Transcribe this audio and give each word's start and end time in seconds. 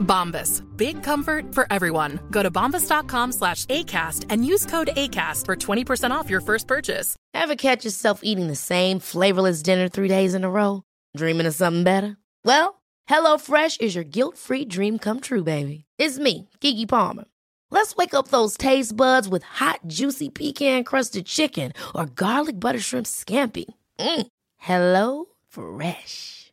Bombas. 0.00 0.62
Big 0.76 1.02
comfort 1.02 1.54
for 1.54 1.66
everyone. 1.70 2.20
Go 2.30 2.42
to 2.42 2.50
bombas.com 2.50 3.32
slash 3.32 3.66
ACAST 3.66 4.26
and 4.28 4.44
use 4.44 4.66
code 4.66 4.90
ACAST 4.96 5.46
for 5.46 5.56
20% 5.56 6.10
off 6.10 6.28
your 6.30 6.40
first 6.40 6.66
purchase. 6.66 7.16
Ever 7.34 7.56
catch 7.56 7.84
yourself 7.84 8.20
eating 8.22 8.48
the 8.48 8.56
same 8.56 8.98
flavorless 8.98 9.62
dinner 9.62 9.88
three 9.88 10.08
days 10.08 10.34
in 10.34 10.44
a 10.44 10.50
row? 10.50 10.82
Dreaming 11.16 11.46
of 11.46 11.54
something 11.54 11.84
better? 11.84 12.16
Well, 12.44 12.82
HelloFresh 13.08 13.80
is 13.80 13.94
your 13.94 14.04
guilt-free 14.04 14.66
dream 14.66 14.98
come 14.98 15.20
true, 15.20 15.44
baby. 15.44 15.84
It's 15.98 16.18
me, 16.18 16.48
Kiki 16.60 16.86
Palmer. 16.86 17.24
Let's 17.70 17.94
wake 17.96 18.14
up 18.14 18.28
those 18.28 18.56
taste 18.56 18.96
buds 18.96 19.28
with 19.28 19.42
hot, 19.44 19.80
juicy 19.86 20.28
pecan-crusted 20.28 21.26
chicken 21.26 21.72
or 21.94 22.06
garlic 22.06 22.58
butter 22.58 22.80
shrimp 22.80 23.06
scampi. 23.06 23.66
Mm. 23.98 24.26
Hello 24.56 25.26
Fresh. 25.48 26.39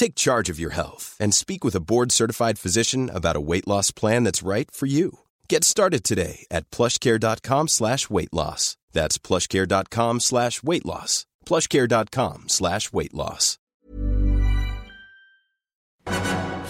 Take 0.00 0.14
charge 0.14 0.48
of 0.48 0.58
your 0.58 0.70
health 0.70 1.14
and 1.20 1.34
speak 1.34 1.62
with 1.62 1.74
a 1.76 1.84
board-certified 1.90 2.58
physician 2.58 3.10
about 3.10 3.36
a 3.36 3.46
weight 3.50 3.68
loss 3.68 3.90
plan 3.90 4.24
that's 4.24 4.42
right 4.42 4.70
for 4.70 4.86
you. 4.86 5.18
Get 5.46 5.62
started 5.62 6.04
today 6.04 6.46
at 6.50 6.70
plushcare.com 6.70 7.68
slash 7.68 8.08
weight 8.08 8.32
loss. 8.32 8.78
That's 8.92 9.18
plushcare.com 9.18 10.20
slash 10.20 10.62
weight 10.62 10.86
loss. 10.86 11.26
plushcare.com 11.44 12.44
slash 12.48 12.92
weight 12.94 13.12
loss. 13.12 13.58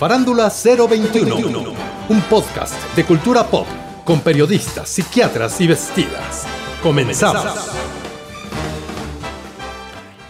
Farándula 0.01 0.51
021, 0.51 1.77
un 2.09 2.23
podcast 2.23 2.97
de 2.97 3.05
cultura 3.05 3.45
pop 3.45 3.69
con 4.05 4.23
periodistas, 4.23 4.89
psiquiatras 4.89 5.61
y 5.61 5.69
vestidas. 5.69 6.49
Comenzamos. 6.83 8.00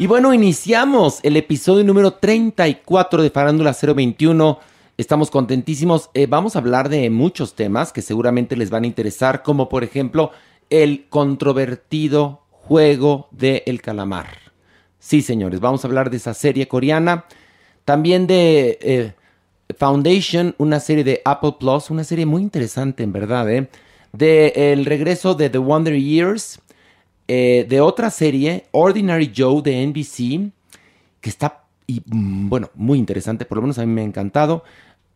Y 0.00 0.06
bueno, 0.06 0.32
iniciamos 0.32 1.20
el 1.24 1.36
episodio 1.36 1.84
número 1.84 2.14
34 2.14 3.22
de 3.22 3.28
Farándula 3.28 3.76
021. 3.78 4.58
Estamos 4.96 5.30
contentísimos. 5.30 6.08
Eh, 6.14 6.24
vamos 6.26 6.56
a 6.56 6.60
hablar 6.60 6.88
de 6.88 7.10
muchos 7.10 7.54
temas 7.54 7.92
que 7.92 8.00
seguramente 8.00 8.56
les 8.56 8.70
van 8.70 8.84
a 8.84 8.86
interesar, 8.86 9.42
como 9.42 9.68
por 9.68 9.84
ejemplo 9.84 10.30
el 10.70 11.06
controvertido 11.10 12.40
juego 12.50 13.28
de 13.30 13.62
El 13.66 13.82
Calamar. 13.82 14.38
Sí, 14.98 15.20
señores, 15.20 15.60
vamos 15.60 15.84
a 15.84 15.88
hablar 15.88 16.08
de 16.08 16.16
esa 16.16 16.32
serie 16.32 16.66
coreana. 16.66 17.26
También 17.84 18.26
de 18.26 18.78
eh, 18.80 19.12
Foundation, 19.76 20.54
una 20.56 20.80
serie 20.80 21.04
de 21.04 21.20
Apple 21.26 21.56
Plus, 21.60 21.90
una 21.90 22.04
serie 22.04 22.24
muy 22.24 22.40
interesante 22.40 23.02
en 23.02 23.12
verdad, 23.12 23.50
¿eh? 23.50 23.68
De 24.14 24.72
el 24.72 24.86
regreso 24.86 25.34
de 25.34 25.50
The 25.50 25.58
Wonder 25.58 25.94
Years, 25.94 26.58
eh, 27.32 27.64
de 27.68 27.80
otra 27.80 28.10
serie, 28.10 28.64
Ordinary 28.72 29.32
Joe 29.32 29.62
de 29.62 29.86
NBC, 29.86 30.50
que 31.20 31.30
está, 31.30 31.62
y, 31.86 32.02
mm, 32.04 32.48
bueno, 32.48 32.70
muy 32.74 32.98
interesante, 32.98 33.44
por 33.44 33.58
lo 33.58 33.62
menos 33.62 33.78
a 33.78 33.86
mí 33.86 33.92
me 33.92 34.00
ha 34.00 34.04
encantado. 34.04 34.64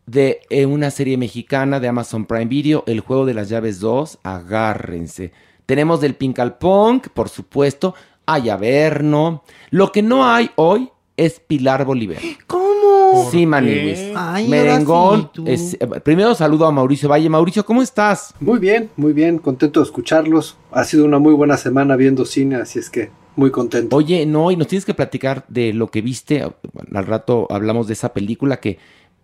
De 0.05 0.39
eh, 0.49 0.65
una 0.65 0.91
serie 0.91 1.17
mexicana 1.17 1.81
de 1.81 1.89
Amazon 1.89 2.25
Prime 2.25 2.45
Video, 2.45 2.85
El 2.87 3.01
Juego 3.01 3.25
de 3.25 3.33
las 3.33 3.49
Llaves 3.49 3.81
2, 3.81 4.19
agárrense. 4.23 5.33
Tenemos 5.65 5.99
del 5.99 6.15
Pink 6.15 6.39
al 6.39 6.57
Punk, 6.57 7.09
por 7.09 7.27
supuesto, 7.27 7.95
hay 8.25 8.47
Averno. 8.47 9.43
Lo 9.71 9.91
que 9.91 10.01
no 10.01 10.25
hay 10.25 10.51
hoy 10.55 10.89
es 11.17 11.39
Pilar 11.39 11.85
Bolívar. 11.85 12.17
¿Cómo? 12.47 13.29
Sí, 13.31 13.45
Maniwis. 13.45 14.11
Ay, 14.15 14.47
Merengón. 14.47 14.97
ahora 14.97 15.21
sí, 15.21 15.29
tú. 15.33 15.43
es- 15.47 15.73
eh, 15.75 15.87
primero 16.03 16.35
saludo 16.35 16.65
a 16.65 16.71
Mauricio 16.71 17.07
Valle. 17.07 17.29
Mauricio, 17.29 17.65
¿cómo 17.65 17.81
estás? 17.81 18.33
Muy 18.39 18.59
bien, 18.59 18.89
muy 18.97 19.13
bien, 19.13 19.37
contento 19.37 19.79
de 19.79 19.85
escucharlos. 19.85 20.57
Ha 20.71 20.83
sido 20.83 21.05
una 21.05 21.19
muy 21.19 21.33
buena 21.33 21.55
semana 21.57 21.95
viendo 21.95 22.25
cine, 22.25 22.55
así 22.57 22.79
es 22.79 22.89
que 22.89 23.09
muy 23.37 23.51
contento. 23.51 23.95
Oye, 23.95 24.25
no, 24.25 24.51
y 24.51 24.57
nos 24.57 24.67
tienes 24.67 24.85
que 24.85 24.93
platicar 24.93 25.45
de 25.47 25.73
lo 25.73 25.87
que 25.91 26.01
viste. 26.01 26.39
Bueno, 26.73 26.99
al 26.99 27.05
rato 27.05 27.47
hablamos 27.49 27.87
de 27.87 27.93
esa 27.93 28.11
película 28.13 28.59
que 28.59 28.77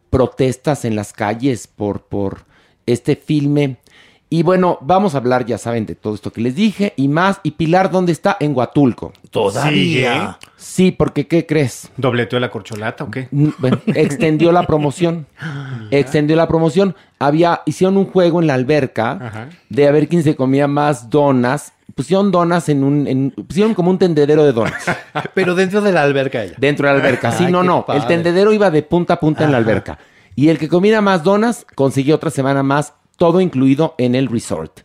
protestas 0.10 0.86
en 0.86 0.96
las 0.96 1.14
calles 1.14 1.68
por, 1.68 2.04
por 2.04 2.46
este 2.86 3.16
filme. 3.16 3.78
Y 4.34 4.44
bueno, 4.44 4.78
vamos 4.80 5.14
a 5.14 5.18
hablar, 5.18 5.46
ya 5.46 5.58
saben, 5.58 5.86
de 5.86 5.94
todo 5.94 6.16
esto 6.16 6.32
que 6.32 6.40
les 6.40 6.56
dije 6.56 6.94
y 6.96 7.10
más. 7.10 7.42
¿Y 7.44 7.52
Pilar 7.52 7.92
dónde 7.92 8.14
está? 8.14 8.38
En 8.40 8.56
Huatulco. 8.56 9.12
¿Todavía? 9.30 10.40
Sí, 10.56 10.92
porque 10.92 11.28
¿qué 11.28 11.46
crees? 11.46 11.92
¿Dobleteó 11.98 12.40
la 12.40 12.50
corcholata 12.50 13.04
o 13.04 13.12
qué? 13.12 13.28
Bueno, 13.32 13.80
extendió 13.88 14.54
la 14.54 14.66
promoción. 14.66 15.28
Extendió 15.92 16.38
la 16.38 16.48
promoción. 16.48 16.96
Había, 17.20 17.62
hicieron 17.66 17.98
un 17.98 18.06
juego 18.06 18.40
en 18.40 18.48
la 18.48 18.54
alberca 18.54 19.12
Ajá. 19.12 19.50
de 19.70 19.88
a 19.88 19.92
ver 19.92 20.08
quién 20.08 20.24
se 20.24 20.38
comía 20.38 20.66
más 20.68 21.10
donas. 21.10 21.74
Pusieron 21.94 22.32
donas 22.32 22.70
en 22.70 22.86
un, 22.86 23.08
en- 23.08 23.32
pusieron 23.32 23.74
como 23.74 23.92
un 23.92 23.98
tendedero 24.00 24.46
de 24.46 24.54
donas 24.54 24.82
Pero 25.34 25.56
dentro 25.56 25.82
de 25.82 25.92
la 25.92 26.04
alberca 26.04 26.42
ella. 26.42 26.56
dentro 26.58 26.88
de 26.88 26.94
la 26.94 27.00
alberca. 27.02 27.34
Sí, 27.34 27.44
Ay, 27.48 27.52
no, 27.52 27.64
no. 27.64 27.86
El 27.90 28.08
tendedero 28.08 28.54
iba 28.54 28.72
de 28.72 28.82
punta 28.82 29.16
a 29.16 29.20
punta 29.20 29.44
en 29.44 29.52
la 29.52 29.58
alberca. 29.58 30.00
Y 30.38 30.48
el 30.48 30.58
que 30.58 30.70
comiera 30.70 31.02
más 31.02 31.22
donas 31.24 31.66
consiguió 31.76 32.16
otra 32.16 32.30
semana 32.30 32.64
más, 32.64 32.94
todo 33.18 33.42
incluido 33.42 33.96
en 33.98 34.16
el 34.16 34.28
resort. 34.28 34.82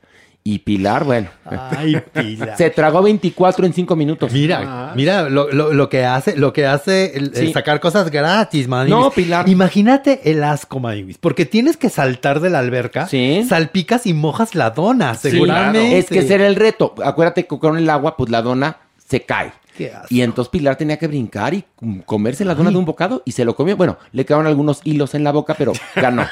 Y 0.48 0.60
Pilar, 0.60 1.03
bueno, 1.03 1.26
Ay, 1.44 1.97
pila. 2.12 2.56
se 2.56 2.70
tragó 2.70 3.03
24 3.03 3.66
en 3.66 3.72
5 3.72 3.97
minutos. 3.97 4.31
Mira, 4.32 4.92
mira 4.94 5.28
lo, 5.28 5.50
lo- 5.50 5.72
lo 5.72 5.88
que 5.88 6.04
hace, 6.04 6.37
lo 6.37 6.53
que 6.53 6.64
hace 6.66 7.16
el, 7.16 7.32
el 7.34 7.48
Sí. 7.48 7.53
sacar 7.53 7.81
cosas 7.81 8.12
gratis, 8.12 8.69
man. 8.69 8.88
No, 8.88 9.10
Pilar. 9.10 9.48
Imagínate 9.48 10.31
el 10.31 10.44
asco, 10.44 10.78
Maniwis, 10.78 11.19
porque 11.19 11.47
tienes 11.47 11.76
que 11.76 11.91
saltar 11.91 12.38
de 12.38 12.50
la 12.50 12.60
alberca, 12.60 13.09
Sí. 13.09 13.44
salpicas 13.48 14.06
y 14.06 14.14
mojas 14.14 14.54
la 14.54 14.70
dona, 14.70 15.16
Sí, 15.16 15.31
seguramente. 15.32 15.98
Es 15.98 16.06
que 16.06 16.20
ese 16.20 16.34
era 16.37 16.47
el 16.47 16.54
reto. 16.54 16.94
Acuérdate 17.04 17.48
que 17.48 17.58
con 17.58 17.76
el 17.76 17.91
agua, 17.91 18.16
pues 18.16 18.31
la 18.31 18.41
dona 18.43 18.76
se 19.04 19.22
cae. 19.22 19.53
Qué 19.76 19.92
asco. 19.92 20.06
Y 20.10 20.22
entonces 20.22 20.50
Pilar 20.50 20.76
tenía 20.76 20.98
que 20.98 21.06
brincar 21.06 21.54
y 21.54 21.64
comerse 22.04 22.44
la 22.44 22.54
dona 22.54 22.70
de 22.70 22.76
un 22.76 22.84
bocado 22.84 23.22
y 23.25 23.32
se 23.32 23.44
lo 23.44 23.54
comió. 23.56 23.76
Bueno, 23.76 23.98
le 24.12 24.25
quedaron 24.25 24.47
algunos 24.47 24.81
hilos 24.84 25.14
en 25.14 25.25
la 25.25 25.32
boca, 25.32 25.54
pero 25.54 25.72
ganó. 25.94 26.25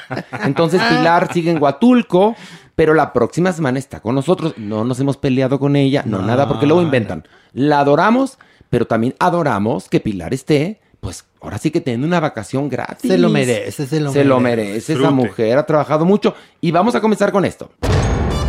Entonces 0.44 0.80
Pilar 0.82 1.32
sigue 1.32 1.50
en 1.50 1.62
Huatulco, 1.62 2.34
pero 2.74 2.94
la 2.94 3.12
próxima 3.12 3.52
semana 3.52 3.78
está 3.78 4.00
con 4.00 4.14
nosotros. 4.14 4.54
No 4.56 4.84
nos 4.84 4.98
hemos 5.00 5.16
peleado 5.16 5.58
con 5.58 5.76
ella, 5.76 6.02
no, 6.06 6.18
No, 6.18 6.26
nada, 6.26 6.48
porque 6.48 6.66
luego 6.66 6.82
inventan. 6.82 7.26
La 7.52 7.80
adoramos, 7.80 8.38
pero 8.70 8.86
también 8.86 9.14
adoramos 9.18 9.88
que 9.88 10.00
Pilar 10.00 10.34
esté, 10.34 10.80
pues 11.00 11.26
ahora 11.40 11.58
sí 11.58 11.70
que 11.70 11.80
teniendo 11.80 12.06
una 12.06 12.20
vacación 12.20 12.68
gratis. 12.68 13.10
Se 13.10 13.18
lo 13.18 13.28
merece, 13.28 13.86
se 13.86 14.00
lo 14.00 14.10
Se 14.12 14.24
lo 14.24 14.40
merece. 14.40 14.94
esa 14.94 15.10
mujer, 15.10 15.58
ha 15.58 15.66
trabajado 15.66 16.04
mucho. 16.04 16.34
Y 16.60 16.70
vamos 16.70 16.94
a 16.94 17.00
comenzar 17.00 17.30
con 17.30 17.44
esto. 17.44 17.70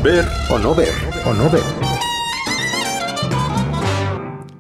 Ver 0.04 0.26
o 0.50 0.58
no 0.60 0.74
ver. 0.74 0.94
O 1.26 1.34
no 1.34 1.50
ver. 1.50 1.95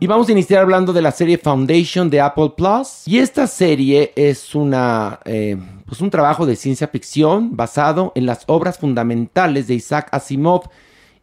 Y 0.05 0.07
vamos 0.07 0.29
a 0.29 0.33
iniciar 0.33 0.61
hablando 0.61 0.93
de 0.93 1.01
la 1.01 1.11
serie 1.11 1.39
Foundation 1.39 2.11
de 2.11 2.21
Apple 2.21 2.51
Plus. 2.55 3.07
Y 3.07 3.17
esta 3.17 3.47
serie 3.47 4.13
es 4.15 4.53
una, 4.53 5.19
eh, 5.25 5.57
pues 5.87 5.99
un 5.99 6.11
trabajo 6.11 6.45
de 6.45 6.55
ciencia 6.55 6.87
ficción 6.89 7.57
basado 7.57 8.11
en 8.13 8.27
las 8.27 8.43
obras 8.45 8.77
fundamentales 8.77 9.65
de 9.65 9.73
Isaac 9.73 10.09
Asimov. 10.11 10.69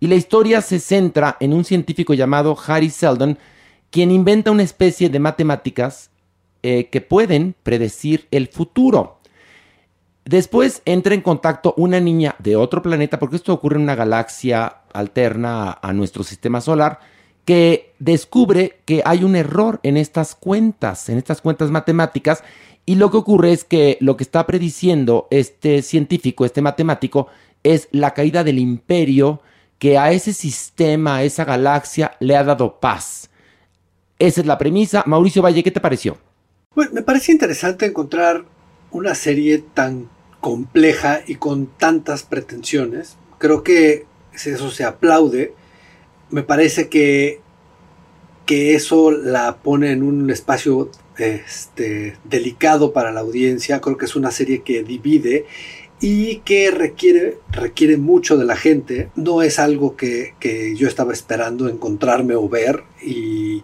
Y 0.01 0.09
la 0.09 0.17
historia 0.17 0.61
se 0.63 0.81
centra 0.81 1.37
en 1.39 1.53
un 1.53 1.65
científico 1.65 2.13
llamado 2.13 2.59
Harry 2.67 2.91
Seldon, 2.91 3.39
quien 3.91 4.11
inventa 4.11 4.51
una 4.51 4.65
especie 4.65 5.09
de 5.09 5.21
matemáticas 5.21 6.11
eh, 6.65 6.89
que 6.91 7.01
pueden 7.01 7.55
predecir 7.63 8.27
el 8.33 8.49
futuro. 8.49 9.21
Después 10.25 10.83
entra 10.87 11.15
en 11.15 11.21
contacto 11.21 11.73
una 11.77 12.01
niña 12.01 12.35
de 12.41 12.57
otro 12.57 12.83
planeta, 12.83 13.21
porque 13.21 13.37
esto 13.37 13.55
ocurre 13.55 13.77
en 13.77 13.83
una 13.83 13.95
galaxia 13.95 14.79
alterna 14.93 15.71
a, 15.71 15.89
a 15.89 15.93
nuestro 15.93 16.25
sistema 16.25 16.61
solar, 16.61 17.12
que 17.45 17.93
descubre 17.99 18.79
que 18.85 19.03
hay 19.05 19.25
un 19.25 19.37
error 19.37 19.81
en 19.83 19.97
estas 19.97 20.35
cuentas, 20.35 21.09
en 21.09 21.19
estas 21.19 21.41
cuentas 21.41 21.71
matemáticas, 21.71 22.43
y 22.85 22.97
lo 22.97 23.11
que 23.11 23.17
ocurre 23.17 23.53
es 23.53 23.65
que 23.65 23.97
lo 24.01 24.17
que 24.17 24.25
está 24.25 24.47
prediciendo 24.47 25.29
este 25.31 25.83
científico, 25.83 26.45
este 26.45 26.63
matemático, 26.63 27.29
es 27.63 27.89
la 27.93 28.13
caída 28.15 28.43
del 28.43 28.59
imperio 28.59 29.41
que 29.79 29.99
a 29.99 30.13
ese 30.13 30.33
sistema, 30.33 31.17
a 31.17 31.25
esa 31.25 31.45
galaxia, 31.45 32.17
le 32.21 32.37
ha 32.37 32.45
dado 32.45 32.81
paz. 32.81 33.31
Esa 34.19 34.41
es 34.41 34.47
la 34.47 34.59
premisa. 34.59 35.03
Mauricio 35.07 35.43
Valle, 35.43 35.63
¿qué 35.63 35.71
te 35.71 35.81
pareció? 35.81 36.19
Bueno, 36.75 36.93
me 36.95 37.03
parece 37.03 37.33
interesante 37.33 37.87
encontrar 37.87 38.45
una 38.93 39.15
serie 39.15 39.59
tan 39.59 40.09
compleja 40.41 41.21
y 41.27 41.37
con 41.37 41.67
tantas 41.67 42.23
pretensiones. 42.23 43.17
Creo 43.39 43.63
que 43.63 44.07
eso 44.33 44.71
se 44.71 44.85
aplaude. 44.85 45.55
Me 46.33 46.43
parece 46.43 46.89
que, 46.89 47.41
que 48.47 48.75
eso 48.75 49.11
la 49.11 49.59
pone 49.59 49.93
en 49.93 50.03
un 50.03 50.31
espacio 50.31 50.91
este, 51.19 52.17
delicado 52.25 52.93
para 52.93 53.13
la 53.13 53.21
audiencia. 53.21 53.81
Creo 53.81 53.97
que 53.97 54.07
es 54.07 54.17
una 54.17 54.31
serie 54.31 54.63
que 54.63 54.83
divide 54.83 55.47
y 56.01 56.39
que 56.39 56.71
requiere, 56.71 57.39
requiere 57.51 57.97
mucho 57.97 58.37
de 58.37 58.45
la 58.45 58.57
gente. 58.57 59.11
No 59.15 59.43
es 59.43 59.59
algo 59.59 59.95
que, 59.95 60.35
que 60.41 60.75
yo 60.75 60.89
estaba 60.89 61.13
esperando 61.13 61.69
encontrarme 61.69 62.35
o 62.35 62.49
ver 62.49 62.83
y, 63.01 63.63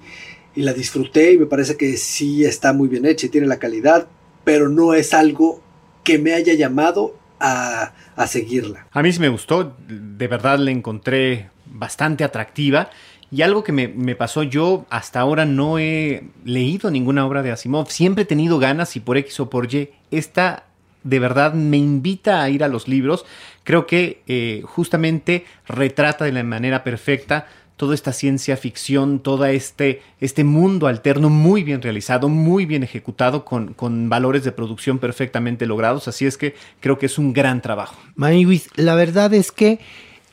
y, 0.55 0.63
la 0.63 0.73
disfruté 0.73 1.33
y 1.33 1.39
me 1.39 1.47
parece 1.47 1.77
que 1.77 1.97
sí 1.97 2.45
está 2.45 2.73
muy 2.73 2.89
bien 2.89 3.07
hecha 3.07 3.27
y 3.27 3.31
tiene 3.31 3.47
la 3.47 3.59
calidad, 3.59 4.09
pero 4.45 4.69
no 4.69 4.95
es 4.95 5.15
algo 5.15 5.61
que 6.05 6.19
me 6.19 6.33
haya 6.33 6.55
llamado 6.55 7.17
a, 7.41 7.93
a 8.15 8.27
seguirla. 8.27 8.87
A 8.93 9.03
mí 9.03 9.13
sí 9.13 9.21
me 9.21 9.29
gustó, 9.29 9.77
de 9.89 10.29
verdad 10.29 10.59
la 10.59 10.71
encontré 10.71 11.51
bastante 11.79 12.25
atractiva. 12.25 12.91
Y 13.31 13.43
algo 13.43 13.63
que 13.63 13.73
me, 13.73 14.15
pasó, 14.15 14.43
yo 14.43 14.87
hasta 14.89 15.21
ahora 15.21 15.45
no 15.45 15.79
he 15.79 16.25
leído 16.45 16.91
ninguna 16.91 17.27
obra 17.27 17.43
de 17.43 17.51
Asimov, 17.51 17.91
siempre 17.91 18.23
he 18.23 18.27
tenido 18.27 18.59
ganas 18.59 18.97
y 18.97 19.01
por 19.01 19.19
X 19.19 19.41
o 19.41 19.51
por 19.51 19.73
Y, 19.73 19.91
esta 20.11 20.65
de 21.05 21.19
verdad 21.19 21.53
me 21.53 21.77
invita 21.77 22.43
a 22.43 22.49
ir 22.49 22.65
a 22.65 22.69
los 22.69 22.89
libros. 22.89 23.27
Creo 23.65 23.87
que 23.87 24.23
eh, 24.27 24.63
justamente 24.65 25.45
retrata 25.67 26.25
de 26.25 26.33
la 26.33 26.43
manera 26.43 26.85
perfecta 26.85 27.47
toda 27.77 27.95
esta 27.95 28.13
ciencia 28.13 28.57
ficción, 28.57 29.21
todo 29.21 29.45
este, 29.47 30.03
este 30.21 30.43
mundo 30.43 30.89
alterno 30.89 31.29
muy 31.31 31.63
bien 31.63 31.81
realizado, 31.81 32.29
muy 32.29 32.67
bien 32.67 32.83
ejecutado, 32.83 33.45
con, 33.45 33.73
con, 33.73 34.09
valores 34.09 34.43
de 34.43 34.53
producción 34.53 34.99
perfectamente 34.99 35.65
logrados. 35.65 36.09
Así 36.09 36.27
es 36.27 36.37
que 36.37 36.55
creo 36.81 36.99
que 36.99 37.07
es 37.07 37.19
un 37.19 37.33
gran 37.33 37.63
trabajo. 37.63 37.97
Maniwis, 38.17 38.69
la 38.75 38.97
verdad 38.97 39.33
es 39.33 39.53
que 39.53 39.79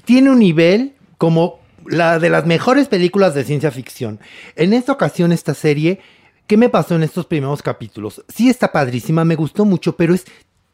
tiene 0.06 0.32
un 0.32 0.40
nivel 0.40 0.95
como 1.18 1.60
la 1.86 2.20
de 2.20 2.30
las 2.30 2.46
mejores 2.46 2.88
películas 2.88 3.34
de 3.34 3.44
ciencia 3.44 3.72
ficción. 3.72 4.20
En 4.56 4.74
esta 4.74 4.92
ocasión, 4.92 5.32
esta 5.32 5.54
serie, 5.54 6.00
¿qué 6.48 6.58
me 6.58 6.70
pasó 6.70 6.96
en 6.96 7.04
estos 7.04 7.26
primeros 7.26 7.62
capítulos? 7.62 8.24
Sí 8.28 8.50
está 8.50 8.72
padrísima, 8.72 9.26
me 9.26 9.36
gustó 9.36 9.66
mucho, 9.66 9.96
pero 9.96 10.14
es 10.14 10.26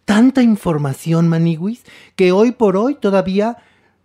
tanta 0.05 0.41
información, 0.41 1.27
Maniwis, 1.27 1.83
que 2.15 2.31
hoy 2.31 2.51
por 2.51 2.77
hoy 2.77 2.95
todavía 2.95 3.57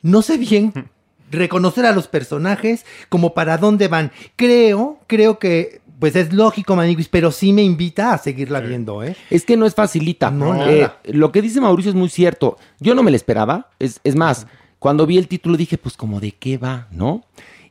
no 0.02 0.22
sé 0.22 0.36
bien 0.36 0.72
reconocer 1.30 1.86
a 1.86 1.92
los 1.92 2.08
personajes 2.08 2.84
como 3.08 3.34
para 3.34 3.58
dónde 3.58 3.88
van. 3.88 4.12
Creo, 4.36 5.00
creo 5.06 5.38
que 5.38 5.80
pues 5.98 6.14
es 6.14 6.32
lógico, 6.32 6.76
Maniguis, 6.76 7.08
pero 7.08 7.32
sí 7.32 7.52
me 7.52 7.62
invita 7.62 8.12
a 8.12 8.18
seguirla 8.18 8.60
viendo, 8.60 9.02
¿eh? 9.02 9.16
Es 9.30 9.44
que 9.44 9.56
no 9.56 9.64
es 9.64 9.74
facilita. 9.74 10.30
No, 10.30 10.68
eh, 10.68 10.90
lo 11.04 11.32
que 11.32 11.40
dice 11.40 11.60
Mauricio 11.60 11.90
es 11.90 11.96
muy 11.96 12.10
cierto. 12.10 12.58
Yo 12.80 12.94
no 12.94 13.02
me 13.02 13.10
lo 13.10 13.16
esperaba. 13.16 13.70
Es, 13.78 14.00
es 14.04 14.14
más, 14.14 14.46
cuando 14.86 15.04
vi 15.04 15.18
el 15.18 15.26
título 15.26 15.56
dije, 15.56 15.78
pues 15.78 15.96
como 15.96 16.20
de 16.20 16.30
qué 16.30 16.58
va, 16.58 16.86
¿no? 16.92 17.24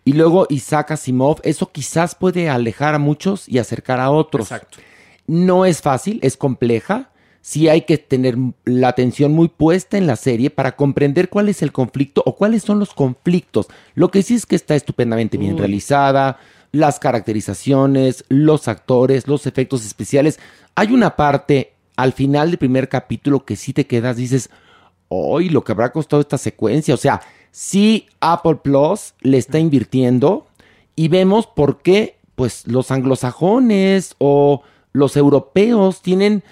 Y 0.03 0.11
luego 0.11 0.47
Isaac 0.49 0.91
Asimov, 0.91 1.39
eso 1.43 1.71
quizás 1.71 2.13
puede 2.13 2.49
alejar 2.49 2.93
a 2.93 2.99
muchos 2.99 3.47
y 3.47 3.57
acercar 3.57 4.01
a 4.01 4.11
otros. 4.11 4.51
Exacto. 4.51 4.79
No 5.25 5.63
es 5.63 5.81
fácil, 5.81 6.19
es 6.23 6.35
compleja. 6.35 7.11
Sí 7.39 7.69
hay 7.69 7.83
que 7.83 7.97
tener 7.97 8.35
la 8.65 8.89
atención 8.89 9.31
muy 9.31 9.47
puesta 9.47 9.97
en 9.97 10.07
la 10.07 10.17
serie 10.17 10.49
para 10.49 10.75
comprender 10.75 11.29
cuál 11.29 11.47
es 11.47 11.61
el 11.61 11.71
conflicto 11.71 12.21
o 12.25 12.35
cuáles 12.35 12.63
son 12.63 12.79
los 12.79 12.93
conflictos. 12.93 13.67
Lo 13.93 14.11
que 14.11 14.21
sí 14.21 14.35
es 14.35 14.45
que 14.45 14.57
está 14.57 14.75
estupendamente 14.75 15.37
bien 15.37 15.57
realizada, 15.57 16.37
las 16.73 16.99
caracterizaciones, 16.99 18.25
los 18.27 18.67
actores, 18.67 19.25
los 19.25 19.47
efectos 19.47 19.85
especiales. 19.85 20.37
Hay 20.75 20.91
una 20.91 21.15
parte 21.15 21.75
al 21.95 22.11
final 22.11 22.49
del 22.49 22.57
primer 22.57 22.89
capítulo 22.89 23.45
que 23.45 23.55
sí 23.55 23.71
te 23.71 23.87
quedas, 23.87 24.17
dices, 24.17 24.49
hoy 25.15 25.49
lo 25.49 25.63
que 25.63 25.71
habrá 25.71 25.91
costado 25.91 26.21
esta 26.21 26.37
secuencia. 26.37 26.93
O 26.93 26.97
sea, 26.97 27.21
sí 27.51 28.07
Apple 28.19 28.57
Plus 28.63 29.13
le 29.21 29.37
está 29.37 29.59
invirtiendo 29.59 30.47
y 30.95 31.07
vemos 31.07 31.47
por 31.47 31.81
qué 31.81 32.17
pues 32.35 32.67
los 32.67 32.91
anglosajones 32.91 34.15
o 34.17 34.61
los 34.91 35.17
europeos 35.17 36.01
tienen, 36.01 36.43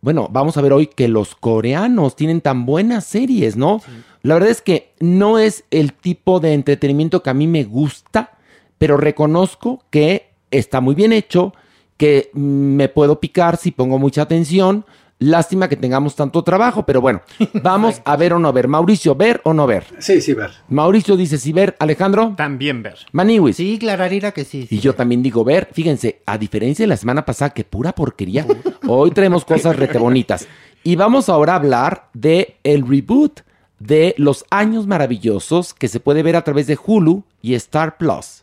bueno, 0.00 0.28
vamos 0.30 0.56
a 0.56 0.60
ver 0.60 0.72
hoy 0.72 0.86
que 0.86 1.08
los 1.08 1.34
coreanos 1.34 2.16
tienen 2.16 2.40
tan 2.40 2.64
buenas 2.66 3.04
series, 3.04 3.56
¿no? 3.56 3.80
Sí. 3.84 3.92
La 4.22 4.34
verdad 4.34 4.50
es 4.50 4.62
que 4.62 4.92
no 5.00 5.38
es 5.38 5.64
el 5.70 5.92
tipo 5.92 6.38
de 6.38 6.54
entretenimiento 6.54 7.22
que 7.22 7.30
a 7.30 7.34
mí 7.34 7.46
me 7.46 7.64
gusta, 7.64 8.38
pero 8.78 8.96
reconozco 8.96 9.82
que 9.90 10.30
está 10.50 10.80
muy 10.80 10.94
bien 10.94 11.12
hecho, 11.12 11.54
que 11.96 12.30
me 12.34 12.88
puedo 12.88 13.20
picar 13.20 13.56
si 13.56 13.72
pongo 13.72 13.98
mucha 13.98 14.22
atención. 14.22 14.84
Lástima 15.22 15.68
que 15.68 15.76
tengamos 15.76 16.16
tanto 16.16 16.42
trabajo, 16.42 16.84
pero 16.84 17.00
bueno, 17.00 17.22
vamos 17.62 18.02
a 18.04 18.16
ver 18.16 18.32
o 18.32 18.40
no 18.40 18.52
ver. 18.52 18.66
Mauricio, 18.66 19.14
¿ver 19.14 19.40
o 19.44 19.54
no 19.54 19.68
ver? 19.68 19.84
Sí, 20.00 20.20
sí, 20.20 20.34
ver. 20.34 20.50
Mauricio 20.68 21.16
dice 21.16 21.38
sí 21.38 21.52
ver. 21.52 21.76
Alejandro. 21.78 22.34
También 22.36 22.82
ver. 22.82 22.98
Maniwis. 23.12 23.56
Sí, 23.56 23.78
Clararira 23.78 24.32
que 24.32 24.44
sí. 24.44 24.66
y 24.68 24.80
yo 24.80 24.96
también 24.96 25.22
digo 25.22 25.44
ver. 25.44 25.68
Fíjense, 25.72 26.22
a 26.26 26.38
diferencia 26.38 26.82
de 26.82 26.88
la 26.88 26.96
semana 26.96 27.24
pasada, 27.24 27.50
que 27.50 27.62
pura 27.62 27.94
porquería, 27.94 28.44
hoy 28.88 29.12
traemos 29.12 29.44
cosas 29.44 29.76
rete 29.76 29.98
bonitas. 29.98 30.48
Y 30.82 30.96
vamos 30.96 31.28
ahora 31.28 31.52
a 31.52 31.56
hablar 31.56 32.08
de 32.14 32.56
el 32.64 32.84
reboot 32.84 33.42
de 33.78 34.16
Los 34.18 34.44
Años 34.50 34.88
Maravillosos 34.88 35.72
que 35.72 35.86
se 35.86 36.00
puede 36.00 36.24
ver 36.24 36.34
a 36.34 36.42
través 36.42 36.66
de 36.66 36.76
Hulu 36.84 37.22
y 37.40 37.54
Star 37.54 37.96
Plus. 37.96 38.42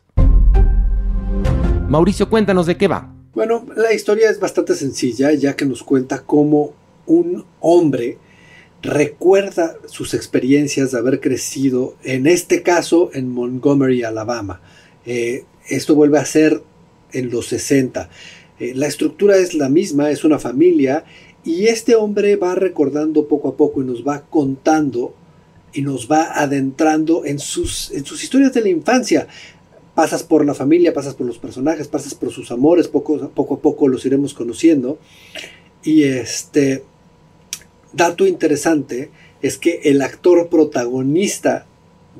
Mauricio, 1.88 2.30
cuéntanos 2.30 2.64
de 2.64 2.78
qué 2.78 2.88
va. 2.88 3.10
Bueno, 3.40 3.64
la 3.74 3.94
historia 3.94 4.28
es 4.28 4.38
bastante 4.38 4.74
sencilla, 4.74 5.32
ya 5.32 5.56
que 5.56 5.64
nos 5.64 5.82
cuenta 5.82 6.24
cómo 6.26 6.74
un 7.06 7.46
hombre 7.60 8.18
recuerda 8.82 9.78
sus 9.86 10.12
experiencias 10.12 10.90
de 10.90 10.98
haber 10.98 11.20
crecido, 11.20 11.96
en 12.04 12.26
este 12.26 12.62
caso 12.62 13.08
en 13.14 13.30
Montgomery, 13.30 14.02
Alabama. 14.02 14.60
Eh, 15.06 15.44
esto 15.70 15.94
vuelve 15.94 16.18
a 16.18 16.24
ser 16.26 16.62
en 17.12 17.30
los 17.30 17.46
60. 17.46 18.10
Eh, 18.58 18.74
la 18.74 18.88
estructura 18.88 19.38
es 19.38 19.54
la 19.54 19.70
misma, 19.70 20.10
es 20.10 20.22
una 20.22 20.38
familia, 20.38 21.06
y 21.42 21.68
este 21.68 21.94
hombre 21.94 22.36
va 22.36 22.54
recordando 22.54 23.26
poco 23.26 23.48
a 23.48 23.56
poco 23.56 23.80
y 23.80 23.86
nos 23.86 24.06
va 24.06 24.20
contando 24.28 25.14
y 25.72 25.80
nos 25.80 26.10
va 26.10 26.38
adentrando 26.38 27.24
en 27.24 27.38
sus, 27.38 27.90
en 27.92 28.04
sus 28.04 28.22
historias 28.22 28.52
de 28.52 28.60
la 28.60 28.68
infancia 28.68 29.28
pasas 29.94 30.22
por 30.22 30.44
la 30.44 30.54
familia, 30.54 30.92
pasas 30.92 31.14
por 31.14 31.26
los 31.26 31.38
personajes, 31.38 31.88
pasas 31.88 32.14
por 32.14 32.30
sus 32.30 32.50
amores, 32.50 32.88
poco, 32.88 33.16
a 33.24 33.58
poco 33.60 33.88
los 33.88 34.04
iremos 34.06 34.34
conociendo. 34.34 34.98
Y 35.82 36.04
este 36.04 36.84
dato 37.92 38.26
interesante 38.26 39.10
es 39.42 39.56
que 39.56 39.80
el 39.84 40.02
actor 40.02 40.48
protagonista 40.48 41.66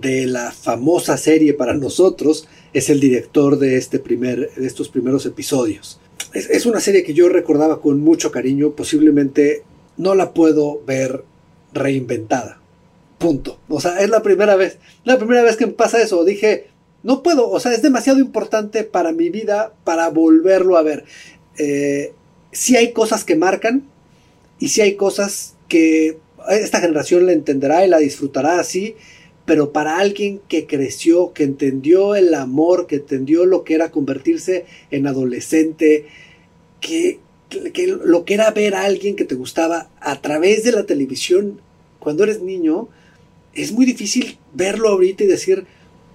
de 0.01 0.27
la 0.27 0.53
famosa 0.53 1.17
serie 1.17 1.55
para 1.55 1.75
nosotros 1.75 2.49
es 2.73 2.89
el 2.89 3.01
director 3.01 3.59
de, 3.59 3.77
este 3.77 3.99
primer, 3.99 4.53
de 4.55 4.67
estos 4.67 4.89
primeros 4.89 5.27
episodios. 5.27 6.01
Es, 6.33 6.49
es 6.49 6.67
una 6.67 6.81
serie 6.81 7.03
que 7.03 7.15
yo 7.15 7.29
recordaba 7.29 7.81
con 7.81 8.01
mucho 8.01 8.31
cariño, 8.31 8.73
posiblemente 8.73 9.65
no 9.97 10.15
la 10.15 10.33
puedo 10.33 10.81
ver 10.87 11.25
reinventada. 11.73 12.61
Punto. 13.19 13.59
O 13.69 13.81
sea, 13.81 14.01
es 14.01 14.09
la 14.09 14.23
primera 14.23 14.57
vez, 14.57 14.79
la 15.05 15.19
primera 15.19 15.43
vez 15.43 15.57
que 15.57 15.67
me 15.67 15.73
pasa 15.73 16.01
eso. 16.01 16.25
Dije, 16.25 16.70
no 17.03 17.23
puedo, 17.23 17.49
o 17.49 17.61
sea, 17.61 17.73
es 17.73 17.83
demasiado 17.83 18.19
importante 18.19 18.85
para 18.85 19.13
mi 19.13 19.31
vida 19.31 19.73
para 19.85 20.09
volverlo 20.09 20.77
a 20.77 20.83
ver. 20.83 21.05
Eh, 21.57 22.13
sí 22.53 22.77
hay 22.77 22.93
cosas 22.93 23.25
que 23.25 23.37
marcan 23.37 23.89
y 24.59 24.69
sí 24.69 24.81
hay 24.81 24.97
cosas 24.97 25.55
que 25.69 26.19
esta 26.49 26.81
generación 26.81 27.27
la 27.27 27.33
entenderá 27.33 27.85
y 27.85 27.89
la 27.89 27.99
disfrutará 27.99 28.59
así, 28.61 28.97
pero 29.47 29.73
para 29.73 29.99
alguien 29.99 30.41
que 30.49 30.67
creció, 30.67 31.33
que 31.33 31.45
entendió 31.45 32.15
el 32.15 32.35
amor, 32.35 32.87
que 32.87 32.97
entendió 32.97 33.47
lo 33.47 33.65
que 33.65 33.75
era 33.75 33.91
convertirse 33.91 34.67
en 34.91 35.07
adolescente, 35.07 36.07
que, 36.81 37.19
que 37.73 37.87
lo 37.87 38.25
que 38.25 38.35
era 38.35 38.51
ver 38.51 38.75
a 38.75 38.85
alguien 38.85 39.17
que 39.17 39.25
te 39.25 39.35
gustaba 39.35 39.91
a 40.01 40.21
través 40.21 40.65
de 40.65 40.73
la 40.73 40.87
televisión 40.87 41.61
cuando 41.99 42.25
eres 42.25 42.43
niño, 42.43 42.89
es 43.55 43.73
muy 43.73 43.87
difícil 43.87 44.39
verlo 44.55 44.89
ahorita 44.89 45.25
y 45.25 45.27
decir, 45.27 45.67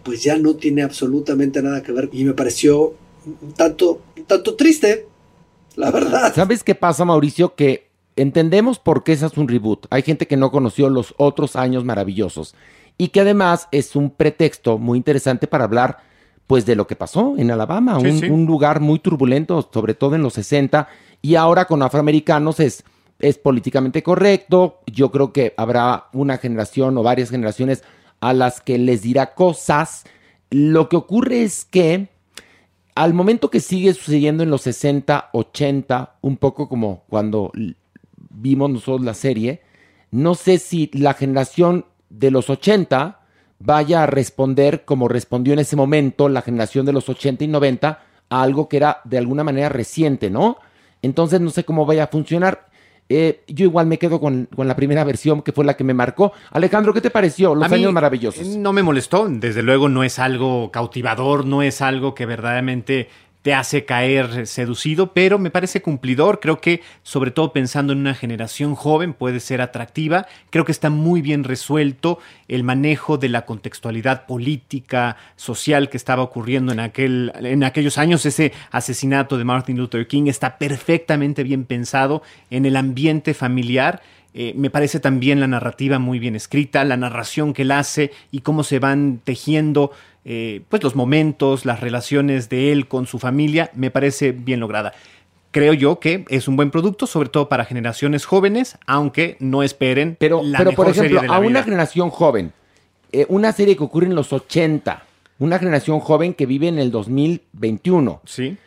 pues 0.06 0.24
ya 0.24 0.38
no 0.38 0.56
tiene 0.56 0.84
absolutamente 0.84 1.62
nada 1.62 1.82
que 1.82 1.92
ver. 1.92 2.10
Y 2.14 2.24
me 2.24 2.34
pareció 2.34 2.94
un 3.26 3.54
tanto, 3.54 4.04
un 4.16 4.24
tanto 4.26 4.56
triste, 4.56 5.08
la 5.76 5.92
verdad. 5.92 6.34
¿Sabes 6.34 6.64
qué 6.64 6.76
pasa, 6.76 7.04
Mauricio? 7.04 7.56
Que 7.56 7.90
entendemos 8.16 8.78
por 8.78 9.04
qué 9.04 9.14
ese 9.14 9.26
es 9.26 9.36
un 9.36 9.48
reboot. 9.48 9.88
Hay 9.90 10.04
gente 10.04 10.28
que 10.28 10.38
no 10.38 10.52
conoció 10.52 10.90
los 10.90 11.16
otros 11.18 11.56
años 11.56 11.84
maravillosos. 11.84 12.56
Y 12.98 13.10
que 13.10 13.22
además 13.22 13.68
es 13.72 13.96
un 13.96 14.12
pretexto 14.12 14.78
muy 14.78 14.98
interesante 14.98 15.48
para 15.48 15.66
hablar, 15.66 15.98
pues, 16.48 16.66
de 16.66 16.76
lo 16.76 16.86
que 16.86 16.96
pasó 16.96 17.34
en 17.38 17.50
Alabama. 17.50 18.00
Sí, 18.00 18.08
un, 18.08 18.20
sí. 18.20 18.26
un 18.28 18.46
lugar 18.46 18.80
muy 18.80 19.00
turbulento, 19.00 19.68
sobre 19.74 19.96
todo 19.96 20.16
en 20.16 20.22
los 20.22 20.34
60. 20.34 20.88
Y 21.24 21.36
ahora 21.36 21.66
con 21.66 21.82
afroamericanos 21.82 22.60
es 22.60 22.86
es 23.20 23.38
políticamente 23.38 24.04
correcto. 24.04 24.82
Yo 24.88 25.12
creo 25.12 25.32
que 25.32 25.54
habrá 25.58 26.08
una 26.14 26.38
generación 26.38 26.98
o 26.98 27.04
varias 27.04 27.30
generaciones 27.30 27.84
a 28.20 28.34
las 28.34 28.62
que 28.62 28.78
les 28.78 29.02
dirá 29.02 29.34
cosas. 29.34 30.04
Lo 30.50 30.90
que 30.90 30.96
ocurre 30.96 31.44
es 31.44 31.66
que 31.66 32.10
al 32.96 33.14
momento 33.14 33.50
que 33.50 33.60
sigue 33.60 33.94
sucediendo 33.94 34.44
en 34.44 34.50
los 34.50 34.62
60, 34.62 35.30
80, 35.34 36.16
un 36.22 36.38
poco 36.38 36.70
como 36.70 37.04
cuando 37.10 37.52
vimos 38.30 38.70
nosotros 38.70 39.06
la 39.06 39.14
serie, 39.14 39.62
no 40.12 40.36
sé 40.36 40.60
si 40.60 40.90
la 40.94 41.14
generación 41.14 41.86
de 42.10 42.32
los 42.32 42.50
80 42.50 43.20
vaya 43.60 44.04
a 44.04 44.08
responder 44.08 44.86
como 44.86 45.08
respondió 45.08 45.54
en 45.54 45.60
ese 45.60 45.76
momento 45.76 46.30
la 46.30 46.42
generación 46.42 46.86
de 46.86 46.94
los 46.94 47.10
80 47.10 47.44
y 47.44 47.48
90 47.48 48.04
a 48.30 48.42
algo 48.42 48.70
que 48.70 48.78
era 48.78 49.02
de 49.04 49.18
alguna 49.18 49.44
manera 49.44 49.70
reciente, 49.70 50.30
¿no? 50.30 50.58
Entonces 51.02 51.42
no 51.42 51.50
sé 51.50 51.64
cómo 51.64 51.86
vaya 51.86 52.06
a 52.06 52.08
funcionar. 52.08 52.68
Eh, 53.08 53.44
yo 53.48 53.66
igual 53.66 53.86
me 53.86 54.00
quedo 54.00 54.20
con, 54.20 54.48
con 54.56 54.68
la 54.68 54.76
primera 54.76 55.04
versión 55.04 55.44
que 55.44 55.52
fue 55.52 55.64
la 55.64 55.76
que 55.76 55.84
me 55.84 55.94
marcó. 55.94 56.34
Alejandro, 56.52 56.94
¿qué 56.94 57.02
te 57.02 57.12
pareció? 57.12 57.54
Los 57.54 57.72
años 57.72 57.94
maravillosos. 57.94 58.48
No 58.58 58.74
me 58.74 58.82
molestó, 58.82 59.28
desde 59.30 59.62
luego 59.62 59.90
no 59.90 60.04
es 60.04 60.18
algo 60.18 60.72
cautivador, 60.72 61.46
no 61.46 61.62
es 61.62 61.82
algo 61.82 62.16
que 62.16 62.26
verdaderamente 62.26 63.10
te 63.46 63.54
hace 63.54 63.86
caer 63.86 64.48
seducido, 64.48 65.14
pero 65.14 65.38
me 65.38 65.52
parece 65.52 65.84
cumplidor. 65.84 66.40
Creo 66.40 66.60
que, 66.60 66.82
sobre 67.04 67.30
todo 67.30 67.54
pensando 67.54 67.94
en 67.94 68.00
una 68.00 68.16
generación 68.16 68.74
joven, 68.74 69.14
puede 69.14 69.40
ser 69.40 69.62
atractiva. 69.62 70.26
Creo 70.50 70.66
que 70.66 70.72
está 70.72 70.90
muy 70.90 71.22
bien 71.22 71.44
resuelto 71.44 72.18
el 72.48 72.64
manejo 72.64 73.20
de 73.20 73.30
la 73.30 73.46
contextualidad 73.46 74.26
política, 74.26 75.18
social 75.36 75.90
que 75.90 75.98
estaba 75.98 76.24
ocurriendo 76.24 76.74
en, 76.74 76.80
aquel, 76.80 77.34
en 77.40 77.64
aquellos 77.64 78.00
años. 78.00 78.26
Ese 78.26 78.52
asesinato 78.72 79.38
de 79.38 79.44
Martin 79.44 79.78
Luther 79.78 80.08
King 80.08 80.26
está 80.26 80.58
perfectamente 80.58 81.44
bien 81.44 81.66
pensado 81.66 82.24
en 82.50 82.66
el 82.66 82.76
ambiente 82.76 83.36
familiar. 83.36 84.02
Eh, 84.34 84.54
me 84.58 84.72
parece 84.72 85.00
también 85.00 85.40
la 85.40 85.48
narrativa 85.48 86.00
muy 86.00 86.18
bien 86.18 86.36
escrita, 86.36 86.84
la 86.84 86.98
narración 86.98 87.54
que 87.54 87.62
él 87.62 87.72
hace 87.72 88.12
y 88.32 88.40
cómo 88.40 88.64
se 88.64 88.80
van 88.80 89.22
tejiendo 89.24 89.92
eh, 90.26 90.62
pues 90.70 90.84
los 90.84 90.96
momentos, 90.96 91.66
las 91.66 91.80
relaciones 91.80 92.50
de 92.50 92.72
él 92.72 92.88
con 92.88 93.06
su 93.06 93.20
familia, 93.20 93.70
me 93.76 93.92
parece 93.92 94.32
bien 94.32 94.60
lograda. 94.60 94.94
Creo 95.52 95.74
yo 95.74 96.00
que 96.00 96.26
es 96.30 96.48
un 96.48 96.58
buen 96.58 96.72
producto, 96.72 97.08
sobre 97.08 97.30
todo 97.30 97.48
para 97.48 97.64
generaciones 97.64 98.26
jóvenes, 98.26 98.78
aunque 98.88 99.38
no 99.40 99.64
esperen 99.64 100.18
Pero, 100.20 100.42
la 100.44 100.58
pero 100.58 100.72
por 100.74 100.88
serie 100.88 101.02
ejemplo, 101.02 101.22
de 101.22 101.28
la 101.28 101.36
a 101.36 101.40
una 101.40 101.64
generación 101.64 102.10
joven, 102.10 102.52
eh, 103.12 103.26
una 103.30 103.54
serie 103.54 103.78
que 103.78 103.84
ocurre 103.84 104.08
en 104.08 104.16
los 104.16 104.34
80, 104.34 105.04
una 105.40 105.60
generación 105.60 106.00
joven 106.00 106.34
que 106.34 106.46
vive 106.46 106.68
en 106.68 106.80
el 106.80 106.92
2021, 106.92 108.22
Sí. 108.26 108.58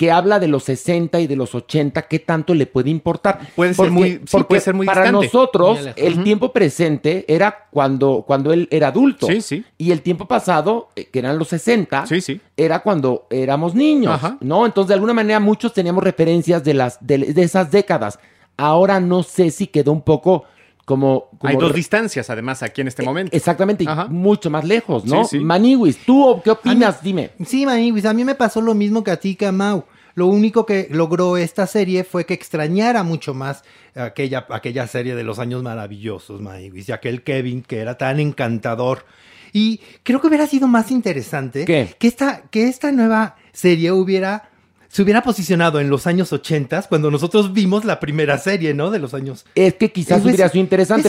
Que 0.00 0.10
habla 0.10 0.40
de 0.40 0.48
los 0.48 0.64
60 0.64 1.20
y 1.20 1.26
de 1.26 1.36
los 1.36 1.54
80, 1.54 2.00
¿qué 2.08 2.20
tanto 2.20 2.54
le 2.54 2.64
puede 2.64 2.88
importar? 2.88 3.38
Puede 3.54 3.74
ser 3.74 3.90
muy- 3.90 4.18
sí, 4.24 4.38
puede 4.48 4.62
ser 4.62 4.72
muy 4.72 4.86
para 4.86 5.02
distante. 5.02 5.26
nosotros 5.26 5.78
el 5.94 6.24
tiempo 6.24 6.54
presente 6.54 7.26
era 7.28 7.66
cuando, 7.70 8.24
cuando 8.26 8.50
él 8.50 8.66
era 8.70 8.88
adulto. 8.88 9.26
Sí, 9.26 9.42
sí. 9.42 9.62
Y 9.76 9.90
el 9.92 10.00
tiempo 10.00 10.26
pasado, 10.26 10.88
eh, 10.96 11.04
que 11.12 11.18
eran 11.18 11.36
los 11.38 11.48
60, 11.48 12.06
Sí, 12.06 12.22
sí. 12.22 12.40
era 12.56 12.78
cuando 12.78 13.26
éramos 13.28 13.74
niños, 13.74 14.14
Ajá. 14.14 14.38
¿no? 14.40 14.64
Entonces, 14.64 14.88
de 14.88 14.94
alguna 14.94 15.12
manera, 15.12 15.38
muchos 15.38 15.74
teníamos 15.74 16.02
referencias 16.02 16.64
de, 16.64 16.72
las, 16.72 16.96
de, 17.06 17.18
de 17.18 17.42
esas 17.42 17.70
décadas. 17.70 18.18
Ahora 18.56 19.00
no 19.00 19.22
sé 19.22 19.50
si 19.50 19.66
quedó 19.66 19.92
un 19.92 20.00
poco 20.00 20.44
como... 20.86 21.28
como 21.38 21.50
Hay 21.50 21.56
dos 21.56 21.74
distancias, 21.74 22.30
además, 22.30 22.62
aquí 22.62 22.80
en 22.80 22.88
este 22.88 23.02
momento. 23.02 23.36
Exactamente, 23.36 23.84
Ajá. 23.86 24.06
mucho 24.08 24.48
más 24.48 24.64
lejos, 24.64 25.04
¿no? 25.04 25.24
Sí, 25.24 25.36
sí. 25.36 25.44
Maniwis, 25.44 25.98
¿tú 26.06 26.40
qué 26.42 26.52
opinas? 26.52 27.02
Dime. 27.02 27.32
Sí, 27.44 27.66
Maniwis, 27.66 28.06
a 28.06 28.14
mí 28.14 28.24
me 28.24 28.34
pasó 28.34 28.62
lo 28.62 28.74
mismo 28.74 29.04
que 29.04 29.10
a 29.10 29.16
ti, 29.18 29.34
que 29.36 29.44
a 29.44 29.52
Mau. 29.52 29.84
Lo 30.14 30.26
único 30.26 30.66
que 30.66 30.88
logró 30.90 31.36
esta 31.36 31.66
serie 31.66 32.04
fue 32.04 32.26
que 32.26 32.34
extrañara 32.34 33.02
mucho 33.02 33.34
más 33.34 33.62
aquella, 33.94 34.46
aquella 34.50 34.86
serie 34.86 35.14
de 35.14 35.24
los 35.24 35.38
años 35.38 35.62
maravillosos, 35.62 36.40
Maniwis, 36.40 36.88
y 36.88 36.92
aquel 36.92 37.22
Kevin 37.22 37.62
que 37.62 37.78
era 37.78 37.96
tan 37.96 38.20
encantador. 38.20 39.04
Y 39.52 39.80
creo 40.02 40.20
que 40.20 40.28
hubiera 40.28 40.46
sido 40.46 40.68
más 40.68 40.90
interesante 40.90 41.64
¿Qué? 41.64 41.94
que 41.98 42.06
esta, 42.06 42.42
que 42.50 42.68
esta 42.68 42.92
nueva 42.92 43.36
serie 43.52 43.90
hubiera 43.92 44.50
se 44.90 45.02
hubiera 45.02 45.22
posicionado 45.22 45.78
en 45.78 45.88
los 45.88 46.08
años 46.08 46.32
80 46.32 46.82
cuando 46.88 47.12
nosotros 47.12 47.52
vimos 47.52 47.84
la 47.84 48.00
primera 48.00 48.38
serie, 48.38 48.74
¿no? 48.74 48.90
De 48.90 48.98
los 48.98 49.14
años. 49.14 49.46
Es 49.54 49.74
que 49.74 49.92
quizás 49.92 50.18
Eso 50.18 50.26
hubiera 50.26 50.48
sido 50.48 50.62
interesante, 50.62 51.08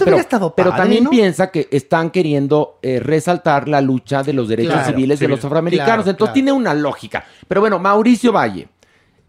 pero, 0.55 0.75
también 0.75 1.05
¿no? 1.05 1.09
piensa 1.09 1.49
que 1.49 1.67
están 1.71 2.11
queriendo 2.11 2.77
eh, 2.83 2.99
resaltar 2.99 3.67
la 3.67 3.81
lucha 3.81 4.21
de 4.21 4.33
los 4.33 4.47
derechos 4.47 4.73
Claro, 4.73 4.91
civiles 4.91 5.19
de 5.19 5.27
los 5.27 5.43
afroamericanos. 5.43 5.87
Claro, 5.87 6.01
Entonces 6.01 6.17
claro. 6.17 6.33
tiene 6.33 6.51
una 6.51 6.75
lógica. 6.75 7.25
Pero 7.47 7.61
bueno, 7.61 7.79
Mauricio 7.79 8.31
Valle, 8.31 8.67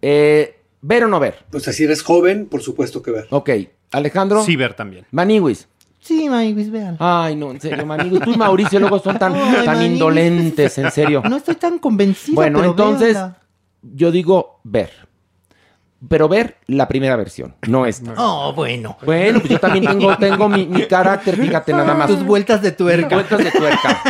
eh, 0.02 0.60
¿ver 0.82 1.04
o 1.04 1.08
no 1.08 1.18
ver? 1.20 1.44
Pues 1.50 1.64
si 1.64 1.84
eres 1.84 2.02
joven, 2.02 2.46
por 2.46 2.62
supuesto 2.62 3.02
que 3.02 3.12
ver. 3.12 3.26
Ok, 3.30 3.50
Alejandro. 3.92 4.42
Sí, 4.42 4.56
ver 4.56 4.74
también. 4.74 5.06
Maniwis. 5.12 5.68
Sí, 6.00 6.28
Maniwis, 6.28 6.70
vean. 6.70 6.96
Ay, 6.98 7.36
no, 7.36 7.52
en 7.52 7.60
serio, 7.60 7.86
Maniwis. 7.86 8.20
Tú 8.22 8.32
y 8.32 8.36
Mauricio 8.36 8.80
luego 8.80 8.98
son 8.98 9.18
tan, 9.18 9.34
Ay, 9.36 9.64
tan 9.64 9.82
indolentes, 9.82 10.76
en 10.78 10.90
serio. 10.90 11.22
No 11.28 11.36
estoy 11.36 11.54
tan 11.54 11.78
convencida. 11.78 12.34
Bueno, 12.34 12.58
pero 12.58 12.70
entonces 12.72 13.14
véanla. 13.14 13.38
yo 13.82 14.10
digo 14.10 14.60
ver. 14.64 14.90
Pero 16.08 16.28
ver 16.28 16.56
la 16.66 16.88
primera 16.88 17.14
versión, 17.14 17.54
no 17.68 17.86
esta. 17.86 18.14
Oh, 18.16 18.52
bueno. 18.52 18.98
Bueno, 19.04 19.38
pues 19.38 19.52
yo 19.52 19.60
también 19.60 19.86
tengo, 19.86 20.16
tengo 20.18 20.48
mi, 20.48 20.66
mi 20.66 20.86
carácter, 20.88 21.36
fíjate 21.36 21.72
nada 21.72 21.94
más. 21.94 22.08
Tus 22.08 22.24
vueltas 22.24 22.60
de 22.60 22.72
tuerca. 22.72 23.14
Vueltas 23.14 23.38
de 23.38 23.52
tuerca. 23.52 24.02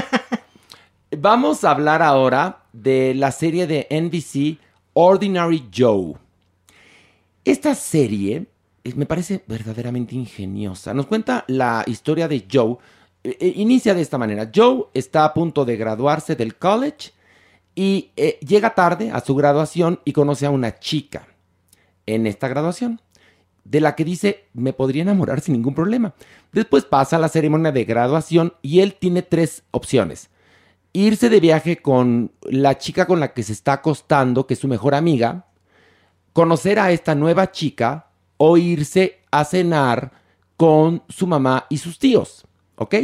Vamos 1.19 1.65
a 1.65 1.71
hablar 1.73 2.03
ahora 2.03 2.63
de 2.73 3.13
la 3.15 3.31
serie 3.31 3.67
de 3.67 3.87
NBC 3.91 4.59
Ordinary 4.95 5.69
Joe. 5.75 6.15
Esta 7.45 7.75
serie 7.75 8.47
eh, 8.85 8.93
me 8.95 9.07
parece 9.07 9.43
verdaderamente 9.47 10.15
ingeniosa. 10.15 10.95
Nos 10.95 11.07
cuenta 11.07 11.45
la 11.49 11.85
historia 11.87 12.29
de 12.29 12.47
Joe. 12.51 12.77
Eh, 13.25 13.37
eh, 13.41 13.53
inicia 13.57 13.95
de 13.95 14.03
esta 14.03 14.19
manera. 14.19 14.51
Joe 14.55 14.85
está 14.95 15.25
a 15.25 15.35
punto 15.35 15.65
de 15.65 15.77
graduarse 15.77 16.37
del 16.37 16.57
college 16.57 17.13
y 17.75 18.11
llega 18.47 18.75
tarde 18.75 19.11
a 19.11 19.21
su 19.21 19.35
graduación 19.35 20.01
y 20.05 20.13
conoce 20.13 20.45
a 20.45 20.51
una 20.51 20.79
chica 20.79 21.27
en 22.05 22.27
esta 22.27 22.47
graduación, 22.49 23.01
de 23.65 23.81
la 23.81 23.95
que 23.95 24.05
dice, 24.05 24.45
me 24.53 24.75
podría 24.75 25.03
enamorar 25.03 25.41
sin 25.41 25.55
ningún 25.55 25.75
problema. 25.75 26.15
Después 26.53 26.85
pasa 26.85 27.19
la 27.19 27.29
ceremonia 27.29 27.73
de 27.73 27.85
graduación 27.85 28.53
y 28.61 28.81
él 28.81 28.95
tiene 28.95 29.23
tres 29.23 29.63
opciones. 29.71 30.29
Irse 30.93 31.29
de 31.29 31.41
viaje 31.41 31.81
con 31.81 32.33
la 32.43 32.77
chica 32.79 33.07
con 33.07 33.21
la 33.21 33.33
que 33.33 33.43
se 33.43 33.53
está 33.53 33.75
acostando, 33.75 34.47
que 34.47 34.55
es 34.55 34.61
su 34.61 34.69
mejor 34.69 34.95
amiga, 34.95 35.47
conocer 36.33 36.79
a 36.79 36.93
esta 36.93 37.15
nueva 37.15 37.51
chica 37.51 38.11
o 38.37 38.57
irse 38.57 39.21
a 39.31 39.45
cenar 39.45 40.13
con 40.57 41.03
su 41.09 41.27
mamá 41.27 41.67
y 41.71 41.79
sus 41.79 41.99
tíos, 41.99 42.47
¿ok? 42.77 42.95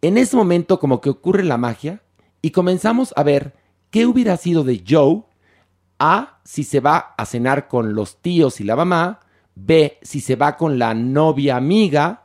En 0.00 0.18
ese 0.18 0.36
momento 0.36 0.80
como 0.80 1.00
que 1.00 1.10
ocurre 1.10 1.44
la 1.44 1.58
magia 1.58 2.02
y 2.40 2.50
comenzamos 2.50 3.14
a 3.16 3.22
ver 3.22 3.54
qué 3.90 4.06
hubiera 4.06 4.36
sido 4.36 4.64
de 4.64 4.82
Joe 4.86 5.22
a, 6.04 6.40
si 6.44 6.64
se 6.64 6.80
va 6.80 7.14
a 7.16 7.24
cenar 7.24 7.68
con 7.68 7.94
los 7.94 8.20
tíos 8.20 8.60
y 8.60 8.64
la 8.64 8.74
mamá. 8.74 9.20
B, 9.54 9.98
si 10.02 10.20
se 10.20 10.34
va 10.34 10.56
con 10.56 10.76
la 10.76 10.94
novia 10.94 11.56
amiga. 11.56 12.24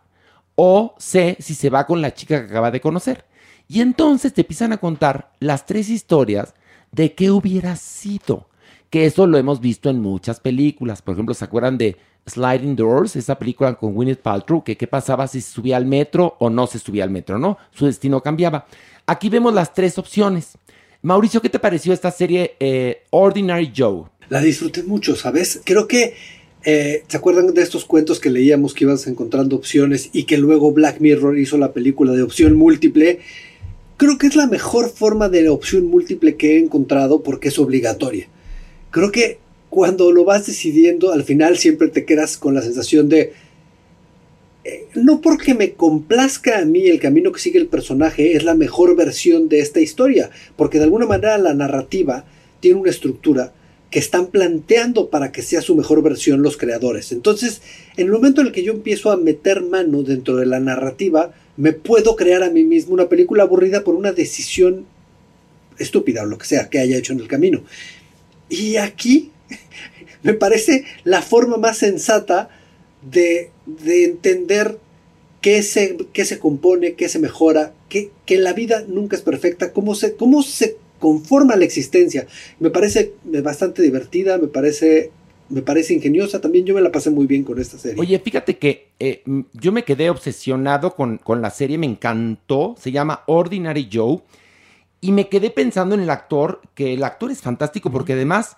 O 0.55 0.95
C, 0.97 1.37
si 1.39 1.53
se 1.53 1.69
va 1.69 1.85
con 1.85 2.01
la 2.01 2.11
chica 2.15 2.39
que 2.39 2.49
acaba 2.49 2.71
de 2.71 2.81
conocer. 2.81 3.25
Y 3.67 3.81
entonces 3.81 4.33
te 4.33 4.41
empiezan 4.41 4.73
a 4.73 4.77
contar 4.77 5.31
las 5.39 5.65
tres 5.65 5.89
historias 5.89 6.53
de 6.91 7.13
qué 7.13 7.31
hubiera 7.31 7.75
sido. 7.75 8.47
Que 8.89 9.05
eso 9.05 9.27
lo 9.27 9.37
hemos 9.37 9.59
visto 9.59 9.89
en 9.89 9.99
muchas 9.99 10.39
películas. 10.39 11.01
Por 11.01 11.13
ejemplo, 11.13 11.33
¿se 11.35 11.43
acuerdan 11.43 11.77
de 11.77 11.97
Sliding 12.25 12.75
Doors? 12.75 13.17
Esa 13.17 13.37
película 13.37 13.73
con 13.75 13.93
Gwyneth 13.93 14.21
Paltrow. 14.21 14.63
Que 14.63 14.77
qué 14.77 14.87
pasaba 14.87 15.27
si 15.27 15.41
subía 15.41 15.75
al 15.75 15.85
metro 15.85 16.37
o 16.39 16.49
no 16.49 16.67
se 16.67 16.79
subía 16.79 17.03
al 17.03 17.09
metro, 17.09 17.37
¿no? 17.37 17.57
Su 17.71 17.85
destino 17.85 18.21
cambiaba. 18.21 18.65
Aquí 19.05 19.29
vemos 19.29 19.53
las 19.53 19.73
tres 19.73 19.97
opciones. 19.97 20.57
Mauricio, 21.01 21.41
¿qué 21.41 21.49
te 21.49 21.59
pareció 21.59 21.93
esta 21.93 22.11
serie 22.11 22.55
eh, 22.59 23.03
Ordinary 23.11 23.71
Joe? 23.75 24.05
La 24.29 24.41
disfruté 24.41 24.83
mucho, 24.83 25.15
¿sabes? 25.15 25.61
Creo 25.63 25.87
que, 25.87 26.15
eh, 26.63 27.03
¿se 27.07 27.17
acuerdan 27.17 27.53
de 27.53 27.61
estos 27.61 27.85
cuentos 27.85 28.19
que 28.19 28.29
leíamos 28.29 28.73
que 28.73 28.85
ibas 28.85 29.07
encontrando 29.07 29.55
opciones 29.55 30.09
y 30.11 30.23
que 30.23 30.37
luego 30.37 30.71
Black 30.71 30.99
Mirror 30.99 31.37
hizo 31.37 31.57
la 31.57 31.71
película 31.71 32.13
de 32.13 32.23
opción 32.23 32.55
múltiple? 32.55 33.19
Creo 33.97 34.19
que 34.19 34.27
es 34.27 34.35
la 34.35 34.45
mejor 34.45 34.89
forma 34.89 35.27
de 35.27 35.49
opción 35.49 35.87
múltiple 35.87 36.35
que 36.35 36.55
he 36.55 36.59
encontrado 36.59 37.23
porque 37.23 37.47
es 37.47 37.57
obligatoria. 37.57 38.27
Creo 38.91 39.11
que 39.11 39.39
cuando 39.69 40.11
lo 40.11 40.23
vas 40.23 40.45
decidiendo, 40.45 41.11
al 41.11 41.23
final 41.23 41.57
siempre 41.57 41.87
te 41.89 42.05
quedas 42.05 42.37
con 42.37 42.53
la 42.53 42.61
sensación 42.61 43.09
de, 43.09 43.33
eh, 44.63 44.85
no 44.95 45.19
porque 45.19 45.55
me 45.55 45.73
complazca 45.73 46.59
a 46.59 46.65
mí 46.65 46.87
el 46.87 46.99
camino 46.99 47.31
que 47.31 47.39
sigue 47.39 47.57
el 47.57 47.67
personaje 47.67 48.35
es 48.35 48.43
la 48.43 48.53
mejor 48.53 48.95
versión 48.95 49.49
de 49.49 49.59
esta 49.59 49.79
historia, 49.79 50.29
porque 50.55 50.77
de 50.77 50.85
alguna 50.85 51.07
manera 51.07 51.37
la 51.37 51.53
narrativa 51.53 52.25
tiene 52.59 52.79
una 52.79 52.91
estructura 52.91 53.53
que 53.89 53.99
están 53.99 54.27
planteando 54.27 55.09
para 55.09 55.31
que 55.31 55.41
sea 55.41 55.61
su 55.61 55.75
mejor 55.75 56.03
versión 56.03 56.41
los 56.41 56.57
creadores. 56.57 57.11
Entonces, 57.11 57.61
en 57.95 58.07
el 58.07 58.11
momento 58.11 58.41
en 58.41 58.47
el 58.47 58.53
que 58.53 58.63
yo 58.63 58.73
empiezo 58.73 59.11
a 59.11 59.17
meter 59.17 59.61
mano 59.61 60.03
dentro 60.03 60.35
de 60.35 60.45
la 60.45 60.59
narrativa, 60.59 61.33
me 61.57 61.73
puedo 61.73 62.15
crear 62.15 62.43
a 62.43 62.49
mí 62.49 62.63
mismo 62.63 62.93
una 62.93 63.09
película 63.09 63.43
aburrida 63.43 63.83
por 63.83 63.95
una 63.95 64.11
decisión 64.11 64.85
estúpida 65.79 66.23
o 66.23 66.25
lo 66.25 66.37
que 66.37 66.45
sea 66.45 66.69
que 66.69 66.79
haya 66.79 66.97
hecho 66.97 67.13
en 67.13 67.19
el 67.19 67.27
camino. 67.27 67.63
Y 68.49 68.77
aquí 68.77 69.31
me 70.23 70.33
parece 70.33 70.85
la 71.03 71.21
forma 71.21 71.57
más 71.57 71.79
sensata 71.79 72.49
de, 73.01 73.51
de 73.65 74.05
entender 74.05 74.77
qué 75.41 75.63
se, 75.63 75.97
qué 76.13 76.25
se 76.25 76.39
compone, 76.39 76.93
qué 76.93 77.09
se 77.09 77.19
mejora, 77.19 77.73
que, 77.89 78.11
que 78.25 78.37
la 78.37 78.53
vida 78.53 78.83
nunca 78.87 79.15
es 79.15 79.21
perfecta, 79.21 79.73
cómo 79.73 79.95
se, 79.95 80.15
cómo 80.15 80.43
se 80.43 80.77
conforma 80.99 81.55
la 81.55 81.65
existencia. 81.65 82.27
Me 82.59 82.69
parece 82.69 83.13
bastante 83.23 83.81
divertida, 83.81 84.37
me 84.37 84.47
parece 84.47 85.11
me 85.49 85.61
parece 85.61 85.93
ingeniosa. 85.93 86.41
También 86.41 86.65
yo 86.65 86.73
me 86.73 86.81
la 86.81 86.91
pasé 86.91 87.09
muy 87.09 87.27
bien 87.27 87.43
con 87.43 87.59
esta 87.59 87.77
serie. 87.77 87.99
Oye, 87.99 88.19
fíjate 88.19 88.57
que 88.57 88.89
eh, 88.99 89.23
yo 89.53 89.71
me 89.71 89.83
quedé 89.83 90.09
obsesionado 90.09 90.95
con, 90.95 91.17
con, 91.17 91.41
la 91.41 91.49
serie, 91.49 91.77
me 91.77 91.85
encantó. 91.85 92.75
Se 92.77 92.91
llama 92.91 93.23
Ordinary 93.27 93.89
Joe. 93.91 94.19
Y 94.99 95.11
me 95.11 95.29
quedé 95.29 95.49
pensando 95.51 95.95
en 95.95 96.01
el 96.01 96.09
actor, 96.09 96.61
que 96.73 96.93
el 96.93 97.03
actor 97.03 97.31
es 97.31 97.41
fantástico 97.41 97.91
porque 97.91 98.13
además, 98.13 98.57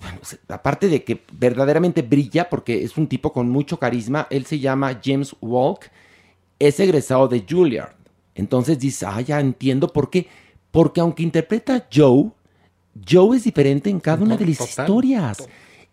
bueno, 0.00 0.18
aparte 0.48 0.88
de 0.88 1.04
que 1.04 1.22
verdaderamente 1.32 2.00
brilla, 2.00 2.48
porque 2.48 2.82
es 2.82 2.96
un 2.96 3.06
tipo 3.06 3.32
con 3.32 3.50
mucho 3.50 3.78
carisma, 3.78 4.26
él 4.30 4.46
se 4.46 4.58
llama 4.58 4.98
James 5.04 5.36
Walk, 5.42 5.90
es 6.58 6.80
egresado 6.80 7.28
de 7.28 7.44
Juilliard. 7.48 7.92
Entonces 8.34 8.78
dice, 8.78 9.04
ah, 9.06 9.20
ya 9.20 9.40
entiendo 9.40 9.92
por 9.92 10.08
qué. 10.08 10.26
Porque 10.70 11.00
aunque 11.00 11.22
interpreta 11.22 11.76
a 11.76 11.86
Joe, 11.92 12.30
Joe 13.08 13.36
es 13.36 13.44
diferente 13.44 13.90
en 13.90 14.00
cada 14.00 14.22
una 14.22 14.36
de 14.36 14.46
las 14.46 14.60
historias. 14.60 15.46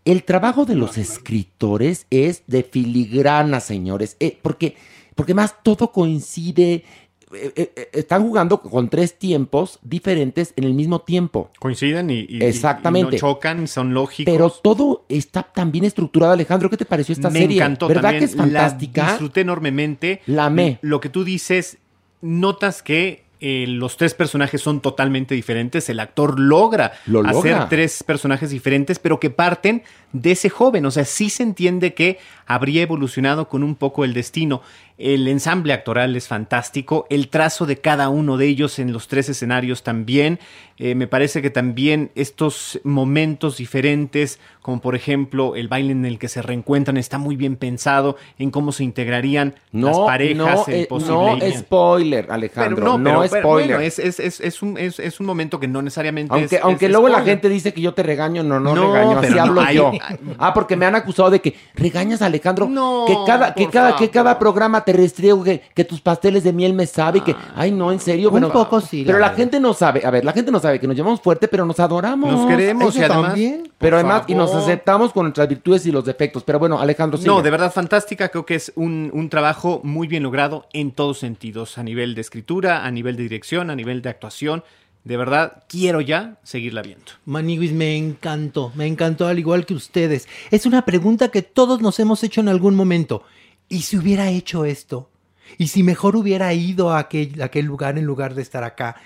El 0.04 0.24
trabajo 0.24 0.64
de 0.64 0.74
los 0.74 0.96
escritores 0.98 2.06
es 2.10 2.42
de 2.46 2.62
filigrana, 2.62 3.60
señores, 3.60 4.16
eh, 4.18 4.38
porque, 4.40 4.76
porque 5.14 5.34
más 5.34 5.62
todo 5.62 5.92
coincide. 5.92 6.84
Eh, 7.32 7.52
eh, 7.54 7.90
están 7.92 8.22
jugando 8.22 8.60
con 8.60 8.88
tres 8.88 9.16
tiempos 9.16 9.78
diferentes 9.82 10.52
en 10.56 10.64
el 10.64 10.74
mismo 10.74 11.02
tiempo. 11.02 11.50
Coinciden 11.60 12.10
y, 12.10 12.26
Exactamente. 12.40 13.12
no 13.12 13.18
chocan, 13.18 13.68
son 13.68 13.94
lógicos. 13.94 14.32
Pero 14.32 14.50
todo 14.50 15.04
está 15.08 15.44
tan 15.44 15.70
bien 15.70 15.84
estructurado, 15.84 16.32
Alejandro. 16.32 16.68
¿Qué 16.68 16.76
te 16.76 16.86
pareció 16.86 17.12
esta 17.12 17.30
Me 17.30 17.38
serie? 17.38 17.58
encantó 17.58 17.86
¿Verdad 17.86 18.02
también. 18.02 18.18
que 18.18 18.24
es 18.24 18.34
fantástica? 18.34 19.02
La 19.04 19.08
disfruté 19.10 19.42
enormemente. 19.42 20.22
La 20.26 20.46
amé. 20.46 20.80
Lo 20.82 21.00
que 21.00 21.08
tú 21.08 21.22
dices, 21.22 21.78
notas 22.20 22.82
que 22.82 23.22
eh, 23.40 23.64
los 23.66 23.96
tres 23.96 24.14
personajes 24.14 24.60
son 24.60 24.80
totalmente 24.80 25.34
diferentes. 25.34 25.88
El 25.88 26.00
actor 26.00 26.38
logra, 26.38 26.92
Lo 27.06 27.20
hacer 27.20 27.32
logra. 27.52 27.68
tres 27.68 28.02
personajes 28.02 28.50
diferentes, 28.50 28.98
pero 28.98 29.18
que 29.18 29.30
parten 29.30 29.82
de 30.12 30.32
ese 30.32 30.48
joven. 30.50 30.84
O 30.86 30.90
sea, 30.90 31.04
sí 31.04 31.30
se 31.30 31.42
entiende 31.42 31.94
que 31.94 32.18
habría 32.46 32.82
evolucionado 32.82 33.48
con 33.48 33.62
un 33.62 33.74
poco 33.76 34.04
el 34.04 34.12
destino. 34.14 34.60
El 34.98 35.28
ensamble 35.28 35.72
actoral 35.72 36.14
es 36.16 36.28
fantástico. 36.28 37.06
El 37.08 37.28
trazo 37.28 37.64
de 37.64 37.78
cada 37.78 38.10
uno 38.10 38.36
de 38.36 38.46
ellos 38.48 38.78
en 38.78 38.92
los 38.92 39.08
tres 39.08 39.28
escenarios 39.30 39.82
también. 39.82 40.38
Eh, 40.76 40.94
me 40.94 41.06
parece 41.06 41.40
que 41.42 41.48
también 41.50 42.10
estos 42.14 42.80
momentos 42.84 43.56
diferentes, 43.58 44.38
como 44.62 44.80
por 44.80 44.94
ejemplo 44.96 45.54
el 45.56 45.68
baile 45.68 45.92
en 45.92 46.04
el 46.06 46.18
que 46.18 46.28
se 46.28 46.42
reencuentran, 46.42 46.96
está 46.96 47.16
muy 47.18 47.36
bien 47.36 47.56
pensado 47.56 48.16
en 48.38 48.50
cómo 48.50 48.72
se 48.72 48.84
integrarían 48.84 49.54
las 49.72 49.96
No, 49.96 50.06
parejas, 50.06 50.36
no, 50.38 50.64
el 50.74 50.80
eh, 50.82 50.86
posible 50.86 51.50
no 51.50 51.58
spoiler, 51.58 52.26
Alejandro. 52.30 52.76
Pero 52.76 52.98
no, 52.98 53.20
pero 53.22 53.40
spoiler. 53.42 53.76
bueno, 53.76 53.80
es, 53.80 53.98
es- 53.98 54.20
es- 54.20 54.40
es 54.40 54.62
un, 54.62 54.76
es- 54.78 55.20
un 55.20 55.26
momento 55.26 55.60
que 55.60 55.68
no 55.68 55.80
necesariamente 55.82 56.32
Aunque, 56.34 56.56
es- 56.56 56.62
aunque 56.62 56.88
luego 56.88 57.08
la 57.08 57.22
gente 57.22 57.48
dice 57.48 57.72
que 57.74 57.80
yo 57.80 57.94
te 57.94 58.02
regaño, 58.02 58.42
no, 58.42 58.58
no, 58.60 58.74
No, 58.74 58.92
regaño, 58.92 59.18
así 59.18 59.34
no, 59.34 59.42
hablo 59.42 59.60
hay- 59.62 59.76
yo. 59.76 59.92
Ah, 60.38 60.54
porque 60.54 60.76
me 60.76 60.86
han 60.86 60.94
acusado 60.94 61.30
de 61.30 61.40
que 61.40 61.56
regañas 61.74 62.22
a 62.22 62.26
Alejandro, 62.26 62.68
No, 62.68 63.04
que 63.06 63.16
cada, 63.26 63.54
que 63.54 63.68
cada, 63.68 63.96
que 63.96 64.10
cada 64.10 64.38
programa 64.38 64.84
te 64.84 64.92
restriego 64.92 65.42
que, 65.44 65.62
que 65.74 65.84
tus 65.84 66.00
pasteles 66.00 66.44
de 66.44 66.52
miel 66.52 66.74
me 66.74 66.86
sabe 66.86 67.18
y 67.18 67.20
que, 67.22 67.36
ay 67.54 67.70
no, 67.70 67.92
en 67.92 68.00
serio, 68.00 68.28
Un 68.28 68.32
bueno, 68.32 68.52
poco 68.52 68.80
sí, 68.80 69.04
Pero 69.06 69.18
la 69.18 69.30
gente 69.30 69.60
no 69.60 69.74
sabe, 69.74 70.04
a 70.04 70.10
ver, 70.10 70.24
la 70.24 70.32
gente 70.32 70.50
no 70.50 70.60
sabe 70.60 70.80
que 70.80 70.86
nos 70.86 70.96
llevamos 70.96 71.20
fuerte, 71.20 71.48
pero 71.48 71.64
nos 71.64 71.78
adoramos. 71.80 72.32
Nos 72.32 72.46
queremos 72.46 72.96
y 72.96 73.00
además. 73.00 73.26
también. 73.26 73.62
por 73.62 73.72
Pero 73.78 73.96
además, 73.96 74.24
y 74.26 74.34
nos 74.34 74.54
aceptamos 74.54 75.12
con 75.12 75.24
nuestras 75.24 75.48
virtudes 75.48 75.86
y 75.86 75.92
los 75.92 76.04
defectos. 76.04 76.42
Pero 76.44 76.58
bueno, 76.58 76.78
Alejandro, 76.78 77.18
sigue. 77.18 77.30
No, 77.30 77.42
de 77.42 77.50
verdad 77.50 77.72
fantástica. 77.72 78.28
Creo 78.28 78.46
que 78.46 78.54
es 78.54 78.72
un, 78.76 79.10
un 79.12 79.28
trabajo 79.28 79.80
muy 79.84 80.08
bien 80.08 80.22
logrado 80.22 80.66
en 80.72 80.92
todos 80.92 81.18
sentidos. 81.18 81.78
A 81.78 81.82
nivel 81.82 82.14
de 82.14 82.20
escritura, 82.20 82.84
a 82.84 82.90
nivel 82.90 83.16
de 83.16 83.22
dirección, 83.24 83.70
a 83.70 83.76
nivel 83.76 84.02
de 84.02 84.08
actuación. 84.10 84.64
De 85.04 85.16
verdad, 85.16 85.64
quiero 85.68 86.00
ya 86.00 86.38
seguirla 86.42 86.82
viendo. 86.82 87.12
Maniguis, 87.24 87.72
me 87.72 87.96
encantó, 87.96 88.70
me 88.74 88.86
encantó 88.86 89.26
al 89.26 89.38
igual 89.38 89.64
que 89.64 89.74
ustedes. 89.74 90.28
Es 90.50 90.66
una 90.66 90.84
pregunta 90.84 91.30
que 91.30 91.42
todos 91.42 91.80
nos 91.80 91.98
hemos 92.00 92.22
hecho 92.22 92.40
en 92.40 92.48
algún 92.48 92.74
momento. 92.74 93.24
¿Y 93.68 93.82
si 93.82 93.96
hubiera 93.96 94.30
hecho 94.30 94.64
esto? 94.64 95.10
¿Y 95.56 95.68
si 95.68 95.82
mejor 95.82 96.16
hubiera 96.16 96.52
ido 96.52 96.90
a 96.90 96.98
aquel, 96.98 97.40
a 97.40 97.46
aquel 97.46 97.64
lugar 97.64 97.96
en 97.98 98.04
lugar 98.04 98.34
de 98.34 98.42
estar 98.42 98.62
acá? 98.62 98.96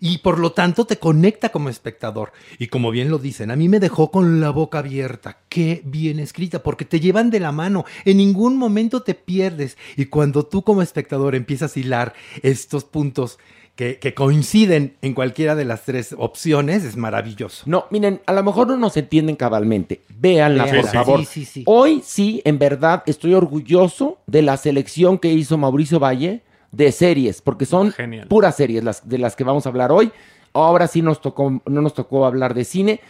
Y 0.00 0.18
por 0.18 0.38
lo 0.38 0.52
tanto 0.52 0.84
te 0.84 0.98
conecta 0.98 1.48
como 1.48 1.70
espectador. 1.70 2.32
Y 2.58 2.68
como 2.68 2.90
bien 2.90 3.10
lo 3.10 3.18
dicen, 3.18 3.50
a 3.50 3.56
mí 3.56 3.68
me 3.68 3.80
dejó 3.80 4.10
con 4.10 4.40
la 4.40 4.50
boca 4.50 4.78
abierta. 4.78 5.38
Qué 5.48 5.82
bien 5.84 6.20
escrita, 6.20 6.62
porque 6.62 6.84
te 6.84 7.00
llevan 7.00 7.30
de 7.30 7.40
la 7.40 7.52
mano. 7.52 7.84
En 8.04 8.18
ningún 8.18 8.58
momento 8.58 9.02
te 9.02 9.14
pierdes. 9.14 9.76
Y 9.96 10.06
cuando 10.06 10.44
tú 10.44 10.62
como 10.62 10.82
espectador 10.82 11.34
empiezas 11.34 11.74
a 11.74 11.80
hilar 11.80 12.14
estos 12.42 12.84
puntos 12.84 13.38
que, 13.78 14.00
que 14.00 14.12
coinciden 14.12 14.96
en 15.02 15.14
cualquiera 15.14 15.54
de 15.54 15.64
las 15.64 15.84
tres 15.84 16.12
opciones, 16.18 16.82
es 16.82 16.96
maravilloso. 16.96 17.62
No, 17.66 17.84
miren, 17.92 18.20
a 18.26 18.32
lo 18.32 18.42
mejor 18.42 18.66
no 18.66 18.76
nos 18.76 18.96
entienden 18.96 19.36
cabalmente. 19.36 20.00
Véanla, 20.18 20.64
Véanla, 20.64 20.82
por 20.82 20.90
favor. 20.90 21.20
sí, 21.20 21.26
sí, 21.26 21.44
sí. 21.44 21.62
Hoy 21.64 22.02
sí, 22.04 22.42
en 22.44 22.58
verdad, 22.58 23.04
estoy 23.06 23.34
orgulloso 23.34 24.18
de 24.26 24.42
la 24.42 24.56
selección 24.56 25.16
que 25.16 25.32
hizo 25.32 25.56
Mauricio 25.58 26.00
Valle 26.00 26.42
de 26.72 26.90
series, 26.90 27.40
porque 27.40 27.66
son 27.66 27.92
Genial. 27.92 28.26
puras 28.26 28.56
series 28.56 28.82
las, 28.82 29.08
de 29.08 29.18
las 29.18 29.36
que 29.36 29.44
vamos 29.44 29.64
a 29.64 29.68
hablar 29.68 29.92
hoy. 29.92 30.10
Ahora 30.54 30.88
sí 30.88 31.00
nos 31.00 31.20
tocó, 31.20 31.62
no 31.64 31.80
nos 31.80 31.94
tocó 31.94 32.26
hablar 32.26 32.54
de 32.54 32.64
cine. 32.64 33.00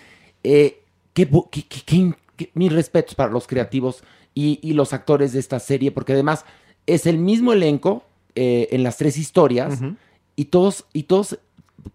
Eh, 0.45 0.83
qué 1.15 1.27
qué- 1.51 1.63
qué- 1.67 1.81
qué- 1.87 2.13
qué- 2.37 2.51
mis 2.53 2.71
respetos 2.75 3.15
para 3.15 3.33
los 3.33 3.47
creativos 3.47 4.05
y, 4.35 4.61
y 4.63 4.75
los 4.75 4.93
actores 4.93 5.33
de 5.33 5.41
esta 5.41 5.61
serie, 5.61 5.93
porque 5.93 6.13
además 6.13 6.45
es 6.87 7.07
el 7.07 7.17
mismo 7.17 7.55
elenco 7.55 8.03
eh, 8.35 8.69
en 8.71 8.83
las 8.83 8.99
tres 8.99 9.17
historias. 9.17 9.81
Y 10.39 10.47
todos, 10.47 10.85
y 10.93 11.03
todos, 11.05 11.39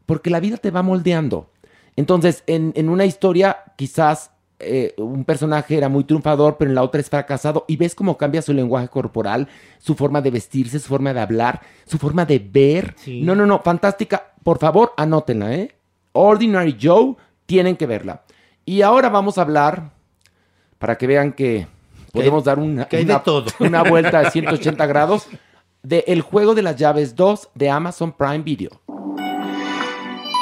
porque 0.06 0.29
la 0.29 0.39
vida 0.39 0.58
te 0.58 0.69
va 0.71 0.82
moldeando. 0.84 1.49
Entonces, 1.95 2.43
en, 2.47 2.73
en 2.75 2.89
una 2.89 3.06
historia, 3.06 3.58
quizás 3.75 4.32
eh, 4.60 4.93
un 4.97 5.23
personaje 5.25 5.77
era 5.77 5.89
muy 5.89 6.03
triunfador, 6.03 6.58
pero 6.58 6.69
en 6.71 6.75
la 6.75 6.84
otra 6.84 6.99
es 7.01 7.10
fracasado, 7.10 7.65
y 7.67 7.77
ves 7.77 7.95
cómo 7.95 8.17
cambia 8.17 8.41
su 8.41 8.53
lenguaje 8.53 8.88
corporal, 8.89 9.47
su 9.79 9.95
forma 9.95 10.21
de 10.21 10.32
vestirse, 10.32 10.79
su 10.79 10.88
forma 10.89 11.13
de 11.13 11.19
hablar, 11.21 11.62
su 11.86 11.97
forma 11.97 12.25
de 12.25 12.39
ver. 12.39 12.95
Sí. 12.97 13.21
No, 13.21 13.36
no, 13.36 13.45
no, 13.45 13.60
fantástica. 13.62 14.34
Por 14.43 14.58
favor, 14.60 14.93
anótenla, 14.97 15.53
¿eh? 15.53 15.75
Ordinary 16.13 16.77
Joe, 16.82 17.15
tienen 17.45 17.75
que 17.77 17.86
verla. 17.86 18.23
Y 18.65 18.82
ahora 18.82 19.10
vamos 19.10 19.38
a 19.38 19.41
hablar, 19.41 19.91
para 20.79 20.97
que 20.97 21.08
vean 21.08 21.34
que 21.34 21.67
podemos 22.12 22.43
dar 22.43 22.60
una, 22.60 22.86
una- 23.03 23.13
una 23.60 23.84
vuelta 23.84 24.21
de 24.21 24.32
180 24.32 24.86
grados, 24.86 25.27
de 25.83 26.05
El 26.07 26.21
Juego 26.21 26.55
de 26.55 26.61
las 26.61 26.77
Llaves 26.77 27.15
2 27.15 27.49
de 27.55 27.69
Amazon 27.69 28.13
Prime 28.13 28.39
Video. 28.39 28.81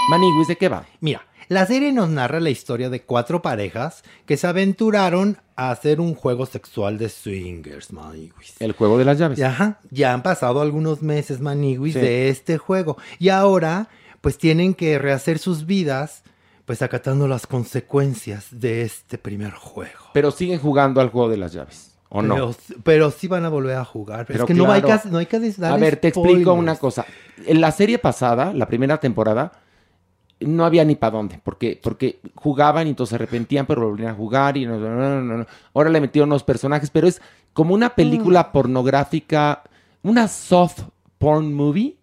Maniguis, 0.10 0.48
¿de 0.48 0.56
qué 0.56 0.70
va? 0.70 0.86
Mira, 1.00 1.26
la 1.48 1.66
serie 1.66 1.92
nos 1.92 2.10
narra 2.10 2.40
la 2.40 2.52
historia 2.52 2.90
de 2.92 3.02
cuatro 3.02 3.42
parejas 3.42 4.04
que 4.28 4.38
se 4.38 4.46
aventuraron 4.46 5.38
a 5.56 5.72
hacer 5.72 6.00
un 6.00 6.14
juego 6.16 6.46
sexual 6.46 6.98
de 7.00 7.10
swingers, 7.10 7.92
Maniguis. 7.92 8.56
El 8.60 8.74
Juego 8.74 8.98
de 9.00 9.06
las 9.06 9.18
Llaves. 9.18 9.42
Ajá, 9.42 9.80
ya 9.90 10.14
han 10.14 10.22
pasado 10.22 10.62
algunos 10.62 11.02
meses, 11.02 11.40
Maniguis, 11.42 11.94
Sí. 11.94 12.00
de 12.00 12.30
este 12.30 12.58
juego. 12.58 12.98
Y 13.18 13.30
ahora, 13.30 13.90
pues 14.22 14.38
tienen 14.38 14.74
que 14.76 15.00
rehacer 15.00 15.40
sus 15.40 15.66
vidas, 15.66 16.24
pues 16.66 16.82
acatando 16.84 17.28
las 17.28 17.48
consecuencias 17.48 18.48
de 18.52 18.84
este 18.84 19.18
primer 19.18 19.52
juego. 19.54 20.06
Pero 20.14 20.30
siguen 20.32 20.60
jugando 20.60 21.02
al 21.02 21.10
Juego 21.10 21.30
de 21.30 21.38
las 21.38 21.52
Llaves, 21.54 21.91
¿o 22.14 22.22
no? 22.22 22.36
Pero, 22.36 22.56
pero 22.84 23.12
sí 23.12 23.28
van 23.28 23.46
a 23.46 23.50
volver 23.50 23.78
a 23.78 23.86
jugar. 23.86 24.26
Pero 24.26 24.44
es 24.44 24.46
que 24.48 24.54
no, 24.54 24.72
hay 24.72 24.82
que, 24.82 25.00
no 25.10 25.18
hay 25.18 25.26
que 25.26 25.40
dar 25.58 25.74
A 25.74 25.78
ver, 25.78 25.96
te 25.98 26.10
explico 26.10 26.54
una 26.54 26.76
cosa. 26.76 27.06
En 27.46 27.62
la 27.62 27.72
serie 27.72 27.98
pasada, 28.00 28.54
la 28.54 28.68
primera 28.68 29.00
temporada, 29.00 29.52
no 30.42 30.66
había 30.66 30.84
ni 30.84 30.96
para 30.96 31.12
dónde, 31.18 31.40
porque, 31.44 31.80
porque 31.82 32.20
jugaban 32.36 32.88
y 32.88 32.90
entonces 32.92 33.12
se 33.12 33.16
arrepentían, 33.16 33.66
pero 33.66 33.88
volvían 33.88 34.10
a 34.12 34.16
jugar 34.16 34.58
y 34.58 34.66
no, 34.66 34.78
no, 34.78 35.22
no, 35.22 35.38
no. 35.38 35.46
Ahora 35.74 35.90
le 35.90 36.02
metieron 36.02 36.30
unos 36.30 36.44
personajes, 36.44 36.90
pero 36.90 37.08
es 37.08 37.22
como 37.54 37.74
una 37.74 37.96
película 37.96 38.48
Mm. 38.50 38.52
pornográfica, 38.52 39.64
una 40.04 40.28
soft 40.28 40.82
porn 41.18 41.54
movie, 41.54 41.96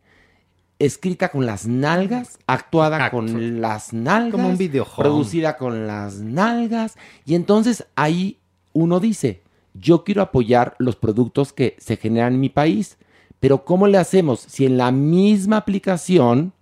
escrita 0.79 1.31
con 1.31 1.45
las 1.47 1.67
nalgas, 1.67 2.39
actuada 2.47 3.11
con 3.11 3.61
las 3.61 3.93
nalgas, 3.93 4.33
Como 4.33 4.49
un 4.49 4.57
videojuego. 4.57 5.03
producida 5.11 5.57
con 5.57 5.87
las 5.89 6.21
nalgas, 6.21 6.97
y 7.27 7.35
entonces 7.35 7.87
ahí 7.97 8.39
uno 8.73 9.01
dice, 9.01 9.43
yo 9.81 10.05
quiero 10.05 10.23
apoyar 10.23 10.75
los 10.79 10.97
productos 10.97 11.53
que 11.53 11.77
se 11.79 11.97
generan 11.97 12.35
en 12.35 12.41
mi 12.41 12.49
país, 12.49 12.99
pero 13.41 13.65
¿cómo 13.65 13.87
le 13.87 13.99
hacemos 13.99 14.41
si 14.41 14.67
en 14.67 14.77
la 14.77 14.91
misma 14.91 15.59
aplicación 15.59 16.53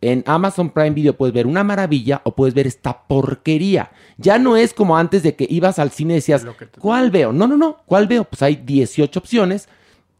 en 0.00 0.22
Amazon 0.26 0.70
Prime 0.70 0.90
Video 0.90 1.16
puedes 1.16 1.34
ver 1.34 1.46
una 1.46 1.64
maravilla 1.64 2.20
o 2.24 2.34
puedes 2.34 2.54
ver 2.54 2.66
esta 2.66 3.06
porquería? 3.06 3.90
Ya 4.16 4.38
no 4.38 4.56
es 4.56 4.74
como 4.74 4.96
antes 4.96 5.22
de 5.22 5.34
que 5.34 5.46
ibas 5.48 5.78
al 5.78 5.90
cine 5.90 6.14
y 6.14 6.16
decías, 6.16 6.46
¿cuál 6.78 7.10
veo? 7.10 7.32
No, 7.32 7.46
no, 7.46 7.56
no, 7.56 7.78
¿cuál 7.86 8.06
veo? 8.06 8.24
Pues 8.24 8.42
hay 8.42 8.56
18 8.56 9.18
opciones, 9.18 9.68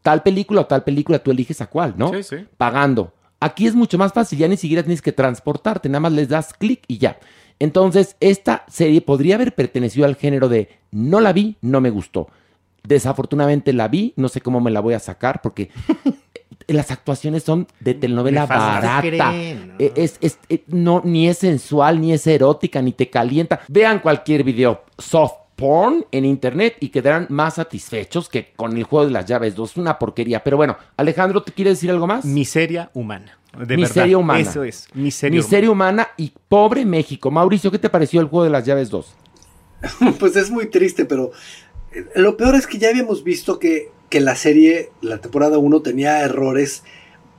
tal 0.01 0.23
película 0.23 0.61
o 0.61 0.65
tal 0.65 0.83
película, 0.83 1.19
tú 1.19 1.31
eliges 1.31 1.61
a 1.61 1.67
cuál, 1.67 1.93
¿no? 1.97 2.11
Sí, 2.13 2.23
sí. 2.23 2.37
Pagando. 2.57 3.13
Aquí 3.39 3.67
es 3.67 3.75
mucho 3.75 3.97
más 3.97 4.11
fácil, 4.11 4.39
ya 4.39 4.47
ni 4.47 4.57
siquiera 4.57 4.83
tienes 4.83 5.01
que 5.01 5.13
transportarte, 5.13 5.87
nada 5.87 6.01
más 6.01 6.11
les 6.11 6.27
das 6.27 6.53
clic 6.53 6.83
y 6.87 6.97
ya. 6.97 7.19
Entonces, 7.59 8.15
esta 8.19 8.65
serie 8.69 9.01
podría 9.01 9.35
haber 9.35 9.53
pertenecido 9.53 10.05
al 10.05 10.15
género 10.15 10.49
de 10.49 10.69
no 10.91 11.19
la 11.21 11.33
vi, 11.33 11.57
no 11.61 11.81
me 11.81 11.89
gustó. 11.89 12.29
Desafortunadamente 12.89 13.71
la 13.71 13.87
vi, 13.87 14.13
no 14.17 14.29
sé 14.29 14.41
cómo 14.41 14.59
me 14.59 14.71
la 14.71 14.79
voy 14.79 14.95
a 14.95 14.99
sacar 14.99 15.41
porque 15.41 15.69
las 16.67 16.89
actuaciones 16.91 17.43
son 17.43 17.67
de 17.79 17.93
telenovela 17.93 18.45
barata. 18.47 18.99
creen? 19.01 19.67
No. 19.69 19.73
Eh, 19.79 19.93
Es, 19.95 20.17
es- 20.21 20.39
no, 20.67 21.01
ni 21.05 21.27
es 21.29 21.37
sensual, 21.37 22.01
ni 22.01 22.13
es 22.13 22.25
erótica, 22.27 22.81
ni 22.81 22.91
te 22.93 23.09
calienta. 23.09 23.59
Vean 23.67 23.99
cualquier 23.99 24.43
video 24.43 24.83
soft 24.97 25.33
porn 25.55 26.05
en 26.11 26.25
internet 26.25 26.77
y 26.79 26.89
quedarán 26.89 27.27
más 27.29 27.55
satisfechos 27.55 28.27
que 28.29 28.53
con 28.55 28.75
el 28.77 28.83
juego 28.85 29.05
de 29.05 29.11
las 29.11 29.25
llaves 29.25 29.55
2. 29.55 29.77
Una 29.77 29.99
porquería. 29.99 30.43
Pero 30.43 30.57
bueno, 30.57 30.75
Alejandro, 30.97 31.43
¿te 31.43 31.51
quieres 31.51 31.75
decir 31.77 31.91
algo 31.91 32.07
más? 32.07 32.25
Miseria 32.25 32.89
humana. 32.93 33.37
De 33.67 33.75
Miseria 33.77 34.03
verdad. 34.03 34.19
humana. 34.19 34.39
Eso 34.39 34.63
es. 34.63 34.87
Miseria, 34.93 35.37
Miseria 35.37 35.69
humana 35.69 36.07
y 36.17 36.31
pobre 36.47 36.85
México. 36.85 37.29
Mauricio, 37.29 37.69
¿qué 37.71 37.77
te 37.79 37.89
pareció 37.89 38.19
el 38.21 38.27
juego 38.27 38.45
de 38.45 38.49
las 38.51 38.65
llaves 38.65 38.89
2? 38.89 39.13
Pues 40.19 40.35
es 40.35 40.49
muy 40.51 40.69
triste, 40.69 41.05
pero 41.05 41.31
lo 42.15 42.37
peor 42.37 42.55
es 42.55 42.67
que 42.67 42.77
ya 42.77 42.89
habíamos 42.89 43.23
visto 43.23 43.59
que, 43.59 43.91
que 44.09 44.19
la 44.19 44.35
serie, 44.35 44.91
la 45.01 45.19
temporada 45.19 45.57
1, 45.57 45.81
tenía 45.81 46.21
errores 46.21 46.83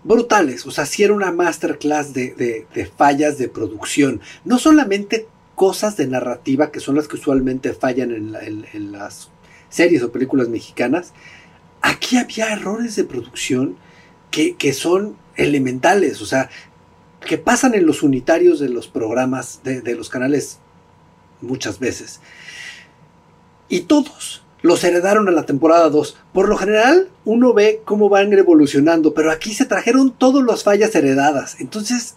brutales. 0.04 0.66
O 0.66 0.70
sea, 0.70 0.86
sí 0.86 1.02
era 1.02 1.12
una 1.14 1.32
masterclass 1.32 2.12
de, 2.12 2.66
de- 2.74 2.86
fallas 2.86 3.38
de 3.38 3.48
producción. 3.48 4.20
No 4.44 4.58
solamente 4.58 5.26
cosas 5.54 5.96
de 5.96 6.06
narrativa, 6.06 6.70
que 6.72 6.80
son 6.80 6.96
las 6.96 7.06
que 7.06 7.16
usualmente 7.16 7.74
fallan 7.74 8.10
en, 8.12 8.32
la- 8.32 8.40
en- 8.44 8.66
en 8.72 8.92
las 8.92 9.30
series 9.68 10.02
o 10.02 10.10
películas 10.10 10.48
mexicanas. 10.48 11.12
Aquí 11.82 12.16
había 12.16 12.52
errores 12.52 12.96
de 12.96 13.04
producción 13.04 13.76
que, 14.30 14.56
que 14.56 14.72
son 14.72 15.16
elementales. 15.36 16.20
O 16.22 16.26
sea, 16.26 16.50
que 17.24 17.38
pasan 17.38 17.74
en 17.74 17.86
los 17.86 18.02
unitarios 18.02 18.58
de 18.60 18.68
los 18.70 18.88
programas, 18.88 19.60
de, 19.62 19.80
de 19.82 19.94
los 19.94 20.08
canales 20.08 20.58
muchas 21.42 21.78
veces. 21.78 22.20
Y 23.70 23.82
todos 23.82 24.42
los 24.62 24.84
heredaron 24.84 25.28
a 25.28 25.30
la 25.30 25.46
temporada 25.46 25.88
2. 25.88 26.16
Por 26.34 26.48
lo 26.48 26.58
general, 26.58 27.08
uno 27.24 27.54
ve 27.54 27.80
cómo 27.84 28.10
van 28.10 28.32
evolucionando, 28.32 29.14
pero 29.14 29.30
aquí 29.30 29.54
se 29.54 29.64
trajeron 29.64 30.10
todas 30.10 30.44
las 30.44 30.64
fallas 30.64 30.94
heredadas. 30.94 31.58
Entonces, 31.60 32.16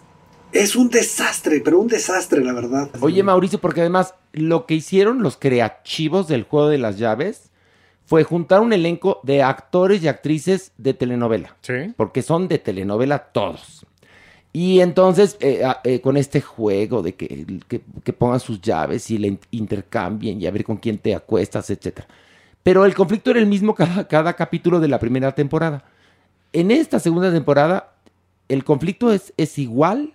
es 0.52 0.76
un 0.76 0.90
desastre, 0.90 1.60
pero 1.64 1.78
un 1.78 1.88
desastre, 1.88 2.44
la 2.44 2.52
verdad. 2.52 2.90
Oye, 3.00 3.22
Mauricio, 3.22 3.60
porque 3.60 3.80
además 3.80 4.14
lo 4.32 4.66
que 4.66 4.74
hicieron 4.74 5.22
los 5.22 5.36
creativos 5.36 6.28
del 6.28 6.42
juego 6.42 6.68
de 6.68 6.78
las 6.78 6.98
llaves 6.98 7.50
fue 8.04 8.24
juntar 8.24 8.60
un 8.60 8.72
elenco 8.72 9.20
de 9.22 9.42
actores 9.42 10.02
y 10.02 10.08
actrices 10.08 10.72
de 10.76 10.92
telenovela. 10.92 11.56
Sí. 11.62 11.94
Porque 11.96 12.22
son 12.22 12.48
de 12.48 12.58
telenovela 12.58 13.18
todos. 13.32 13.86
Y 14.56 14.78
entonces, 14.80 15.36
eh, 15.40 15.62
eh, 15.82 16.00
con 16.00 16.16
este 16.16 16.40
juego 16.40 17.02
de 17.02 17.14
que, 17.16 17.44
que- 17.66 17.82
que 18.04 18.12
pongan 18.12 18.38
sus 18.38 18.60
llaves 18.62 19.10
y 19.10 19.18
le 19.18 19.26
in- 19.28 19.40
intercambien 19.50 20.40
y 20.40 20.46
a 20.46 20.50
ver 20.52 20.62
con 20.64 20.76
quién 20.76 20.96
te 20.98 21.12
acuestas, 21.14 21.68
etc. 21.70 22.02
Pero 22.62 22.84
el 22.84 22.94
conflicto 22.94 23.32
era 23.32 23.40
el 23.40 23.46
mismo 23.46 23.74
cada, 23.74 24.06
cada 24.06 24.32
capítulo 24.34 24.78
de 24.78 24.86
la 24.88 25.00
primera 25.00 25.34
temporada. 25.34 25.84
En 26.52 26.70
esta 26.70 27.00
segunda 27.00 27.32
temporada, 27.32 27.94
el 28.48 28.62
conflicto 28.62 29.12
es, 29.12 29.32
es 29.36 29.58
igual 29.58 30.14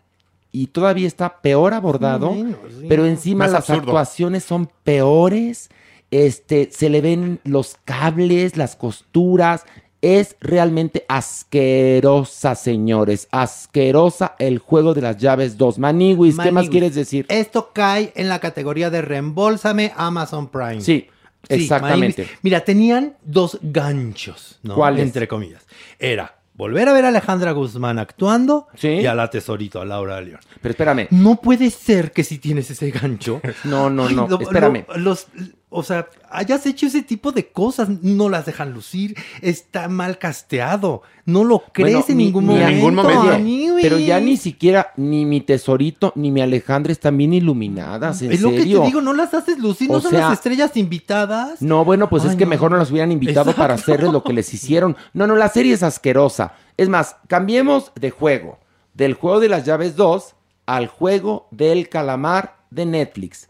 y 0.53 0.67
todavía 0.67 1.05
está 1.07 1.41
peor 1.41 1.73
abordado, 1.73 2.33
sí. 2.33 2.55
pero 2.87 3.05
encima 3.05 3.43
Más 3.43 3.51
las 3.51 3.69
absurdo. 3.69 3.89
actuaciones 3.89 4.43
son 4.45 4.69
peores. 4.85 5.69
Este, 6.11 6.69
se 6.71 6.89
le 6.89 7.01
ven 7.01 7.39
los 7.43 7.75
cables, 7.83 8.55
las 8.57 8.75
costuras. 8.77 9.65
Es 10.01 10.37
realmente 10.39 11.05
asquerosa, 11.09 12.55
señores. 12.55 13.27
Asquerosa 13.31 14.35
el 14.39 14.59
juego 14.59 14.93
de 14.93 15.01
las 15.01 15.17
llaves 15.17 15.57
2. 15.57 15.79
Maniwis, 15.79 16.37
¿qué 16.37 16.51
más 16.51 16.69
quieres 16.69 16.95
decir? 16.95 17.25
Esto 17.29 17.71
cae 17.73 18.13
en 18.15 18.29
la 18.29 18.39
categoría 18.39 18.89
de 18.89 19.01
reembolsame 19.01 19.91
Amazon 19.95 20.47
Prime. 20.49 20.81
Sí, 20.81 21.07
Sí, 21.49 21.55
exactamente. 21.55 22.21
Maniwis. 22.23 22.39
Mira, 22.43 22.59
tenían 22.65 23.15
dos 23.23 23.57
ganchos, 23.61 24.59
¿no? 24.63 24.75
¿Cuáles? 24.75 25.03
Entre 25.03 25.27
comillas. 25.27 25.65
Era 25.97 26.35
volver 26.53 26.89
a 26.89 26.93
ver 26.93 27.05
a 27.05 27.07
Alejandra 27.07 27.53
Guzmán 27.53 27.99
actuando 27.99 28.67
Sí. 28.75 28.89
y 28.89 29.05
a 29.05 29.15
la 29.15 29.29
tesorito, 29.29 29.79
a 29.79 29.85
Laura 29.85 30.19
León. 30.19 30.41
Pero 30.61 30.71
espérame. 30.71 31.07
No 31.11 31.37
puede 31.37 31.69
ser 31.69 32.11
que 32.11 32.25
si 32.25 32.37
tienes 32.39 32.69
ese 32.71 32.91
gancho. 32.91 33.41
No, 33.63 33.89
no, 33.89 34.07
Ay, 34.07 34.15
no. 34.15 34.27
lo- 34.27 34.41
espérame. 34.41 34.83
lo- 34.89 34.97
los, 34.97 35.27
o 35.71 35.83
sea, 35.83 36.07
hayas 36.31 36.65
hecho 36.65 36.87
ese 36.87 37.03
tipo 37.03 37.31
de 37.31 37.51
cosas, 37.51 37.89
no 38.01 38.27
las 38.27 38.45
dejan 38.47 38.73
lucir, 38.73 39.15
está 39.41 39.87
mal 39.87 40.17
casteado, 40.17 41.03
no 41.25 41.43
lo 41.43 41.59
crees 41.71 41.93
Bueno, 41.93 42.05
en 42.09 42.17
ni- 42.17 42.25
ningún 42.25 42.47
ni 42.47 42.53
momento. 42.53 42.69
en 42.69 42.75
ningún 42.77 42.95
momento. 42.95 43.79
Pero 43.81 43.99
ya 43.99 44.19
ni 44.19 44.35
siquiera 44.37 44.91
ni 44.97 45.25
mi 45.25 45.41
tesorito 45.41 46.11
ni 46.15 46.31
mi 46.31 46.41
Alejandra 46.41 46.91
están 46.91 47.17
bien 47.17 47.33
iluminadas, 47.33 48.21
en 48.23 48.31
Es 48.31 48.41
lo 48.41 48.49
que 48.49 48.57
te 48.63 48.63
digo, 48.65 49.01
no 49.01 49.13
las 49.13 49.33
haces 49.35 49.59
lucir, 49.59 49.89
no 49.91 50.01
son 50.01 50.11
sea, 50.11 50.21
las 50.21 50.33
estrellas 50.33 50.75
invitadas. 50.75 51.61
No, 51.61 51.85
bueno, 51.85 52.09
pues 52.09 52.23
Ay, 52.23 52.31
es 52.31 52.35
que 52.35 52.45
no. 52.45 52.49
mejor 52.49 52.71
no 52.71 52.77
las 52.77 52.89
hubieran 52.89 53.11
invitado 53.11 53.53
para 53.53 53.75
hacerles 53.75 54.11
lo 54.11 54.23
que 54.23 54.33
les 54.33 54.51
hicieron. 54.53 54.97
No, 55.13 55.27
no, 55.27 55.35
la 55.35 55.49
serie 55.49 55.73
es 55.73 55.83
asquerosa. 55.83 56.53
Es 56.77 56.89
más, 56.89 57.15
cambiemos 57.27 57.91
de 57.99 58.09
juego. 58.09 58.57
Del 58.95 59.13
juego 59.13 59.39
de 59.39 59.49
las 59.49 59.65
llaves 59.65 59.95
2 59.95 60.33
al 60.65 60.87
juego 60.87 61.47
del 61.51 61.89
calamar 61.89 62.57
de 62.71 62.85
Netflix. 62.87 63.45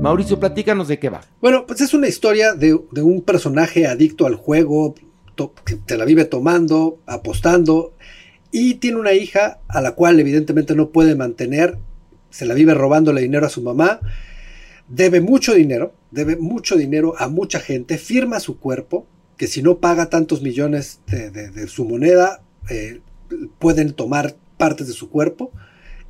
Mauricio, 0.00 0.40
platícanos 0.40 0.88
de 0.88 0.98
qué 0.98 1.10
va. 1.10 1.20
Bueno, 1.42 1.66
pues 1.66 1.82
es 1.82 1.92
una 1.92 2.08
historia 2.08 2.54
de, 2.54 2.72
un 2.72 3.20
personaje 3.20 3.86
adicto 3.86 4.26
al 4.26 4.34
juego, 4.34 4.94
que 5.64 5.74
te 5.76 5.98
la 5.98 6.06
vive 6.06 6.24
tomando, 6.24 6.98
apostando, 7.04 7.92
y 8.50 8.74
tiene 8.74 8.98
una 8.98 9.12
hija 9.12 9.58
a 9.68 9.82
la 9.82 9.92
cual 9.92 10.18
evidentemente 10.18 10.74
no 10.74 10.88
puede 10.88 11.16
mantener, 11.16 11.76
se 12.30 12.46
la 12.46 12.54
vive 12.54 12.72
robándole 12.72 13.20
dinero 13.20 13.44
a 13.44 13.50
su 13.50 13.60
mamá, 13.60 14.00
debe 14.88 15.20
mucho 15.20 15.52
dinero, 15.52 15.92
debe 16.10 16.36
mucho 16.36 16.76
dinero 16.76 17.14
a 17.18 17.28
mucha 17.28 17.60
gente, 17.60 17.98
firma 17.98 18.40
su 18.40 18.58
cuerpo, 18.58 19.06
que 19.36 19.48
si 19.48 19.62
no 19.62 19.78
paga 19.80 20.08
tantos 20.08 20.40
millones 20.40 21.00
de 21.06 21.66
su 21.68 21.84
moneda, 21.84 22.42
eh, 22.70 23.00
pueden 23.58 23.92
tomar 23.92 24.34
partes 24.56 24.86
de 24.86 24.94
su 24.94 25.10
cuerpo, 25.10 25.52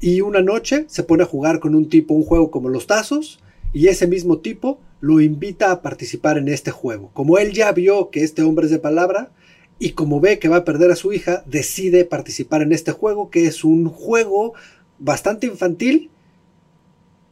y 0.00 0.20
una 0.20 0.42
noche 0.42 0.84
se 0.88 1.02
pone 1.02 1.24
a 1.24 1.26
jugar 1.26 1.58
con 1.58 1.74
un 1.74 1.88
tipo 1.88 2.14
un 2.14 2.24
juego 2.24 2.52
como 2.52 2.68
los 2.68 2.86
tazos, 2.86 3.40
y 3.72 3.88
ese 3.88 4.06
mismo 4.06 4.38
tipo 4.38 4.80
lo 5.00 5.20
invita 5.20 5.70
a 5.70 5.82
participar 5.82 6.38
en 6.38 6.48
este 6.48 6.70
juego. 6.70 7.10
Como 7.12 7.38
él 7.38 7.52
ya 7.52 7.72
vio 7.72 8.10
que 8.10 8.22
este 8.22 8.42
hombre 8.42 8.66
es 8.66 8.70
de 8.70 8.78
palabra 8.78 9.30
y 9.78 9.92
como 9.92 10.20
ve 10.20 10.38
que 10.38 10.48
va 10.48 10.58
a 10.58 10.64
perder 10.64 10.90
a 10.90 10.96
su 10.96 11.12
hija, 11.12 11.42
decide 11.46 12.04
participar 12.04 12.62
en 12.62 12.72
este 12.72 12.92
juego, 12.92 13.30
que 13.30 13.46
es 13.46 13.64
un 13.64 13.88
juego 13.88 14.52
bastante 14.98 15.46
infantil, 15.46 16.10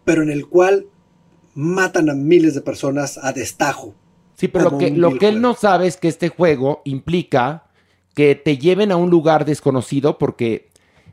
pero 0.05 0.23
en 0.23 0.31
el 0.31 0.47
cual 0.47 0.87
matan 1.55 2.09
a 2.09 2.15
miles 2.15 2.55
de 2.55 2.63
personas 2.63 3.19
a 3.23 3.33
destajo. 3.33 3.95
Sí, 4.37 4.49
pero 4.49 4.71
lo 4.71 4.79
que, 4.79 4.91
lo 4.91 5.19
que 5.19 5.29
él 5.29 5.41
no 5.41 5.55
sabe 5.55 5.89
es 5.89 5.97
que 5.97 6.09
este 6.09 6.29
juego 6.29 6.81
implica 6.85 7.65
que 8.15 8.35
te 8.35 8.57
lleven 8.57 8.93
a 8.93 8.97
un 8.97 9.11
lugar 9.11 9.45
desconocido 9.45 10.19
porque, 10.19 10.68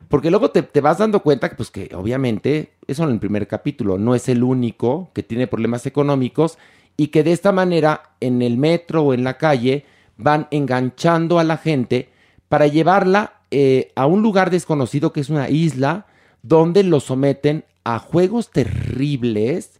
porque 0.09 0.29
luego 0.29 0.51
te, 0.51 0.63
te 0.63 0.81
vas 0.81 0.97
dando 0.97 1.21
cuenta 1.21 1.49
que, 1.49 1.55
pues, 1.55 1.71
que 1.71 1.89
obviamente, 1.95 2.73
eso 2.87 3.03
en 3.03 3.11
el 3.11 3.19
primer 3.19 3.47
capítulo, 3.47 3.97
no 3.97 4.15
es 4.15 4.29
el 4.29 4.43
único 4.43 5.09
que 5.13 5.23
tiene 5.23 5.47
problemas 5.47 5.85
económicos 5.85 6.57
y 6.97 7.07
que 7.07 7.23
de 7.23 7.31
esta 7.31 7.51
manera 7.51 8.11
en 8.19 8.41
el 8.41 8.57
metro 8.57 9.03
o 9.03 9.13
en 9.13 9.23
la 9.23 9.37
calle 9.37 9.85
van 10.17 10.47
enganchando 10.51 11.39
a 11.39 11.43
la 11.43 11.57
gente 11.57 12.09
para 12.47 12.67
llevarla 12.67 13.41
eh, 13.51 13.91
a 13.95 14.05
un 14.05 14.21
lugar 14.21 14.49
desconocido 14.49 15.11
que 15.11 15.19
es 15.19 15.29
una 15.29 15.49
isla 15.49 16.05
donde 16.41 16.83
lo 16.83 16.99
someten 16.99 17.65
a 17.83 17.99
juegos 17.99 18.51
terribles 18.51 19.79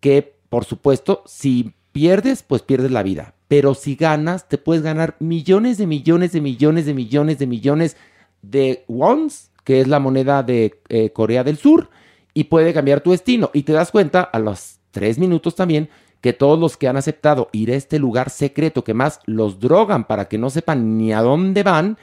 que, 0.00 0.34
por 0.48 0.64
supuesto, 0.64 1.22
si 1.26 1.74
pierdes, 1.92 2.42
pues 2.42 2.62
pierdes 2.62 2.90
la 2.90 3.02
vida. 3.02 3.34
Pero 3.48 3.74
si 3.74 3.96
ganas, 3.96 4.48
te 4.48 4.58
puedes 4.58 4.82
ganar 4.82 5.16
millones 5.18 5.78
de 5.78 5.86
millones 5.86 6.32
de 6.32 6.40
millones 6.40 6.86
de 6.86 6.94
millones 6.94 7.38
de 7.38 7.46
millones 7.46 7.96
de 8.42 8.84
wons, 8.88 9.49
que 9.64 9.80
es 9.80 9.88
la 9.88 10.00
moneda 10.00 10.42
de 10.42 10.80
eh, 10.88 11.10
Corea 11.10 11.44
del 11.44 11.56
Sur, 11.56 11.90
y 12.34 12.44
puede 12.44 12.72
cambiar 12.72 13.00
tu 13.00 13.10
destino. 13.10 13.50
Y 13.52 13.62
te 13.62 13.72
das 13.72 13.90
cuenta 13.90 14.22
a 14.22 14.38
los 14.38 14.78
tres 14.90 15.18
minutos 15.18 15.54
también 15.54 15.88
que 16.20 16.32
todos 16.32 16.58
los 16.58 16.76
que 16.76 16.88
han 16.88 16.96
aceptado 16.96 17.48
ir 17.52 17.70
a 17.70 17.76
este 17.76 17.98
lugar 17.98 18.30
secreto, 18.30 18.84
que 18.84 18.94
más 18.94 19.20
los 19.24 19.58
drogan 19.58 20.06
para 20.06 20.28
que 20.28 20.38
no 20.38 20.50
sepan 20.50 20.98
ni 20.98 21.12
a 21.12 21.22
dónde 21.22 21.62
van, 21.62 21.96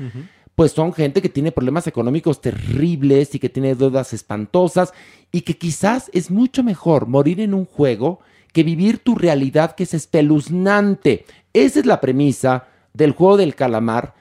pues 0.56 0.72
son 0.72 0.92
gente 0.92 1.22
que 1.22 1.30
tiene 1.30 1.52
problemas 1.52 1.86
económicos 1.86 2.42
terribles 2.42 3.36
y 3.36 3.40
que 3.40 3.50
tiene 3.50 3.76
deudas 3.76 4.14
espantosas 4.14 4.92
y 5.32 5.42
que 5.42 5.58
quizás 5.58 6.10
es 6.14 6.32
mucho 6.32 6.64
mejor 6.64 7.08
morir 7.08 7.42
en 7.42 7.54
un 7.54 7.66
juego 7.66 8.20
que 8.54 8.64
vivir 8.64 8.98
tu 8.98 9.14
realidad 9.14 9.76
que 9.76 9.84
es 9.84 9.94
espeluznante. 9.94 11.26
Esa 11.54 11.80
es 11.80 11.86
la 11.86 12.02
premisa 12.02 12.66
del 12.94 13.12
juego 13.12 13.38
del 13.38 13.54
calamar, 13.54 14.16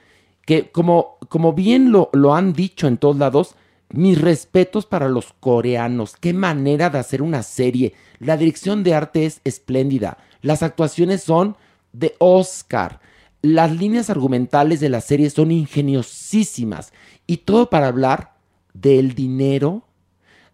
que 0.45 0.69
como, 0.69 1.16
como 1.27 1.53
bien 1.53 1.91
lo, 1.91 2.09
lo 2.13 2.35
han 2.35 2.53
dicho 2.53 2.87
en 2.87 2.97
todos 2.97 3.17
lados, 3.17 3.55
mis 3.89 4.19
respetos 4.19 4.85
para 4.85 5.09
los 5.09 5.33
coreanos. 5.39 6.15
Qué 6.19 6.33
manera 6.33 6.89
de 6.89 6.99
hacer 6.99 7.21
una 7.21 7.43
serie. 7.43 7.93
La 8.19 8.37
dirección 8.37 8.83
de 8.83 8.93
arte 8.93 9.25
es 9.25 9.41
espléndida. 9.43 10.17
Las 10.41 10.63
actuaciones 10.63 11.23
son 11.23 11.55
de 11.93 12.15
Oscar. 12.19 12.99
Las 13.41 13.71
líneas 13.71 14.09
argumentales 14.09 14.79
de 14.79 14.89
la 14.89 15.01
serie 15.01 15.29
son 15.29 15.51
ingeniosísimas. 15.51 16.91
Y 17.25 17.37
todo 17.37 17.69
para 17.69 17.87
hablar 17.87 18.33
del 18.73 19.15
dinero, 19.15 19.83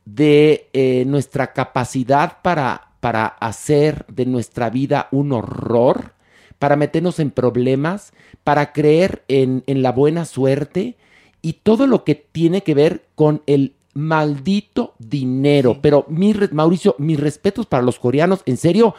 de 0.06 0.70
eh, 0.74 1.06
nuestra 1.06 1.54
capacidad 1.54 2.42
para, 2.42 2.94
para 3.00 3.26
hacer 3.26 4.06
de 4.08 4.26
nuestra 4.26 4.70
vida 4.70 5.08
un 5.12 5.32
horror, 5.32 6.14
para 6.64 6.78
meternos 6.78 7.20
en 7.20 7.30
problemas, 7.30 8.14
para 8.46 8.72
creer 8.72 9.24
en, 9.28 9.66
en 9.68 9.82
la 9.82 9.92
buena 9.92 10.24
suerte 10.24 10.96
y 11.42 11.58
todo 11.62 11.88
lo 11.88 12.06
que 12.06 12.16
tiene 12.16 12.64
que 12.64 12.74
ver 12.74 13.04
con 13.16 13.42
el 13.48 13.74
maldito 13.94 14.94
dinero. 14.98 15.80
Pero 15.82 16.06
mi, 16.08 16.34
Mauricio, 16.54 16.96
mis 17.00 17.20
respetos 17.20 17.66
para 17.66 17.84
los 17.84 18.00
coreanos, 18.00 18.44
en 18.46 18.56
serio, 18.56 18.96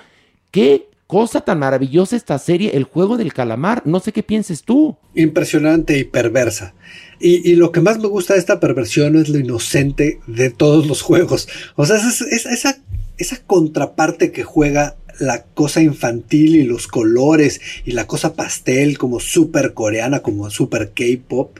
qué 0.50 0.90
cosa 1.06 1.40
tan 1.40 1.58
maravillosa 1.58 2.16
esta 2.16 2.38
serie, 2.38 2.76
El 2.76 2.84
Juego 2.84 3.16
del 3.16 3.32
Calamar. 3.32 3.80
No 3.86 3.98
sé 3.98 4.12
qué 4.12 4.22
pienses 4.22 4.62
tú. 4.62 4.98
Impresionante 5.14 5.98
y 5.98 6.04
perversa. 6.04 6.74
Y, 7.18 7.54
lo 7.54 7.72
que 7.72 7.80
más 7.80 7.98
me 7.98 8.08
gusta 8.08 8.34
de 8.34 8.40
esta 8.40 8.60
perversión 8.60 9.16
es 9.16 9.30
lo 9.30 9.38
inocente 9.38 10.20
de 10.26 10.50
todos 10.50 10.86
los 10.86 11.00
juegos. 11.00 11.48
O 11.76 11.86
sea, 11.86 11.96
es, 11.96 12.20
esa, 12.20 12.76
esa 13.16 13.42
contraparte 13.46 14.32
que 14.32 14.44
juega 14.44 14.96
la 15.18 15.42
cosa 15.42 15.82
infantil 15.82 16.56
y 16.56 16.62
los 16.64 16.86
colores 16.88 17.60
y 17.84 17.92
la 17.92 18.06
cosa 18.06 18.34
pastel 18.34 18.98
como 18.98 19.20
super 19.20 19.74
coreana, 19.74 20.20
como 20.20 20.50
super 20.50 20.92
K-pop, 20.94 21.58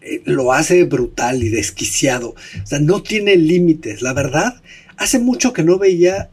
eh, 0.00 0.22
lo 0.24 0.52
hace 0.52 0.84
brutal 0.84 1.42
y 1.42 1.48
desquiciado. 1.48 2.30
O 2.30 2.66
sea, 2.66 2.78
no 2.80 3.02
tiene 3.02 3.36
límites. 3.36 4.02
La 4.02 4.12
verdad, 4.12 4.60
hace 4.96 5.18
mucho 5.18 5.52
que 5.52 5.62
no 5.62 5.78
veía 5.78 6.30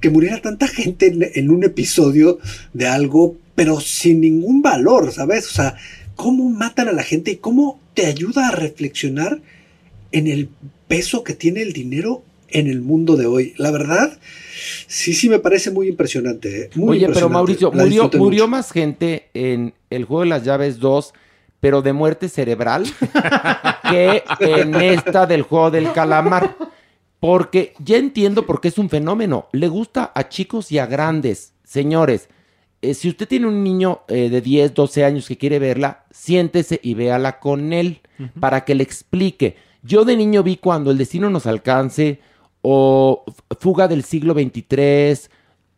que 0.00 0.10
muriera 0.10 0.40
tanta 0.40 0.68
gente 0.68 1.12
en, 1.34 1.50
un 1.50 1.64
episodio 1.64 2.38
de 2.72 2.86
algo, 2.86 3.36
pero 3.54 3.80
sin 3.80 4.20
ningún 4.20 4.62
valor, 4.62 5.12
¿sabes? 5.12 5.46
O 5.46 5.52
sea, 5.52 5.76
cómo 6.16 6.48
matan 6.48 6.88
a 6.88 6.92
la 6.92 7.02
gente 7.02 7.32
y 7.32 7.36
cómo 7.36 7.80
te 7.94 8.06
ayuda 8.06 8.48
a 8.48 8.52
reflexionar 8.52 9.40
en 10.12 10.26
el 10.26 10.48
peso 10.88 11.24
que 11.24 11.34
tiene 11.34 11.62
el 11.62 11.72
dinero 11.72 12.22
en 12.52 12.66
el 12.66 12.80
mundo 12.80 13.16
de 13.16 13.26
hoy. 13.26 13.54
La 13.56 13.70
verdad, 13.70 14.18
sí, 14.86 15.14
sí 15.14 15.28
me 15.28 15.38
parece 15.38 15.70
muy 15.70 15.88
impresionante. 15.88 16.62
¿eh? 16.62 16.70
Muy 16.74 16.98
Oye, 16.98 17.08
pero 17.12 17.28
Mauricio, 17.28 17.72
murió, 17.72 18.10
murió 18.14 18.48
más 18.48 18.72
gente 18.72 19.28
en 19.34 19.74
el 19.90 20.04
juego 20.04 20.22
de 20.22 20.28
las 20.28 20.44
llaves 20.44 20.78
2, 20.78 21.12
pero 21.60 21.82
de 21.82 21.92
muerte 21.92 22.28
cerebral, 22.28 22.84
que 23.90 24.22
en 24.40 24.74
esta 24.74 25.26
del 25.26 25.42
juego 25.42 25.70
del 25.70 25.92
calamar. 25.92 26.56
Porque 27.20 27.74
ya 27.84 27.98
entiendo 27.98 28.46
por 28.46 28.62
qué 28.62 28.68
es 28.68 28.78
un 28.78 28.88
fenómeno. 28.88 29.48
Le 29.52 29.68
gusta 29.68 30.10
a 30.14 30.30
chicos 30.30 30.72
y 30.72 30.78
a 30.78 30.86
grandes. 30.86 31.52
Señores, 31.64 32.30
eh, 32.82 32.94
si 32.94 33.10
usted 33.10 33.28
tiene 33.28 33.46
un 33.46 33.62
niño 33.62 34.00
eh, 34.08 34.30
de 34.30 34.40
10, 34.40 34.72
12 34.72 35.04
años 35.04 35.28
que 35.28 35.36
quiere 35.36 35.58
verla, 35.58 36.04
siéntese 36.10 36.80
y 36.82 36.94
véala 36.94 37.38
con 37.38 37.72
él 37.74 38.00
para 38.38 38.64
que 38.64 38.74
le 38.74 38.82
explique. 38.82 39.56
Yo 39.82 40.04
de 40.04 40.16
niño 40.16 40.42
vi 40.42 40.56
cuando 40.56 40.90
el 40.90 40.98
destino 40.98 41.30
nos 41.30 41.46
alcance 41.46 42.20
o 42.62 43.24
Fuga 43.58 43.88
del 43.88 44.04
siglo 44.04 44.34
XXIII. 44.34 45.30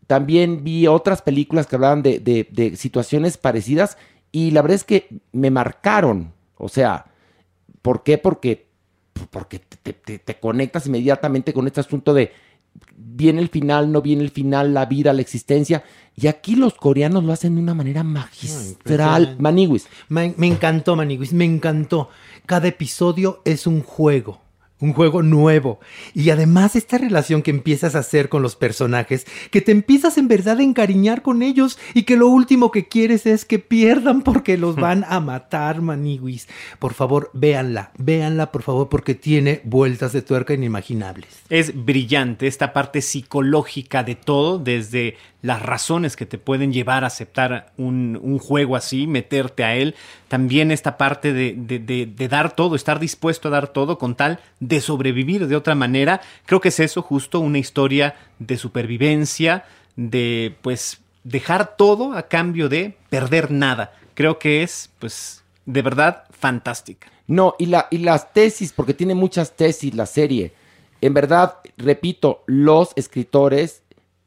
También 0.06 0.64
vi 0.64 0.86
otras 0.86 1.22
películas 1.22 1.66
que 1.66 1.76
hablaban 1.76 2.02
de, 2.02 2.20
de 2.20 2.76
situaciones 2.76 3.36
parecidas 3.36 3.96
y 4.30 4.50
la 4.50 4.62
verdad 4.62 4.76
es 4.76 4.84
que 4.84 5.08
me 5.32 5.50
marcaron. 5.50 6.32
O 6.56 6.68
sea, 6.68 7.06
¿por 7.82 8.02
qué? 8.02 8.18
Porque 8.18 8.72
porque 9.30 9.60
te, 9.60 10.40
conectas 10.40 10.86
inmediatamente 10.86 11.52
con 11.52 11.66
este 11.66 11.80
asunto 11.80 12.14
de 12.14 12.32
viene 12.96 13.40
el 13.40 13.48
final, 13.48 13.92
no 13.92 14.00
viene 14.00 14.22
el 14.22 14.30
final, 14.30 14.72
la 14.72 14.86
vida, 14.86 15.12
la 15.12 15.20
existencia. 15.20 15.84
Y 16.16 16.26
aquí 16.26 16.56
los 16.56 16.74
coreanos 16.74 17.24
lo 17.24 17.32
hacen 17.32 17.54
de 17.54 17.60
una 17.60 17.74
manera 17.74 18.02
magistral. 18.02 19.36
Maniwis. 19.38 19.88
me 20.08 20.34
encantó, 20.40 20.96
Maniwis, 20.96 21.32
me 21.32 21.44
encantó. 21.44 22.08
Cada 22.46 22.68
episodio 22.68 23.42
es 23.44 23.66
un 23.66 23.82
juego 23.82 24.41
un 24.82 24.92
juego 24.92 25.22
nuevo. 25.22 25.78
Y 26.12 26.30
además 26.30 26.76
esta 26.76 26.98
relación 26.98 27.42
que 27.42 27.52
empiezas 27.52 27.94
a 27.94 28.00
hacer 28.00 28.28
con 28.28 28.42
los 28.42 28.56
personajes, 28.56 29.26
que 29.50 29.60
te 29.60 29.72
empiezas 29.72 30.18
en 30.18 30.26
verdad 30.26 30.58
a 30.58 30.62
encariñar 30.62 31.22
con 31.22 31.42
ellos 31.42 31.78
y 31.94 32.02
que 32.02 32.16
lo 32.16 32.26
último 32.26 32.72
que 32.72 32.88
quieres 32.88 33.24
es 33.24 33.44
que 33.44 33.60
pierdan 33.60 34.22
porque 34.22 34.58
los 34.58 34.74
van 34.74 35.04
a 35.08 35.20
matar, 35.20 35.80
maniwis. 35.80 36.48
Por 36.80 36.94
favor, 36.94 37.30
véanla, 37.32 37.92
véanla 37.96 38.50
por 38.50 38.62
favor 38.62 38.88
porque 38.88 39.14
tiene 39.14 39.60
vueltas 39.64 40.12
de 40.12 40.22
tuerca 40.22 40.52
inimaginables. 40.52 41.28
Es 41.48 41.84
brillante 41.84 42.48
esta 42.48 42.72
parte 42.72 43.02
psicológica 43.02 44.02
de 44.02 44.16
todo, 44.16 44.58
desde 44.58 45.16
las 45.42 45.60
razones 45.60 46.16
que 46.16 46.24
te 46.24 46.38
pueden 46.38 46.72
llevar 46.72 47.04
a 47.04 47.08
aceptar 47.08 47.72
un, 47.76 48.38
juego 48.38 48.76
así, 48.76 49.06
meterte 49.06 49.64
a 49.64 49.74
él. 49.74 49.94
También 50.32 50.70
esta 50.70 50.96
parte 50.96 51.34
de, 51.34 51.52
de, 51.54 52.28
dar 52.28 52.56
todo, 52.56 52.74
estar 52.74 52.98
dispuesto 52.98 53.48
a 53.48 53.50
dar 53.50 53.68
todo 53.68 53.98
con 53.98 54.14
tal 54.14 54.40
de 54.60 54.80
sobrevivir 54.80 55.46
de 55.46 55.56
otra 55.56 55.74
manera. 55.74 56.22
Creo 56.46 56.62
que 56.62 56.70
es 56.70 56.80
eso, 56.80 57.02
justo 57.02 57.38
una 57.38 57.58
historia 57.58 58.14
de 58.38 58.56
supervivencia, 58.56 59.66
de 59.94 60.56
pues 60.62 61.02
dejar 61.22 61.76
todo 61.76 62.14
a 62.14 62.28
cambio 62.28 62.70
de 62.70 62.96
perder 63.10 63.50
nada. 63.50 63.92
Creo 64.14 64.38
que 64.38 64.62
es 64.62 64.88
pues 64.98 65.44
de 65.66 65.82
verdad 65.82 66.24
fantástica. 66.30 67.08
No, 67.26 67.54
y, 67.58 67.66
la, 67.66 67.88
y 67.90 67.98
las 67.98 68.32
tesis, 68.32 68.72
porque 68.72 68.94
tiene 68.94 69.14
muchas 69.14 69.54
tesis 69.54 69.94
la 69.94 70.06
serie. 70.06 70.54
En 71.02 71.12
verdad, 71.12 71.58
repito, 71.76 72.42
los 72.46 72.92
escritores 72.96 73.82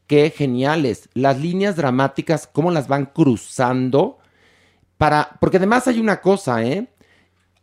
qué 0.05 0.29
geniales. 0.29 1.09
Las 1.15 1.39
líneas 1.39 1.75
dramáticas, 1.75 2.45
cómo 2.45 2.69
las 2.69 2.87
van 2.87 3.07
cruzando. 3.07 4.19
Para, 4.97 5.37
porque 5.39 5.57
además 5.57 5.87
hay 5.87 5.99
una 5.99 6.21
cosa, 6.21 6.63
¿eh? 6.63 6.87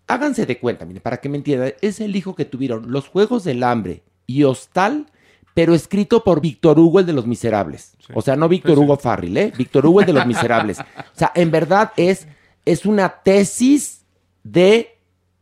Háganse 0.06 0.46
de 0.46 0.58
cuenta, 0.58 0.84
miren, 0.84 1.02
para 1.02 1.18
que 1.18 1.28
me 1.28 1.38
entiendan, 1.38 1.72
es 1.80 2.00
el 2.00 2.14
hijo 2.16 2.34
que 2.34 2.44
tuvieron 2.44 2.90
Los 2.90 3.08
Juegos 3.08 3.44
del 3.44 3.62
Hambre 3.62 4.02
y 4.26 4.44
Hostal, 4.44 5.06
pero 5.54 5.74
escrito 5.74 6.24
por 6.24 6.40
Víctor 6.40 6.78
Hugo, 6.78 7.00
el 7.00 7.06
de 7.06 7.12
Los 7.12 7.26
Miserables. 7.26 7.94
O 8.14 8.22
sea, 8.22 8.36
no 8.36 8.48
Víctor 8.48 8.78
Hugo 8.78 8.96
Farrell, 8.96 9.36
¿eh? 9.36 9.52
Víctor 9.56 9.86
Hugo, 9.86 10.00
el 10.00 10.06
de 10.06 10.12
Los 10.12 10.26
Miserables. 10.26 10.80
O 10.80 10.84
sea, 11.14 11.32
en 11.34 11.50
verdad 11.50 11.92
es, 11.96 12.26
es 12.64 12.86
una 12.86 13.08
tesis 13.22 14.04
de 14.42 14.98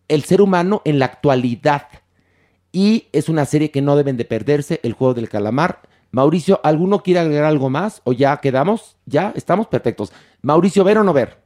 el 0.08 0.24
ser 0.24 0.42
humano 0.42 0.82
en 0.84 0.98
la 0.98 1.06
actualidad. 1.06 1.86
Y 2.72 3.06
es 3.12 3.28
una 3.28 3.44
serie 3.46 3.70
que 3.70 3.82
no 3.82 3.96
deben 3.96 4.16
de 4.16 4.24
perderse, 4.24 4.80
El 4.82 4.92
Juego 4.92 5.14
del 5.14 5.28
Calamar. 5.28 5.80
Mauricio, 6.12 6.60
¿alguno 6.64 7.02
quiere 7.02 7.20
agregar 7.20 7.44
algo 7.44 7.70
más 7.70 8.02
o 8.04 8.12
ya 8.12 8.36
quedamos? 8.38 8.96
Ya 9.06 9.32
estamos 9.36 9.68
perfectos. 9.68 10.12
Mauricio, 10.42 10.82
¿ver 10.82 10.98
o 10.98 11.04
no 11.04 11.12
ver? 11.12 11.39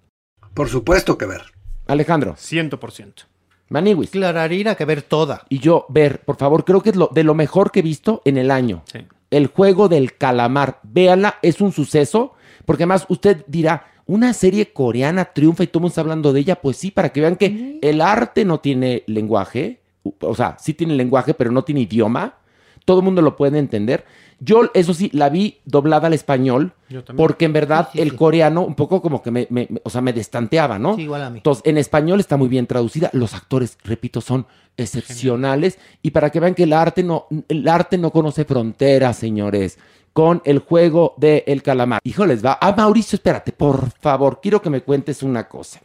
Por 0.54 0.68
supuesto 0.68 1.18
que 1.18 1.26
ver. 1.26 1.42
Alejandro. 1.86 2.34
100%. 2.34 3.24
Maniwis. 3.68 4.10
Clararira 4.10 4.76
que 4.76 4.84
ver 4.84 5.02
toda. 5.02 5.44
Y 5.48 5.58
yo, 5.58 5.86
ver, 5.88 6.20
por 6.20 6.36
favor, 6.36 6.64
creo 6.64 6.80
que 6.82 6.90
es 6.90 6.96
lo, 6.96 7.10
de 7.12 7.24
lo 7.24 7.34
mejor 7.34 7.72
que 7.72 7.80
he 7.80 7.82
visto 7.82 8.22
en 8.24 8.38
el 8.38 8.50
año. 8.50 8.84
Sí. 8.90 9.00
El 9.30 9.48
juego 9.48 9.88
del 9.88 10.16
calamar. 10.16 10.78
Véanla, 10.84 11.38
es 11.42 11.60
un 11.60 11.72
suceso. 11.72 12.34
Porque 12.64 12.84
además 12.84 13.04
usted 13.08 13.44
dirá, 13.46 13.92
una 14.06 14.32
serie 14.32 14.72
coreana 14.72 15.26
triunfa 15.26 15.64
y 15.64 15.66
todo 15.66 15.78
el 15.78 15.82
mundo 15.82 15.92
está 15.92 16.00
hablando 16.02 16.32
de 16.32 16.40
ella. 16.40 16.60
Pues 16.60 16.76
sí, 16.76 16.90
para 16.90 17.10
que 17.10 17.20
vean 17.20 17.36
que 17.36 17.78
el 17.82 18.00
arte 18.00 18.44
no 18.44 18.60
tiene 18.60 19.02
lenguaje. 19.06 19.80
O 20.20 20.34
sea, 20.34 20.56
sí 20.60 20.74
tiene 20.74 20.94
lenguaje, 20.94 21.34
pero 21.34 21.50
no 21.50 21.64
tiene 21.64 21.82
idioma. 21.82 22.36
Todo 22.84 22.98
el 22.98 23.04
mundo 23.04 23.22
lo 23.22 23.36
puede 23.36 23.58
entender. 23.58 24.04
Yo, 24.44 24.70
eso 24.74 24.92
sí, 24.92 25.10
la 25.12 25.28
vi 25.28 25.58
doblada 25.64 26.08
al 26.08 26.14
español. 26.14 26.72
Porque 27.16 27.44
en 27.44 27.52
verdad 27.52 27.88
el 27.94 28.14
coreano 28.14 28.62
un 28.62 28.74
poco 28.74 29.02
como 29.02 29.22
que 29.22 29.30
me, 29.30 29.48
o 29.82 29.90
sea, 29.90 30.00
me 30.00 30.12
destanteaba, 30.12 30.78
¿no? 30.78 30.94
Sí, 30.94 31.02
igual 31.02 31.22
a 31.22 31.30
mí. 31.30 31.38
Entonces, 31.38 31.64
en 31.66 31.78
español 31.78 32.20
está 32.20 32.36
muy 32.36 32.48
bien 32.48 32.66
traducida. 32.66 33.10
Los 33.12 33.34
actores, 33.34 33.78
repito, 33.82 34.20
son 34.20 34.46
excepcionales. 34.76 35.78
Y 36.02 36.10
para 36.10 36.30
que 36.30 36.40
vean 36.40 36.54
que 36.54 36.64
el 36.64 36.72
arte 36.72 37.02
no, 37.02 37.26
el 37.48 37.66
arte 37.66 37.98
no 37.98 38.10
conoce 38.10 38.44
fronteras, 38.44 39.16
señores. 39.16 39.78
Con 40.12 40.42
el 40.44 40.60
juego 40.60 41.14
de 41.16 41.42
El 41.46 41.62
Calamar. 41.62 42.00
Híjoles, 42.04 42.44
va. 42.44 42.58
Ah, 42.60 42.74
Mauricio, 42.76 43.16
espérate, 43.16 43.50
por 43.50 43.90
favor, 44.00 44.40
quiero 44.40 44.62
que 44.62 44.70
me 44.70 44.82
cuentes 44.82 45.24
una 45.24 45.48
cosa. 45.48 45.80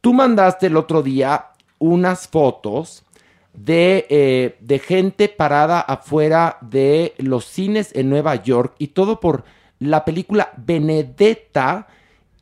Tú 0.00 0.12
mandaste 0.14 0.68
el 0.68 0.76
otro 0.76 1.02
día 1.02 1.46
unas 1.78 2.28
fotos 2.28 3.02
eh, 3.66 4.56
de, 4.60 4.78
gente 4.78 5.28
parada 5.28 5.80
afuera 5.80 6.58
de 6.60 7.14
los 7.18 7.46
cines 7.46 7.90
en 7.94 8.10
Nueva 8.10 8.42
York 8.42 8.74
y 8.78 8.88
todo 8.88 9.18
por 9.20 9.44
la 9.78 10.04
película 10.04 10.52
Benedetta, 10.56 11.88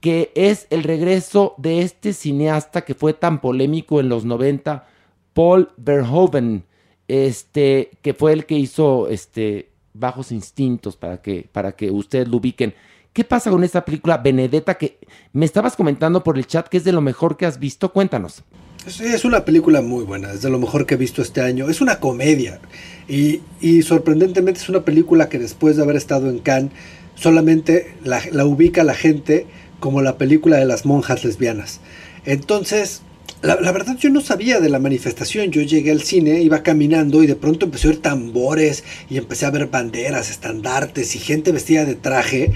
que 0.01 0.33
es 0.35 0.67
el 0.71 0.83
regreso 0.83 1.55
de 1.57 1.83
este 1.83 2.13
cineasta 2.13 2.83
que 2.83 2.95
fue 2.95 3.13
tan 3.13 3.41
polémico 3.41 4.01
en 4.01 4.09
los 4.09 4.25
90, 4.25 4.87
Paul 5.33 5.71
Verhoeven, 5.77 6.65
este, 7.09 7.91
que 8.03 8.15
fue 8.15 8.33
el 8.33 8.45
que 8.47 8.57
hizo 8.57 9.09
este, 9.09 9.71
Bajos 9.93 10.33
Instintos, 10.33 10.97
para 10.97 11.23
que, 11.23 11.49
para 11.51 11.73
que 11.73 11.91
ustedes 11.91 12.29
lo 12.29 12.39
ubiquen. 12.39 12.75
¿Qué 13.13 13.23
pasa 13.23 13.51
con 13.51 13.63
esta 13.63 13.85
película 13.85 14.19
Benedetta 14.19 14.75
que 14.75 14.99
me 15.33 15.45
estabas 15.45 15.77
comentando 15.77 16.25
por 16.25 16.37
el 16.37 16.47
chat 16.47 16.67
que 16.69 16.79
es 16.79 16.85
de 16.85 16.93
lo 16.93 17.01
mejor 17.01 17.37
que 17.37 17.47
has 17.47 17.61
visto? 17.61 17.93
Cuéntanos. 17.93 18.43
Es 18.87 19.25
una 19.25 19.47
película 19.47 19.81
muy 19.81 20.05
buena, 20.05 20.33
es 20.33 20.43
de 20.43 20.51
lo 20.51 20.59
mejor 20.59 20.85
que 20.85 20.95
he 20.95 20.99
visto 20.99 21.23
este 21.23 21.41
año. 21.41 21.71
Es 21.71 21.81
una 21.81 22.01
comedia 22.01 22.61
y, 23.09 23.41
y 23.59 23.81
sorprendentemente 23.81 24.61
es 24.61 24.69
una 24.69 24.85
película 24.85 25.31
que 25.31 25.39
después 25.39 25.77
de 25.77 25.83
haber 25.83 25.97
estado 25.97 26.29
en 26.29 26.39
Cannes 26.39 26.73
solamente 27.15 27.95
la, 28.05 28.21
la, 28.31 28.45
ubica 28.45 28.85
la 28.85 28.95
gente 28.95 29.47
como 29.81 30.03
la 30.03 30.19
película 30.19 30.59
de 30.59 30.67
las 30.67 30.85
monjas 30.85 31.25
lesbianas. 31.25 31.81
Entonces, 32.27 33.01
la, 33.41 33.59
la, 33.59 33.73
verdad 33.73 33.97
yo 33.97 34.11
no 34.11 34.21
sabía 34.21 34.61
de 34.61 34.69
la 34.69 34.79
manifestación. 34.81 35.51
Yo 35.51 35.63
llegué 35.63 35.91
al 35.91 36.03
cine, 36.03 36.43
iba 36.43 36.63
caminando 36.63 37.23
y 37.23 37.27
de 37.27 37.37
pronto 37.37 37.65
empecé 37.65 37.87
a 37.87 37.91
oír 37.93 38.03
tambores 38.03 38.85
y 39.09 39.17
empecé 39.17 39.47
a 39.47 39.51
ver 39.51 39.69
banderas, 39.69 40.31
estandartes 40.31 41.17
y 41.17 41.21
gente 41.21 41.53
vestida 41.53 41.87
de 41.87 41.95
traje 41.95 42.53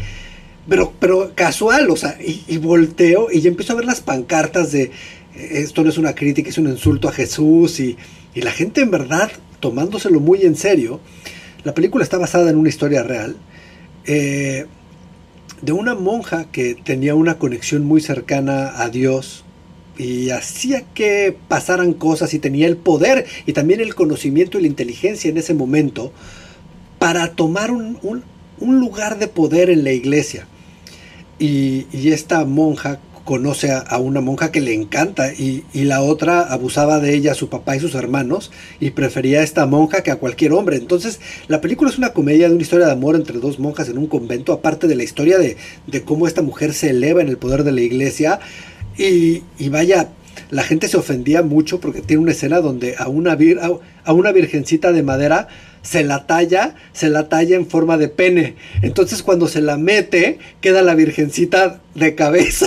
pero, 0.69 0.93
pero 1.01 1.33
casual, 1.35 1.91
o 1.91 1.97
sea, 1.97 2.19
y, 2.21 2.45
y 2.47 2.59
volteo 2.59 3.29
y 3.33 3.41
ya 3.41 3.49
empiezo 3.49 3.73
a 3.73 3.77
ver 3.77 3.87
las 3.87 4.03
pancartas 4.03 4.71
de 4.71 4.91
esto 5.39 5.83
no 5.83 5.91
es 5.91 5.99
una 5.99 6.15
crítica, 6.15 6.51
es 6.51 6.59
un 6.59 6.69
insulto 6.69 7.09
a 7.09 7.13
Jesús 7.13 7.81
y, 7.81 7.97
y 8.35 8.43
la 8.43 8.51
gente 8.51 8.81
en 8.81 8.91
verdad 8.91 9.31
tomándoselo 9.61 10.21
muy 10.21 10.43
en 10.43 10.57
serio. 10.57 11.01
La 11.65 11.75
película 11.75 12.05
está 12.05 12.19
basada 12.19 12.51
en 12.51 12.57
una 12.57 12.69
historia 12.69 13.03
real 13.03 13.37
eh, 14.07 14.67
de 15.61 15.73
una 15.73 15.95
monja 15.95 16.51
que 16.51 16.75
tenía 16.75 17.15
una 17.15 17.39
conexión 17.39 17.85
muy 17.85 18.01
cercana 18.01 18.81
a 18.81 18.89
Dios 18.89 19.45
y 19.99 20.31
hacía 20.31 20.83
que 20.95 21.37
pasaran 21.49 21.93
cosas 21.93 22.33
y 22.33 22.39
tenía 22.39 22.69
el 22.69 22.77
poder 22.77 23.27
y 23.45 23.53
también 23.53 23.81
el 23.81 23.95
conocimiento 23.95 24.59
y 24.59 24.63
la 24.63 24.69
inteligencia 24.69 25.29
en 25.29 25.37
ese 25.37 25.55
momento 25.55 26.13
para 27.01 27.33
tomar 27.33 27.73
un, 27.73 27.99
un, 28.03 28.23
un 28.61 28.79
lugar 28.79 29.19
de 29.19 29.27
poder 29.27 29.71
en 29.71 29.83
la 29.83 29.93
iglesia. 29.93 30.47
Y, 31.41 31.87
y 31.93 32.13
esta 32.13 32.45
monja 32.45 33.01
conoce 33.29 33.71
a, 33.73 33.99
una 33.99 34.23
monja 34.23 34.51
que 34.51 34.63
le 34.63 34.73
encanta 34.73 35.35
y, 35.35 35.63
y, 35.75 35.85
la 35.85 36.01
otra 36.01 36.41
abusaba 36.41 36.99
de 36.99 37.15
ella, 37.15 37.35
su 37.35 37.51
papá 37.51 37.77
y 37.77 37.81
sus 37.81 37.95
hermanos, 37.95 38.51
y 38.81 38.93
prefería 38.93 39.41
a 39.41 39.43
esta 39.43 39.67
monja 39.67 40.03
que 40.03 40.11
a 40.11 40.17
cualquier 40.17 40.55
hombre. 40.55 40.79
Entonces, 40.79 41.21
la 41.47 41.61
película 41.61 41.91
es 41.91 41.99
una 41.99 42.15
comedia 42.15 42.49
de 42.49 42.55
una 42.55 42.63
historia 42.63 42.87
de 42.87 42.93
amor 42.93 43.17
entre 43.17 43.39
dos 43.39 43.59
monjas 43.59 43.91
en 43.91 43.99
un 43.99 44.07
convento, 44.07 44.55
aparte 44.55 44.87
de 44.87 44.97
la 44.97 45.03
historia 45.03 45.37
de, 45.37 45.59
de 45.87 46.03
cómo 46.05 46.27
esta 46.27 46.41
mujer 46.41 46.73
se 46.73 46.89
eleva 46.89 47.21
en 47.21 47.29
el 47.29 47.37
poder 47.37 47.65
de 47.65 47.73
la 47.73 47.83
iglesia. 47.83 48.41
Y, 48.97 49.43
y, 49.59 49.69
vaya, 49.69 50.09
la 50.51 50.63
gente 50.63 50.89
se 50.89 50.97
ofendía 50.97 51.43
mucho 51.43 51.81
porque 51.81 52.01
tiene 52.01 52.23
una 52.23 52.33
escena 52.33 52.61
donde 52.61 52.97
a 52.99 53.09
una, 53.09 53.35
vir, 53.35 53.59
a, 53.61 54.13
una 54.13 54.33
virgencita 54.33 54.93
de 54.93 55.03
madera 55.03 55.49
se 55.83 56.05
la 56.05 56.27
talla, 56.27 56.75
se 56.93 57.09
la 57.09 57.29
talla 57.29 57.57
en 57.57 57.67
forma 57.67 57.97
de 57.97 58.09
pene. 58.09 58.57
Entonces 58.83 59.23
cuando 59.23 59.49
se 59.49 59.61
la 59.61 59.77
mete, 59.77 60.39
queda 60.61 60.83
la 60.83 60.95
virgencita 60.95 61.81
de 61.95 62.15
cabeza. 62.15 62.67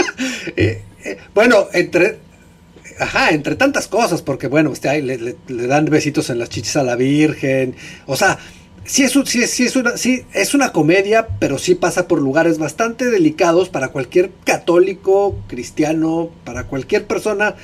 eh, 0.56 0.82
eh, 1.04 1.18
bueno, 1.34 1.68
entre, 1.72 2.18
ajá, 2.98 3.30
entre 3.30 3.56
tantas 3.56 3.88
cosas, 3.88 4.22
porque 4.22 4.46
bueno, 4.46 4.70
usted 4.70 5.02
le, 5.02 5.18
le, 5.18 5.36
le, 5.48 5.66
dan 5.66 5.86
besitos 5.86 6.30
en 6.30 6.38
las 6.38 6.48
chichis 6.48 6.76
a 6.76 6.82
la 6.82 6.96
Virgen. 6.96 7.74
O 8.06 8.16
sea, 8.16 8.38
sí 8.84 9.04
es, 9.04 9.12
sí, 9.50 9.64
es, 9.64 9.76
una, 9.76 9.92
es 9.94 10.54
una 10.54 10.72
comedia, 10.72 11.28
pero 11.38 11.58
sí 11.58 11.74
pasa 11.74 12.08
por 12.08 12.20
lugares 12.20 12.58
bastante 12.58 13.10
delicados 13.10 13.68
para 13.68 13.88
cualquier 13.88 14.30
católico, 14.44 15.36
cristiano, 15.48 16.30
para 16.44 16.64
cualquier 16.64 17.06
persona. 17.06 17.54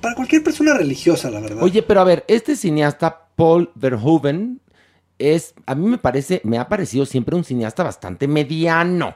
Para 0.00 0.14
cualquier 0.14 0.42
persona 0.42 0.72
religiosa, 0.72 1.30
la 1.30 1.40
verdad. 1.40 1.62
Oye, 1.62 1.82
pero 1.82 2.00
a 2.00 2.04
ver, 2.04 2.24
este 2.26 2.56
cineasta 2.56 3.28
Paul 3.36 3.70
Verhoeven 3.74 4.60
es, 5.18 5.54
a 5.66 5.74
mí 5.74 5.86
me 5.86 5.98
parece, 5.98 6.40
me 6.44 6.58
ha 6.58 6.68
parecido 6.68 7.04
siempre 7.04 7.36
un 7.36 7.44
cineasta 7.44 7.82
bastante 7.82 8.26
mediano. 8.26 9.14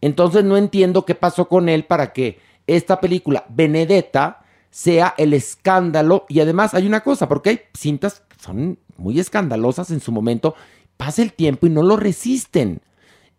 Entonces 0.00 0.44
no 0.44 0.56
entiendo 0.56 1.04
qué 1.04 1.14
pasó 1.14 1.48
con 1.48 1.68
él 1.68 1.84
para 1.84 2.12
que 2.12 2.38
esta 2.66 3.00
película, 3.00 3.46
Benedetta, 3.48 4.44
sea 4.70 5.14
el 5.18 5.32
escándalo. 5.32 6.26
Y 6.28 6.40
además 6.40 6.74
hay 6.74 6.86
una 6.86 7.00
cosa, 7.00 7.28
porque 7.28 7.50
hay 7.50 7.60
cintas 7.74 8.22
que 8.28 8.36
son 8.42 8.78
muy 8.96 9.18
escandalosas 9.18 9.90
en 9.90 10.00
su 10.00 10.12
momento, 10.12 10.54
pasa 11.00 11.22
el 11.22 11.32
tiempo 11.32 11.66
y 11.66 11.70
no 11.70 11.82
lo 11.82 11.96
resisten. 11.96 12.82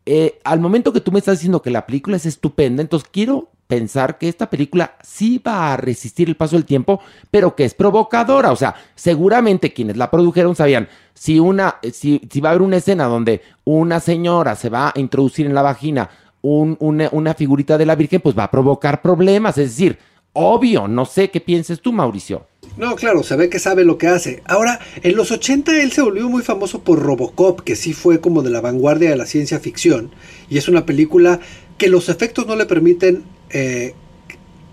Eh, 0.08 0.40
al 0.44 0.60
momento 0.60 0.92
que 0.92 1.00
tú 1.00 1.12
me 1.12 1.20
estás 1.20 1.38
diciendo 1.38 1.62
que 1.62 1.70
la 1.70 1.86
película 1.86 2.18
es 2.18 2.26
estupenda, 2.26 2.82
entonces 2.82 3.08
quiero 3.12 3.50
pensar 3.68 4.18
que 4.18 4.28
esta 4.28 4.50
película 4.50 4.96
sí 5.04 5.38
va 5.38 5.72
a 5.72 5.78
resistir 5.78 6.28
el 6.28 6.36
paso 6.36 6.56
del 6.56 6.66
tiempo, 6.66 7.00
pero 7.30 7.56
que 7.56 7.64
es 7.64 7.76
provocadora. 7.76 8.52
O 8.52 8.56
sea, 8.56 8.76
seguramente 8.96 9.74
quienes 9.74 9.96
la 9.96 10.10
produjeron 10.10 10.56
sabían, 10.56 10.90
si, 11.14 11.40
una, 11.40 11.76
si, 11.94 12.20
si 12.30 12.42
va 12.42 12.50
a 12.50 12.52
haber 12.54 12.64
una 12.64 12.78
escena 12.78 13.06
donde 13.06 13.42
una 13.64 14.00
señora 14.00 14.56
se 14.56 14.70
va 14.70 14.88
a 14.88 15.00
introducir 15.00 15.46
en 15.46 15.54
la 15.54 15.62
vagina 15.62 16.10
un, 16.42 16.76
una, 16.80 17.10
una 17.12 17.36
figurita 17.36 17.78
de 17.78 17.86
la 17.86 17.96
Virgen, 17.96 18.22
pues 18.22 18.38
va 18.38 18.46
a 18.46 18.52
provocar 18.52 19.04
problemas. 19.04 19.58
Es 19.60 19.70
decir, 19.70 20.00
obvio, 20.34 20.88
no 20.88 21.06
sé 21.06 21.30
qué 21.30 21.40
pienses 21.40 21.80
tú, 21.80 21.94
Mauricio. 21.94 22.48
No, 22.78 22.96
claro, 22.96 23.24
se 23.24 23.36
ve 23.36 23.50
que 23.50 23.60
sabe 23.60 23.84
lo 23.84 23.98
que 23.98 24.08
hace. 24.08 24.42
Ahora, 24.46 24.80
en 25.04 25.16
los 25.16 25.32
80 25.32 25.82
él 25.82 25.92
se 25.92 26.02
volvió 26.02 26.30
muy 26.30 26.42
famoso 26.42 26.82
por 26.82 27.00
Robocop, 27.00 27.62
que 27.62 27.76
sí 27.76 27.94
fue 27.94 28.22
como 28.22 28.44
de 28.44 28.50
la 28.50 28.62
vanguardia 28.62 29.10
de 29.10 29.18
la 29.18 29.26
ciencia 29.26 29.60
ficción, 29.60 30.12
y 30.50 30.58
es 30.58 30.68
una 30.68 30.86
película 30.86 31.40
que 31.78 31.90
los 31.90 32.10
efectos 32.10 32.48
no 32.48 32.56
le 32.56 32.66
permiten 32.66 33.24
eh, 33.50 33.94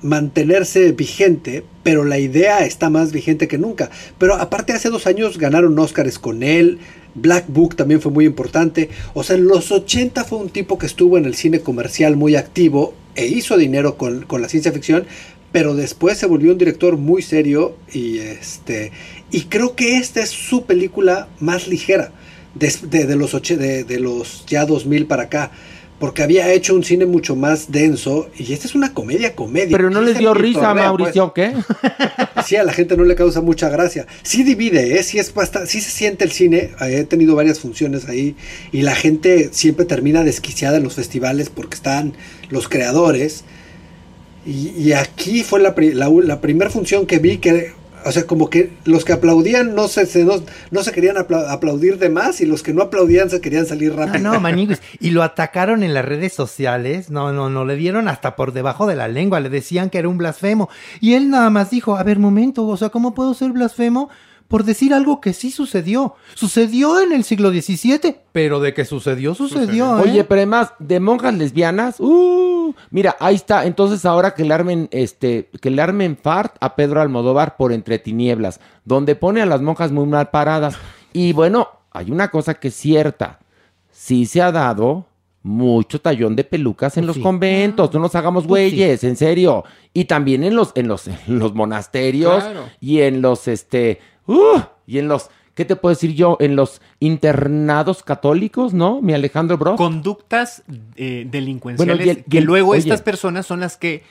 mantenerse 0.03 0.92
vigente, 0.92 1.64
pero 1.83 2.05
la 2.05 2.18
idea 2.18 2.61
está 2.61 2.88
más 2.88 3.12
vigente 3.12 3.48
que 3.48 3.59
nunca. 3.59 3.90
Pero 4.18 4.35
aparte 4.35 4.72
hace 4.72 4.90
dos 4.90 5.07
años 5.07 5.38
ganaron 5.38 5.79
Oscars 5.79 6.18
con 6.18 6.42
él, 6.42 6.79
Black 7.14 7.46
Book 7.48 7.74
también 7.74 8.01
fue 8.01 8.12
muy 8.12 8.27
importante. 8.27 8.90
O 9.14 9.22
sea, 9.22 9.37
en 9.37 9.48
los 9.48 9.72
80 9.72 10.24
fue 10.24 10.38
un 10.38 10.51
tipo 10.51 10.79
que 10.79 10.87
estuvo 10.87 11.18
en 11.18 11.24
el 11.24 11.35
cine 11.35 11.61
comercial 11.61 12.16
muy 12.16 12.37
activo 12.37 12.94
e 13.16 13.27
hizo 13.27 13.57
dinero 13.57 13.96
con, 13.96 14.22
con 14.22 14.40
la 14.40 14.48
ciencia 14.48 14.72
ficción, 14.72 15.07
pero 15.52 15.74
después 15.74 16.18
se 16.18 16.26
volvió 16.26 16.52
un 16.52 16.58
director 16.58 16.96
muy 16.96 17.22
serio 17.22 17.76
y 17.92 18.18
este 18.18 18.92
y 19.30 19.42
creo 19.44 19.74
que 19.74 19.98
esta 19.98 20.20
es 20.20 20.30
su 20.30 20.64
película 20.64 21.28
más 21.40 21.68
ligera 21.68 22.12
de, 22.54 22.72
de, 22.82 23.06
de 23.06 23.16
los, 23.16 23.32
de, 23.32 23.84
de 23.84 24.00
los 24.00 24.44
ya 24.46 24.64
2000 24.66 25.06
para 25.06 25.24
acá 25.24 25.50
porque 25.98 26.22
había 26.22 26.52
hecho 26.52 26.74
un 26.74 26.84
cine 26.84 27.06
mucho 27.06 27.34
más 27.34 27.72
denso 27.72 28.30
y 28.37 28.52
esta 28.52 28.66
es 28.66 28.74
una 28.74 28.94
comedia 28.94 29.34
comedia. 29.34 29.76
Pero 29.76 29.90
no 29.90 30.00
les 30.00 30.16
dio 30.16 30.32
risa, 30.32 30.61
torneo, 30.61 30.84
Mauricio, 30.84 31.32
pues. 31.34 31.54
¿qué? 31.54 31.62
Sí, 32.46 32.56
a 32.56 32.62
la 32.62 32.72
gente 32.72 32.96
no 32.96 33.04
le 33.04 33.14
causa 33.14 33.40
mucha 33.40 33.68
gracia. 33.68 34.06
Sí 34.22 34.42
divide, 34.42 34.96
¿eh? 34.96 35.02
sí, 35.02 35.18
es 35.18 35.34
bastante, 35.34 35.68
sí 35.68 35.80
se 35.80 35.90
siente 35.90 36.24
el 36.24 36.30
cine. 36.30 36.70
He 36.80 37.04
tenido 37.04 37.34
varias 37.34 37.58
funciones 37.58 38.08
ahí 38.08 38.37
y 38.72 38.82
la 38.82 38.94
gente 38.94 39.50
siempre 39.52 39.84
termina 39.84 40.22
desquiciada 40.22 40.76
en 40.78 40.84
los 40.84 40.94
festivales 40.94 41.50
porque 41.50 41.74
están 41.74 42.14
los 42.48 42.68
creadores. 42.68 43.44
Y, 44.48 44.70
y 44.70 44.92
aquí 44.94 45.44
fue 45.44 45.61
la, 45.61 45.74
la, 45.76 46.08
la 46.08 46.40
primera 46.40 46.70
función 46.70 47.04
que 47.04 47.18
vi 47.18 47.37
que 47.37 47.72
o 48.04 48.12
sea, 48.12 48.26
como 48.26 48.48
que 48.48 48.70
los 48.84 49.04
que 49.04 49.12
aplaudían 49.12 49.74
no 49.74 49.87
se, 49.88 50.06
se 50.06 50.24
no, 50.24 50.34
no, 50.70 50.82
se 50.82 50.92
querían 50.92 51.18
apla 51.18 51.52
aplaudir 51.52 51.98
de 51.98 52.08
más 52.08 52.40
y 52.40 52.46
los 52.46 52.62
que 52.62 52.72
no 52.72 52.82
aplaudían 52.82 53.28
se 53.28 53.40
querían 53.40 53.66
salir 53.66 53.94
rápido. 53.94 54.20
No, 54.20 54.32
no, 54.34 54.40
maniguis. 54.40 54.80
Y 55.00 55.11
lo 55.11 55.22
atacaron 55.22 55.82
en 55.82 55.92
las 55.92 56.04
redes 56.04 56.32
sociales. 56.32 57.11
No, 57.11 57.32
no, 57.32 57.50
no, 57.50 57.66
le 57.66 57.76
dieron 57.76 58.08
hasta 58.08 58.37
por 58.37 58.52
debajo 58.52 58.87
de 58.87 58.96
la 58.96 59.08
lengua. 59.08 59.40
Le 59.40 59.50
decían 59.50 59.90
que 59.90 59.98
era 59.98 60.08
un 60.08 60.16
blasfemo. 60.16 60.70
Y 61.00 61.14
él 61.14 61.28
nada 61.28 61.50
más 61.50 61.70
dijo, 61.70 61.96
a 61.96 62.02
ver, 62.02 62.18
momento, 62.18 62.66
o 62.66 62.76
sea, 62.76 62.88
¿cómo 62.88 63.14
puedo 63.14 63.34
ser 63.34 63.52
blasfemo? 63.52 64.08
Por 64.48 64.64
decir 64.64 64.94
algo 64.94 65.20
que 65.20 65.32
sí 65.34 65.50
sucedió. 65.50 66.14
Sucedió 66.34 67.00
en 67.02 67.12
el 67.12 67.22
siglo 67.24 67.50
XVII, 67.50 68.16
pero 68.32 68.61
de 68.61 68.72
que 68.74 68.84
sucedió, 68.87 69.34
sucedió. 69.34 69.98
¿eh? 69.98 70.02
Oye, 70.02 70.24
pero 70.24 70.38
además, 70.40 70.72
de 70.78 71.00
monjas 71.00 71.34
lesbianas, 71.34 72.00
uh, 72.00 72.74
mira, 72.90 73.14
ahí 73.20 73.34
está. 73.34 73.66
Entonces, 73.66 74.04
ahora 74.06 74.32
que 74.34 74.44
le 74.44 74.54
armen, 74.54 74.88
este, 74.90 75.50
que 75.61 75.70
le 75.70 75.82
armen 75.82 76.16
fart 76.20 76.56
a 76.61 76.74
Pedro 76.76 77.00
Almodóvar 77.02 77.56
por 77.56 77.72
Entre 77.72 77.98
Tinieblas, 77.98 78.58
donde 78.84 79.14
pone 79.16 79.42
a 79.42 79.46
las 79.46 79.61
monjas 79.61 79.92
muy 79.92 80.06
mal 80.06 80.30
paradas. 80.30 80.76
Y 81.12 81.32
bueno, 81.34 81.68
hay 81.90 82.11
una 82.11 82.28
cosa 82.28 82.54
que 82.54 82.68
es 82.68 82.74
cierta. 82.74 83.40
Sí 83.90 84.24
se 84.26 84.40
ha 84.40 84.50
dado 84.52 85.06
mucho 85.42 86.00
tallón 86.00 86.37
de 86.37 86.44
pelucas 86.44 86.96
en 86.96 87.06
los 87.06 87.16
Sí. 87.16 87.22
conventos, 87.22 87.92
no 87.94 88.00
nos 88.00 88.14
hagamos 88.14 88.46
güeyes, 88.46 89.02
en 89.04 89.16
serio. 89.16 89.64
Y 89.94 90.04
también 90.06 90.42
en 90.44 90.54
los, 90.56 90.72
en 90.74 90.88
los, 90.88 91.06
en 91.08 91.38
los 91.38 91.54
monasterios 91.54 92.42
Claro. 92.44 92.64
y 92.80 93.00
en 93.00 93.22
los, 93.22 93.48
este, 93.48 94.00
uh, 94.28 94.60
y 94.86 94.98
en 94.98 95.08
los, 95.08 95.28
¿qué 95.54 95.64
te 95.64 95.74
puedo 95.76 95.94
decir 95.94 96.14
yo? 96.14 96.36
En 96.40 96.54
los 96.54 96.80
internados 97.00 98.02
católicos, 98.02 98.72
¿no? 98.74 99.02
Mi 99.02 99.12
Alejandro 99.14 99.58
Bro. 99.58 99.76
Conductas 99.76 100.62
eh, 100.96 101.26
delincuenciales 101.30 101.96
Bueno, 101.96 102.06
y 102.06 102.10
el- 102.10 102.18
y 102.20 102.30
que 102.30 102.38
el- 102.38 102.44
luego 102.44 102.70
oye. 102.70 102.78
estas 102.80 103.02
personas 103.02 103.46
son 103.46 103.60
las 103.60 103.76
que 103.76 104.02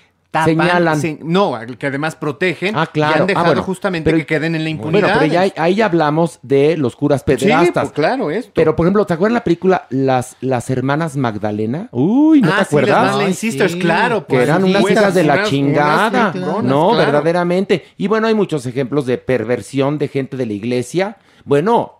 tapan, 0.46 0.68
Señalan. 0.68 1.02
se- 1.02 1.20
no, 1.24 1.54
que 1.80 1.88
además 1.88 2.16
protegen 2.16 2.76
Ah, 2.78 2.88
claro. 2.88 3.14
y 3.14 3.16
han 3.18 3.22
Ah, 3.24 3.26
dejado 3.26 3.46
bueno. 3.48 3.64
justamente 3.64 4.06
Pero- 4.10 4.18
que 4.20 4.26
queden 4.26 4.56
en 4.56 4.64
la 4.64 4.70
impunidad. 4.70 5.02
Bueno, 5.16 5.20
pero 5.20 5.32
ya, 5.34 5.54
ahí 5.62 5.76
ya 5.76 5.86
hablamos 5.86 6.40
de 6.42 6.78
los 6.78 6.96
curas 6.96 7.22
Sí, 7.26 7.36
pederastas. 7.36 7.86
pues 7.86 7.94
claro, 7.94 8.32
esto. 8.32 8.52
Pero, 8.56 8.76
por 8.76 8.86
ejemplo, 8.86 9.06
¿te 9.06 9.14
acuerdas 9.14 9.34
la 9.34 9.44
película 9.44 9.88
Las, 9.90 10.38
las 10.42 10.70
Hermanas 10.70 11.16
Magdalena? 11.18 11.90
Uy, 11.92 12.42
¿no 12.42 12.48
ah, 12.48 12.52
te 12.52 12.56
sí, 12.56 12.58
las 12.60 12.68
acuerdas? 12.68 13.16
Ay, 13.18 13.34
Sisters, 13.34 13.72
sí. 13.74 13.80
claro. 13.80 14.26
que 14.28 14.36
por 14.36 14.44
eran 14.44 14.64
unas 14.64 14.90
hijas 14.90 15.14
de 15.14 15.24
la 15.24 15.44
chingada, 15.44 16.32
unas 16.34 16.64
no, 16.64 16.90
claro. 16.92 16.96
verdaderamente. 16.98 17.86
Y 17.98 18.08
bueno, 18.08 18.28
hay 18.28 18.34
muchos 18.34 18.66
ejemplos 18.66 19.06
de 19.06 19.18
perversión 19.18 19.98
de 19.98 20.08
gente 20.08 20.38
de 20.38 20.46
la 20.46 20.54
iglesia. 20.54 21.18
Bueno, 21.46 21.94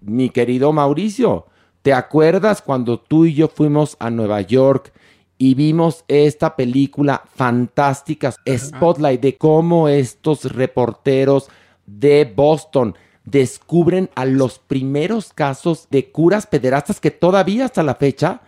mi 0.00 0.30
querido 0.30 0.72
Mauricio, 0.72 1.46
¿te 1.82 1.92
acuerdas 1.92 2.62
cuando 2.62 2.98
tú 3.00 3.24
y 3.24 3.34
yo 3.34 3.48
fuimos 3.48 3.96
a 3.98 4.10
Nueva 4.10 4.40
York 4.42 4.92
y 5.38 5.54
vimos 5.54 6.04
esta 6.08 6.56
película 6.56 7.22
fantástica, 7.34 8.34
Spotlight, 8.46 9.20
de 9.20 9.36
cómo 9.36 9.88
estos 9.88 10.44
reporteros 10.52 11.48
de 11.86 12.24
Boston 12.24 12.94
descubren 13.24 14.10
a 14.14 14.24
los 14.24 14.58
primeros 14.58 15.32
casos 15.32 15.86
de 15.90 16.10
curas 16.10 16.46
pederastas 16.46 16.98
que 16.98 17.10
todavía 17.10 17.66
hasta 17.66 17.82
la 17.82 17.94
fecha 17.94 18.42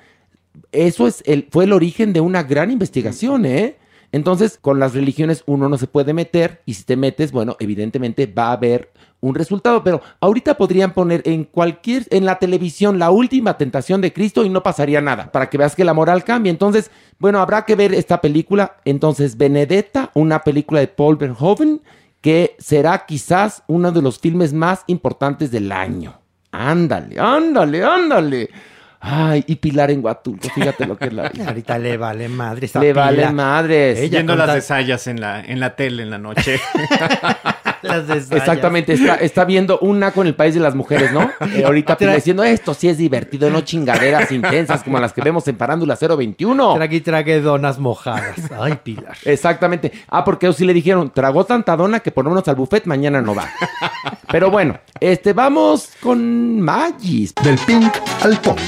eso 0.73 1.07
es 1.07 1.23
el, 1.27 1.49
fue 1.51 1.65
el 1.65 1.73
origen 1.73 2.13
de 2.13 2.21
una 2.21 2.43
gran 2.43 2.71
investigación, 2.71 3.45
¿eh? 3.47 3.77
Entonces, 4.13 4.59
con 4.61 4.81
las 4.81 4.95
religiones 4.95 5.43
uno 5.47 5.69
no 5.69 5.79
se 5.79 5.87
puede 5.87 6.13
meter 6.13 6.63
y 6.67 6.75
si 6.75 6.85
te 6.85 6.97
metes, 6.97 7.33
bueno, 7.33 7.57
evidentemente 7.61 8.27
va 8.27 8.49
a 8.49 8.53
haber 8.53 8.91
un 9.21 9.35
resultado, 9.35 9.85
pero 9.85 10.01
ahorita 10.21 10.57
podrían 10.57 10.93
poner 10.93 11.23
en 11.27 11.45
cualquier, 11.45 12.07
en 12.11 12.25
la 12.25 12.39
televisión, 12.39 12.99
la 12.99 13.11
última 13.11 13.57
tentación 13.59 14.01
de 14.01 14.13
Cristo 14.13 14.45
y 14.45 14.49
no 14.49 14.63
pasaría 14.63 15.01
nada, 15.01 15.31
para 15.31 15.49
que 15.51 15.59
veas 15.59 15.77
que 15.77 15.85
la 15.85 15.95
moral 15.95 16.25
cambia. 16.25 16.51
Entonces, 16.51 16.91
bueno, 17.19 17.41
habrá 17.41 17.65
que 17.65 17.77
ver 17.77 17.95
esta 17.95 18.21
película. 18.21 18.77
Entonces, 18.85 19.37
Benedetta, 19.37 20.11
una 20.15 20.43
película 20.43 20.81
de 20.81 20.89
Paul 20.89 21.17
Verhoeven, 21.17 21.83
que 22.21 22.57
será 22.59 23.07
quizás 23.07 23.63
uno 23.67 23.93
de 23.93 24.03
los 24.03 24.19
filmes 24.19 24.53
más 24.53 24.85
importantes 24.87 25.51
del 25.51 25.71
año. 25.71 26.19
Ándale, 26.53 27.19
ándale, 27.19 27.85
ándale. 27.85 28.51
Ay, 29.03 29.45
y 29.47 29.57
Pilar 29.57 29.91
en 29.91 30.05
Huatulco, 30.05 30.49
fíjate 30.51 30.87
lo 30.87 30.97
que 30.97 31.07
es 31.07 31.13
la 31.13 31.29
vida. 31.31 31.49
Ahorita 31.49 31.79
le 31.79 31.97
vale 31.97 32.29
madre. 32.29 32.69
Le 32.81 32.93
vale 32.93 33.31
madres. 33.31 33.99
Ella 33.99 34.19
Viendo 34.19 34.37
las 34.37 34.55
desayas 34.55 35.07
en 35.07 35.21
la, 35.21 35.41
en 35.41 35.59
la 35.59 35.75
tele 35.75 36.03
en 36.03 36.11
la 36.11 36.19
noche. 36.19 36.61
las 37.83 38.31
Exactamente, 38.31 38.93
está, 38.93 39.17
está, 39.17 39.45
viendo 39.45 39.79
una 39.81 40.13
con 40.13 40.27
el 40.27 40.35
país 40.35 40.55
de 40.55 40.61
las 40.61 40.75
mujeres, 40.75 41.13
¿no? 41.13 41.31
Eh, 41.51 41.65
ahorita 41.65 41.97
diciendo, 41.97 42.45
esto 42.45 42.75
sí 42.75 42.89
es 42.89 42.97
divertido, 42.97 43.51
no 43.51 43.63
chingaderas 43.63 44.31
intensas 44.31 44.85
como 44.85 45.01
las 45.01 45.13
que 45.13 45.21
vemos 45.21 45.47
en 45.49 45.57
Parándula 45.57 45.97
021. 45.97 46.75
Trague 46.75 47.01
trague 47.01 47.41
donas 47.41 47.79
mojadas. 47.79 48.37
Ay, 48.59 48.79
Pilar. 48.83 49.17
Exactamente. 49.25 49.91
Ah, 50.09 50.25
porque 50.25 50.47
ellos 50.47 50.57
sí 50.57 50.65
le 50.65 50.73
dijeron, 50.73 51.11
tragó 51.13 51.45
tanta 51.45 51.77
dona 51.77 52.01
que 52.01 52.13
ponernos 52.13 52.47
al 52.47 52.55
buffet 52.55 52.85
mañana 52.87 53.21
no 53.21 53.35
va. 53.35 53.49
Pero 54.31 54.51
bueno, 54.51 54.79
este, 55.01 55.33
vamos 55.33 55.91
con 56.01 56.61
Magis. 56.61 57.35
Del 57.43 57.59
pink 57.59 57.93
al 58.23 58.37
punk. 58.39 58.61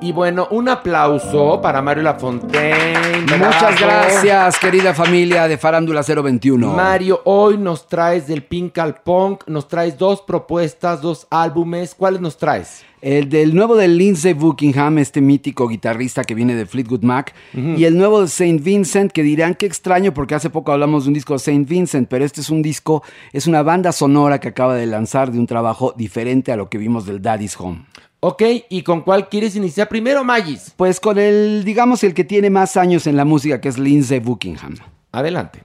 Y 0.00 0.12
bueno, 0.12 0.46
un 0.52 0.68
aplauso 0.68 1.60
para 1.60 1.82
Mario 1.82 2.04
Lafontaine. 2.04 3.22
Muchas 3.22 3.80
gracias, 3.80 4.58
querida 4.60 4.94
familia 4.94 5.48
de 5.48 5.58
Farándula 5.58 6.02
021. 6.02 6.72
Mario, 6.72 7.20
hoy 7.24 7.58
nos 7.58 7.88
traes 7.88 8.28
del 8.28 8.44
Pink 8.44 8.78
al 8.78 8.94
Punk, 9.02 9.42
nos 9.48 9.66
traes 9.66 9.98
dos 9.98 10.22
propuestas, 10.22 11.02
dos 11.02 11.26
álbumes. 11.30 11.96
¿Cuáles 11.96 12.20
nos 12.20 12.36
traes? 12.36 12.84
El 13.00 13.28
del 13.28 13.56
nuevo 13.56 13.74
de 13.74 13.88
Lindsey 13.88 14.34
Buckingham, 14.34 14.98
este 14.98 15.20
mítico 15.20 15.66
guitarrista 15.66 16.22
que 16.22 16.34
viene 16.34 16.54
de 16.54 16.66
Fleetwood 16.66 17.02
Mac, 17.02 17.34
y 17.52 17.84
el 17.84 17.96
nuevo 17.96 18.22
de 18.22 18.28
Saint 18.28 18.62
Vincent, 18.62 19.10
que 19.10 19.24
dirán 19.24 19.56
que 19.56 19.66
extraño 19.66 20.14
porque 20.14 20.36
hace 20.36 20.48
poco 20.48 20.70
hablamos 20.70 21.04
de 21.04 21.08
un 21.08 21.14
disco 21.14 21.32
de 21.32 21.38
Saint 21.40 21.68
Vincent, 21.68 22.08
pero 22.08 22.24
este 22.24 22.40
es 22.40 22.50
un 22.50 22.62
disco, 22.62 23.02
es 23.32 23.48
una 23.48 23.62
banda 23.62 23.90
sonora 23.90 24.38
que 24.38 24.48
acaba 24.48 24.74
de 24.74 24.86
lanzar 24.86 25.32
de 25.32 25.40
un 25.40 25.46
trabajo 25.46 25.92
diferente 25.96 26.52
a 26.52 26.56
lo 26.56 26.68
que 26.68 26.78
vimos 26.78 27.04
del 27.04 27.20
Daddy's 27.20 27.58
Home. 27.58 27.84
Ok, 28.20 28.42
¿y 28.68 28.82
con 28.82 29.02
cuál 29.02 29.28
quieres 29.28 29.54
iniciar 29.54 29.88
primero, 29.88 30.24
Magis? 30.24 30.72
Pues 30.76 30.98
con 30.98 31.18
el, 31.18 31.62
digamos, 31.64 32.02
el 32.02 32.14
que 32.14 32.24
tiene 32.24 32.50
más 32.50 32.76
años 32.76 33.06
en 33.06 33.16
la 33.16 33.24
música, 33.24 33.60
que 33.60 33.68
es 33.68 33.78
Lindsey 33.78 34.18
Buckingham. 34.18 34.74
Adelante. 35.12 35.62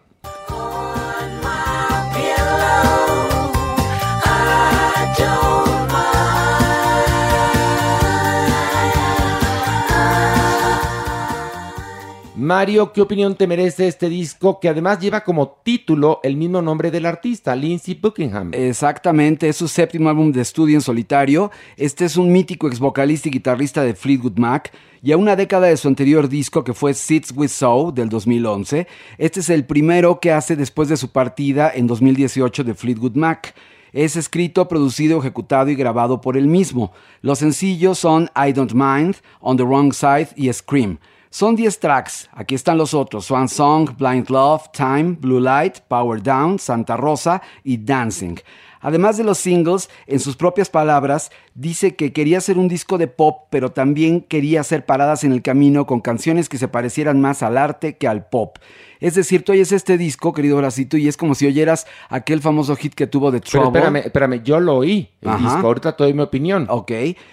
Mario, 12.43 12.91
¿qué 12.91 13.01
opinión 13.01 13.35
te 13.35 13.47
merece 13.47 13.87
este 13.87 14.09
disco 14.09 14.59
que 14.59 14.67
además 14.67 14.99
lleva 14.99 15.23
como 15.23 15.59
título 15.63 16.19
el 16.23 16.35
mismo 16.35 16.61
nombre 16.61 16.91
del 16.91 17.05
artista, 17.05 17.55
Lindsey 17.55 17.95
Buckingham? 17.95 18.51
Exactamente, 18.53 19.47
es 19.47 19.55
su 19.55 19.69
séptimo 19.69 20.09
álbum 20.09 20.31
de 20.31 20.41
estudio 20.41 20.75
en 20.75 20.81
solitario. 20.81 21.51
Este 21.77 22.03
es 22.03 22.17
un 22.17 22.31
mítico 22.33 22.67
ex 22.67 22.79
vocalista 22.79 23.29
y 23.29 23.31
guitarrista 23.31 23.81
de 23.81 23.95
Fleetwood 23.95 24.37
Mac. 24.37 24.73
Y 25.01 25.13
a 25.13 25.17
una 25.17 25.37
década 25.37 25.67
de 25.67 25.77
su 25.77 25.87
anterior 25.87 26.27
disco, 26.27 26.65
que 26.65 26.73
fue 26.73 26.93
Sits 26.93 27.33
With 27.35 27.49
Soul 27.49 27.93
del 27.93 28.09
2011, 28.09 28.87
este 29.17 29.39
es 29.39 29.49
el 29.49 29.65
primero 29.65 30.19
que 30.19 30.31
hace 30.31 30.55
después 30.57 30.89
de 30.89 30.97
su 30.97 31.11
partida 31.11 31.71
en 31.73 31.87
2018 31.87 32.65
de 32.65 32.73
Fleetwood 32.73 33.15
Mac. 33.15 33.55
Es 33.93 34.15
escrito, 34.15 34.67
producido, 34.67 35.19
ejecutado 35.19 35.69
y 35.69 35.75
grabado 35.75 36.19
por 36.19 36.35
él 36.35 36.47
mismo. 36.47 36.91
Los 37.21 37.39
sencillos 37.39 37.99
son 37.99 38.29
I 38.35 38.51
Don't 38.51 38.73
Mind, 38.73 39.15
On 39.39 39.55
the 39.55 39.63
Wrong 39.63 39.93
Side 39.93 40.29
y 40.35 40.51
Scream. 40.51 40.99
Son 41.33 41.55
10 41.55 41.79
tracks, 41.79 42.29
aquí 42.33 42.53
están 42.53 42.77
los 42.77 42.93
otros, 42.93 43.25
Swan 43.25 43.49
Song, 43.49 43.89
Blind 43.97 44.29
Love, 44.29 44.69
Time, 44.71 45.17
Blue 45.19 45.39
Light, 45.39 45.79
Power 45.87 46.21
Down, 46.21 46.59
Santa 46.59 46.95
Rosa 46.95 47.41
y 47.63 47.77
Dancing. 47.77 48.35
Además 48.81 49.17
de 49.17 49.23
los 49.23 49.39
singles, 49.39 49.89
en 50.05 50.19
sus 50.19 50.35
propias 50.35 50.69
palabras, 50.69 51.31
dice 51.55 51.95
que 51.95 52.13
quería 52.13 52.39
hacer 52.39 52.57
un 52.57 52.67
disco 52.67 52.97
de 52.97 53.07
pop, 53.07 53.47
pero 53.49 53.71
también 53.71 54.21
quería 54.21 54.61
hacer 54.61 54.85
paradas 54.85 55.23
en 55.23 55.31
el 55.31 55.41
camino 55.41 55.85
con 55.85 56.01
canciones 56.01 56.49
que 56.49 56.57
se 56.57 56.67
parecieran 56.67 57.21
más 57.21 57.43
al 57.43 57.57
arte 57.57 57.97
que 57.97 58.07
al 58.07 58.25
pop. 58.27 58.57
Es 59.03 59.15
decir, 59.15 59.43
tú 59.43 59.51
oyes 59.51 59.73
este 59.73 59.97
disco, 59.97 60.31
querido 60.31 60.55
Bracito, 60.55 60.95
y 60.95 61.09
es 61.09 61.17
como 61.17 61.35
si 61.35 61.45
oyeras 61.45 61.85
aquel 62.07 62.39
famoso 62.39 62.73
hit 62.77 62.93
que 62.93 63.05
tuvo 63.05 63.31
de 63.31 63.41
Trouble. 63.41 63.71
Pero 63.73 63.85
espérame, 63.85 64.05
espérame, 64.05 64.43
yo 64.43 64.61
lo 64.61 64.77
oí, 64.77 65.09
el 65.19 65.37
disco, 65.39 65.67
ahorita 65.67 65.97
te 65.97 66.05
doy 66.05 66.13
mi 66.13 66.21
opinión. 66.21 66.67
Ok, 66.69 66.91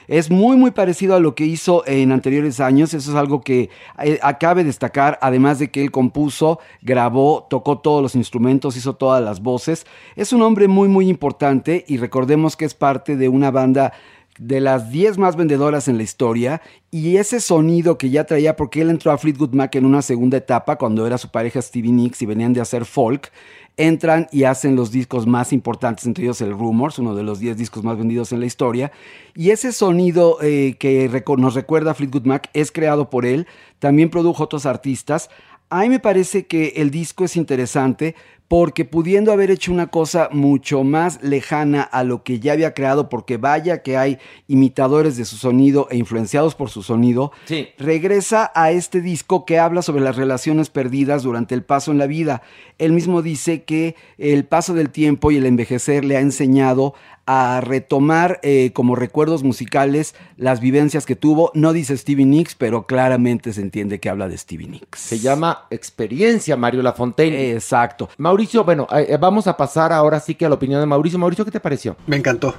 es 0.08 0.30
muy, 0.32 0.56
muy 0.56 0.72
parecido 0.72 1.14
a 1.14 1.20
lo 1.20 1.36
que 1.36 1.44
hizo 1.44 1.86
en 1.86 2.10
anteriores 2.10 2.58
años, 2.58 2.92
eso 2.92 3.12
es 3.12 3.16
algo 3.16 3.42
que 3.42 3.70
eh, 4.02 4.18
acabe 4.20 4.64
destacar, 4.64 5.20
además 5.22 5.60
de 5.60 5.70
que 5.70 5.84
él 5.84 5.92
compuso, 5.92 6.58
grabó, 6.82 7.46
tocó 7.48 7.78
todos 7.78 8.02
los 8.02 8.16
instrumentos, 8.16 8.76
hizo 8.76 8.94
todas 8.94 9.22
las 9.22 9.40
voces. 9.40 9.86
Es 10.16 10.32
un 10.32 10.42
hombre 10.42 10.66
muy, 10.66 10.88
muy 10.88 11.08
importante 11.08 11.84
y 11.86 11.98
recordemos 11.98 12.56
que 12.56 12.64
es 12.64 12.74
parte 12.74 13.16
de 13.16 13.28
una 13.28 13.52
banda 13.52 13.92
de 14.41 14.59
las 14.59 14.91
10 14.91 15.18
más 15.18 15.36
vendedoras 15.36 15.86
en 15.86 15.99
la 15.99 16.03
historia 16.03 16.62
y 16.91 17.18
ese 17.18 17.41
sonido 17.41 17.99
que 17.99 18.09
ya 18.09 18.24
traía 18.24 18.57
porque 18.57 18.80
él 18.80 18.88
entró 18.88 19.12
a 19.12 19.18
Fleetwood 19.18 19.53
Mac 19.53 19.74
en 19.74 19.84
una 19.84 20.01
segunda 20.01 20.38
etapa 20.38 20.76
cuando 20.76 21.07
era 21.07 21.18
su 21.18 21.30
pareja 21.30 21.61
Stevie 21.61 21.93
Nicks 21.93 22.22
y 22.22 22.26
venían 22.26 22.55
de 22.55 22.62
hacer 22.62 22.86
folk, 22.86 23.30
entran 23.76 24.28
y 24.32 24.45
hacen 24.45 24.76
los 24.76 24.91
discos 24.91 25.26
más 25.26 25.53
importantes, 25.53 26.07
entre 26.07 26.24
ellos 26.24 26.41
el 26.41 26.53
Rumors, 26.53 26.99
uno 26.99 27.14
de 27.14 27.22
los 27.22 27.38
10 27.38 27.59
discos 27.59 27.84
más 27.84 27.99
vendidos 27.99 28.32
en 28.32 28.41
la 28.41 28.47
historia. 28.47 28.93
Y 29.34 29.51
ese 29.51 29.72
sonido 29.72 30.38
eh, 30.41 30.76
que 30.78 31.22
nos 31.36 31.55
recuerda 31.55 31.91
a 31.91 31.95
Fleetwood 31.95 32.24
Mac 32.24 32.49
es 32.55 32.72
creado 32.72 33.11
por 33.11 33.26
él, 33.26 33.47
también 33.78 34.09
produjo 34.09 34.43
otros 34.43 34.64
artistas. 34.64 35.28
A 35.68 35.82
mí 35.82 35.91
me 35.91 36.01
parece 36.01 36.47
que 36.47 36.72
el 36.76 36.91
disco 36.91 37.26
es 37.26 37.36
interesante 37.36 38.14
porque 38.51 38.84
pudiendo 38.84 39.30
haber 39.30 39.53
hecho 39.53 39.70
una 39.70 39.86
cosa 39.86 40.28
mucho 40.32 40.82
más 40.82 41.22
lejana 41.22 41.82
a 41.82 42.03
lo 42.03 42.24
que 42.24 42.40
ya 42.40 42.55
había 42.55 42.74
creado, 42.74 43.09
porque 43.09 43.36
vaya 43.36 43.80
que 43.80 43.96
hay 43.96 44.18
imitadores 44.48 45.16
de 45.16 45.24
su 45.24 45.36
sonido 45.36 45.86
e 45.88 45.96
influenciados 45.96 46.57
por 46.57 46.68
su 46.68 46.82
sonido, 46.82 47.30
regresa 47.78 48.51
a 48.57 48.72
este 48.72 49.03
disco 49.03 49.44
que 49.44 49.61
habla 49.61 49.82
sobre 49.82 50.03
las 50.03 50.16
relaciones 50.16 50.68
perdidas 50.68 51.22
durante 51.22 51.55
el 51.55 51.62
paso 51.62 51.92
en 51.92 51.98
la 51.98 52.09
vida. 52.09 52.42
Él 52.78 52.90
mismo 52.90 53.22
dice 53.22 53.62
que 53.62 53.94
el 54.18 54.44
paso 54.44 54.74
del 54.74 54.90
tiempo 54.90 55.30
y 55.30 55.36
el 55.36 55.46
envejecer 55.46 56.05
le 56.05 56.16
ha 56.16 56.20
enseñado 56.20 56.94
a 57.32 57.61
retomar 57.61 58.40
eh, 58.42 58.72
como 58.74 58.96
recuerdos 58.96 59.44
musicales 59.44 60.16
las 60.36 60.59
vivencias 60.59 61.07
que 61.07 61.14
tuvo. 61.14 61.53
No 61.55 61.72
dice 61.72 61.96
Stevie 61.96 62.26
Nicks, 62.26 62.57
pero 62.57 62.86
claramente 62.88 63.53
se 63.53 63.61
entiende 63.61 64.01
que 64.01 64.09
habla 64.09 64.26
de 64.26 64.36
Stevie 64.36 64.66
Nicks. 64.66 64.98
Se 64.98 65.20
llama 65.20 65.66
experiencia, 65.70 66.57
Mario 66.57 66.82
Lafontaine. 66.82 67.53
Exacto. 67.53 68.09
Mauricio, 68.41 68.64
bueno, 68.64 68.86
eh, 68.91 69.18
vamos 69.20 69.47
a 69.49 69.55
pasar 69.55 69.93
ahora 69.93 70.18
sí 70.18 70.34
que 70.34 70.47
a 70.47 70.49
la 70.49 70.55
opinión 70.55 70.80
de 70.80 70.86
Mauricio. 70.86 71.18
Mauricio, 71.18 71.45
¿qué 71.45 71.51
te 71.51 71.61
pareció? 71.61 71.95
Me 72.07 72.16
encantó. 72.16 72.55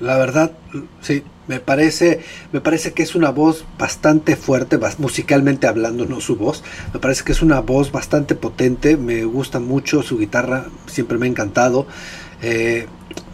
La 0.00 0.16
verdad, 0.16 0.50
sí, 1.02 1.22
me 1.46 1.60
parece, 1.60 2.18
me 2.50 2.60
parece 2.60 2.94
que 2.94 3.04
es 3.04 3.14
una 3.14 3.30
voz 3.30 3.64
bastante 3.78 4.34
fuerte, 4.34 4.76
musicalmente 4.98 5.68
hablando, 5.68 6.04
no 6.04 6.20
su 6.20 6.34
voz. 6.34 6.64
Me 6.92 6.98
parece 6.98 7.22
que 7.22 7.30
es 7.30 7.42
una 7.42 7.60
voz 7.60 7.92
bastante 7.92 8.34
potente. 8.34 8.96
Me 8.96 9.24
gusta 9.24 9.60
mucho 9.60 10.02
su 10.02 10.18
guitarra, 10.18 10.66
siempre 10.86 11.16
me 11.16 11.26
ha 11.26 11.28
encantado. 11.28 11.86
Eh, 12.42 12.88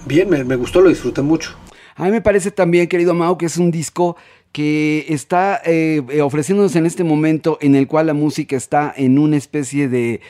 bien, 0.04 0.28
me, 0.28 0.56
gustó, 0.56 0.82
lo 0.82 0.90
disfruté 0.90 1.22
mucho. 1.22 1.56
A 1.96 2.04
mí 2.04 2.10
me 2.10 2.20
parece 2.20 2.50
también, 2.50 2.88
querido 2.88 3.14
Mau, 3.14 3.38
que 3.38 3.46
es 3.46 3.56
un 3.56 3.70
disco 3.70 4.18
que 4.52 5.06
está 5.08 5.62
eh, 5.64 6.02
eh, 6.10 6.20
ofreciéndonos 6.20 6.76
en 6.76 6.84
este 6.84 7.04
momento 7.04 7.56
en 7.62 7.74
el 7.74 7.86
cual 7.86 8.08
la 8.08 8.14
música 8.14 8.54
está 8.54 8.92
en 8.94 9.18
una 9.18 9.38
especie 9.38 9.88
de 9.88 10.20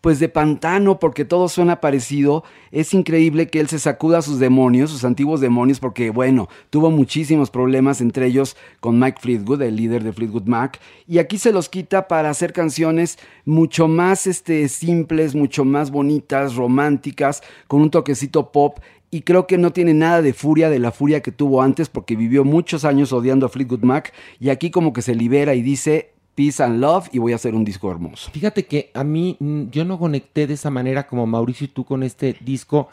pues 0.00 0.18
de 0.18 0.28
pantano 0.28 0.98
porque 0.98 1.24
todo 1.24 1.48
suena 1.48 1.80
parecido. 1.80 2.44
Es 2.70 2.94
increíble 2.94 3.48
que 3.48 3.60
él 3.60 3.68
se 3.68 3.78
sacuda 3.78 4.22
sus 4.22 4.38
demonios, 4.38 4.90
sus 4.90 5.04
antiguos 5.04 5.40
demonios, 5.40 5.80
porque 5.80 6.10
bueno, 6.10 6.48
tuvo 6.70 6.90
muchísimos 6.90 7.50
problemas 7.50 8.00
entre 8.00 8.26
ellos 8.26 8.56
con 8.80 8.98
Mike 8.98 9.20
Fleetwood, 9.20 9.62
el 9.62 9.76
líder 9.76 10.02
de 10.02 10.12
Fleetwood 10.12 10.44
Mac, 10.44 10.80
y 11.06 11.18
aquí 11.18 11.38
se 11.38 11.52
los 11.52 11.68
quita 11.68 12.08
para 12.08 12.30
hacer 12.30 12.52
canciones 12.52 13.18
mucho 13.44 13.88
más 13.88 14.26
este, 14.26 14.68
simples, 14.68 15.34
mucho 15.34 15.64
más 15.64 15.90
bonitas, 15.90 16.54
románticas, 16.54 17.42
con 17.66 17.82
un 17.82 17.90
toquecito 17.90 18.52
pop. 18.52 18.78
Y 19.12 19.22
creo 19.22 19.48
que 19.48 19.58
no 19.58 19.72
tiene 19.72 19.92
nada 19.92 20.22
de 20.22 20.32
furia 20.32 20.70
de 20.70 20.78
la 20.78 20.92
furia 20.92 21.20
que 21.20 21.32
tuvo 21.32 21.62
antes 21.62 21.88
porque 21.88 22.14
vivió 22.14 22.44
muchos 22.44 22.84
años 22.84 23.12
odiando 23.12 23.46
a 23.46 23.48
Fleetwood 23.48 23.82
Mac. 23.82 24.12
Y 24.38 24.50
aquí 24.50 24.70
como 24.70 24.92
que 24.92 25.02
se 25.02 25.16
libera 25.16 25.56
y 25.56 25.62
dice 25.62 26.12
Peace 26.34 26.62
and 26.62 26.80
Love 26.80 27.08
y 27.12 27.18
voy 27.18 27.32
a 27.32 27.36
hacer 27.36 27.54
un 27.54 27.64
disco 27.64 27.90
hermoso. 27.90 28.30
Fíjate 28.30 28.66
que 28.66 28.90
a 28.94 29.04
mí 29.04 29.36
mm, 29.38 29.70
yo 29.70 29.84
no 29.84 29.98
conecté 29.98 30.46
de 30.46 30.54
esa 30.54 30.70
manera 30.70 31.06
como 31.06 31.26
Mauricio 31.26 31.66
y 31.66 31.68
tú 31.68 31.84
con 31.84 32.02
este 32.02 32.36
disco. 32.40 32.88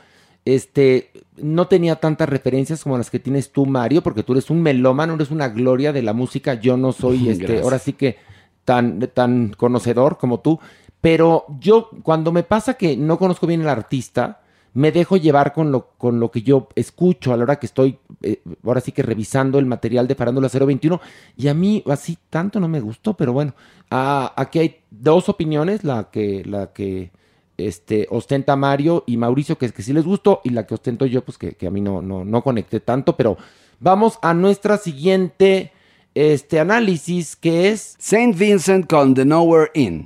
Este, 0.45 1.11
no 1.35 1.67
tenía 1.67 1.97
tantas 1.97 2.29
referencias 2.29 2.83
como 2.83 2.97
las 2.97 3.09
que 3.09 3.19
tienes 3.19 3.51
tú, 3.51 3.65
Mario, 3.65 4.01
porque 4.01 4.23
tú 4.23 4.33
eres 4.33 4.49
un 4.49 4.61
melómano, 4.61 5.15
eres 5.15 5.31
una 5.31 5.49
gloria 5.49 5.91
de 5.91 6.01
la 6.01 6.13
música. 6.13 6.53
Yo 6.53 6.77
no 6.77 6.91
soy, 6.93 7.29
este, 7.29 7.61
ahora 7.61 7.79
sí 7.79 7.93
que 7.93 8.17
tan, 8.65 8.99
tan 9.13 9.53
conocedor 9.57 10.17
como 10.17 10.39
tú, 10.39 10.59
pero 11.01 11.45
yo 11.59 11.89
cuando 12.03 12.31
me 12.31 12.43
pasa 12.43 12.73
que 12.73 12.97
no 12.97 13.17
conozco 13.17 13.47
bien 13.47 13.61
el 13.61 13.69
artista, 13.69 14.41
me 14.77 14.91
dejo 14.91 15.17
llevar 15.17 15.53
con 15.53 15.71
lo, 15.71 15.89
con 15.97 16.19
lo 16.19 16.29
que 16.29 16.43
yo 16.43 16.69
escucho 16.75 17.33
a 17.33 17.37
la 17.37 17.43
hora 17.43 17.55
que 17.55 17.65
estoy, 17.65 17.97
eh, 18.21 18.43
ahora 18.63 18.79
sí 18.79 18.91
que 18.91 19.01
revisando 19.01 19.57
el 19.57 19.65
material 19.65 20.07
de 20.07 20.13
Farándula 20.13 20.49
021, 20.49 21.01
y 21.35 21.47
a 21.47 21.55
mí 21.55 21.83
así 21.87 22.15
tanto 22.29 22.59
no 22.59 22.67
me 22.67 22.79
gustó, 22.79 23.15
pero 23.15 23.33
bueno, 23.33 23.55
ah, 23.89 24.33
aquí 24.37 24.59
hay 24.59 24.81
dos 24.91 25.29
opiniones, 25.29 25.83
la 25.83 26.11
que, 26.11 26.43
la 26.45 26.73
que 26.73 27.09
este, 27.57 28.05
ostenta 28.11 28.55
Mario 28.55 29.03
y 29.07 29.17
Mauricio, 29.17 29.57
que 29.57 29.65
es 29.65 29.71
que 29.71 29.81
sí 29.81 29.93
les 29.93 30.05
gustó, 30.05 30.41
y 30.43 30.51
la 30.51 30.67
que 30.67 30.75
ostento 30.75 31.07
yo, 31.07 31.25
pues 31.25 31.39
que, 31.39 31.53
que 31.53 31.65
a 31.65 31.71
mí 31.71 31.81
no, 31.81 32.03
no, 32.03 32.23
no 32.23 32.43
conecté 32.43 32.79
tanto, 32.79 33.17
pero 33.17 33.35
vamos 33.79 34.19
a 34.21 34.35
nuestra 34.35 34.77
siguiente 34.77 35.71
este 36.13 36.59
análisis 36.59 37.35
que 37.35 37.69
es 37.69 37.95
Saint 37.97 38.37
Vincent 38.37 38.87
con 38.87 39.15
The 39.15 39.25
Nowhere 39.25 39.71
Inn. 39.73 40.05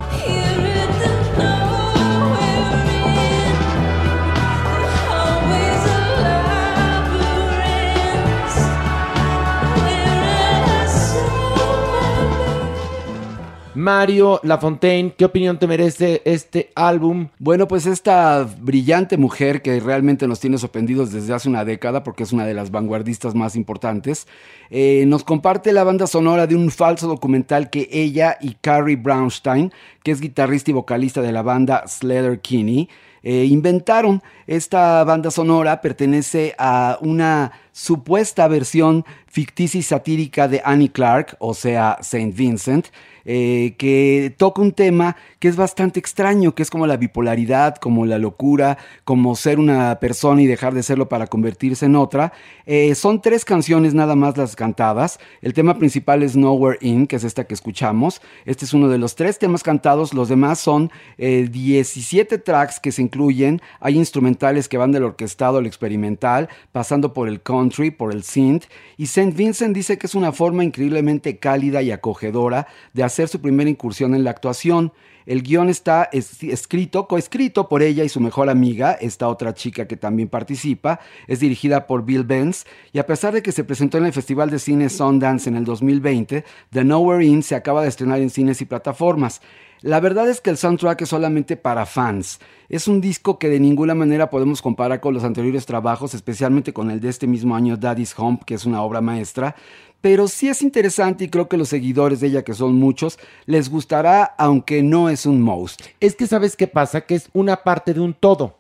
Mario 13.82 14.39
Lafontaine, 14.43 15.11
¿qué 15.17 15.25
opinión 15.25 15.57
te 15.57 15.65
merece 15.65 16.21
este 16.23 16.69
álbum? 16.75 17.29
Bueno, 17.39 17.67
pues 17.67 17.88
esta 17.88 18.47
brillante 18.59 19.17
mujer 19.17 19.63
que 19.63 19.79
realmente 19.79 20.27
nos 20.27 20.39
tiene 20.39 20.59
sorprendidos 20.59 21.11
desde 21.11 21.34
hace 21.34 21.49
una 21.49 21.65
década, 21.65 22.03
porque 22.03 22.21
es 22.21 22.32
una 22.32 22.45
de 22.45 22.53
las 22.53 22.69
vanguardistas 22.69 23.34
más 23.34 23.55
importantes, 23.55 24.27
eh, 24.69 25.05
nos 25.07 25.23
comparte 25.23 25.73
la 25.73 25.84
banda 25.84 26.05
sonora 26.05 26.45
de 26.45 26.55
un 26.55 26.69
falso 26.69 27.07
documental 27.07 27.71
que 27.71 27.89
ella 27.91 28.38
y 28.39 28.53
Carrie 28.61 28.97
Brownstein, 28.97 29.73
que 30.03 30.11
es 30.11 30.21
guitarrista 30.21 30.69
y 30.69 30.75
vocalista 30.75 31.23
de 31.23 31.32
la 31.32 31.41
banda 31.41 31.88
Slater 31.88 32.39
Kinney, 32.39 32.88
eh, 33.23 33.45
inventaron. 33.45 34.21
Esta 34.45 35.03
banda 35.03 35.32
sonora 35.32 35.82
pertenece 35.82 36.53
a 36.59 36.99
una 37.01 37.51
supuesta 37.71 38.47
versión 38.47 39.05
ficticia 39.25 39.79
y 39.79 39.84
satírica 39.84 40.47
de 40.47 40.61
Annie 40.63 40.89
Clark, 40.89 41.36
o 41.39 41.55
sea, 41.55 41.97
Saint 42.01 42.36
Vincent, 42.36 42.88
eh, 43.26 43.76
que 43.78 44.34
toca 44.38 44.61
un 44.61 44.72
tema 44.72 45.15
que 45.39 45.47
es 45.47 45.55
bastante 45.55 45.99
extraño, 45.99 46.53
que 46.55 46.63
es 46.63 46.69
como 46.69 46.88
la 46.88 46.97
bipolaridad, 46.97 47.76
como 47.76 48.05
la 48.05 48.17
locura, 48.17 48.78
como 49.03 49.36
ser 49.36 49.59
una 49.59 49.99
persona 49.99 50.41
y 50.41 50.47
dejar 50.47 50.74
de 50.74 50.84
serlo 50.84 51.09
para 51.09 51.28
convertirse 51.28 51.86
en 51.86 51.95
otra. 51.95 52.34
Eh, 52.65 52.95
son 52.95 53.22
tres 53.22 53.45
canciones 53.45 53.93
nada 53.93 54.15
más 54.15 54.38
las 54.38 54.55
cantadas. 54.55 55.19
El 55.41 55.53
tema 55.53 55.78
principal 55.78 56.24
es 56.24 56.36
Nowhere 56.36 56.78
In, 56.82 57.07
que 57.07 57.17
es 57.17 57.24
esta 57.24 57.45
que 57.45 57.53
escuchamos. 57.53 58.22
Este 58.45 58.65
es 58.65 58.74
uno 58.74 58.89
de 58.89 58.97
los 58.97 59.15
tres 59.15 59.39
temas 59.39 59.63
cantados. 59.63 60.13
Los 60.13 60.30
demás 60.30 60.59
son 60.59 60.91
17 61.17 62.38
tracks 62.39 62.80
que 62.80 62.91
se 62.91 63.01
incluyen. 63.01 63.61
Hay 63.80 63.97
instrumentales 63.97 64.67
que 64.67 64.78
van 64.78 64.91
del 64.91 65.03
orquestado 65.03 65.57
al 65.57 65.65
experimental, 65.65 66.49
pasando 66.72 67.13
por 67.13 67.28
el 67.28 67.41
country, 67.41 67.91
por 67.91 68.11
el 68.11 68.24
synth. 68.24 68.65
Y 68.97 69.03
St. 69.03 69.32
Vincent 69.32 69.76
dice 69.76 69.97
que 69.97 70.07
es 70.07 70.15
una 70.15 70.32
forma 70.32 70.63
increíblemente 70.63 71.38
cálida 71.38 71.82
y 71.82 71.91
acogedora 71.91 72.67
de 72.93 73.03
hacer 73.03 73.11
su 73.12 73.41
primera 73.41 73.70
incursión 73.70 74.16
en 74.16 74.24
la 74.24 74.32
actuación. 74.32 74.91
El 75.26 75.43
guion 75.43 75.70
está 75.70 76.09
escrito, 76.12 77.07
coescrito 77.07 77.70
por 77.70 77.84
ella 77.84 78.03
y 78.03 78.09
su 78.09 78.20
mejor 78.20 78.49
amiga, 78.49 78.93
esta 78.93 79.28
otra 79.28 79.53
chica 79.53 79.88
que 79.88 79.95
también 79.95 80.30
participa. 80.30 80.99
Es 81.28 81.39
dirigida 81.39 81.86
por 81.86 82.03
Bill 82.03 82.24
Benz 82.24 82.66
y 82.91 82.99
a 82.99 83.05
pesar 83.05 83.34
de 83.34 83.43
que 83.43 83.51
se 83.51 83.64
presentó 83.64 83.97
en 83.97 84.05
el 84.05 84.14
Festival 84.14 84.49
de 84.49 84.57
Cine 84.57 84.89
Sundance 84.89 85.47
en 85.47 85.55
el 85.55 85.66
2020, 85.66 86.43
The 86.72 86.84
Nowhere 86.84 87.24
In 87.24 87.43
se 87.43 87.55
acaba 87.55 87.84
de 87.84 87.89
estrenar 87.89 88.20
en 88.20 88.32
cines 88.32 88.62
y 88.62 88.66
plataformas. 88.66 89.41
La 89.84 89.99
verdad 89.99 90.30
es 90.30 90.41
que 90.41 90.51
el 90.51 90.57
soundtrack 90.57 91.01
es 91.01 91.09
solamente 91.09 91.57
para 91.57 91.88
fans. 91.88 92.39
Es 92.70 92.88
un 92.88 93.01
disco 93.01 93.39
que 93.39 93.49
de 93.49 93.59
ninguna 93.59 93.95
manera 93.95 94.30
podemos 94.30 94.62
comparar 94.62 95.01
con 95.01 95.16
los 95.16 95.24
anteriores 95.24 95.66
trabajos, 95.66 96.14
especialmente 96.14 96.72
con 96.72 96.91
el 96.91 96.99
de 96.99 97.09
este 97.09 97.26
mismo 97.26 97.55
año 97.55 97.78
Daddy's 97.78 98.14
Home, 98.16 98.39
que 98.45 98.53
es 98.53 98.66
una 98.66 98.84
obra 98.84 99.01
maestra. 99.01 99.55
Pero 100.01 100.27
sí 100.27 100.49
es 100.49 100.61
interesante 100.61 101.25
y 101.25 101.29
creo 101.29 101.47
que 101.47 101.57
los 101.57 101.69
seguidores 101.69 102.19
de 102.19 102.27
ella, 102.27 102.43
que 102.43 102.53
son 102.53 102.75
muchos, 102.75 103.19
les 103.45 103.69
gustará, 103.69 104.23
aunque 104.37 104.81
no 104.81 105.09
es 105.09 105.25
un 105.25 105.41
most. 105.41 105.81
Es 105.99 106.15
que 106.15 106.27
sabes 106.27 106.55
qué 106.55 106.67
pasa, 106.67 107.01
que 107.01 107.15
es 107.15 107.29
una 107.33 107.57
parte 107.63 107.93
de 107.93 107.99
un 107.99 108.13
todo, 108.13 108.57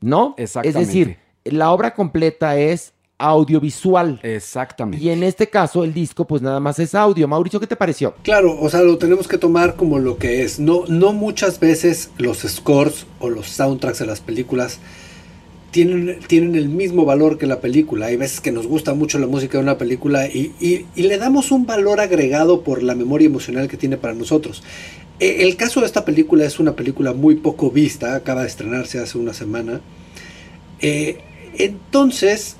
¿no? 0.00 0.34
Exactamente. 0.38 0.80
Es 0.80 0.86
decir, 0.86 1.18
la 1.44 1.70
obra 1.70 1.94
completa 1.94 2.56
es 2.56 2.94
audiovisual. 3.18 4.20
Exactamente. 4.22 5.04
Y 5.04 5.10
en 5.10 5.22
este 5.22 5.48
caso 5.48 5.84
el 5.84 5.94
disco 5.94 6.26
pues 6.26 6.42
nada 6.42 6.58
más 6.58 6.78
es 6.78 6.94
audio. 6.94 7.28
Mauricio, 7.28 7.60
¿qué 7.60 7.66
te 7.66 7.76
pareció? 7.76 8.14
Claro, 8.22 8.58
o 8.58 8.68
sea, 8.68 8.82
lo 8.82 8.98
tenemos 8.98 9.28
que 9.28 9.38
tomar 9.38 9.76
como 9.76 9.98
lo 9.98 10.18
que 10.18 10.42
es. 10.42 10.58
No, 10.58 10.84
no 10.88 11.12
muchas 11.12 11.60
veces 11.60 12.10
los 12.18 12.38
scores 12.38 13.06
o 13.20 13.30
los 13.30 13.46
soundtracks 13.48 14.00
de 14.00 14.06
las 14.06 14.20
películas 14.20 14.80
tienen, 15.72 16.20
tienen 16.28 16.54
el 16.54 16.68
mismo 16.68 17.04
valor 17.04 17.38
que 17.38 17.46
la 17.46 17.60
película. 17.60 18.06
Hay 18.06 18.16
veces 18.16 18.40
que 18.40 18.52
nos 18.52 18.68
gusta 18.68 18.94
mucho 18.94 19.18
la 19.18 19.26
música 19.26 19.58
de 19.58 19.64
una 19.64 19.78
película 19.78 20.28
y, 20.28 20.52
y- 20.60 20.86
le 21.02 21.18
damos 21.18 21.50
un 21.50 21.66
valor 21.66 21.98
agregado 22.00 22.62
por 22.62 22.82
la 22.84 22.94
memoria 22.94 23.26
emocional 23.26 23.68
que 23.68 23.76
tiene 23.76 23.96
para 23.96 24.14
nosotros. 24.14 24.62
E- 25.18 25.42
El 25.48 25.56
caso 25.56 25.80
de 25.80 25.86
esta 25.86 26.04
película 26.04 26.44
es 26.46 26.60
una 26.60 26.76
película 26.76 27.12
muy 27.14 27.36
poco 27.36 27.70
vista, 27.72 28.14
acaba 28.14 28.42
de 28.42 28.48
estrenarse 28.48 29.00
hace 29.00 29.18
una 29.18 29.34
semana. 29.34 29.80
Eh, 30.80 31.18
entonces, 31.58 32.56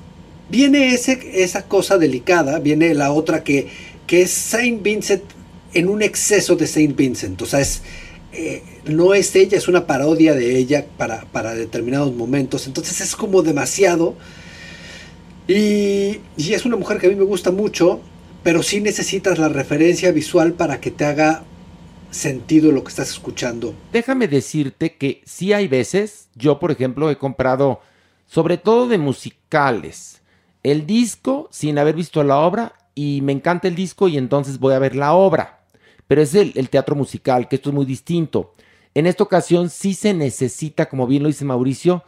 viene 0.50 0.94
ese, 0.94 1.18
esa 1.42 1.62
cosa 1.68 1.98
delicada, 1.98 2.58
viene 2.60 2.94
la 2.94 3.12
otra 3.12 3.42
que, 3.44 3.68
que 4.06 4.22
es 4.22 4.30
Saint 4.30 4.82
Vincent 4.82 5.22
en 5.74 5.88
un 5.88 6.02
exceso 6.02 6.56
de 6.56 6.66
Saint 6.66 6.96
Vincent. 6.96 7.40
O 7.42 7.46
sea, 7.46 7.60
es, 7.60 7.82
eh, 8.32 8.62
no 8.84 9.14
es 9.14 9.34
ella, 9.36 9.58
es 9.58 9.68
una 9.68 9.86
parodia 9.86 10.34
de 10.34 10.56
ella 10.56 10.86
para, 10.96 11.22
para 11.26 11.54
determinados 11.54 12.14
momentos. 12.14 12.66
Entonces 12.66 13.00
es 13.00 13.16
como 13.16 13.42
demasiado. 13.42 14.14
Y, 15.48 16.20
y 16.36 16.54
es 16.54 16.64
una 16.64 16.76
mujer 16.76 16.98
que 16.98 17.08
a 17.08 17.10
mí 17.10 17.16
me 17.16 17.24
gusta 17.24 17.50
mucho, 17.50 18.00
pero 18.42 18.62
sí 18.62 18.80
necesitas 18.80 19.38
la 19.38 19.48
referencia 19.48 20.12
visual 20.12 20.54
para 20.54 20.80
que 20.80 20.90
te 20.90 21.04
haga 21.04 21.44
sentido 22.12 22.70
lo 22.70 22.84
que 22.84 22.90
estás 22.90 23.10
escuchando. 23.10 23.74
Déjame 23.92 24.28
decirte 24.28 24.96
que 24.96 25.22
sí 25.24 25.52
hay 25.52 25.66
veces, 25.66 26.28
yo 26.34 26.58
por 26.58 26.70
ejemplo 26.70 27.10
he 27.10 27.16
comprado, 27.16 27.80
sobre 28.26 28.58
todo 28.58 28.86
de 28.86 28.98
musicales, 28.98 30.20
el 30.62 30.86
disco 30.86 31.48
sin 31.50 31.78
haber 31.78 31.96
visto 31.96 32.22
la 32.22 32.38
obra 32.38 32.74
y 32.94 33.20
me 33.22 33.32
encanta 33.32 33.68
el 33.68 33.74
disco 33.74 34.08
y 34.08 34.16
entonces 34.18 34.58
voy 34.58 34.74
a 34.74 34.78
ver 34.78 34.94
la 34.94 35.14
obra. 35.14 35.61
Pero 36.12 36.20
es 36.20 36.34
el, 36.34 36.52
el 36.56 36.68
teatro 36.68 36.94
musical, 36.94 37.48
que 37.48 37.56
esto 37.56 37.70
es 37.70 37.74
muy 37.74 37.86
distinto. 37.86 38.52
En 38.92 39.06
esta 39.06 39.24
ocasión 39.24 39.70
sí 39.70 39.94
se 39.94 40.12
necesita, 40.12 40.90
como 40.90 41.06
bien 41.06 41.22
lo 41.22 41.30
dice 41.30 41.46
Mauricio, 41.46 42.04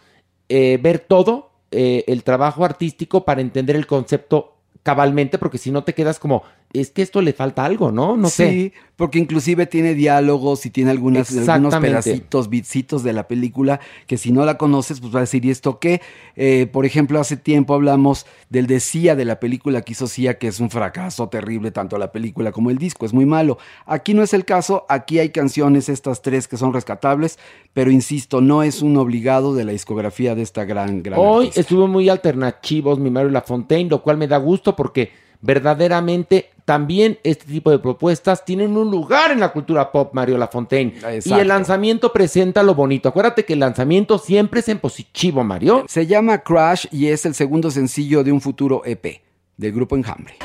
eh, 0.51 0.79
ver 0.83 0.99
todo 0.99 1.53
eh, 1.71 2.05
el 2.07 2.23
trabajo 2.23 2.67
artístico 2.67 3.25
para 3.25 3.41
entender 3.41 3.77
el 3.77 3.87
concepto 3.87 4.59
cabalmente, 4.83 5.39
porque 5.39 5.57
si 5.57 5.71
no 5.71 5.85
te 5.85 5.95
quedas 5.95 6.19
como, 6.19 6.43
es 6.75 6.91
que 6.91 7.03
esto 7.03 7.23
le 7.23 7.33
falta 7.33 7.65
algo, 7.65 7.93
¿no? 7.93 8.17
No 8.17 8.29
sé. 8.29 8.51
Sí, 8.51 8.73
porque 8.97 9.21
inclusive 9.21 9.67
tiene 9.67 9.95
diálogos 9.95 10.67
y 10.67 10.71
tiene 10.71 10.91
algunas, 10.91 11.33
algunos 11.49 11.77
pedacitos, 11.77 12.51
bitsitos 12.51 13.05
de 13.05 13.13
la 13.13 13.29
película 13.29 13.79
que 14.09 14.19
si 14.19 14.33
no 14.33 14.45
la 14.45 14.59
conoces, 14.59 15.01
pues 15.01 15.15
va 15.15 15.19
a 15.19 15.23
decir, 15.23 15.45
¿y 15.45 15.51
esto 15.51 15.79
qué? 15.79 16.01
Eh, 16.35 16.69
por 16.73 16.85
ejemplo, 16.85 17.21
hace 17.21 17.37
tiempo 17.37 17.75
hablamos 17.75 18.27
del 18.51 18.67
de 18.67 18.81
Sia, 18.81 19.15
de 19.15 19.25
la 19.25 19.39
película 19.39 19.83
que 19.83 19.93
hizo 19.93 20.09
Sia, 20.09 20.37
que 20.37 20.49
es 20.49 20.59
un 20.59 20.69
fracaso 20.69 21.29
terrible, 21.29 21.71
tanto 21.71 21.97
la 21.97 22.11
película 22.11 22.51
como 22.51 22.71
el 22.71 22.79
disco, 22.79 23.07
es 23.07 23.13
muy 23.13 23.25
malo. 23.25 23.57
Aquí 23.87 24.13
no 24.13 24.25
es 24.25 24.35
el 24.35 24.45
caso, 24.45 24.85
aquí 24.89 25.21
hay 25.21 25.31
canciones, 25.31 25.89
estas 25.89 26.23
tres 26.23 26.49
que 26.49 26.57
son 26.57 26.73
rescatables, 26.73 27.39
pero 27.73 27.93
insisto, 27.93 28.41
no 28.41 28.65
es 28.65 28.83
un 28.83 28.97
obligado 28.97 29.55
de 29.55 29.65
la 29.65 29.71
discografía 29.71 30.35
de 30.35 30.43
esta 30.43 30.65
gran, 30.65 31.05
gran 31.05 31.21
Hoy 31.21 31.47
artista. 31.47 31.61
estuvo 31.61 31.87
muy 31.87 32.09
alternativos 32.09 32.99
mi 32.99 33.11
Mario 33.11 33.31
Lafontaine, 33.31 33.89
lo 33.89 34.03
cual 34.03 34.19
me 34.19 34.27
da 34.27 34.39
gusto 34.39 34.75
porque 34.75 35.24
verdaderamente 35.45 36.51
también 36.65 37.19
este 37.23 37.45
tipo 37.45 37.71
de 37.71 37.79
propuestas 37.79 38.45
tienen 38.45 38.77
un 38.77 38.91
lugar 38.91 39.31
en 39.31 39.41
la 39.41 39.53
cultura 39.53 39.93
pop, 39.93 40.15
Mario 40.15 40.39
Lafontaine. 40.39 40.95
Y 41.23 41.33
el 41.35 41.49
lanzamiento 41.49 42.13
presenta 42.13 42.63
lo 42.63 42.75
bonito. 42.75 43.11
Acuérdate 43.11 43.45
que 43.45 43.53
el 43.53 43.61
lanzamiento 43.61 44.17
siempre 44.19 44.61
es 44.61 44.69
en 44.71 44.79
positivo, 44.79 45.45
Mario. 45.45 45.85
Se 45.87 46.07
llama 46.07 46.39
Crash 46.39 46.87
y 46.91 47.09
es 47.09 47.27
el 47.27 47.35
segundo 47.35 47.71
sencillo 47.71 48.25
de 48.25 48.33
un 48.33 48.41
futuro 48.41 48.83
EP 48.87 49.21
del 49.59 49.73
grupo 49.73 49.97
Enjambre. 49.97 50.37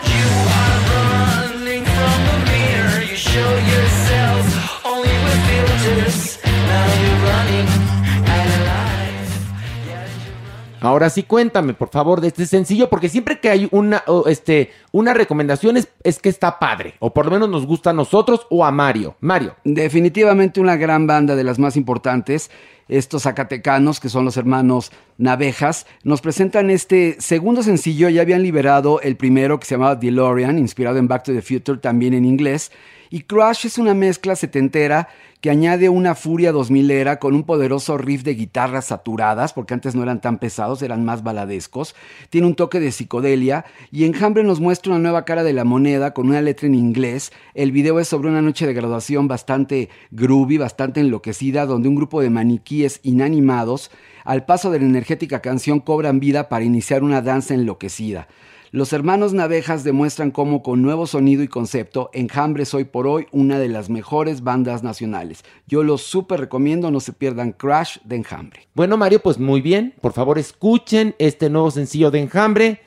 Ahora 10.81 11.09
sí, 11.09 11.23
cuéntame, 11.23 11.73
por 11.73 11.89
favor, 11.89 12.21
de 12.21 12.27
este 12.27 12.45
sencillo, 12.45 12.89
porque 12.89 13.09
siempre 13.09 13.39
que 13.39 13.49
hay 13.49 13.67
una, 13.71 14.03
este, 14.27 14.71
una 14.91 15.13
recomendación 15.13 15.77
es, 15.77 15.89
es 16.03 16.19
que 16.19 16.29
está 16.29 16.59
padre, 16.59 16.95
o 16.99 17.13
por 17.13 17.25
lo 17.25 17.31
menos 17.31 17.49
nos 17.49 17.65
gusta 17.65 17.89
a 17.89 17.93
nosotros 17.93 18.47
o 18.49 18.65
a 18.65 18.71
Mario. 18.71 19.15
Mario. 19.19 19.55
Definitivamente 19.63 20.59
una 20.59 20.75
gran 20.75 21.07
banda 21.07 21.35
de 21.35 21.43
las 21.43 21.59
más 21.59 21.75
importantes. 21.75 22.49
Estos 22.89 23.23
zacatecanos, 23.23 23.99
que 23.99 24.09
son 24.09 24.25
los 24.25 24.35
hermanos 24.35 24.91
Navejas, 25.17 25.85
nos 26.03 26.21
presentan 26.21 26.69
este 26.69 27.15
segundo 27.19 27.63
sencillo. 27.63 28.09
Ya 28.09 28.21
habían 28.21 28.43
liberado 28.43 28.99
el 29.01 29.15
primero 29.15 29.59
que 29.59 29.65
se 29.65 29.75
llamaba 29.75 29.95
DeLorean, 29.95 30.57
inspirado 30.57 30.97
en 30.97 31.07
Back 31.07 31.23
to 31.23 31.33
the 31.33 31.41
Future, 31.41 31.77
también 31.77 32.13
en 32.13 32.25
inglés. 32.25 32.71
Y 33.09 33.21
Crush 33.21 33.65
es 33.65 33.77
una 33.77 33.93
mezcla 33.93 34.35
setentera 34.35 35.07
que 35.41 35.49
añade 35.49 35.87
una 35.87 36.15
furia 36.15 36.51
2000 36.51 36.91
era 36.91 37.19
con 37.19 37.33
un 37.33 37.43
poderoso 37.43 37.97
riff 37.97 38.23
de 38.23 38.35
guitarras 38.35 38.85
saturadas, 38.85 39.53
porque 39.53 39.73
antes 39.73 39.95
no 39.95 40.03
eran 40.03 40.19
tan 40.19 40.37
pesados, 40.37 40.81
eran 40.81 41.05
más 41.05 41.23
baladescos. 41.23 41.95
Tiene 42.29 42.47
un 42.47 42.55
toque 42.55 42.79
de 42.79 42.91
psicodelia 42.91 43.65
y 43.91 44.03
Enjambre 44.03 44.43
nos 44.43 44.59
muestra 44.59 44.91
una 44.91 45.01
nueva 45.01 45.23
cara 45.23 45.43
de 45.43 45.53
la 45.53 45.63
moneda 45.63 46.13
con 46.13 46.27
una 46.27 46.41
letra 46.41 46.67
en 46.67 46.75
inglés. 46.75 47.31
El 47.53 47.71
video 47.71 47.99
es 47.99 48.09
sobre 48.09 48.29
una 48.29 48.41
noche 48.41 48.67
de 48.67 48.73
graduación 48.73 49.27
bastante 49.27 49.89
groovy, 50.11 50.57
bastante 50.57 50.99
enloquecida, 50.99 51.65
donde 51.65 51.87
un 51.87 51.95
grupo 51.95 52.21
de 52.21 52.29
maniquíes 52.29 52.78
inanimados, 53.03 53.91
al 54.25 54.45
paso 54.45 54.71
de 54.71 54.79
la 54.79 54.85
energética 54.85 55.41
canción, 55.41 55.79
cobran 55.79 56.19
vida 56.19 56.49
para 56.49 56.65
iniciar 56.65 57.03
una 57.03 57.21
danza 57.21 57.53
enloquecida. 57.53 58.27
Los 58.71 58.93
hermanos 58.93 59.33
Navejas 59.33 59.83
demuestran 59.83 60.29
cómo 60.29 60.61
con 60.61 60.83
nuevo 60.83 61.07
sonido 61.07 61.41
y 61.41 61.47
concepto, 61.47 62.11
Enjambre 62.13 62.63
es 62.63 62.73
hoy 62.75 62.83
por 62.83 63.07
hoy 63.07 63.25
una 63.31 63.57
de 63.57 63.67
las 63.67 63.89
mejores 63.89 64.43
bandas 64.43 64.83
nacionales. 64.83 65.43
Yo 65.67 65.81
los 65.83 66.03
súper 66.03 66.39
recomiendo, 66.39 66.91
no 66.91 66.99
se 66.99 67.13
pierdan 67.13 67.51
Crash 67.51 67.97
de 68.03 68.17
Enjambre. 68.17 68.67
Bueno, 68.75 68.95
Mario, 68.95 69.21
pues 69.23 69.39
muy 69.39 69.61
bien. 69.61 69.95
Por 70.01 70.13
favor, 70.13 70.37
escuchen 70.37 71.15
este 71.17 71.49
nuevo 71.49 71.71
sencillo 71.71 72.11
de 72.11 72.21
Enjambre. 72.21 72.81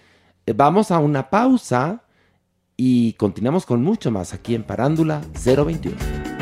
Eh, 0.46 0.52
Vamos 0.52 0.92
a 0.92 1.00
una 1.00 1.28
pausa 1.30 2.04
y 2.76 3.14
continuamos 3.14 3.66
con 3.66 3.82
mucho 3.82 4.12
más 4.12 4.32
aquí 4.32 4.54
en 4.54 4.62
Parándula 4.62 5.20
021. 5.44 6.41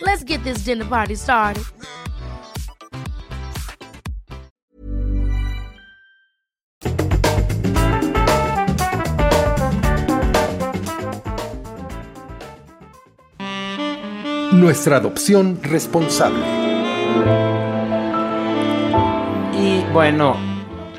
Let's 0.00 0.22
get 0.24 0.44
this 0.44 0.64
dinner 0.64 0.84
party 0.84 1.16
started. 1.16 1.64
Nuestra 14.52 14.96
adopción 14.96 15.60
responsable. 15.62 16.42
Y 19.52 19.84
bueno, 19.92 20.55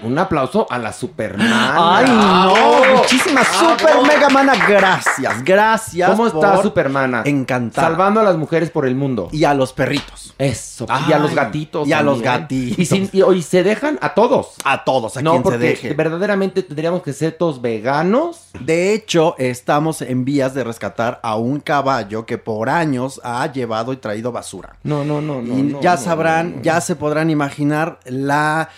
un 0.08 0.18
aplauso 0.18 0.66
a 0.70 0.78
la 0.78 0.92
Superman. 0.94 1.48
Ay, 1.52 2.06
no, 2.06 2.98
muchísimas 2.98 3.48
¡Bravo! 3.50 3.78
super 3.78 4.02
mega 4.08 4.30
mana, 4.30 4.54
gracias, 4.68 5.44
gracias. 5.44 6.10
¿Cómo 6.10 6.28
está 6.28 6.62
Supermana? 6.62 7.22
Encantada. 7.26 7.88
Salvando 7.88 8.20
a 8.20 8.24
las 8.24 8.38
mujeres 8.38 8.72
por 8.72 8.86
el 8.86 8.96
mundo. 8.96 9.30
Y 9.32 9.44
a 9.44 9.54
los 9.54 9.74
perritos. 9.74 10.27
Eso. 10.40 10.86
y 11.10 11.14
a 11.14 11.20
los 11.20 11.34
gatitos. 11.34 11.88
y 11.88 11.94
a 11.94 12.02
los 12.04 12.22
gatitos. 12.22 12.78
Y, 12.80 12.86
sin- 12.86 13.10
y- 13.12 13.24
y 13.24 13.42
se 13.42 13.64
dejan 13.64 13.98
a 14.02 14.14
todos. 14.14 14.50
A 14.64 14.84
todos, 14.84 15.18
a 15.18 15.22
no, 15.22 15.32
quien 15.32 15.42
se 15.42 15.44
porque 15.44 15.58
deje. 15.58 15.94
verdaderamente 15.94 16.62
tendríamos 16.64 17.02
que 17.02 17.14
ser 17.14 17.32
todos 17.34 17.60
veganos. 17.62 18.50
De 18.60 18.94
hecho, 18.94 19.36
estamos 19.40 20.02
en 20.02 20.26
vías 20.26 20.54
de 20.54 20.64
rescatar 20.64 21.20
a 21.24 21.36
un 21.38 21.60
caballo 21.60 22.26
que 22.26 22.38
por 22.38 22.70
años 22.70 23.20
ha 23.24 23.52
llevado 23.52 23.94
y 23.94 23.98
traído 23.98 24.32
basura. 24.32 24.76
No, 24.84 25.04
no, 25.04 25.22
no, 25.22 25.42
no. 25.42 25.58
y 25.58 25.62
no, 25.64 25.82
ya 25.82 25.96
no, 25.96 26.02
sabrán, 26.02 26.62
ya 26.62 26.82
se 26.82 26.96
podrán 26.96 27.30
imaginar 27.30 28.00
la 28.06 28.70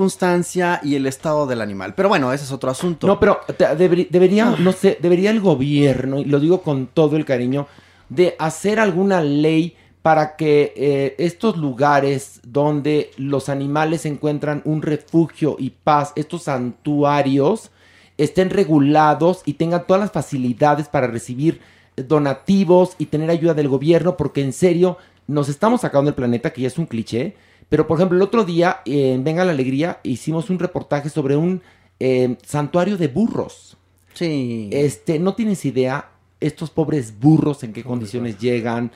circunstancia 0.00 0.80
y 0.82 0.94
el 0.94 1.06
estado 1.06 1.46
del 1.46 1.60
animal. 1.60 1.94
Pero 1.94 2.08
bueno, 2.08 2.32
ese 2.32 2.44
es 2.44 2.52
otro 2.52 2.70
asunto. 2.70 3.06
No, 3.06 3.18
pero 3.20 3.40
te- 3.56 3.74
debería, 3.76 4.54
no 4.58 4.72
sé, 4.72 4.98
debería 5.02 5.30
el 5.30 5.40
gobierno, 5.40 6.20
y 6.20 6.24
lo 6.24 6.40
digo 6.40 6.62
con 6.62 6.86
todo 6.86 7.16
el 7.16 7.24
cariño, 7.24 7.66
de 8.08 8.34
hacer 8.38 8.80
alguna 8.80 9.20
ley 9.22 9.76
para 10.02 10.36
que 10.36 10.72
eh, 10.76 11.14
estos 11.18 11.56
lugares 11.56 12.40
donde 12.46 13.10
los 13.16 13.48
animales 13.48 14.06
encuentran 14.06 14.62
un 14.64 14.82
refugio 14.82 15.56
y 15.58 15.70
paz, 15.70 16.12
estos 16.16 16.44
santuarios, 16.44 17.70
estén 18.16 18.50
regulados 18.50 19.42
y 19.44 19.54
tengan 19.54 19.86
todas 19.86 20.00
las 20.00 20.12
facilidades 20.12 20.88
para 20.88 21.06
recibir 21.06 21.60
donativos 21.96 22.94
y 22.98 23.06
tener 23.06 23.30
ayuda 23.30 23.54
del 23.54 23.68
gobierno, 23.68 24.16
porque 24.16 24.42
en 24.42 24.52
serio 24.52 24.96
nos 25.26 25.48
estamos 25.48 25.82
sacando 25.82 26.10
del 26.10 26.14
planeta, 26.14 26.52
que 26.52 26.62
ya 26.62 26.68
es 26.68 26.78
un 26.78 26.86
cliché. 26.86 27.34
Pero, 27.68 27.86
por 27.86 27.98
ejemplo, 27.98 28.16
el 28.16 28.22
otro 28.22 28.44
día 28.44 28.80
eh, 28.84 29.12
en 29.12 29.22
Venga 29.22 29.44
la 29.44 29.52
Alegría 29.52 30.00
hicimos 30.02 30.50
un 30.50 30.58
reportaje 30.58 31.08
sobre 31.08 31.36
un 31.36 31.62
eh, 32.00 32.36
santuario 32.44 32.96
de 32.96 33.08
burros. 33.08 33.76
Sí. 34.14 34.68
Este, 34.72 35.18
no 35.18 35.34
tienes 35.34 35.64
idea, 35.64 36.10
estos 36.40 36.70
pobres 36.70 37.18
burros 37.20 37.62
en 37.62 37.72
qué 37.72 37.84
condiciones 37.84 38.38
llegan. 38.38 38.90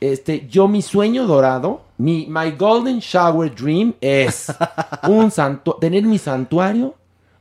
Este, 0.00 0.46
yo 0.48 0.66
mi 0.66 0.80
sueño 0.82 1.26
dorado, 1.26 1.82
mi 1.98 2.26
my 2.28 2.52
golden 2.52 2.98
shower 3.00 3.54
dream 3.54 3.94
es 4.00 4.46
un 5.08 5.30
santu- 5.30 5.78
tener 5.78 6.04
mi 6.04 6.18
santuario 6.18 6.94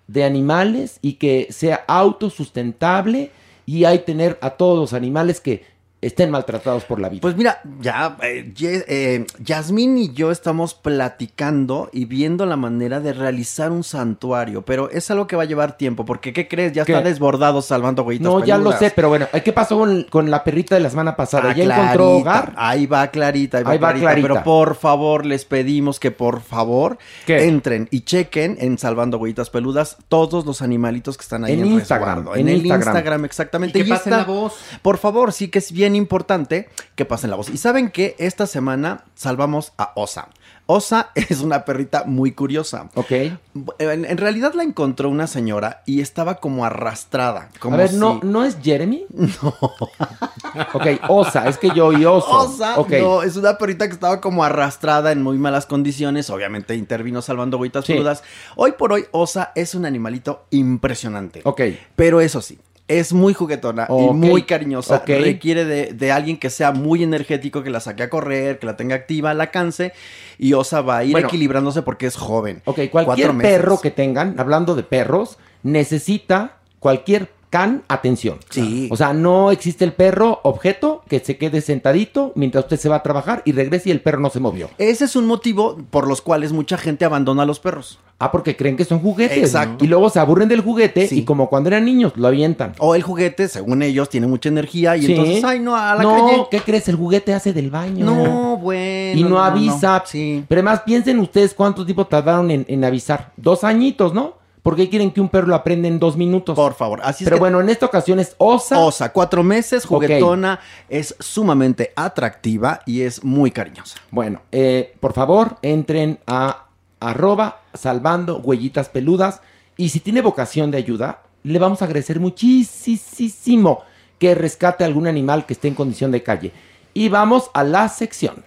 de 0.07 0.23
animales 0.25 0.99
y 1.01 1.13
que 1.13 1.47
sea 1.51 1.85
autosustentable 1.87 3.31
y 3.65 3.85
hay 3.85 3.99
tener 3.99 4.37
a 4.41 4.49
todos 4.51 4.77
los 4.79 4.93
animales 4.93 5.39
que 5.39 5.63
estén 6.01 6.31
maltratados 6.31 6.85
por 6.85 6.99
la 6.99 7.09
vida. 7.09 7.21
Pues 7.21 7.35
mira, 7.35 7.59
ya 7.81 8.17
eh, 8.23 8.53
eh, 8.57 9.25
Yasmín 9.43 9.97
y 9.97 10.13
yo 10.13 10.31
estamos 10.31 10.73
platicando 10.73 11.89
y 11.91 12.05
viendo 12.05 12.45
la 12.45 12.55
manera 12.55 12.99
de 12.99 13.13
realizar 13.13 13.71
un 13.71 13.83
santuario, 13.83 14.61
pero 14.63 14.89
es 14.89 15.09
algo 15.11 15.27
que 15.27 15.35
va 15.35 15.43
a 15.43 15.45
llevar 15.45 15.75
tiempo, 15.77 16.05
porque 16.05 16.31
¿qué 16.31 16.47
crees? 16.47 16.71
Ya 16.73 16.85
¿Qué? 16.85 16.93
está 16.93 17.03
desbordado 17.03 17.61
salvando 17.61 18.03
huellitas 18.03 18.31
no, 18.31 18.45
ya 18.45 18.57
lo 18.57 18.71
sé, 18.73 18.91
pero 18.95 19.09
bueno, 19.09 19.27
¿qué 19.43 19.51
pasó 19.53 19.77
con, 19.77 20.03
con 20.03 20.29
la 20.31 20.43
perrita 20.43 20.75
de 20.75 20.81
la 20.81 20.89
semana 20.89 21.15
pasada? 21.15 21.49
Ah, 21.51 21.55
¿Ya 21.55 21.63
encontró 21.65 22.05
Clarita. 22.05 22.21
hogar? 22.21 22.53
Ahí 22.55 22.85
va 22.85 23.07
Clarita, 23.07 23.57
ahí 23.57 23.63
va, 23.63 23.71
Ahí 23.71 23.77
va 23.77 23.89
Clarita, 23.89 24.05
Clarita. 24.11 24.27
Pero 24.29 24.43
por 24.43 24.75
favor, 24.75 25.25
les 25.25 25.45
pedimos 25.45 25.99
que 25.99 26.11
por 26.11 26.41
favor 26.41 26.97
¿Qué? 27.25 27.45
entren 27.47 27.87
y 27.91 28.01
chequen 28.01 28.57
en 28.61 28.77
Salvando 28.77 29.17
Huellitas 29.17 29.49
Peludas 29.49 29.97
todos 30.07 30.45
los 30.45 30.61
animalitos 30.61 31.17
que 31.17 31.23
están 31.23 31.43
ahí 31.43 31.53
En 31.53 31.59
en, 31.61 31.65
Instagram, 31.73 32.17
resguardo. 32.19 32.35
en 32.35 32.41
En, 32.41 32.47
el 32.49 32.55
Instagram. 32.65 32.95
Instagram, 32.95 33.25
exactamente. 33.25 33.79
Y 33.79 33.83
que 33.83 33.89
pasen 33.89 34.11
la 34.13 34.23
voz. 34.23 34.53
Por 34.81 34.97
favor, 34.97 35.33
sí 35.33 35.49
que 35.49 35.59
es 35.59 35.71
bien 35.71 35.88
importante 35.95 36.69
que 36.95 37.05
pasen 37.05 37.29
la 37.29 37.35
voz. 37.35 37.49
Y 37.49 37.57
saben 37.57 37.89
que 37.91 38.15
esta 38.19 38.47
semana 38.47 39.03
salvamos 39.15 39.73
a 39.77 39.91
Osa. 39.95 40.29
Osa 40.65 41.09
es 41.15 41.41
una 41.41 41.65
perrita 41.65 42.03
muy 42.05 42.31
curiosa. 42.33 42.89
Ok. 42.95 43.11
En, 43.11 44.05
en 44.05 44.17
realidad 44.17 44.53
la 44.53 44.63
encontró 44.63 45.09
una 45.09 45.25
señora 45.27 45.81
y 45.85 46.01
estaba 46.01 46.35
como 46.35 46.63
arrastrada. 46.65 47.49
Como 47.59 47.75
a 47.75 47.79
ver, 47.79 47.89
si- 47.89 47.95
no, 47.97 48.19
¿no 48.23 48.43
es 48.45 48.57
Jeremy? 48.61 49.05
No. 49.41 49.55
ok, 50.73 50.85
Osa, 51.07 51.47
es 51.47 51.57
que 51.57 51.69
yo 51.75 51.87
oí 51.87 52.05
oso. 52.05 52.29
Osa, 52.29 52.79
Ok. 52.79 52.91
no, 53.01 53.23
es 53.23 53.35
una 53.35 53.57
perrita 53.57 53.87
que 53.87 53.93
estaba 53.93 54.21
como 54.21 54.43
arrastrada 54.43 55.11
en 55.11 55.21
muy 55.23 55.37
malas 55.37 55.65
condiciones. 55.65 56.29
Obviamente 56.29 56.75
intervino 56.75 57.21
salvando 57.21 57.57
agüitas 57.57 57.85
Sí. 57.85 57.93
crudas. 57.95 58.23
Hoy 58.55 58.73
por 58.73 58.93
hoy, 58.93 59.05
Osa 59.11 59.51
es 59.55 59.75
un 59.75 59.85
animalito 59.85 60.45
impresionante. 60.51 61.41
Ok. 61.45 61.61
Pero 61.95 62.21
eso 62.21 62.41
sí, 62.41 62.59
es 62.89 63.13
muy 63.13 63.33
juguetona 63.33 63.87
y 63.89 64.13
muy 64.13 64.43
cariñosa. 64.43 65.03
Requiere 65.05 65.63
de, 65.63 65.93
de 65.93 66.11
alguien 66.11 66.37
que 66.37 66.49
sea 66.49 66.71
muy 66.73 67.03
energético, 67.03 67.63
que 67.63 67.69
la 67.69 67.79
saque 67.79 68.03
a 68.03 68.09
correr, 68.09 68.59
que 68.59 68.65
la 68.65 68.75
tenga 68.75 68.95
activa, 68.95 69.33
la 69.33 69.51
canse. 69.51 69.93
Y 70.37 70.53
Osa 70.53 70.81
va 70.81 70.97
a 70.97 71.03
ir 71.05 71.11
Bueno. 71.13 71.27
equilibrándose 71.27 71.83
porque 71.83 72.07
es 72.07 72.17
joven. 72.17 72.61
Ok, 72.65 72.79
cualquier 72.91 73.37
perro 73.37 73.79
que 73.79 73.91
tengan, 73.91 74.35
hablando 74.39 74.75
de 74.75 74.83
perros, 74.83 75.37
necesita 75.63 76.57
cualquier 76.79 77.29
can 77.49 77.83
atención. 77.87 78.37
Sí. 78.49 78.87
O 78.91 78.95
sea, 78.97 79.13
no 79.13 79.51
existe 79.51 79.83
el 79.85 79.93
perro 79.93 80.39
objeto 80.43 81.01
que 81.07 81.19
se 81.19 81.37
quede 81.37 81.61
sentadito 81.61 82.31
mientras 82.35 82.65
usted 82.65 82.77
se 82.79 82.89
va 82.89 82.97
a 82.97 83.03
trabajar 83.03 83.41
y 83.45 83.53
regrese 83.53 83.89
y 83.89 83.91
el 83.91 84.01
perro 84.01 84.19
no 84.19 84.29
se 84.29 84.39
movió. 84.39 84.69
Ese 84.77 85.05
es 85.05 85.15
un 85.15 85.25
motivo 85.25 85.77
por 85.89 86.07
los 86.07 86.21
cuales 86.21 86.51
mucha 86.53 86.77
gente 86.77 87.05
abandona 87.05 87.43
a 87.43 87.45
los 87.45 87.59
perros. 87.59 87.99
Ah, 88.21 88.31
porque 88.33 88.57
creen 88.57 88.75
que 88.75 88.83
son 88.83 88.99
juguetes. 88.99 89.37
Exacto. 89.37 89.85
Y 89.85 89.87
luego 89.87 90.09
se 90.09 90.19
aburren 90.19 90.49
del 90.49 90.59
juguete 90.61 91.07
Sí. 91.07 91.19
y 91.19 91.23
como 91.23 91.49
cuando 91.49 91.69
eran 91.69 91.85
niños, 91.85 92.11
lo 92.17 92.27
avientan. 92.27 92.73
O 92.79 92.93
el 92.93 93.01
juguete, 93.01 93.47
según 93.47 93.81
ellos, 93.81 94.09
tiene 94.09 94.27
mucha 94.27 94.49
energía 94.49 94.97
y 94.97 95.03
Sí. 95.05 95.11
entonces, 95.13 95.43
ay, 95.45 95.59
no, 95.61 95.75
a 95.75 95.95
la 95.95 96.03
no, 96.03 96.27
calle. 96.27 96.43
¿qué 96.51 96.59
crees? 96.59 96.89
El 96.89 96.97
juguete 96.97 97.33
hace 97.33 97.53
del 97.53 97.71
baño. 97.71 98.05
No, 98.05 98.57
bueno. 98.57 99.19
Y 99.19 99.23
no, 99.23 99.29
no, 99.29 99.39
avisa. 99.43 100.03
Sí. 100.05 100.43
Pero 100.49 100.59
además, 100.59 100.81
piensen 100.85 101.17
ustedes 101.19 101.53
cuánto 101.53 101.85
tiempo 101.85 102.05
tardaron 102.07 102.51
en, 102.51 102.65
en 102.67 102.83
avisar. 102.83 103.31
Dos 103.37 103.63
añitos, 103.63 104.13
¿no? 104.13 104.33
¿Por 104.69 104.75
qué 104.75 104.87
quieren 104.87 105.09
que 105.09 105.19
un 105.19 105.29
perro 105.29 105.47
lo 105.47 105.55
aprenda 105.55 105.87
en 105.87 105.97
dos 105.97 106.15
minutos? 106.15 106.55
Por 106.55 106.75
favor. 106.75 106.99
Así 107.03 107.23
es 107.23 107.25
Pero 107.25 107.37
que- 107.37 107.39
bueno, 107.39 107.59
en 107.59 107.69
esta 107.69 107.87
ocasión 107.87 108.19
es 108.19 108.35
Osa. 108.37 108.77
Osa, 108.77 109.11
cuatro 109.11 109.41
meses, 109.41 109.83
juguetona, 109.83 110.59
es 110.87 111.15
sumamente 111.19 111.91
atractiva 111.95 112.81
y 112.85 113.01
es 113.01 113.23
muy 113.23 113.49
cariñosa. 113.49 113.97
Bueno, 114.11 114.43
eh, 114.51 114.93
por 114.99 115.13
favor, 115.13 115.57
entren 115.63 116.19
a 116.27 116.67
arroba 116.99 117.61
salvando 117.73 118.37
huellitas 118.37 118.89
peludas. 118.89 119.41
Y 119.75 119.89
si 119.89 120.01
tiene 120.01 120.21
vocación 120.21 120.69
de 120.69 120.77
ayuda, 120.77 121.23
le 121.41 121.57
vamos 121.57 121.81
a 121.81 121.85
agradecer 121.85 122.19
muchísimo 122.19 123.81
que 124.19 124.35
rescate 124.35 124.83
algún 124.83 125.07
animal 125.07 125.47
que 125.47 125.53
esté 125.53 125.67
en 125.67 125.73
condición 125.73 126.11
de 126.11 126.21
calle. 126.21 126.51
Y 126.93 127.09
vamos 127.09 127.49
a 127.55 127.63
la 127.63 127.89
sección. 127.89 128.45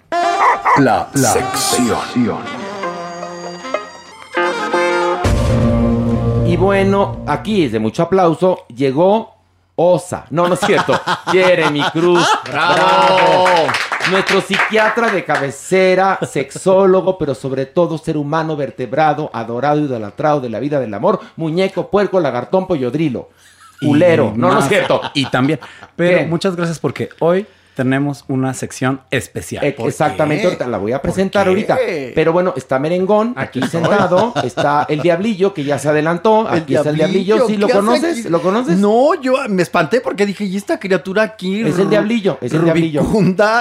La, 0.79 1.11
sección. 1.13 2.62
Y 6.53 6.57
bueno, 6.59 7.25
aquí 7.27 7.65
es 7.65 7.73
de 7.73 7.79
mucho 7.79 8.03
aplauso, 8.03 8.67
llegó 8.69 9.37
Osa. 9.75 10.27
No, 10.29 10.49
no 10.49 10.53
es 10.53 10.61
cierto. 10.61 10.93
Jeremy 11.33 11.81
Cruz. 11.95 12.29
¡Bravo! 12.45 13.47
Nuestro 14.11 14.43
psiquiatra 14.43 15.11
de 15.11 15.25
cabecera, 15.25 16.19
sexólogo, 16.21 17.17
pero 17.17 17.35
sobre 17.35 17.65
todo 17.65 17.97
ser 17.97 18.19
humano 18.19 18.55
vertebrado, 18.55 19.31
adorado, 19.33 19.81
idolatrado 19.81 20.43
de 20.43 20.51
la 20.51 20.61
vida 20.61 20.79
del 20.79 20.93
amor, 20.93 21.21
muñeco, 21.37 21.89
puerco, 21.89 22.21
lagartón, 22.21 22.67
pollodrilo. 22.67 23.31
Culero. 23.81 24.35
No, 24.37 24.53
no 24.53 24.59
es 24.59 24.69
cierto. 24.69 25.01
Y 25.15 25.25
también. 25.31 25.59
Pero 25.97 26.19
¿Qué? 26.19 26.27
muchas 26.27 26.55
gracias 26.55 26.79
porque 26.79 27.09
hoy 27.21 27.47
tenemos 27.75 28.25
una 28.29 28.55
sección 28.55 29.01
especial. 29.11 29.65
Eh, 29.65 29.75
Exactamente, 29.79 30.45
ahorita 30.45 30.67
la 30.67 30.79
voy 30.79 30.93
a 30.93 31.01
presentar 31.03 31.49
ahorita. 31.49 31.79
Pero 32.15 32.33
bueno, 32.33 32.53
está 32.57 32.79
Merengón 32.79 33.35
aquí, 33.37 33.61
sentado, 33.67 34.33
está 34.45 34.87
el 34.89 35.01
Diablillo 35.01 35.55
que 35.55 35.65
ya 35.65 35.79
se 35.79 35.89
adelantó, 35.89 36.47
aquí 36.49 36.75
está 36.75 36.91
el 36.91 36.97
Diablillo, 36.97 37.47
¿sí 37.47 37.57
lo 37.57 37.67
¿qué 37.67 37.73
hace 37.73 37.81
conoces? 37.81 38.19
aquí? 38.21 38.29
¿Lo 38.29 38.43
conoces? 38.43 38.79
No, 38.79 39.15
yo 39.21 39.35
me 39.49 39.63
espanté 39.63 40.01
porque 40.01 40.27
dije, 40.27 40.45
¿y 40.45 40.57
esta 40.57 40.79
criatura 40.79 41.23
aquí? 41.23 41.63
Es 41.63 41.79
el 41.79 41.89
Diablillo, 41.89 42.39
es 42.41 42.53
el 42.53 42.65
Diablillo. 42.65 43.03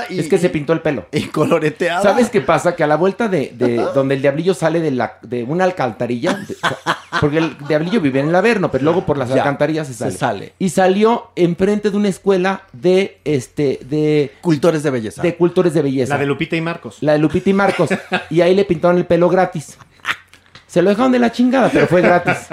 y, 0.09 0.19
Es 0.19 0.27
que 0.27 0.37
se 0.37 0.49
pintó 0.49 0.73
el 0.73 0.81
pelo. 0.81 1.05
y 1.11 1.23
coloreteada. 1.23 2.01
¿Sabes 2.01 2.29
qué 2.29 2.41
pasa? 2.41 2.75
Que 2.75 2.83
a 2.83 2.87
la 2.87 2.95
vuelta 2.97 3.27
de, 3.27 3.53
de 3.55 3.75
donde 3.93 4.15
el 4.15 4.21
diablillo 4.21 4.53
sale 4.53 4.79
de, 4.79 4.91
la, 4.91 5.17
de 5.21 5.43
una 5.43 5.63
alcantarilla, 5.63 6.33
de- 6.33 6.55
porque 7.19 7.39
el 7.39 7.57
diablillo 7.67 7.99
vive 8.01 8.19
en 8.21 8.29
el 8.29 8.35
Averno, 8.35 8.71
pero 8.71 8.83
luego 8.85 9.05
por 9.05 9.17
las 9.17 9.29
Ya, 9.29 9.35
alcantarillas 9.35 9.87
se 9.87 9.93
se 9.93 9.99
sale. 9.99 10.17
sale. 10.17 10.53
Y 10.59 10.69
salió 10.69 11.31
enfrente 11.35 11.89
de 11.91 11.97
una 11.97 12.07
escuela 12.09 12.63
de 12.73 13.19
este 13.25 13.79
de 13.83 14.33
Cultores 14.41 14.83
de 14.83 14.89
belleza. 14.91 15.21
de 15.21 15.35
cultores 15.35 15.73
de 15.73 15.81
belleza. 15.81 16.13
La 16.13 16.19
de 16.19 16.25
Lupita 16.25 16.55
y 16.55 16.61
Marcos. 16.61 16.97
La 17.01 17.13
de 17.13 17.19
Lupita 17.19 17.49
y 17.49 17.53
Marcos. 17.53 17.89
y 18.29 18.41
ahí 18.41 18.55
le 18.55 18.65
pintaron 18.65 18.97
el 18.97 19.05
pelo 19.05 19.27
gratis. 19.29 19.77
Se 20.67 20.81
lo 20.81 20.89
dejaron 20.89 21.11
de 21.11 21.19
la 21.19 21.31
chingada, 21.33 21.69
pero 21.71 21.85
fue 21.87 22.01
gratis. 22.01 22.47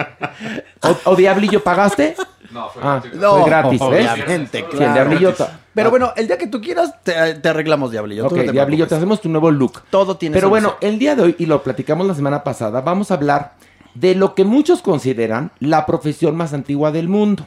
¿O, 0.82 1.10
o 1.12 1.14
diablillo 1.16 1.62
pagaste? 1.62 2.16
No, 2.50 2.68
fue 2.70 2.82
Ah, 2.84 3.00
No, 3.14 3.36
fue 3.40 3.44
gratis, 3.50 3.80
¿ves? 3.90 4.10
obviamente, 4.10 4.58
Sí, 4.58 4.64
el 4.64 4.76
claro. 4.76 4.92
diablillo. 4.94 5.34
ta- 5.34 5.60
Pero 5.72 5.90
bueno, 5.90 6.12
el 6.16 6.26
día 6.26 6.36
que 6.36 6.48
tú 6.48 6.60
quieras, 6.60 6.94
te, 7.04 7.12
te 7.34 7.48
arreglamos, 7.48 7.92
Diablillo. 7.92 8.22
tú 8.22 8.34
Ok, 8.34 8.38
no 8.40 8.46
te 8.46 8.52
Diablillo, 8.52 8.86
te 8.86 8.88
preocupes. 8.88 8.96
hacemos 8.98 9.20
tu 9.20 9.28
nuevo 9.28 9.50
look. 9.52 9.82
Todo 9.90 10.16
tiene 10.16 10.34
Pero 10.34 10.48
solución. 10.48 10.72
bueno, 10.80 10.92
el 10.92 10.98
día 10.98 11.14
de 11.14 11.22
hoy, 11.22 11.36
y 11.38 11.46
lo 11.46 11.62
platicamos 11.62 12.08
la 12.08 12.14
semana 12.14 12.42
pasada, 12.42 12.80
vamos 12.80 13.12
a 13.12 13.14
hablar 13.14 13.52
de 14.00 14.14
lo 14.14 14.34
que 14.34 14.44
muchos 14.44 14.82
consideran 14.82 15.50
la 15.60 15.86
profesión 15.86 16.36
más 16.36 16.52
antigua 16.52 16.92
del 16.92 17.08
mundo. 17.08 17.46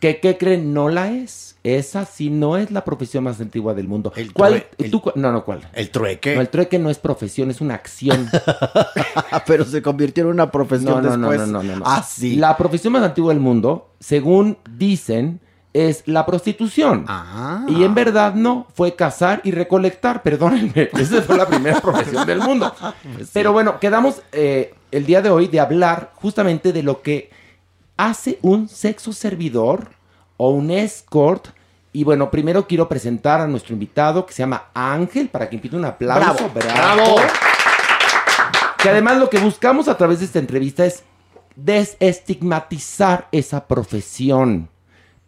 Que, 0.00 0.20
¿qué 0.20 0.38
creen? 0.38 0.72
No 0.72 0.88
la 0.88 1.10
es. 1.10 1.56
Esa 1.64 2.04
sí 2.04 2.30
no 2.30 2.56
es 2.56 2.70
la 2.70 2.84
profesión 2.84 3.24
más 3.24 3.40
antigua 3.40 3.74
del 3.74 3.88
mundo. 3.88 4.12
El 4.14 4.32
¿Cuál? 4.32 4.64
el- 4.78 4.90
tú 4.92 5.02
no, 5.16 5.32
no, 5.32 5.44
¿cuál? 5.44 5.68
El 5.72 5.90
trueque. 5.90 6.36
No, 6.36 6.40
el 6.40 6.48
trueque 6.48 6.78
no 6.78 6.88
es 6.88 6.98
profesión, 6.98 7.50
es 7.50 7.60
una 7.60 7.74
acción. 7.74 8.28
Pero 9.46 9.64
se 9.64 9.82
convirtió 9.82 10.24
en 10.24 10.30
una 10.30 10.44
No, 10.46 10.50
profesión 10.52 11.02
no, 11.02 11.16
no, 11.16 11.30
después. 11.30 11.48
no, 11.48 11.62
no, 11.62 11.62
no, 11.64 11.76
no. 11.80 11.84
Ah, 11.86 12.02
sí. 12.08 12.36
La 12.36 12.56
profesión 12.56 12.92
más 12.92 13.02
antigua 13.02 13.32
del 13.32 13.42
mundo, 13.42 13.90
según 13.98 14.58
dicen, 14.70 15.40
es 15.72 16.02
la 16.06 16.24
prostitución. 16.26 17.04
Ah. 17.08 17.64
Y 17.68 17.84
en 17.84 17.94
verdad 17.94 18.34
no, 18.34 18.66
fue 18.74 18.94
cazar 18.94 19.40
y 19.44 19.50
recolectar, 19.50 20.22
perdónenme. 20.24 20.90
Esa 20.92 21.22
fue 21.22 21.36
la 21.36 21.46
primera 21.46 21.80
profesión 21.80 22.26
del 22.26 22.40
mundo. 22.40 22.74
Pues 23.14 23.30
Pero 23.32 23.52
bueno, 23.52 23.78
quedamos 23.80 24.22
eh, 24.32 24.74
el 24.90 25.06
día 25.06 25.22
de 25.22 25.30
hoy 25.30 25.46
de 25.48 25.60
hablar 25.60 26.12
justamente 26.16 26.72
de 26.72 26.82
lo 26.82 27.02
que 27.02 27.30
hace 27.96 28.38
un 28.42 28.68
sexo 28.68 29.12
servidor 29.12 29.90
o 30.36 30.50
un 30.50 30.70
escort. 30.70 31.48
Y 31.92 32.04
bueno, 32.04 32.30
primero 32.30 32.66
quiero 32.66 32.88
presentar 32.88 33.40
a 33.40 33.46
nuestro 33.46 33.72
invitado 33.72 34.24
que 34.26 34.32
se 34.32 34.42
llama 34.42 34.66
Ángel, 34.74 35.28
para 35.28 35.48
que 35.48 35.56
invite 35.56 35.76
un 35.76 35.84
aplauso. 35.84 36.50
Bravo. 36.54 37.16
Que 38.78 38.90
además 38.90 39.18
lo 39.18 39.28
que 39.28 39.38
buscamos 39.38 39.88
a 39.88 39.96
través 39.96 40.20
de 40.20 40.26
esta 40.26 40.38
entrevista 40.38 40.84
es 40.86 41.02
desestigmatizar 41.56 43.26
esa 43.32 43.66
profesión. 43.66 44.68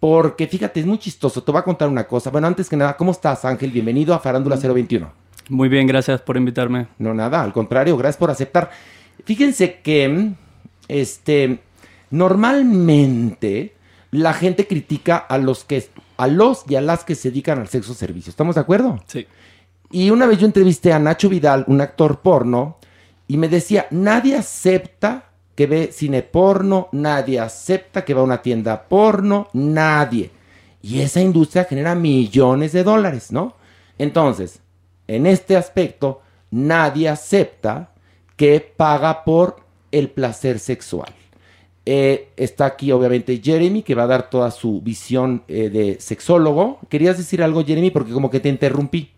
Porque 0.00 0.46
fíjate, 0.46 0.80
es 0.80 0.86
muy 0.86 0.98
chistoso. 0.98 1.42
Te 1.42 1.52
voy 1.52 1.58
a 1.58 1.62
contar 1.62 1.88
una 1.88 2.06
cosa. 2.06 2.30
Bueno, 2.30 2.46
antes 2.46 2.70
que 2.70 2.76
nada, 2.76 2.96
¿cómo 2.96 3.12
estás, 3.12 3.44
Ángel? 3.44 3.70
Bienvenido 3.70 4.14
a 4.14 4.18
Farándula 4.18 4.56
021. 4.56 5.12
Muy 5.50 5.68
bien, 5.68 5.86
gracias 5.86 6.22
por 6.22 6.38
invitarme. 6.38 6.88
No, 6.98 7.12
nada, 7.12 7.42
al 7.42 7.52
contrario, 7.52 7.98
gracias 7.98 8.16
por 8.16 8.30
aceptar. 8.30 8.70
Fíjense 9.26 9.80
que, 9.82 10.08
mm, 10.08 10.34
este, 10.88 11.60
normalmente 12.10 13.74
la 14.10 14.32
gente 14.32 14.66
critica 14.66 15.18
a 15.18 15.36
los 15.36 15.64
que, 15.64 15.86
a 16.16 16.26
los 16.26 16.64
y 16.66 16.76
a 16.76 16.80
las 16.80 17.04
que 17.04 17.14
se 17.14 17.30
dedican 17.30 17.58
al 17.58 17.68
sexo 17.68 17.92
servicio. 17.92 18.30
¿Estamos 18.30 18.54
de 18.54 18.62
acuerdo? 18.62 19.02
Sí. 19.06 19.26
Y 19.90 20.10
una 20.10 20.26
vez 20.26 20.38
yo 20.38 20.46
entrevisté 20.46 20.94
a 20.94 20.98
Nacho 20.98 21.28
Vidal, 21.28 21.64
un 21.66 21.80
actor 21.82 22.20
porno, 22.20 22.78
y 23.28 23.36
me 23.36 23.48
decía, 23.48 23.86
nadie 23.90 24.36
acepta 24.36 25.29
que 25.60 25.66
ve 25.66 25.90
cine 25.92 26.22
porno, 26.22 26.88
nadie 26.92 27.38
acepta 27.38 28.02
que 28.02 28.14
va 28.14 28.22
a 28.22 28.24
una 28.24 28.40
tienda 28.40 28.88
porno, 28.88 29.48
nadie. 29.52 30.30
Y 30.80 31.02
esa 31.02 31.20
industria 31.20 31.64
genera 31.64 31.94
millones 31.94 32.72
de 32.72 32.82
dólares, 32.82 33.30
¿no? 33.30 33.56
Entonces, 33.98 34.60
en 35.06 35.26
este 35.26 35.58
aspecto, 35.58 36.22
nadie 36.50 37.10
acepta 37.10 37.90
que 38.36 38.72
paga 38.74 39.22
por 39.22 39.56
el 39.92 40.08
placer 40.08 40.60
sexual. 40.60 41.12
Eh, 41.84 42.30
está 42.38 42.64
aquí 42.64 42.90
obviamente 42.90 43.38
Jeremy, 43.44 43.82
que 43.82 43.94
va 43.94 44.04
a 44.04 44.06
dar 44.06 44.30
toda 44.30 44.50
su 44.52 44.80
visión 44.80 45.42
eh, 45.46 45.68
de 45.68 46.00
sexólogo. 46.00 46.78
¿Querías 46.88 47.18
decir 47.18 47.42
algo, 47.42 47.62
Jeremy? 47.66 47.90
Porque 47.90 48.12
como 48.12 48.30
que 48.30 48.40
te 48.40 48.48
interrumpí. 48.48 49.10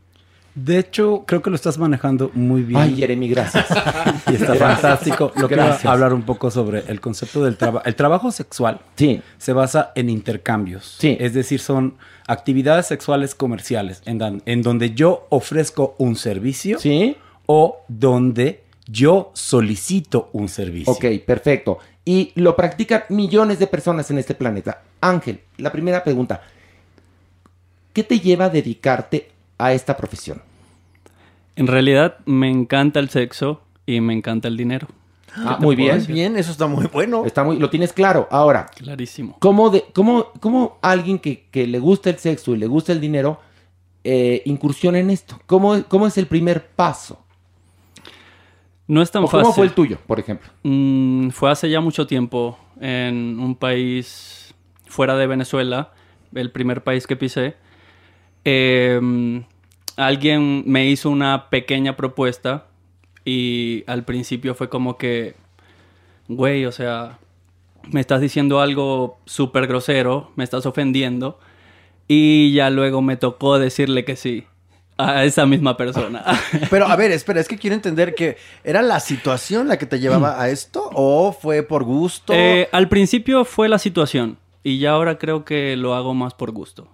De 0.54 0.78
hecho, 0.78 1.24
creo 1.26 1.40
que 1.40 1.48
lo 1.48 1.56
estás 1.56 1.78
manejando 1.78 2.30
muy 2.34 2.62
bien. 2.62 2.80
Ay, 2.80 2.96
Jeremy, 2.96 3.28
gracias. 3.28 3.66
Y 4.30 4.34
está 4.34 4.54
Gracias. 4.54 4.58
fantástico. 4.80 5.32
Lo 5.36 5.48
que 5.48 5.56
voy 5.56 5.64
Gracias. 5.64 5.86
a 5.86 5.92
hablar 5.92 6.12
un 6.12 6.22
poco 6.22 6.50
sobre 6.50 6.80
el 6.88 7.00
concepto 7.00 7.42
del 7.42 7.56
trabajo. 7.56 7.84
El 7.86 7.94
trabajo 7.96 8.30
sexual 8.30 8.80
Sí. 8.96 9.22
se 9.38 9.52
basa 9.54 9.92
en 9.94 10.10
intercambios. 10.10 10.96
Sí. 10.98 11.16
Es 11.18 11.32
decir, 11.34 11.58
son 11.60 11.96
actividades 12.26 12.86
sexuales 12.86 13.34
comerciales 13.34 14.02
en, 14.04 14.42
en 14.44 14.62
donde 14.62 14.94
yo 14.94 15.26
ofrezco 15.30 15.94
un 15.98 16.16
servicio 16.16 16.78
Sí. 16.78 17.16
o 17.46 17.78
donde 17.88 18.62
yo 18.86 19.30
solicito 19.34 20.28
un 20.32 20.48
servicio. 20.48 20.92
Ok, 20.92 21.04
perfecto. 21.26 21.78
Y 22.04 22.32
lo 22.34 22.56
practican 22.56 23.04
millones 23.08 23.58
de 23.58 23.66
personas 23.68 24.10
en 24.10 24.18
este 24.18 24.34
planeta. 24.34 24.82
Ángel, 25.00 25.40
la 25.56 25.72
primera 25.72 26.04
pregunta. 26.04 26.42
¿Qué 27.92 28.02
te 28.04 28.20
lleva 28.20 28.46
a 28.46 28.50
dedicarte 28.50 29.30
a 29.64 29.72
esta 29.72 29.96
profesión? 29.96 30.42
En 31.56 31.66
realidad 31.66 32.16
me 32.24 32.48
encanta 32.48 32.98
el 33.00 33.10
sexo 33.10 33.60
y 33.86 34.00
me 34.00 34.12
encanta 34.14 34.48
el 34.48 34.56
dinero. 34.56 34.88
Ah, 35.34 35.50
¿Qué 35.50 35.54
te 35.56 35.62
muy 35.62 35.76
bien. 35.76 35.94
decir? 35.98 36.14
Bien, 36.14 36.36
eso 36.36 36.50
está 36.50 36.66
muy 36.66 36.86
bueno. 36.86 37.24
Está 37.24 37.42
muy, 37.44 37.58
lo 37.58 37.70
tienes 37.70 37.92
claro. 37.92 38.28
Ahora, 38.30 38.66
Clarísimo. 38.76 39.36
¿cómo, 39.38 39.70
de, 39.70 39.84
cómo, 39.94 40.28
cómo 40.40 40.78
alguien 40.82 41.18
que, 41.18 41.46
que 41.50 41.66
le 41.66 41.78
gusta 41.78 42.10
el 42.10 42.18
sexo 42.18 42.54
y 42.54 42.58
le 42.58 42.66
gusta 42.66 42.92
el 42.92 43.00
dinero 43.00 43.40
eh, 44.04 44.42
incursiona 44.44 44.98
en 44.98 45.10
esto? 45.10 45.40
¿Cómo, 45.46 45.82
¿Cómo 45.88 46.06
es 46.06 46.18
el 46.18 46.26
primer 46.26 46.66
paso? 46.66 47.18
No 48.88 49.00
es 49.00 49.10
tan 49.10 49.24
¿O 49.24 49.26
fácil. 49.26 49.42
¿Cómo 49.42 49.54
fue 49.54 49.64
el 49.66 49.72
tuyo, 49.72 49.98
por 50.06 50.18
ejemplo? 50.20 50.50
Mm, 50.64 51.30
fue 51.30 51.50
hace 51.50 51.70
ya 51.70 51.80
mucho 51.80 52.06
tiempo 52.06 52.58
en 52.80 53.38
un 53.40 53.54
país 53.54 54.54
fuera 54.86 55.16
de 55.16 55.26
Venezuela, 55.26 55.92
el 56.34 56.50
primer 56.50 56.82
país 56.82 57.06
que 57.06 57.16
pisé. 57.16 57.54
Eh, 58.44 59.00
alguien 60.06 60.64
me 60.66 60.86
hizo 60.86 61.10
una 61.10 61.50
pequeña 61.50 61.96
propuesta 61.96 62.66
y 63.24 63.84
al 63.86 64.04
principio 64.04 64.54
fue 64.54 64.68
como 64.68 64.98
que, 64.98 65.34
güey, 66.28 66.64
o 66.66 66.72
sea, 66.72 67.18
me 67.90 68.00
estás 68.00 68.20
diciendo 68.20 68.60
algo 68.60 69.18
súper 69.24 69.66
grosero, 69.66 70.30
me 70.36 70.44
estás 70.44 70.66
ofendiendo 70.66 71.38
y 72.08 72.52
ya 72.52 72.70
luego 72.70 73.02
me 73.02 73.16
tocó 73.16 73.58
decirle 73.58 74.04
que 74.04 74.16
sí 74.16 74.44
a 74.98 75.24
esa 75.24 75.46
misma 75.46 75.76
persona. 75.76 76.24
Pero 76.70 76.86
a 76.86 76.96
ver, 76.96 77.10
espera, 77.10 77.40
es 77.40 77.48
que 77.48 77.58
quiero 77.58 77.74
entender 77.74 78.14
que 78.14 78.36
era 78.64 78.82
la 78.82 79.00
situación 79.00 79.68
la 79.68 79.78
que 79.78 79.86
te 79.86 79.98
llevaba 79.98 80.40
a 80.40 80.48
esto 80.50 80.90
o 80.94 81.32
fue 81.32 81.62
por 81.62 81.84
gusto. 81.84 82.32
Eh, 82.32 82.68
al 82.72 82.88
principio 82.88 83.44
fue 83.44 83.68
la 83.68 83.78
situación 83.78 84.38
y 84.62 84.78
ya 84.78 84.90
ahora 84.90 85.18
creo 85.18 85.44
que 85.44 85.76
lo 85.76 85.94
hago 85.94 86.14
más 86.14 86.34
por 86.34 86.50
gusto. 86.52 86.88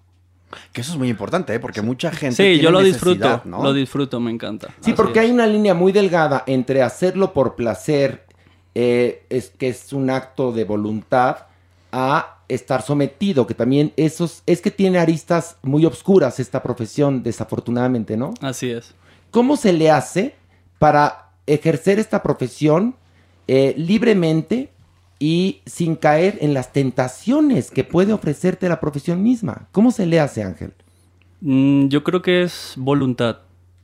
Que 0.72 0.80
eso 0.80 0.92
es 0.92 0.99
muy 0.99 1.09
importante, 1.09 1.55
¿eh? 1.55 1.61
porque 1.61 1.82
mucha 1.82 2.11
gente. 2.11 2.36
Sí, 2.36 2.42
tiene 2.42 2.62
yo 2.62 2.70
lo 2.70 2.82
disfruto, 2.82 3.42
¿no? 3.44 3.62
lo 3.62 3.72
disfruto, 3.72 4.18
me 4.20 4.30
encanta. 4.30 4.68
Sí, 4.68 4.74
Así 4.80 4.92
porque 4.94 5.18
es. 5.18 5.26
hay 5.26 5.30
una 5.30 5.46
línea 5.46 5.74
muy 5.74 5.92
delgada 5.92 6.44
entre 6.46 6.82
hacerlo 6.82 7.32
por 7.32 7.55
placer, 7.55 8.26
eh, 8.74 9.24
es 9.28 9.51
que 9.51 9.68
es 9.68 9.92
un 9.92 10.11
acto 10.11 10.53
de 10.53 10.64
voluntad, 10.64 11.46
a 11.92 12.38
estar 12.49 12.82
sometido, 12.82 13.46
que 13.46 13.55
también 13.55 13.92
esos, 13.96 14.42
es 14.46 14.61
que 14.61 14.70
tiene 14.70 14.99
aristas 14.99 15.57
muy 15.62 15.84
obscuras 15.84 16.40
esta 16.40 16.62
profesión, 16.62 17.22
desafortunadamente, 17.22 18.16
¿no? 18.16 18.34
Así 18.40 18.70
es. 18.70 18.94
¿Cómo 19.30 19.57
se 19.57 19.72
le 19.72 19.90
hace 19.90 20.34
para 20.78 21.30
ejercer 21.46 21.99
esta 21.99 22.22
profesión 22.22 22.94
eh, 23.46 23.74
libremente 23.76 24.70
y 25.19 25.61
sin 25.66 25.97
caer 25.97 26.39
en 26.41 26.55
las 26.55 26.73
tentaciones 26.73 27.71
que 27.71 27.85
puede 27.85 28.12
ofrecerte 28.12 28.69
la 28.69 28.81
profesión 28.81 29.23
misma? 29.23 29.66
¿Cómo 29.73 29.91
se 29.91 30.07
le 30.07 30.21
hace, 30.21 30.43
Ángel? 30.43 30.73
Mm, 31.41 31.89
yo 31.89 32.05
creo 32.05 32.23
que 32.23 32.43
es 32.43 32.75
voluntad 32.77 33.39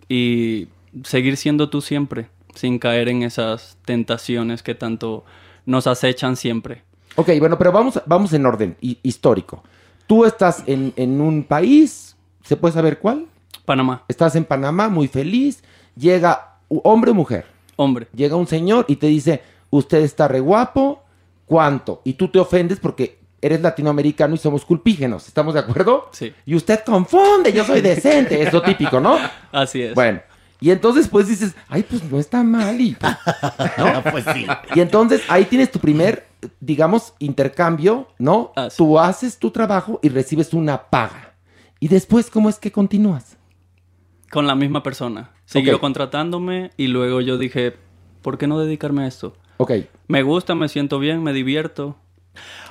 y 0.09 0.68
seguir 1.05 1.37
siendo 1.37 1.70
tú 1.70 1.80
siempre, 1.80 2.28
sin 2.55 2.78
caer 2.78 3.09
en 3.09 3.22
esas 3.22 3.78
tentaciones 3.85 4.62
que 4.62 4.74
tanto 4.74 5.24
nos 5.66 5.87
acechan 5.87 6.37
siempre. 6.37 6.82
Ok, 7.16 7.30
bueno, 7.39 7.57
pero 7.59 7.72
vamos, 7.72 8.01
vamos 8.07 8.32
en 8.32 8.45
orden 8.47 8.76
hi- 8.80 8.99
histórico. 9.03 9.62
Tú 10.07 10.24
estás 10.24 10.62
en, 10.66 10.93
en 10.97 11.20
un 11.20 11.45
país, 11.45 12.16
¿se 12.43 12.57
puede 12.57 12.74
saber 12.74 12.99
cuál? 12.99 13.26
Panamá. 13.64 14.05
Estás 14.09 14.37
en 14.37 14.45
Panamá, 14.45 14.89
muy 14.89 15.09
feliz. 15.09 15.62
Llega 15.97 16.57
hombre 16.68 17.12
o 17.12 17.14
mujer. 17.14 17.47
Hombre. 17.76 18.09
Llega 18.14 18.37
un 18.37 18.47
señor 18.47 18.85
y 18.89 18.97
te 18.97 19.07
dice, 19.07 19.43
usted 19.70 20.03
está 20.03 20.28
re 20.28 20.41
guapo, 20.41 21.03
¿cuánto? 21.47 22.03
Y 22.05 22.14
tú 22.14 22.28
te 22.28 22.38
ofendes 22.38 22.80
porque 22.80 23.18
eres 23.40 23.61
latinoamericano 23.61 24.34
y 24.34 24.38
somos 24.38 24.64
culpígenos, 24.64 25.28
¿estamos 25.28 25.55
de 25.55 25.61
acuerdo? 25.61 26.09
Sí. 26.12 26.32
Y 26.47 26.55
usted 26.55 26.80
confunde, 26.80 27.53
yo 27.53 27.64
soy 27.64 27.82
decente, 27.82 28.42
es 28.42 28.53
lo 28.53 28.62
típico, 28.62 29.01
¿no? 29.01 29.18
Así 29.53 29.82
es. 29.82 29.95
Bueno, 29.95 30.22
y 30.61 30.70
entonces 30.70 31.09
pues 31.09 31.28
dices, 31.28 31.55
ay, 31.68 31.82
pues 31.82 32.03
no 32.05 32.18
está 32.18 32.42
mal 32.42 32.80
y... 32.80 32.95
pues, 32.95 33.16
¿no? 33.78 34.03
pues 34.11 34.24
sí. 34.32 34.47
Y 34.74 34.80
entonces 34.80 35.22
ahí 35.28 35.45
tienes 35.45 35.70
tu 35.70 35.78
primer, 35.78 36.26
digamos, 36.61 37.12
intercambio, 37.18 38.09
¿no? 38.18 38.53
Tú 38.76 38.99
haces 38.99 39.38
tu 39.38 39.51
trabajo 39.51 40.01
y 40.03 40.09
recibes 40.09 40.55
una 40.55 40.84
paga. 40.84 41.34
Y 41.80 41.88
después, 41.88 42.30
¿cómo 42.30 42.49
es 42.49 42.59
que 42.59 42.72
continúas? 42.72 43.36
Con 44.30 44.47
la 44.47 44.55
misma 44.55 44.82
persona. 44.82 45.32
Siguió 45.45 45.80
contratándome 45.80 46.70
y 46.78 46.86
luego 46.86 47.20
yo 47.20 47.36
dije, 47.36 47.74
¿por 48.22 48.38
qué 48.38 48.47
no 48.47 48.59
dedicarme 48.59 49.05
a 49.05 49.07
esto? 49.07 49.36
Ok. 49.64 49.72
Me 50.08 50.22
gusta, 50.22 50.54
me 50.54 50.68
siento 50.68 50.98
bien, 50.98 51.22
me 51.22 51.32
divierto. 51.32 51.96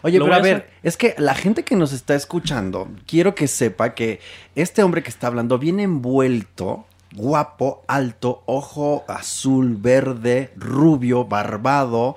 Oye, 0.01 0.19
pero 0.19 0.33
a 0.33 0.39
ver, 0.39 0.69
es 0.83 0.97
que 0.97 1.15
la 1.17 1.33
gente 1.33 1.63
que 1.63 1.75
nos 1.75 1.93
está 1.93 2.15
escuchando, 2.15 2.89
quiero 3.07 3.33
que 3.33 3.47
sepa 3.47 3.95
que 3.95 4.19
este 4.55 4.83
hombre 4.83 5.01
que 5.01 5.09
está 5.09 5.27
hablando 5.27 5.57
viene 5.57 5.83
envuelto, 5.83 6.85
guapo, 7.15 7.83
alto, 7.87 8.43
ojo 8.45 9.05
azul, 9.07 9.77
verde, 9.79 10.51
rubio, 10.55 11.25
barbado. 11.25 12.15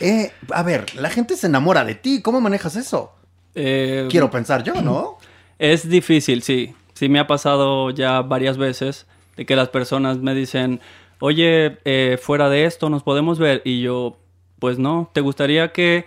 Eh, 0.00 0.32
a 0.50 0.62
ver, 0.62 0.94
la 0.96 1.10
gente 1.10 1.36
se 1.36 1.46
enamora 1.46 1.84
de 1.84 1.94
ti. 1.94 2.22
¿Cómo 2.22 2.40
manejas 2.40 2.76
eso? 2.76 3.12
Eh, 3.54 4.08
Quiero 4.10 4.30
pensar 4.30 4.64
yo, 4.64 4.80
¿no? 4.80 5.18
Es 5.58 5.88
difícil, 5.88 6.42
sí. 6.42 6.74
Sí 6.94 7.08
me 7.08 7.18
ha 7.18 7.26
pasado 7.26 7.90
ya 7.90 8.22
varias 8.22 8.56
veces 8.56 9.06
de 9.36 9.46
que 9.46 9.56
las 9.56 9.68
personas 9.68 10.18
me 10.18 10.34
dicen, 10.34 10.80
oye, 11.20 11.78
eh, 11.84 12.18
fuera 12.20 12.48
de 12.48 12.64
esto 12.64 12.90
nos 12.90 13.02
podemos 13.02 13.38
ver. 13.38 13.62
Y 13.64 13.80
yo, 13.80 14.16
pues 14.58 14.78
no, 14.78 15.10
¿te 15.12 15.20
gustaría 15.20 15.72
que 15.72 16.04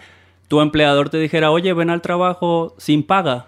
tu 0.47 0.59
empleador 0.59 1.09
te 1.09 1.17
dijera, 1.17 1.51
oye, 1.51 1.73
ven 1.73 1.89
al 1.89 2.01
trabajo 2.01 2.75
sin 2.77 3.03
paga? 3.03 3.47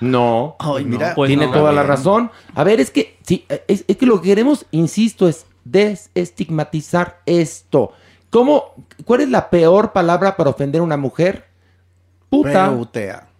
No. 0.00 0.56
Ay, 0.58 0.84
mira. 0.84 1.14
Pues 1.14 1.28
Tiene 1.28 1.46
no. 1.46 1.52
toda 1.52 1.72
la 1.72 1.82
razón. 1.82 2.30
A 2.54 2.64
ver, 2.64 2.80
es 2.80 2.90
que, 2.90 3.16
sí, 3.22 3.46
es, 3.68 3.84
es 3.86 3.96
que 3.96 4.06
lo 4.06 4.20
que 4.20 4.28
queremos, 4.28 4.66
insisto, 4.70 5.28
es 5.28 5.46
desestigmatizar 5.64 7.20
esto. 7.26 7.92
¿Cómo, 8.30 8.74
cuál 9.04 9.22
es 9.22 9.30
la 9.30 9.48
peor 9.50 9.92
palabra 9.92 10.36
para 10.36 10.50
ofender 10.50 10.80
a 10.80 10.84
una 10.84 10.96
mujer? 10.96 11.46
Puta. 12.28 12.74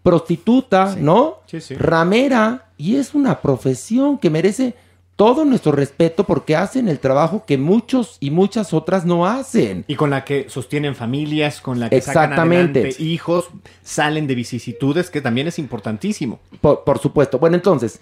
Prostituta, 0.02 0.94
¿no? 0.98 1.40
Sí, 1.46 1.60
sí. 1.60 1.74
Ramera. 1.74 2.68
Y 2.78 2.96
es 2.96 3.14
una 3.14 3.40
profesión 3.40 4.18
que 4.18 4.30
merece 4.30 4.74
todo 5.16 5.46
nuestro 5.46 5.72
respeto 5.72 6.24
porque 6.24 6.54
hacen 6.56 6.88
el 6.88 6.98
trabajo 6.98 7.44
que 7.46 7.56
muchos 7.56 8.18
y 8.20 8.30
muchas 8.30 8.74
otras 8.74 9.06
no 9.06 9.26
hacen. 9.26 9.84
Y 9.88 9.94
con 9.96 10.10
la 10.10 10.24
que 10.24 10.50
sostienen 10.50 10.94
familias, 10.94 11.60
con 11.62 11.80
la 11.80 11.88
que 11.88 12.00
sacan 12.02 12.24
Exactamente. 12.24 12.80
adelante 12.80 13.02
hijos, 13.02 13.48
salen 13.82 14.26
de 14.26 14.34
vicisitudes, 14.34 15.08
que 15.10 15.22
también 15.22 15.48
es 15.48 15.58
importantísimo. 15.58 16.38
Por, 16.60 16.84
por 16.84 16.98
supuesto. 16.98 17.38
Bueno, 17.38 17.56
entonces, 17.56 17.98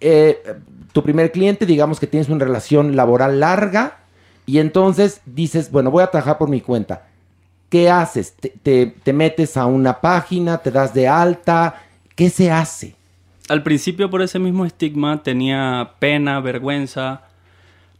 eh, 0.00 0.42
tu 0.92 1.02
primer 1.02 1.32
cliente, 1.32 1.64
digamos 1.64 1.98
que 1.98 2.06
tienes 2.06 2.28
una 2.28 2.44
relación 2.44 2.96
laboral 2.96 3.40
larga 3.40 3.98
y 4.44 4.58
entonces 4.58 5.22
dices, 5.24 5.70
bueno, 5.70 5.90
voy 5.90 6.02
a 6.02 6.10
trabajar 6.10 6.36
por 6.36 6.50
mi 6.50 6.60
cuenta. 6.60 7.06
¿Qué 7.70 7.88
haces? 7.90 8.34
¿Te, 8.38 8.50
te- 8.62 8.94
te 9.02 9.12
metes 9.14 9.56
a 9.56 9.66
una 9.66 10.00
página? 10.00 10.58
¿Te 10.58 10.70
das 10.70 10.92
de 10.94 11.08
alta? 11.08 11.82
¿Qué 12.14 12.28
se 12.30 12.50
hace? 12.50 12.94
Al 13.48 13.62
principio 13.62 14.10
por 14.10 14.22
ese 14.22 14.38
mismo 14.38 14.64
estigma 14.64 15.22
tenía 15.22 15.92
pena, 15.98 16.40
vergüenza, 16.40 17.22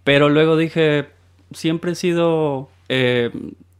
pero 0.04 0.28
luego 0.28 0.56
dije, 0.56 1.08
siempre 1.52 1.92
he 1.92 1.94
sido 1.94 2.68
eh, 2.88 3.30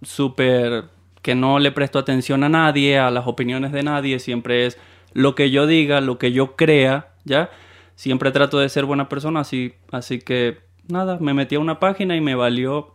súper 0.02 0.84
que 1.22 1.34
no 1.34 1.58
le 1.58 1.72
presto 1.72 1.98
atención 1.98 2.42
a 2.44 2.48
nadie, 2.48 2.98
a 2.98 3.10
las 3.10 3.26
opiniones 3.26 3.72
de 3.72 3.82
nadie, 3.82 4.18
siempre 4.18 4.66
es 4.66 4.78
lo 5.12 5.34
que 5.34 5.50
yo 5.50 5.66
diga, 5.66 6.00
lo 6.00 6.18
que 6.18 6.32
yo 6.32 6.56
crea, 6.56 7.08
¿ya? 7.24 7.50
Siempre 7.96 8.30
trato 8.30 8.58
de 8.58 8.68
ser 8.68 8.84
buena 8.84 9.08
persona, 9.08 9.40
así, 9.40 9.74
así 9.90 10.20
que 10.20 10.58
nada, 10.86 11.18
me 11.20 11.34
metí 11.34 11.56
a 11.56 11.60
una 11.60 11.80
página 11.80 12.16
y 12.16 12.20
me 12.20 12.34
valió 12.34 12.94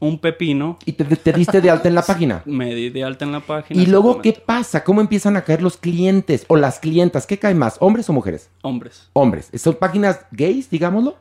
un 0.00 0.18
pepino. 0.18 0.78
¿Y 0.84 0.92
te, 0.92 1.04
te 1.04 1.32
diste 1.32 1.60
de 1.60 1.70
alta 1.70 1.88
en 1.88 1.94
la 1.94 2.02
página? 2.06 2.42
Me 2.44 2.74
di 2.74 2.90
de 2.90 3.04
alta 3.04 3.24
en 3.24 3.32
la 3.32 3.40
página. 3.40 3.80
¿Y 3.80 3.86
luego 3.86 4.20
qué 4.20 4.32
pasa? 4.32 4.84
¿Cómo 4.84 5.00
empiezan 5.00 5.36
a 5.36 5.42
caer 5.42 5.62
los 5.62 5.76
clientes 5.76 6.44
o 6.48 6.56
las 6.56 6.78
clientas? 6.78 7.26
¿Qué 7.26 7.38
cae 7.38 7.54
más? 7.54 7.76
¿Hombres 7.80 8.08
o 8.08 8.12
mujeres? 8.12 8.50
Hombres. 8.62 9.08
Hombres. 9.12 9.50
¿Son 9.54 9.74
páginas 9.74 10.20
gays, 10.32 10.68
digámoslo? 10.70 11.16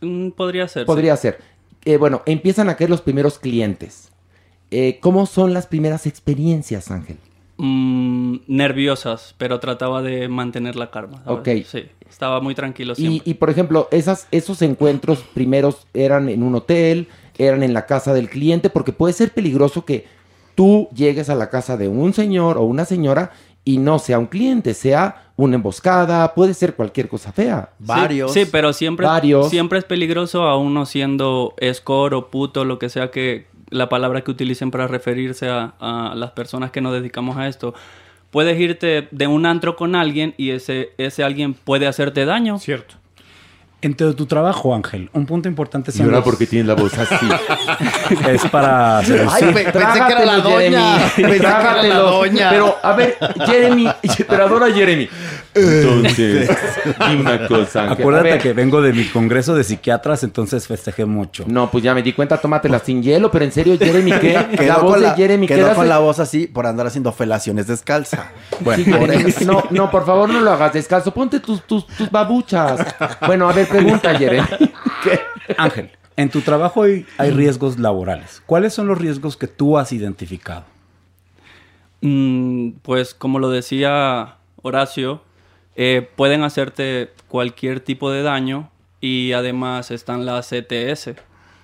Mm, 0.00 0.30
podría 0.30 0.66
ser. 0.68 0.82
sí. 0.82 0.86
Podría 0.86 1.16
ser. 1.16 1.38
Eh, 1.84 1.96
bueno, 1.98 2.22
empiezan 2.26 2.68
a 2.70 2.76
caer 2.76 2.90
los 2.90 3.02
primeros 3.02 3.38
clientes. 3.38 4.10
Eh, 4.70 4.98
¿Cómo 5.00 5.26
son 5.26 5.52
las 5.52 5.66
primeras 5.66 6.06
experiencias, 6.06 6.90
Ángel? 6.90 7.18
Mm, 7.58 8.38
nerviosas, 8.48 9.34
pero 9.38 9.60
trataba 9.60 10.02
de 10.02 10.28
mantener 10.28 10.74
la 10.76 10.90
calma. 10.90 11.22
¿sabes? 11.24 11.38
Ok. 11.62 11.66
Sí, 11.70 11.84
estaba 12.10 12.40
muy 12.40 12.54
tranquilo 12.54 12.94
Y, 12.96 13.22
y, 13.24 13.34
por 13.34 13.50
ejemplo, 13.50 13.86
esas, 13.92 14.26
esos 14.32 14.60
encuentros 14.62 15.20
primeros 15.34 15.86
eran 15.94 16.28
en 16.28 16.42
un 16.42 16.54
hotel, 16.56 17.06
eran 17.38 17.62
en 17.62 17.74
la 17.74 17.86
casa 17.86 18.14
del 18.14 18.28
cliente, 18.28 18.70
porque 18.70 18.92
puede 18.92 19.12
ser 19.12 19.32
peligroso 19.32 19.84
que 19.84 20.06
tú 20.54 20.88
llegues 20.94 21.28
a 21.30 21.34
la 21.34 21.50
casa 21.50 21.76
de 21.76 21.88
un 21.88 22.12
señor 22.12 22.58
o 22.58 22.62
una 22.62 22.84
señora 22.84 23.32
y 23.64 23.78
no 23.78 23.98
sea 23.98 24.18
un 24.18 24.26
cliente, 24.26 24.74
sea 24.74 25.30
una 25.36 25.56
emboscada, 25.56 26.34
puede 26.34 26.54
ser 26.54 26.74
cualquier 26.74 27.08
cosa 27.08 27.32
fea. 27.32 27.70
Sí, 27.78 28.20
Sí, 28.28 28.44
pero 28.50 28.72
siempre, 28.72 29.06
Varios. 29.06 29.50
siempre 29.50 29.78
es 29.78 29.84
peligroso 29.84 30.42
a 30.44 30.56
uno 30.58 30.86
siendo 30.86 31.54
escort 31.56 32.14
o 32.14 32.28
puto, 32.30 32.64
lo 32.64 32.78
que 32.78 32.88
sea 32.88 33.10
que 33.10 33.46
la 33.70 33.88
palabra 33.88 34.20
que 34.22 34.30
utilicen 34.30 34.70
para 34.70 34.86
referirse 34.86 35.48
a, 35.48 35.74
a 35.80 36.14
las 36.14 36.32
personas 36.32 36.70
que 36.70 36.80
nos 36.80 36.92
dedicamos 36.92 37.36
a 37.36 37.48
esto. 37.48 37.74
Puedes 38.30 38.58
irte 38.60 39.08
de 39.10 39.26
un 39.26 39.46
antro 39.46 39.76
con 39.76 39.94
alguien 39.94 40.34
y 40.36 40.50
ese, 40.50 40.90
ese 40.98 41.24
alguien 41.24 41.54
puede 41.54 41.86
hacerte 41.86 42.24
daño. 42.24 42.58
Cierto. 42.58 42.96
Entre 43.84 44.14
tu 44.14 44.24
trabajo, 44.24 44.74
Ángel, 44.74 45.10
un 45.12 45.26
punto 45.26 45.46
importante 45.46 45.92
Y 45.94 46.00
ahora 46.00 46.22
porque 46.24 46.46
tienes 46.46 46.66
la 46.66 46.74
voz 46.74 46.96
así. 46.96 47.26
es 48.30 48.46
para 48.46 49.00
Ay, 49.00 49.06
pe- 49.52 49.70
pensé 49.70 49.98
que 50.06 50.12
era 50.12 50.24
la 50.24 50.38
doña. 50.38 50.96
Pensé 51.14 51.38
que 51.38 51.46
era 51.46 51.82
la 51.82 51.98
doña. 51.98 52.48
Pero, 52.48 52.76
a 52.82 52.92
ver, 52.94 53.18
Jeremy, 53.44 53.88
pero 54.28 54.44
adora 54.46 54.66
a 54.66 54.72
Jeremy. 54.72 55.06
Entonces, 55.54 56.50
dime 57.08 57.20
una 57.20 57.46
cosa. 57.46 57.82
Ángel. 57.82 57.98
Acuérdate 58.00 58.28
ver, 58.30 58.40
que 58.40 58.52
vengo 58.54 58.80
de 58.80 58.92
mi 58.94 59.04
congreso 59.04 59.54
de 59.54 59.64
psiquiatras, 59.64 60.24
entonces 60.24 60.66
festejé 60.66 61.04
mucho. 61.04 61.44
No, 61.46 61.70
pues 61.70 61.84
ya 61.84 61.94
me 61.94 62.02
di 62.02 62.12
cuenta, 62.14 62.38
tómatela 62.38 62.78
sin 62.78 63.02
hielo, 63.02 63.30
pero 63.30 63.44
en 63.44 63.52
serio, 63.52 63.76
Jeremy, 63.78 64.12
¿qué? 64.12 64.46
Quedó 64.56 64.66
la 64.66 64.78
voz 64.78 65.00
de 65.00 65.10
Jeremy, 65.10 65.46
quedó 65.46 65.68
¿qué 65.68 65.74
con 65.74 65.88
la 65.88 65.98
voz 65.98 66.18
así 66.20 66.46
por 66.46 66.66
andar 66.66 66.86
haciendo 66.86 67.12
felaciones 67.12 67.66
descalza. 67.66 68.30
Bueno, 68.60 68.82
Sí, 68.82 68.90
Jeremy, 68.90 69.32
no, 69.44 69.62
no, 69.70 69.90
por 69.90 70.06
favor, 70.06 70.28
no 70.28 70.40
lo 70.40 70.50
hagas 70.52 70.72
descalzo. 70.72 71.12
Ponte 71.12 71.38
tus, 71.40 71.62
tus, 71.66 71.86
tus 71.86 72.10
babuchas. 72.10 72.80
Bueno, 73.26 73.48
a 73.48 73.52
ver, 73.52 73.68
pregunta, 73.78 74.14
Jeremy. 74.16 74.46
Ángel, 75.58 75.90
en 76.16 76.30
tu 76.30 76.40
trabajo 76.40 76.82
hay, 76.82 77.06
hay 77.18 77.30
riesgos 77.30 77.78
laborales. 77.78 78.42
¿Cuáles 78.46 78.72
son 78.74 78.86
los 78.86 78.98
riesgos 78.98 79.36
que 79.36 79.46
tú 79.46 79.78
has 79.78 79.92
identificado? 79.92 80.64
Mm, 82.00 82.72
pues 82.82 83.14
como 83.14 83.38
lo 83.38 83.50
decía 83.50 84.36
Horacio, 84.62 85.22
eh, 85.76 86.08
pueden 86.16 86.42
hacerte 86.42 87.10
cualquier 87.28 87.80
tipo 87.80 88.10
de 88.10 88.22
daño 88.22 88.70
y 89.00 89.32
además 89.32 89.90
están 89.90 90.26
las 90.26 90.50
CTS. 90.50 91.14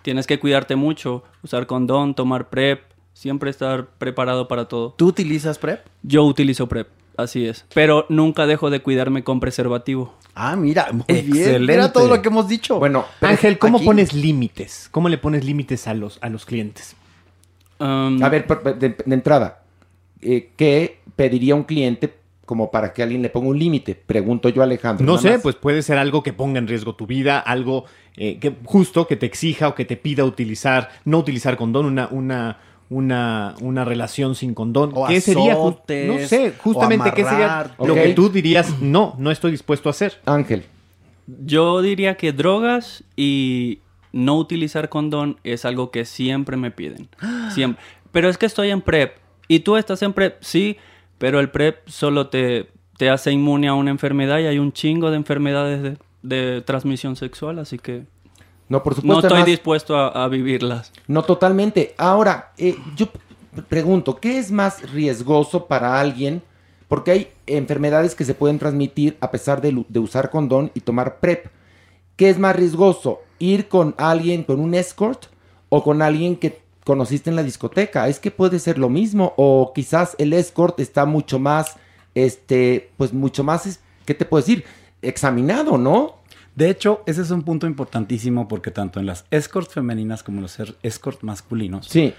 Tienes 0.02 0.26
que 0.26 0.40
cuidarte 0.40 0.76
mucho, 0.76 1.22
usar 1.42 1.66
condón, 1.66 2.14
tomar 2.14 2.48
PrEP, 2.48 2.80
siempre 3.12 3.50
estar 3.50 3.86
preparado 3.98 4.48
para 4.48 4.66
todo. 4.66 4.94
¿Tú 4.96 5.08
utilizas 5.08 5.58
PrEP? 5.58 5.80
Yo 6.02 6.24
utilizo 6.24 6.66
PrEP, 6.66 6.88
así 7.16 7.46
es. 7.46 7.64
Pero 7.74 8.06
nunca 8.08 8.46
dejo 8.46 8.70
de 8.70 8.80
cuidarme 8.80 9.24
con 9.24 9.40
preservativo. 9.40 10.14
Ah, 10.34 10.56
mira, 10.56 10.88
muy 10.92 11.04
bien. 11.08 11.26
Excelente. 11.28 11.72
Mira 11.72 11.92
todo 11.92 12.08
lo 12.08 12.22
que 12.22 12.28
hemos 12.28 12.48
dicho. 12.48 12.78
Bueno, 12.78 13.04
Ángel, 13.20 13.58
¿cómo 13.58 13.78
aquí- 13.78 13.86
pones 13.86 14.12
límites? 14.14 14.88
¿Cómo 14.90 15.08
le 15.08 15.18
pones 15.18 15.44
límites 15.44 15.86
a 15.88 15.94
los, 15.94 16.18
a 16.22 16.28
los 16.28 16.46
clientes? 16.46 16.94
Um, 17.78 18.22
A 18.22 18.28
ver, 18.28 18.46
de, 18.78 18.90
de 19.04 19.14
entrada, 19.14 19.62
eh, 20.20 20.50
¿qué 20.56 21.00
pediría 21.16 21.54
un 21.54 21.64
cliente 21.64 22.14
como 22.44 22.70
para 22.70 22.92
que 22.92 23.02
alguien 23.02 23.22
le 23.22 23.30
ponga 23.30 23.48
un 23.48 23.58
límite? 23.58 23.94
Pregunto 23.94 24.48
yo, 24.50 24.62
Alejandro. 24.62 25.04
No 25.06 25.18
sé, 25.18 25.32
más. 25.32 25.42
pues 25.42 25.56
puede 25.56 25.82
ser 25.82 25.96
algo 25.98 26.22
que 26.22 26.32
ponga 26.32 26.58
en 26.58 26.68
riesgo 26.68 26.94
tu 26.94 27.06
vida, 27.06 27.38
algo 27.38 27.84
eh, 28.16 28.38
que 28.38 28.54
justo 28.64 29.06
que 29.06 29.16
te 29.16 29.24
exija 29.26 29.68
o 29.68 29.74
que 29.74 29.84
te 29.86 29.96
pida 29.96 30.24
utilizar, 30.24 30.90
no 31.04 31.18
utilizar 31.18 31.56
condón, 31.56 31.86
una, 31.86 32.08
una, 32.10 32.58
una, 32.90 33.54
una 33.60 33.84
relación 33.84 34.34
sin 34.34 34.52
condón. 34.52 34.90
O 34.94 35.06
¿Qué 35.06 35.20
sería? 35.20 35.54
No 35.54 36.18
sé, 36.26 36.52
justamente 36.58 37.12
qué 37.14 37.24
sería 37.24 37.74
lo 37.78 37.94
que 37.94 38.12
tú 38.12 38.28
dirías, 38.28 38.80
no, 38.80 39.14
no 39.16 39.30
estoy 39.30 39.52
dispuesto 39.52 39.88
a 39.88 39.90
hacer. 39.90 40.20
Ángel. 40.26 40.64
Yo 41.26 41.80
diría 41.80 42.16
que 42.16 42.32
drogas 42.32 43.04
y 43.16 43.78
no 44.12 44.36
utilizar 44.36 44.88
condón 44.88 45.38
es 45.44 45.64
algo 45.64 45.92
que 45.92 46.04
siempre 46.04 46.56
me 46.56 46.72
piden. 46.72 47.08
Siempre. 47.54 47.82
Pero 48.10 48.28
es 48.28 48.36
que 48.36 48.46
estoy 48.46 48.70
en 48.70 48.80
PrEP. 48.80 49.14
Y 49.46 49.60
tú 49.60 49.76
estás 49.76 50.02
en 50.02 50.12
PrEP, 50.12 50.36
sí, 50.40 50.76
pero 51.18 51.38
el 51.38 51.50
PrEP 51.50 51.88
solo 51.88 52.28
te, 52.28 52.68
te 52.96 53.08
hace 53.08 53.30
inmune 53.30 53.68
a 53.68 53.74
una 53.74 53.90
enfermedad 53.90 54.40
y 54.40 54.46
hay 54.46 54.58
un 54.58 54.72
chingo 54.72 55.10
de 55.10 55.16
enfermedades 55.16 55.82
de, 55.82 55.96
de 56.22 56.60
transmisión 56.62 57.14
sexual, 57.14 57.60
así 57.60 57.78
que 57.78 58.04
No, 58.70 58.82
por 58.82 58.94
no 58.94 59.00
supuesto. 59.02 59.18
estoy 59.26 59.32
además- 59.36 59.46
dispuesto 59.46 59.96
a, 59.98 60.08
a 60.08 60.28
vivirlas. 60.28 60.92
No, 61.06 61.22
totalmente. 61.24 61.94
Ahora, 61.98 62.52
eh, 62.56 62.76
yo 62.96 63.08
pregunto, 63.68 64.16
¿qué 64.18 64.38
es 64.38 64.50
más 64.50 64.90
riesgoso 64.92 65.66
para 65.66 66.00
alguien? 66.00 66.42
Porque 66.88 67.10
hay 67.10 67.28
enfermedades 67.46 68.14
que 68.14 68.24
se 68.24 68.32
pueden 68.34 68.58
transmitir 68.58 69.16
a 69.20 69.30
pesar 69.30 69.60
de, 69.60 69.84
de 69.88 69.98
usar 70.00 70.30
condón 70.30 70.70
y 70.74 70.80
tomar 70.80 71.18
PrEP. 71.20 71.46
¿Qué 72.16 72.30
es 72.30 72.38
más 72.38 72.56
riesgoso? 72.56 73.20
¿Ir 73.38 73.68
con 73.68 73.94
alguien, 73.98 74.44
con 74.44 74.60
un 74.60 74.74
escort 74.74 75.26
o 75.68 75.82
con 75.82 76.00
alguien 76.02 76.36
que 76.36 76.60
conociste 76.84 77.28
en 77.30 77.36
la 77.36 77.42
discoteca? 77.42 78.08
Es 78.08 78.20
que 78.20 78.30
puede 78.30 78.58
ser 78.60 78.78
lo 78.78 78.88
mismo 78.88 79.34
o 79.36 79.72
quizás 79.74 80.14
el 80.18 80.32
escort 80.32 80.78
está 80.80 81.06
mucho 81.06 81.38
más, 81.38 81.76
este, 82.14 82.90
pues 82.96 83.12
mucho 83.12 83.42
más, 83.44 83.80
¿qué 84.04 84.14
te 84.14 84.24
puedo 84.24 84.42
decir? 84.42 84.64
Examinado, 85.02 85.78
¿no? 85.78 86.19
De 86.56 86.68
hecho, 86.70 87.02
ese 87.06 87.22
es 87.22 87.30
un 87.30 87.42
punto 87.42 87.66
importantísimo 87.66 88.48
porque 88.48 88.70
tanto 88.70 89.00
en 89.00 89.06
las 89.06 89.24
escorts 89.30 89.72
femeninas 89.72 90.22
como 90.22 90.38
en 90.38 90.42
los 90.42 90.58
er- 90.58 90.74
escorts 90.82 91.22
masculinos 91.22 91.86
Sí. 91.86 92.12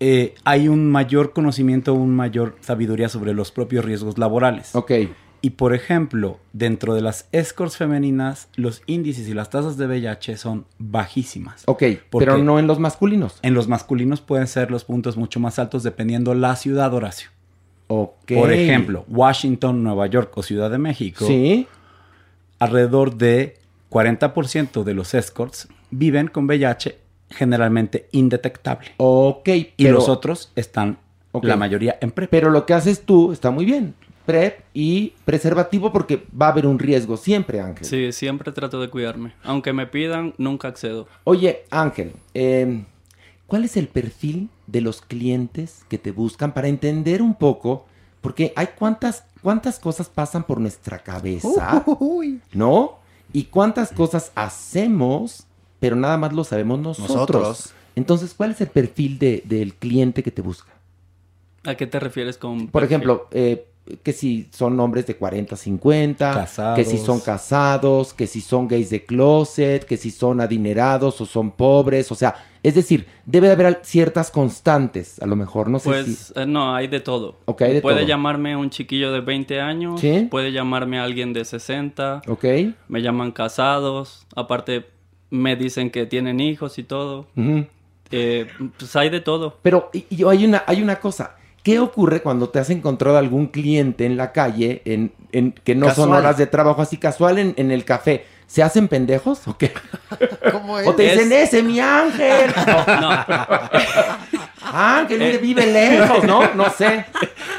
eh, 0.00 0.34
hay 0.44 0.68
un 0.68 0.90
mayor 0.90 1.32
conocimiento, 1.32 1.92
un 1.94 2.14
mayor 2.14 2.56
sabiduría 2.60 3.08
sobre 3.08 3.34
los 3.34 3.50
propios 3.52 3.84
riesgos 3.84 4.16
laborales. 4.18 4.74
Ok. 4.74 4.92
Y 5.40 5.50
por 5.50 5.72
ejemplo, 5.72 6.40
dentro 6.52 6.94
de 6.94 7.00
las 7.00 7.28
escorts 7.30 7.76
femeninas, 7.76 8.48
los 8.56 8.82
índices 8.86 9.28
y 9.28 9.34
las 9.34 9.50
tasas 9.50 9.76
de 9.76 9.86
VIH 9.86 10.36
son 10.36 10.64
bajísimas. 10.78 11.62
Ok, 11.66 11.82
¿Por 12.10 12.24
pero 12.24 12.38
no 12.38 12.58
en 12.58 12.66
los 12.66 12.80
masculinos. 12.80 13.38
En 13.42 13.54
los 13.54 13.68
masculinos 13.68 14.20
pueden 14.20 14.48
ser 14.48 14.70
los 14.72 14.84
puntos 14.84 15.16
mucho 15.16 15.38
más 15.38 15.60
altos 15.60 15.84
dependiendo 15.84 16.34
la 16.34 16.56
ciudad, 16.56 16.92
Horacio. 16.92 17.30
Ok. 17.86 18.32
Por 18.34 18.52
ejemplo, 18.52 19.04
Washington, 19.08 19.82
Nueva 19.84 20.06
York 20.08 20.36
o 20.36 20.42
Ciudad 20.42 20.70
de 20.70 20.78
México. 20.78 21.24
Sí. 21.26 21.68
Alrededor 22.58 23.16
de 23.16 23.56
40% 23.90 24.82
de 24.84 24.94
los 24.94 25.14
escorts 25.14 25.68
viven 25.90 26.28
con 26.28 26.46
VIH 26.46 26.98
generalmente 27.30 28.08
indetectable. 28.12 28.88
Ok, 28.96 29.48
Y 29.48 29.72
pero- 29.76 29.94
los 29.94 30.08
otros 30.08 30.52
están, 30.56 30.98
la 31.42 31.56
mayoría 31.56 31.98
en 32.00 32.10
PrEP. 32.10 32.30
Pero 32.30 32.50
lo 32.50 32.66
que 32.66 32.74
haces 32.74 33.02
tú 33.02 33.32
está 33.32 33.50
muy 33.50 33.64
bien. 33.64 33.94
PrEP 34.26 34.60
y 34.74 35.14
preservativo 35.24 35.90
porque 35.90 36.26
va 36.38 36.48
a 36.48 36.50
haber 36.50 36.66
un 36.66 36.78
riesgo 36.78 37.16
siempre, 37.16 37.60
Ángel. 37.60 37.86
Sí, 37.86 38.12
siempre 38.12 38.52
trato 38.52 38.78
de 38.80 38.90
cuidarme. 38.90 39.32
Aunque 39.42 39.72
me 39.72 39.86
pidan, 39.86 40.34
nunca 40.36 40.68
accedo. 40.68 41.08
Oye, 41.24 41.64
Ángel, 41.70 42.12
eh, 42.34 42.84
¿cuál 43.46 43.64
es 43.64 43.78
el 43.78 43.88
perfil 43.88 44.50
de 44.66 44.82
los 44.82 45.00
clientes 45.00 45.82
que 45.88 45.96
te 45.96 46.10
buscan 46.10 46.52
para 46.52 46.68
entender 46.68 47.22
un 47.22 47.34
poco? 47.36 47.86
Porque 48.20 48.52
hay 48.54 48.68
cuántas, 48.78 49.24
cuántas 49.42 49.78
cosas 49.78 50.08
pasan 50.08 50.44
por 50.44 50.60
nuestra 50.60 50.98
cabeza, 50.98 51.84
¿no? 52.52 52.98
Y 53.32 53.44
cuántas 53.44 53.92
cosas 53.92 54.32
hacemos, 54.34 55.44
pero 55.80 55.96
nada 55.96 56.16
más 56.16 56.32
lo 56.32 56.44
sabemos 56.44 56.78
nosotros. 56.80 57.10
Nosotros. 57.10 57.72
Entonces, 57.96 58.32
¿cuál 58.34 58.52
es 58.52 58.60
el 58.60 58.68
perfil 58.68 59.18
de- 59.18 59.42
del 59.44 59.74
cliente 59.74 60.22
que 60.22 60.30
te 60.30 60.40
busca? 60.42 60.72
¿A 61.64 61.74
qué 61.74 61.86
te 61.86 61.98
refieres 62.00 62.38
con 62.38 62.68
Por 62.68 62.82
perfil? 62.82 62.86
ejemplo, 62.86 63.28
eh, 63.32 63.66
que 64.02 64.12
si 64.12 64.48
son 64.52 64.78
hombres 64.80 65.06
de 65.06 65.16
40, 65.16 65.56
50, 65.56 66.32
Casados. 66.34 66.76
que 66.76 66.84
si 66.84 66.98
son 66.98 67.20
casados, 67.20 68.12
que 68.14 68.26
si 68.26 68.40
son 68.40 68.68
gays 68.68 68.90
de 68.90 69.04
closet, 69.04 69.84
que 69.84 69.96
si 69.96 70.10
son 70.10 70.40
adinerados 70.40 71.20
o 71.20 71.26
son 71.26 71.50
pobres, 71.50 72.12
o 72.12 72.14
sea, 72.14 72.34
es 72.68 72.74
decir, 72.74 73.06
debe 73.26 73.46
de 73.48 73.54
haber 73.54 73.80
ciertas 73.82 74.30
constantes, 74.30 75.20
a 75.20 75.26
lo 75.26 75.34
mejor, 75.36 75.68
no 75.68 75.78
sé 75.78 75.88
Pues 75.90 76.32
si... 76.34 76.40
eh, 76.40 76.46
no, 76.46 76.74
hay 76.74 76.86
de 76.88 77.00
todo. 77.00 77.36
Ok, 77.46 77.62
hay 77.62 77.74
de 77.74 77.80
puede 77.82 77.98
todo. 77.98 78.06
llamarme 78.08 78.56
un 78.56 78.70
chiquillo 78.70 79.10
de 79.12 79.20
20 79.20 79.60
años, 79.60 80.00
Sí. 80.00 80.28
puede 80.30 80.52
llamarme 80.52 80.98
alguien 80.98 81.32
de 81.32 81.44
60, 81.44 82.22
Ok. 82.28 82.44
me 82.88 83.02
llaman 83.02 83.32
casados, 83.32 84.26
aparte 84.36 84.86
me 85.30 85.56
dicen 85.56 85.90
que 85.90 86.06
tienen 86.06 86.40
hijos 86.40 86.78
y 86.78 86.82
todo. 86.84 87.26
Eh, 88.10 88.46
pues 88.78 88.96
hay 88.96 89.10
de 89.10 89.20
todo. 89.20 89.58
Pero 89.62 89.90
y, 89.92 90.06
y 90.10 90.24
hay, 90.24 90.44
una, 90.46 90.62
hay 90.66 90.82
una 90.82 90.96
cosa. 91.00 91.34
¿Qué 91.62 91.78
ocurre 91.80 92.22
cuando 92.22 92.48
te 92.48 92.58
has 92.58 92.70
encontrado 92.70 93.18
algún 93.18 93.48
cliente 93.48 94.06
en 94.06 94.16
la 94.16 94.32
calle 94.32 94.80
en, 94.86 95.12
en- 95.32 95.52
que 95.52 95.74
no 95.74 95.92
son 95.94 96.12
horas 96.12 96.38
de 96.38 96.46
trabajo 96.46 96.80
así 96.80 96.96
casual 96.96 97.38
en, 97.38 97.52
en 97.58 97.70
el 97.70 97.84
café? 97.84 98.24
¿Se 98.48 98.62
hacen 98.62 98.88
pendejos 98.88 99.46
o 99.46 99.56
qué? 99.56 99.72
¿Cómo 100.52 100.72
O 100.74 100.94
te 100.94 101.02
dicen, 101.04 101.30
ese 101.30 101.62
mi 101.62 101.78
ángel. 101.78 102.50
No. 103.00 103.10
Ángel, 104.72 105.18
mire, 105.18 105.38
vive 105.38 105.66
lejos, 105.66 106.24
¿no? 106.24 106.54
No 106.54 106.68
sé. 106.70 107.04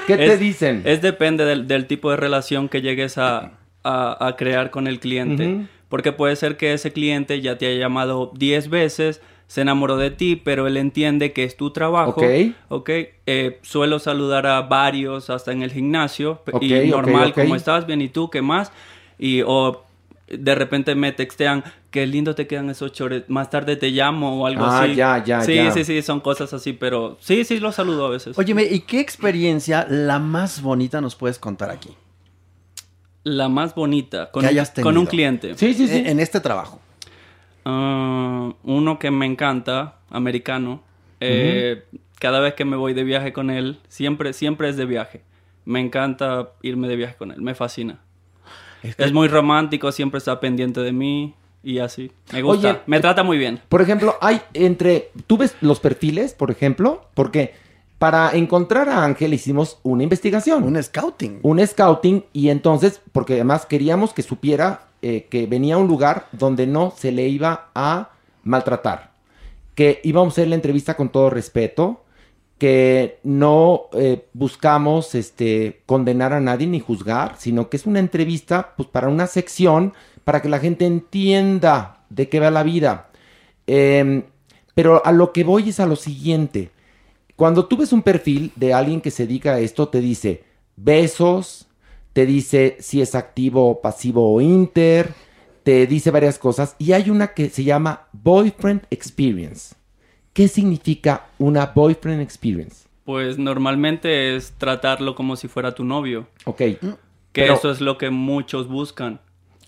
¿Qué 0.08 0.18
te 0.18 0.38
dicen? 0.38 0.82
Es 0.86 1.02
depende 1.02 1.46
del, 1.46 1.68
del 1.68 1.88
tipo 1.88 2.12
de 2.12 2.18
relación 2.18 2.70
que 2.70 2.82
llegues 2.82 3.18
a, 3.18 3.52
a- 3.84 4.28
a 4.28 4.36
crear 4.36 4.70
con 4.72 4.88
el 4.88 5.00
cliente. 5.00 5.66
Porque 5.88 6.12
puede 6.12 6.36
ser 6.36 6.56
que 6.58 6.74
ese 6.74 6.92
cliente 6.92 7.42
ya 7.42 7.58
te 7.58 7.66
haya 7.68 7.80
llamado 7.80 8.32
10 8.36 8.70
veces, 8.70 9.22
se 9.48 9.62
enamoró 9.62 9.98
de 9.98 10.12
ti, 10.12 10.36
pero 10.36 10.68
él 10.68 10.78
entiende 10.78 11.34
que 11.34 11.44
es 11.44 11.58
tu 11.58 11.72
trabajo. 11.72 12.12
Ok. 12.22 12.24
Ok. 12.70 12.90
Eh, 13.26 13.60
suelo 13.64 13.98
saludar 13.98 14.46
a 14.46 14.62
varios 14.62 15.32
hasta 15.32 15.52
en 15.52 15.64
el 15.64 15.72
gimnasio. 15.72 16.44
Y 16.62 16.74
normal. 16.90 17.34
¿cómo 17.34 17.56
estás? 17.56 17.88
Bien, 17.88 18.02
¿y 18.02 18.10
tú? 18.10 18.30
¿Qué 18.30 18.44
más? 18.44 18.72
Y 19.18 19.42
o 19.46 19.84
de 20.32 20.56
repente 20.56 20.96
me 20.96 21.12
textean, 21.12 21.64
qué 21.92 22.06
lindo 22.08 22.36
te 22.36 22.46
quedan 22.48 22.70
esos 22.70 22.92
chores, 22.92 23.24
más 23.30 23.50
tarde 23.50 23.76
te 23.76 23.90
llamo 23.90 24.42
o 24.42 24.46
algo 24.46 24.64
Ah, 24.66 24.84
así. 24.84 24.96
ya, 24.96 25.24
ya, 25.24 25.42
sí, 25.42 25.56
ya. 25.56 25.72
sí, 25.72 25.84
sí, 25.84 26.02
son 26.02 26.20
cosas 26.20 26.54
así, 26.54 26.74
pero 26.74 27.18
sí, 27.20 27.44
sí, 27.44 27.60
los 27.60 27.76
saludo 27.76 28.06
a 28.06 28.10
veces. 28.10 28.38
Óyeme, 28.38 28.64
¿y 28.64 28.82
qué 28.82 29.00
experiencia 29.00 29.86
la 29.90 30.20
más 30.20 30.62
bonita 30.62 31.02
nos 31.02 31.16
puedes 31.16 31.40
contar 31.40 31.70
aquí? 31.72 31.90
La 33.24 33.50
más 33.50 33.76
bonita, 33.76 34.32
con, 34.32 34.46
hayas 34.46 34.72
con 34.72 34.88
un 34.90 34.94
tenido. 34.94 35.10
cliente. 35.10 35.56
Sí, 35.58 35.74
sí, 35.74 35.88
sí. 35.88 35.98
En, 35.98 36.08
en 36.08 36.20
este 36.20 36.40
trabajo. 36.40 36.80
Ah, 37.66 38.54
uno 38.64 39.00
que 39.00 39.12
me 39.12 39.26
encanta, 39.26 39.98
americano. 40.10 40.84
Eh, 41.20 41.84
Cada 42.20 42.40
vez 42.40 42.54
que 42.54 42.66
me 42.66 42.76
voy 42.78 42.94
de 42.94 43.04
viaje 43.04 43.34
con 43.34 43.50
él, 43.50 43.80
siempre, 43.88 44.34
siempre 44.34 44.70
es 44.70 44.78
de 44.78 44.86
viaje. 44.86 45.22
Me 45.66 45.80
encanta 45.80 46.50
irme 46.62 46.88
de 46.88 46.96
viaje 46.96 47.16
con 47.16 47.32
él, 47.32 47.42
me 47.42 47.56
fascina. 47.56 48.00
Es, 48.84 49.12
muy 49.12 49.28
romántico, 49.28 49.92
siempre 49.92 50.18
está 50.20 50.40
pendiente 50.40 50.82
de 50.82 50.92
mí. 50.92 51.34
y 51.64 51.80
así. 51.80 52.12
Me 52.32 52.42
gusta. 52.42 52.70
Oye, 52.70 52.80
me 52.86 53.00
trata 53.00 53.24
muy 53.24 53.38
bien. 53.38 53.60
Por 53.70 53.82
ejemplo, 53.82 54.16
hay 54.22 54.42
entre. 54.54 55.12
¿Tú 55.28 55.38
ves 55.38 55.56
los 55.62 55.80
perfiles, 55.80 56.34
por 56.34 56.52
ejemplo? 56.52 57.06
Porque 57.14 57.54
para 58.00 58.32
encontrar 58.32 58.88
a 58.88 59.04
Ángel 59.04 59.34
hicimos 59.34 59.80
una 59.84 60.04
investigación. 60.04 60.64
Un 60.64 60.82
scouting. 60.82 61.40
Un 61.44 61.66
scouting. 61.68 62.24
Y 62.32 62.50
entonces, 62.50 63.02
porque 63.12 63.34
además 63.34 63.66
queríamos 63.66 64.14
que 64.14 64.24
supiera 64.24 64.88
eh, 65.02 65.28
que 65.30 65.48
venía 65.48 65.76
a 65.76 65.78
un 65.78 65.88
lugar 65.88 66.28
donde 66.32 66.66
no 66.66 66.94
se 66.96 67.12
le 67.12 67.28
iba 67.28 67.70
a 67.76 68.12
maltratar. 68.44 69.12
Que 69.76 70.00
íbamos 70.04 70.32
a 70.32 70.36
hacer 70.36 70.48
la 70.48 70.56
entrevista 70.56 70.96
con 70.96 71.10
todo 71.10 71.30
respeto. 71.30 72.04
Que 72.60 73.20
no 73.24 73.86
eh, 73.94 74.28
buscamos 74.34 75.16
este, 75.16 75.82
condenar 75.88 76.34
a 76.34 76.40
nadie 76.40 76.68
ni 76.68 76.80
juzgar, 76.80 77.36
sino 77.40 77.70
que 77.70 77.78
es 77.78 77.88
una 77.88 78.00
entrevista 78.00 78.76
pues, 78.78 78.88
para 78.88 79.08
una 79.08 79.26
sección 79.26 79.94
para 80.24 80.44
que 80.44 80.50
la 80.50 80.60
gente 80.60 80.86
entienda 80.86 82.04
de 82.12 82.30
qué 82.30 82.40
va 82.40 82.52
la 82.52 82.62
vida. 82.62 83.10
Em, 83.66 84.24
pero 84.76 85.04
a 85.04 85.12
lo 85.12 85.34
que 85.34 85.44
voy 85.44 85.70
es 85.70 85.80
a 85.80 85.88
lo 85.88 85.96
siguiente. 85.96 86.70
Cuando 87.36 87.66
tú 87.66 87.78
ves 87.78 87.94
un 87.94 88.04
perfil 88.04 88.52
de 88.56 88.74
alguien 88.74 89.02
que 89.02 89.12
se 89.12 89.26
dedica 89.26 89.54
a 89.54 89.60
esto, 89.60 89.88
te 89.88 90.02
dice 90.02 90.44
besos, 90.76 91.68
te 92.14 92.26
dice 92.26 92.78
si 92.80 93.02
es 93.02 93.16
activo, 93.16 93.82
pasivo 93.82 94.34
o 94.34 94.42
inter, 94.42 95.14
te 95.64 95.88
dice 95.88 96.12
varias 96.12 96.38
cosas. 96.38 96.76
Y 96.78 96.92
hay 96.92 97.10
una 97.10 97.34
que 97.34 97.50
se 97.50 97.64
llama 97.64 98.08
Boyfriend 98.12 98.84
Experience. 98.90 99.79
¿Qué 100.34 100.48
significa 100.48 101.28
una 101.38 101.68
Boyfriend 101.68 102.22
Experience? 102.22 102.88
Pues 103.06 103.38
normalmente 103.38 104.36
es 104.36 104.52
tratarlo 104.58 105.16
como 105.16 105.36
si 105.36 105.48
fuera 105.48 105.74
tu 105.74 105.84
novio. 105.84 106.28
Ok. 106.46 106.58
Que 106.58 106.78
Pero- 107.32 107.54
eso 107.56 107.72
es 107.72 107.82
lo 107.82 107.98
que 107.98 108.10
muchos 108.10 108.68
buscan. 108.68 109.20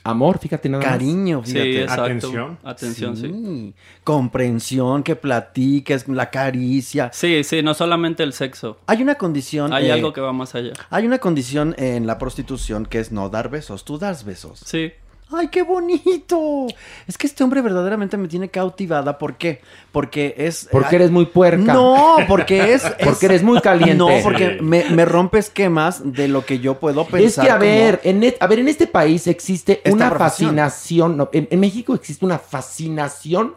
Amor, 0.04 0.40
fíjate 0.40 0.68
nada 0.68 0.84
más. 0.84 0.94
Cariño, 0.94 1.42
Sí, 1.46 1.52
fíjate. 1.52 1.82
exacto. 1.84 2.04
Atención. 2.04 2.58
Atención, 2.64 3.18
sí. 3.18 3.74
Comprensión, 4.04 5.04
que 5.04 5.16
platiques, 5.16 6.08
la 6.08 6.32
caricia. 6.32 7.12
Sí, 7.14 7.44
sí, 7.44 7.62
no 7.62 7.74
solamente 7.76 8.24
el 8.24 8.34
sexo. 8.34 8.80
Hay 8.88 9.04
una 9.04 9.16
condición. 9.16 9.72
Hay 9.74 9.88
eh, 9.90 9.92
algo 9.92 10.12
que 10.12 10.20
va 10.22 10.34
más 10.34 10.56
allá. 10.56 10.74
Hay 10.90 11.06
una 11.06 11.20
condición 11.20 11.76
en 11.78 12.08
la 12.08 12.18
prostitución 12.18 12.86
que 12.88 13.00
es 13.00 13.12
no 13.12 13.30
dar 13.30 13.50
besos. 13.52 13.86
Tú 13.86 14.00
das 14.00 14.26
besos. 14.26 14.60
Sí. 14.66 14.92
¡Ay, 15.34 15.48
qué 15.48 15.62
bonito! 15.64 16.68
Es 17.08 17.18
que 17.18 17.28
este 17.28 17.44
hombre 17.44 17.62
verdaderamente 17.62 18.18
me 18.18 18.28
tiene 18.28 18.50
cautivada. 18.50 19.18
¿Por 19.18 19.36
qué? 19.38 19.62
Porque 19.92 20.36
es... 20.38 20.68
Porque 20.72 20.96
eres 20.98 21.12
muy 21.12 21.26
puerca. 21.26 21.74
No, 21.74 22.18
porque 22.28 22.74
es... 22.74 22.84
es- 23.00 23.06
Porque 23.06 23.26
eres 23.28 23.44
muy 23.44 23.60
caliente. 23.62 23.96
No, 23.96 24.10
porque 24.24 24.58
me, 24.62 24.86
me 24.90 25.06
rompe 25.06 25.40
esquemas 25.40 26.02
de 26.14 26.28
lo 26.28 26.46
que 26.46 26.60
yo 26.60 26.80
puedo 26.80 27.02
Es 27.02 27.08
pensar. 27.08 27.46
que, 27.46 27.52
a 27.52 27.58
como- 27.58 27.66
ver, 27.70 28.02
en 28.04 28.24
et- 28.24 28.38
a 28.42 28.48
ver, 28.48 28.60
en 28.60 28.68
este 28.68 28.88
país 28.88 29.28
existe 29.28 29.78
Esta 29.84 29.92
una 29.92 30.10
profesión. 30.10 30.50
fascinación, 30.50 31.18
no, 31.18 31.30
en, 31.34 31.48
en 31.50 31.60
México 31.60 31.94
existe 31.96 32.26
una 32.26 32.38
fascinación 32.40 33.56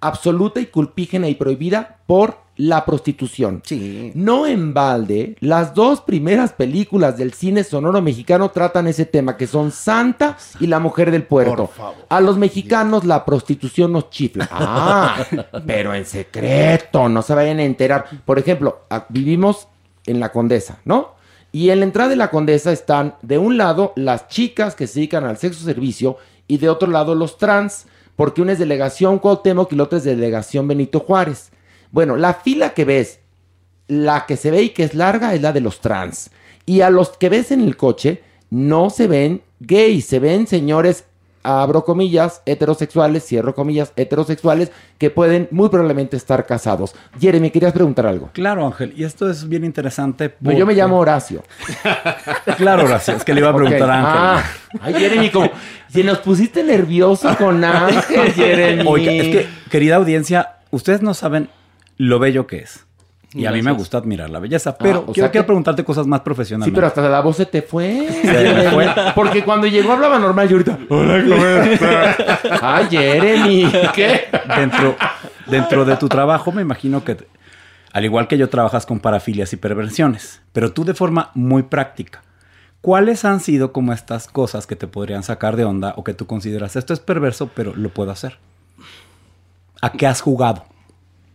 absoluta 0.00 0.60
y 0.60 0.66
culpígena 0.66 1.28
y 1.28 1.34
prohibida 1.34 1.98
por 2.06 2.38
la 2.60 2.84
prostitución. 2.84 3.62
Sí. 3.64 4.12
No 4.14 4.46
en 4.46 4.74
balde, 4.74 5.34
las 5.40 5.72
dos 5.74 6.02
primeras 6.02 6.52
películas 6.52 7.16
del 7.16 7.32
cine 7.32 7.64
sonoro 7.64 8.02
mexicano 8.02 8.50
tratan 8.50 8.86
ese 8.86 9.06
tema, 9.06 9.38
que 9.38 9.46
son 9.46 9.70
Santa 9.70 10.36
y 10.60 10.66
La 10.66 10.78
Mujer 10.78 11.10
del 11.10 11.22
Puerto. 11.22 11.66
Por 11.66 11.74
favor. 11.74 11.94
A 12.10 12.20
los 12.20 12.36
mexicanos 12.36 13.04
la 13.04 13.24
prostitución 13.24 13.92
nos 13.92 14.10
chifla. 14.10 14.48
Ah, 14.72 15.24
pero 15.66 15.94
en 15.94 16.04
secreto, 16.04 17.08
no 17.08 17.22
se 17.22 17.34
vayan 17.34 17.58
a 17.58 17.64
enterar. 17.64 18.04
Por 18.24 18.38
ejemplo, 18.38 18.82
vivimos 19.08 19.68
en 20.06 20.20
la 20.20 20.30
Condesa, 20.30 20.78
¿no? 20.84 21.14
Y 21.52 21.70
en 21.70 21.80
la 21.80 21.86
entrada 21.86 22.10
de 22.10 22.16
la 22.16 22.30
Condesa 22.30 22.72
están, 22.72 23.14
de 23.22 23.38
un 23.38 23.56
lado, 23.56 23.92
las 23.96 24.28
chicas 24.28 24.74
que 24.74 24.86
se 24.86 25.00
dedican 25.00 25.24
al 25.24 25.38
sexo 25.38 25.64
servicio 25.64 26.18
y 26.46 26.58
de 26.58 26.68
otro 26.68 26.90
lado 26.90 27.14
los 27.14 27.38
trans, 27.38 27.86
porque 28.16 28.42
una 28.42 28.52
es 28.52 28.58
delegación 28.58 29.18
Cuauhtémoc 29.18 29.72
y 29.72 29.76
la 29.76 29.84
otra 29.84 29.98
es 29.98 30.04
delegación 30.04 30.68
Benito 30.68 31.00
Juárez. 31.00 31.50
Bueno, 31.92 32.16
la 32.16 32.34
fila 32.34 32.70
que 32.70 32.84
ves, 32.84 33.20
la 33.88 34.26
que 34.26 34.36
se 34.36 34.50
ve 34.50 34.62
y 34.62 34.68
que 34.70 34.84
es 34.84 34.94
larga 34.94 35.34
es 35.34 35.42
la 35.42 35.52
de 35.52 35.60
los 35.60 35.80
trans. 35.80 36.30
Y 36.66 36.82
a 36.82 36.90
los 36.90 37.10
que 37.16 37.28
ves 37.28 37.50
en 37.50 37.60
el 37.62 37.76
coche 37.76 38.22
no 38.50 38.90
se 38.90 39.06
ven 39.08 39.42
gays, 39.60 40.06
se 40.06 40.18
ven 40.20 40.46
señores, 40.46 41.04
abro 41.42 41.84
comillas, 41.84 42.42
heterosexuales, 42.46 43.24
cierro 43.26 43.54
comillas, 43.54 43.92
heterosexuales, 43.96 44.70
que 44.98 45.10
pueden 45.10 45.48
muy 45.50 45.68
probablemente 45.70 46.16
estar 46.16 46.44
casados. 46.46 46.94
Jeremy, 47.18 47.50
querías 47.50 47.72
preguntar 47.72 48.06
algo. 48.06 48.30
Claro, 48.34 48.66
Ángel, 48.66 48.92
y 48.96 49.04
esto 49.04 49.28
es 49.30 49.48
bien 49.48 49.64
interesante. 49.64 50.28
Pues 50.28 50.56
yo 50.56 50.66
me 50.66 50.72
porque- 50.72 50.80
llamo 50.82 50.98
Horacio. 50.98 51.42
Claro, 52.56 52.84
Horacio, 52.84 53.14
es 53.16 53.24
que 53.24 53.32
le 53.34 53.40
iba 53.40 53.50
a 53.50 53.54
preguntar 53.56 53.90
a 53.90 53.94
Ángel. 53.98 54.12
Ah, 54.80 54.80
ay, 54.82 54.94
Jeremy, 54.94 55.30
como, 55.30 55.50
si 55.88 56.02
nos 56.02 56.18
pusiste 56.18 56.62
nervioso 56.62 57.34
con 57.38 57.64
Ángel, 57.64 58.32
Jeremy. 58.32 58.84
Oiga, 58.86 59.12
es 59.12 59.28
que, 59.28 59.48
querida 59.70 59.96
audiencia, 59.96 60.56
ustedes 60.70 61.00
no 61.02 61.14
saben 61.14 61.48
lo 62.06 62.18
bello 62.18 62.46
que 62.46 62.58
es. 62.58 62.86
Y 63.32 63.46
a 63.46 63.52
mí 63.52 63.62
me 63.62 63.70
gusta 63.72 63.98
admirar 63.98 64.28
la 64.30 64.40
belleza. 64.40 64.76
Pero 64.76 64.90
Ah, 64.90 65.12
quiero, 65.12 65.14
sea 65.14 65.24
que- 65.26 65.30
quiero 65.32 65.46
preguntarte 65.46 65.84
cosas 65.84 66.06
más 66.06 66.20
profesionales. 66.22 66.70
Sí, 66.70 66.74
pero 66.74 66.86
hasta 66.88 67.08
la 67.08 67.20
voz 67.20 67.36
se 67.36 67.46
te 67.46 67.62
fue. 67.62 68.08
me 68.24 68.70
fue. 68.72 68.88
Porque 69.14 69.44
cuando 69.44 69.66
llegó 69.68 69.92
hablaba 69.92 70.18
normal 70.18 70.48
y 70.50 70.52
ahorita. 70.54 70.78
Hola, 70.88 71.22
¿cómo 71.28 71.46
estás? 71.46 72.40
Ay, 72.62 72.86
Jeremy. 72.90 73.70
¿Qué? 73.94 74.22
Dentro, 74.56 74.96
dentro 75.46 75.84
de 75.84 75.96
tu 75.96 76.08
trabajo, 76.08 76.50
me 76.50 76.62
imagino 76.62 77.04
que, 77.04 77.18
al 77.92 78.04
igual 78.04 78.26
que 78.26 78.36
yo, 78.36 78.48
trabajas 78.48 78.84
con 78.86 78.98
parafilias 78.98 79.52
y 79.52 79.56
perversiones. 79.56 80.40
Pero 80.52 80.72
tú 80.72 80.84
de 80.84 80.94
forma 80.94 81.30
muy 81.34 81.62
práctica. 81.64 82.22
¿Cuáles 82.80 83.24
han 83.26 83.38
sido 83.40 83.72
como 83.72 83.92
estas 83.92 84.26
cosas 84.26 84.66
que 84.66 84.74
te 84.74 84.86
podrían 84.88 85.22
sacar 85.22 85.54
de 85.54 85.64
onda 85.64 85.92
o 85.96 86.02
que 86.02 86.14
tú 86.14 86.26
consideras 86.26 86.74
esto 86.76 86.94
es 86.94 86.98
perverso, 87.00 87.50
pero 87.54 87.74
lo 87.76 87.90
puedo 87.90 88.10
hacer? 88.10 88.38
¿A 89.82 89.92
qué 89.92 90.06
has 90.08 90.20
jugado? 90.20 90.64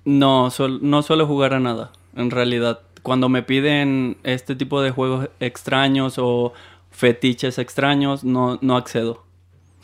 No, 0.05 0.49
sol- 0.51 0.79
no 0.81 1.01
suelo 1.01 1.25
jugar 1.27 1.53
a 1.53 1.59
nada, 1.59 1.91
en 2.15 2.31
realidad. 2.31 2.79
Cuando 3.03 3.27
me 3.29 3.43
piden 3.43 4.17
este 4.23 4.55
tipo 4.55 4.81
de 4.81 4.91
juegos 4.91 5.29
extraños 5.39 6.15
o 6.17 6.53
fetiches 6.91 7.57
extraños, 7.59 8.23
no, 8.23 8.57
no 8.61 8.77
accedo. 8.77 9.23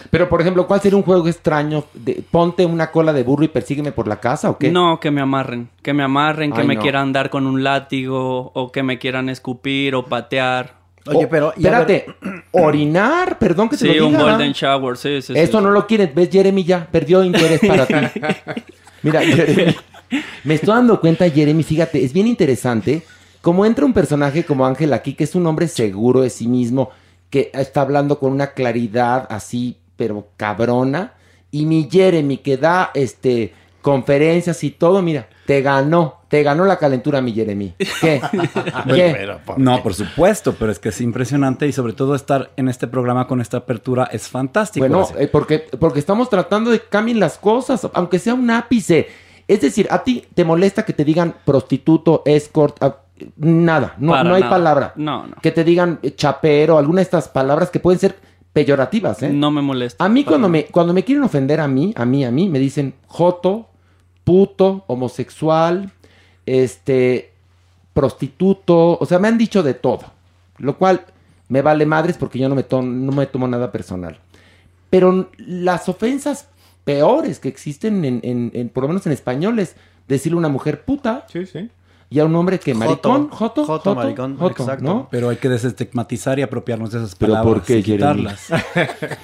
Pero, 0.09 0.29
por 0.29 0.41
ejemplo, 0.41 0.65
¿cuál 0.65 0.81
sería 0.81 0.97
un 0.97 1.03
juego 1.03 1.27
extraño? 1.27 1.83
De, 1.93 2.23
ponte 2.31 2.65
una 2.65 2.89
cola 2.89 3.13
de 3.13 3.21
burro 3.21 3.43
y 3.43 3.49
persígueme 3.49 3.91
por 3.91 4.07
la 4.07 4.19
casa 4.19 4.49
o 4.49 4.57
qué? 4.57 4.71
No, 4.71 4.99
que 4.99 5.11
me 5.11 5.21
amarren. 5.21 5.69
Que 5.83 5.93
me 5.93 6.01
amarren, 6.01 6.51
que 6.53 6.61
Ay, 6.61 6.67
me 6.67 6.75
no. 6.75 6.81
quieran 6.81 7.13
dar 7.13 7.29
con 7.29 7.45
un 7.45 7.63
látigo 7.63 8.51
o 8.55 8.71
que 8.71 8.81
me 8.81 8.97
quieran 8.97 9.29
escupir 9.29 9.93
o 9.93 10.05
patear. 10.05 10.79
Oye, 11.05 11.27
pero... 11.27 11.47
ver- 11.49 11.57
Espérate, 11.57 12.05
orinar, 12.51 13.37
perdón 13.37 13.69
que 13.69 13.77
te 13.77 13.85
Sí, 13.91 13.93
lo 13.93 14.07
un 14.07 14.13
diga. 14.13 14.23
golden 14.31 14.53
shower, 14.53 14.97
sí, 14.97 15.21
sí. 15.21 15.33
sí, 15.33 15.39
Esto 15.39 15.59
sí. 15.59 15.63
no 15.65 15.69
lo 15.69 15.85
quieren. 15.85 16.11
¿Ves, 16.15 16.29
Jeremy 16.31 16.63
ya? 16.63 16.87
Perdió 16.91 17.23
interés 17.23 17.59
para 17.67 17.85
ti. 17.85 17.93
Mira, 19.03 19.21
Jeremy, 19.25 19.75
me 20.43 20.55
estoy 20.55 20.75
dando 20.75 20.99
cuenta, 20.99 21.29
Jeremy, 21.29 21.63
fíjate, 21.63 22.03
es 22.03 22.13
bien 22.13 22.27
interesante 22.27 23.03
cómo 23.41 23.65
entra 23.65 23.85
un 23.85 23.93
personaje 23.93 24.43
como 24.43 24.65
Ángel 24.65 24.93
aquí, 24.93 25.13
que 25.13 25.23
es 25.23 25.35
un 25.35 25.45
hombre 25.47 25.67
seguro 25.67 26.21
de 26.21 26.29
sí 26.29 26.47
mismo, 26.47 26.89
que 27.29 27.49
está 27.53 27.81
hablando 27.81 28.19
con 28.19 28.31
una 28.31 28.53
claridad 28.53 29.27
así, 29.29 29.77
pero 29.95 30.27
cabrona. 30.37 31.13
Y 31.49 31.65
mi 31.65 31.89
Jeremy, 31.91 32.37
que 32.37 32.57
da 32.57 32.91
este 32.93 33.53
conferencias 33.81 34.63
y 34.63 34.71
todo, 34.71 35.01
mira, 35.01 35.27
te 35.45 35.61
ganó, 35.61 36.21
te 36.27 36.43
ganó 36.43 36.65
la 36.65 36.77
calentura, 36.77 37.21
mi 37.21 37.33
Jeremy. 37.33 37.73
¿Qué? 37.99 38.21
¿Qué? 38.87 39.27
No, 39.57 39.83
por 39.83 39.93
supuesto, 39.93 40.55
pero 40.57 40.71
es 40.71 40.79
que 40.79 40.89
es 40.89 41.01
impresionante 41.01 41.67
y 41.67 41.71
sobre 41.71 41.93
todo 41.93 42.15
estar 42.15 42.51
en 42.55 42.69
este 42.69 42.87
programa 42.87 43.27
con 43.27 43.41
esta 43.41 43.57
apertura 43.57 44.07
es 44.11 44.29
fantástico. 44.29 44.87
Bueno, 44.87 45.07
eh, 45.17 45.27
porque, 45.27 45.67
porque 45.79 45.99
estamos 45.99 46.29
tratando 46.29 46.71
de 46.71 46.79
que 46.79 46.87
cambien 46.87 47.19
las 47.19 47.37
cosas, 47.37 47.87
aunque 47.93 48.19
sea 48.19 48.33
un 48.33 48.49
ápice. 48.49 49.07
Es 49.47 49.61
decir, 49.61 49.87
¿a 49.89 50.03
ti 50.03 50.25
te 50.33 50.45
molesta 50.45 50.85
que 50.85 50.93
te 50.93 51.03
digan 51.03 51.35
prostituto, 51.43 52.21
escort? 52.25 52.77
Nada, 53.35 53.95
no, 53.97 54.13
Para 54.13 54.23
no 54.23 54.35
hay 54.35 54.41
nada. 54.41 54.51
palabra. 54.51 54.93
No, 54.95 55.27
no. 55.27 55.35
Que 55.41 55.51
te 55.51 55.63
digan 55.63 55.99
chapero, 56.15 56.77
alguna 56.77 56.97
de 56.97 57.03
estas 57.03 57.27
palabras 57.27 57.69
que 57.69 57.79
pueden 57.79 57.99
ser 57.99 58.15
peyorativas, 58.53 59.21
¿eh? 59.23 59.29
No 59.29 59.51
me 59.51 59.61
molesta. 59.61 60.03
A 60.03 60.09
mí 60.09 60.23
cuando 60.23 60.47
nada. 60.47 60.63
me, 60.63 60.65
cuando 60.65 60.93
me 60.93 61.03
quieren 61.03 61.23
ofender 61.23 61.59
a 61.59 61.67
mí, 61.67 61.93
a 61.95 62.05
mí, 62.05 62.25
a 62.25 62.31
mí, 62.31 62.49
me 62.49 62.59
dicen 62.59 62.95
joto, 63.07 63.69
puto, 64.23 64.83
homosexual, 64.87 65.91
este, 66.45 67.31
prostituto, 67.93 68.97
o 68.99 69.05
sea, 69.05 69.19
me 69.19 69.27
han 69.27 69.37
dicho 69.37 69.63
de 69.63 69.73
todo, 69.73 70.03
lo 70.57 70.77
cual 70.77 71.05
me 71.49 71.61
vale 71.61 71.85
madres 71.85 72.17
porque 72.17 72.39
yo 72.39 72.47
no 72.49 72.55
me, 72.55 72.63
to- 72.63 72.81
no 72.81 73.11
me 73.11 73.25
tomo 73.25 73.47
nada 73.47 73.71
personal. 73.71 74.17
Pero 74.89 75.29
las 75.37 75.87
ofensas 75.89 76.47
peores 76.83 77.39
que 77.39 77.49
existen, 77.49 78.03
en, 78.05 78.19
en- 78.23 78.51
en- 78.53 78.69
por 78.69 78.83
lo 78.83 78.87
menos 78.87 79.05
en 79.05 79.11
español, 79.13 79.59
es 79.59 79.75
decirle 80.07 80.35
a 80.37 80.39
una 80.39 80.49
mujer 80.49 80.83
puta. 80.85 81.25
Sí, 81.31 81.45
sí. 81.45 81.69
Y 82.13 82.19
a 82.19 82.25
un 82.25 82.35
hombre 82.35 82.59
que 82.59 82.73
maricón, 82.73 83.29
joto, 83.29 83.63
Joto, 83.63 83.65
joto, 83.65 83.95
maricón, 83.95 84.37
joto, 84.37 84.63
exacto. 84.63 84.83
¿no? 84.83 85.07
Pero 85.09 85.29
hay 85.29 85.37
que 85.37 85.47
desestigmatizar 85.47 86.37
y 86.39 86.41
apropiarnos 86.41 86.91
de 86.91 86.97
esas 86.97 87.15
¿Pero 87.15 87.31
palabras. 87.31 87.53
por 87.53 87.63
qué, 87.63 87.77
y 87.77 87.83
Jeremy? 87.83 88.25
quitarlas. 88.25 88.47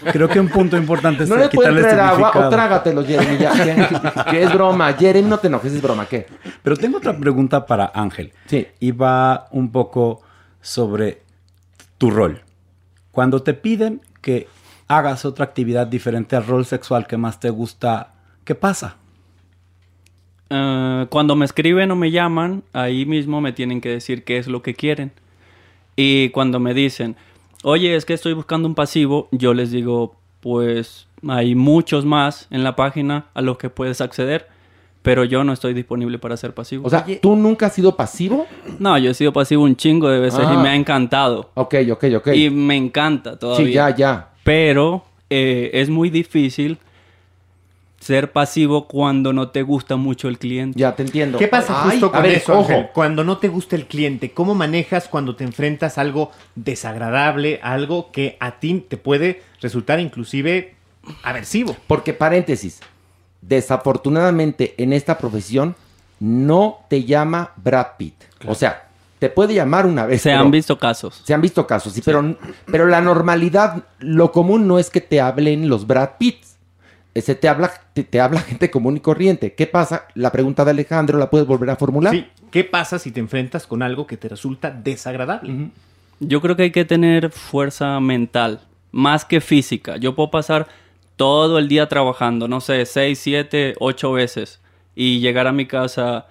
Creo 0.13 0.29
que 0.29 0.39
un 0.39 0.47
punto 0.47 0.77
importante 0.77 1.23
es 1.25 1.29
No 1.29 1.35
le 1.35 1.49
puedes 1.49 1.81
traer 1.81 1.99
agua 1.99 2.31
o 2.33 2.47
trágatelo, 2.47 3.03
Jeremy, 3.03 3.37
ya, 3.37 3.51
que, 3.51 4.31
que 4.31 4.41
es 4.41 4.53
broma. 4.53 4.93
Jeremy, 4.93 5.27
no 5.27 5.37
te 5.37 5.47
enojes, 5.47 5.73
es 5.73 5.81
broma, 5.81 6.05
¿qué? 6.05 6.27
Pero 6.63 6.77
tengo 6.77 6.99
otra 6.99 7.17
pregunta 7.17 7.65
para 7.65 7.91
Ángel. 7.93 8.31
Sí. 8.45 8.65
Y 8.79 8.91
va 8.91 9.49
un 9.51 9.69
poco 9.69 10.21
sobre 10.61 11.23
tu 11.97 12.09
rol. 12.09 12.41
Cuando 13.11 13.43
te 13.43 13.53
piden 13.53 13.99
que 14.21 14.47
hagas 14.87 15.25
otra 15.25 15.43
actividad 15.43 15.87
diferente 15.87 16.37
al 16.37 16.47
rol 16.47 16.65
sexual 16.65 17.05
que 17.05 17.17
más 17.17 17.41
te 17.41 17.49
gusta, 17.49 18.13
¿qué 18.45 18.55
pasa? 18.55 18.95
Eh, 20.49 21.05
cuando 21.09 21.35
me 21.35 21.45
escriben 21.45 21.91
o 21.91 21.95
me 21.95 22.11
llaman, 22.11 22.63
ahí 22.73 23.05
mismo 23.05 23.41
me 23.41 23.51
tienen 23.53 23.81
que 23.81 23.89
decir 23.89 24.23
qué 24.23 24.37
es 24.37 24.47
lo 24.47 24.61
que 24.61 24.73
quieren. 24.73 25.11
Y 25.95 26.29
cuando 26.29 26.59
me 26.59 26.73
dicen, 26.73 27.15
oye, 27.63 27.95
es 27.95 28.05
que 28.05 28.13
estoy 28.13 28.33
buscando 28.33 28.67
un 28.67 28.75
pasivo, 28.75 29.27
yo 29.31 29.53
les 29.53 29.71
digo, 29.71 30.15
pues 30.41 31.07
hay 31.27 31.55
muchos 31.55 32.05
más 32.05 32.47
en 32.51 32.63
la 32.63 32.75
página 32.75 33.25
a 33.33 33.41
los 33.41 33.57
que 33.57 33.69
puedes 33.69 33.99
acceder, 34.01 34.47
pero 35.01 35.23
yo 35.23 35.43
no 35.43 35.53
estoy 35.53 35.73
disponible 35.73 36.19
para 36.19 36.37
ser 36.37 36.53
pasivo. 36.53 36.85
O 36.85 36.89
sea, 36.89 37.05
¿tú 37.21 37.35
nunca 37.35 37.67
has 37.67 37.73
sido 37.73 37.95
pasivo? 37.95 38.45
No, 38.79 38.97
yo 38.97 39.09
he 39.11 39.13
sido 39.13 39.33
pasivo 39.33 39.63
un 39.63 39.75
chingo 39.75 40.09
de 40.09 40.19
veces 40.19 40.41
y 40.41 40.53
Ah. 40.55 40.59
me 40.61 40.69
ha 40.69 40.75
encantado. 40.75 41.49
Ok, 41.55 41.75
ok, 41.91 42.03
ok. 42.17 42.27
Y 42.35 42.49
me 42.49 42.75
encanta 42.75 43.37
todavía. 43.39 43.65
Sí, 43.65 43.73
ya, 43.73 43.95
ya. 43.95 44.29
Pero 44.43 45.03
eh, 45.29 45.71
es 45.73 45.89
muy 45.89 46.09
difícil 46.09 46.77
ser 47.99 48.31
pasivo 48.31 48.87
cuando 48.87 49.33
no 49.33 49.49
te 49.49 49.63
gusta 49.63 49.95
mucho 49.95 50.27
el 50.27 50.37
cliente. 50.37 50.79
Ya 50.79 50.95
te 50.95 51.03
entiendo. 51.03 51.37
¿Qué 51.37 51.47
pasa 51.47 51.83
Ay, 51.83 51.91
justo 51.91 52.07
a 52.07 52.11
con 52.11 52.23
ver, 52.23 52.31
eso, 52.33 52.53
ojo. 52.53 52.71
Ángel? 52.71 52.89
Cuando 52.93 53.23
no 53.23 53.37
te 53.37 53.47
gusta 53.47 53.75
el 53.75 53.87
cliente, 53.87 54.31
¿cómo 54.31 54.55
manejas 54.55 55.07
cuando 55.07 55.35
te 55.35 55.43
enfrentas 55.43 55.97
a 55.97 56.01
algo 56.01 56.31
desagradable, 56.55 57.59
algo 57.63 58.11
que 58.11 58.37
a 58.39 58.59
ti 58.59 58.85
te 58.87 58.97
puede 58.97 59.41
resultar 59.61 59.99
inclusive 59.99 60.75
aversivo? 61.23 61.75
Porque, 61.87 62.13
paréntesis, 62.13 62.79
desafortunadamente 63.41 64.75
en 64.77 64.93
esta 64.93 65.17
profesión 65.17 65.75
no 66.19 66.79
te 66.89 67.03
llama 67.03 67.51
Brad 67.57 67.87
Pitt. 67.97 68.15
O 68.47 68.55
sea, 68.55 68.87
te 69.19 69.29
puede 69.29 69.53
llamar 69.53 69.85
una 69.85 70.05
vez. 70.05 70.21
Se 70.21 70.31
han 70.31 70.51
visto 70.51 70.77
casos. 70.77 71.21
Se 71.23 71.33
han 71.33 71.41
visto 71.41 71.65
casos, 71.65 71.93
sí, 71.93 72.01
Pero, 72.03 72.37
pero 72.65 72.85
la 72.85 73.01
normalidad, 73.01 73.83
lo 73.99 74.31
común 74.31 74.67
no 74.67 74.79
es 74.79 74.89
que 74.89 75.01
te 75.01 75.19
hablen 75.19 75.69
los 75.69 75.87
Brad 75.87 76.11
Pitts. 76.19 76.56
Eh, 77.17 77.21
Se 77.21 77.33
te 77.33 77.49
habla, 77.49 77.71
te, 77.93 78.03
te 78.03 78.19
habla 78.21 78.39
gente 78.49 78.69
común 78.69 78.97
y 78.97 78.99
corriente. 78.99 79.53
¿Qué 79.55 79.65
pasa? 79.65 80.05
La 80.13 80.31
pregunta 80.31 80.63
de 80.63 80.71
Alejandro 80.71 81.17
la 81.17 81.31
puedes 81.31 81.47
volver 81.47 81.71
a 81.71 81.75
formular. 81.75 82.13
Sí, 82.13 82.27
¿qué 82.51 82.63
pasa 82.63 82.99
si 82.99 83.11
te 83.11 83.19
enfrentas 83.19 83.65
con 83.65 83.81
algo 83.81 84.05
que 84.05 84.17
te 84.17 84.29
resulta 84.29 84.69
desagradable? 84.69 85.71
Yo 86.19 86.41
creo 86.41 86.55
que 86.55 86.63
hay 86.63 86.71
que 86.71 86.85
tener 86.85 87.31
fuerza 87.31 87.99
mental, 87.99 88.61
más 88.91 89.25
que 89.25 89.41
física. 89.41 89.97
Yo 89.97 90.13
puedo 90.15 90.29
pasar 90.29 90.67
todo 91.15 91.57
el 91.57 91.67
día 91.67 91.87
trabajando, 91.87 92.47
no 92.47 92.61
sé, 92.61 92.85
seis, 92.85 93.17
siete, 93.17 93.73
ocho 93.79 94.11
veces 94.11 94.61
y 94.95 95.19
llegar 95.19 95.47
a 95.47 95.51
mi 95.51 95.65
casa 95.65 96.27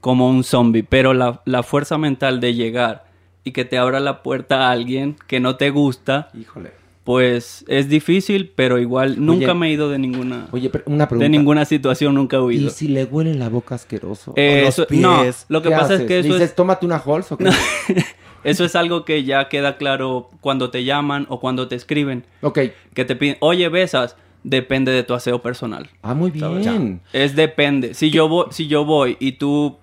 como 0.00 0.28
un 0.28 0.42
zombie, 0.42 0.84
pero 0.84 1.12
la, 1.12 1.42
la 1.44 1.62
fuerza 1.62 1.98
mental 1.98 2.40
de 2.40 2.54
llegar 2.54 3.04
y 3.44 3.52
que 3.52 3.66
te 3.66 3.76
abra 3.76 4.00
la 4.00 4.22
puerta 4.22 4.68
a 4.68 4.70
alguien 4.70 5.16
que 5.26 5.40
no 5.40 5.56
te 5.56 5.68
gusta, 5.68 6.30
Híjole. 6.32 6.72
Pues 7.04 7.64
es 7.68 7.88
difícil, 7.88 8.50
pero 8.54 8.78
igual 8.78 9.16
nunca 9.24 9.52
Oye, 9.52 9.54
me 9.54 9.68
he 9.68 9.72
ido 9.72 9.90
de 9.90 9.98
ninguna, 9.98 10.48
Oye, 10.52 10.70
pero 10.70 10.84
una 10.86 11.06
pregunta. 11.06 11.24
de 11.24 11.28
ninguna 11.28 11.64
situación, 11.66 12.14
nunca 12.14 12.38
he 12.38 12.40
huido. 12.40 12.66
¿Y 12.68 12.70
si 12.70 12.88
le 12.88 13.04
huele 13.04 13.34
la 13.34 13.50
boca 13.50 13.74
asqueroso? 13.74 14.32
Eh, 14.36 14.60
O 14.62 14.64
los 14.66 14.68
eso- 14.78 14.86
pies. 14.86 15.00
no, 15.02 15.22
lo 15.48 15.62
que 15.62 15.68
¿Qué 15.68 15.74
pasa 15.74 15.94
es 15.94 16.02
que 16.02 16.18
eso 16.20 16.28
¿Dices, 16.32 16.42
es- 16.50 16.54
tómate 16.56 16.86
una 16.86 16.96
Halls 16.96 17.30
o 17.32 17.36
qué? 17.38 17.44
Eso 18.44 18.66
es 18.66 18.76
algo 18.76 19.06
que 19.06 19.24
ya 19.24 19.48
queda 19.48 19.78
claro 19.78 20.28
cuando 20.42 20.68
te 20.68 20.84
llaman 20.84 21.24
o 21.30 21.40
cuando 21.40 21.66
te 21.66 21.76
escriben. 21.76 22.26
Ok. 22.42 22.58
Que 22.92 23.06
te 23.06 23.16
piden, 23.16 23.38
oye, 23.40 23.68
besas. 23.70 24.16
Depende 24.42 24.92
de 24.92 25.02
tu 25.02 25.14
aseo 25.14 25.40
personal. 25.40 25.88
Ah, 26.02 26.12
muy 26.12 26.30
bien. 26.30 27.00
Es 27.14 27.34
depende. 27.34 27.94
Si 27.94 28.10
yo, 28.10 28.28
voy, 28.28 28.48
si 28.50 28.66
yo 28.66 28.84
voy 28.84 29.16
y 29.18 29.32
tú 29.32 29.78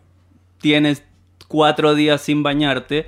tienes 0.60 1.04
cuatro 1.48 1.96
días 1.96 2.22
sin 2.22 2.44
bañarte, 2.44 3.08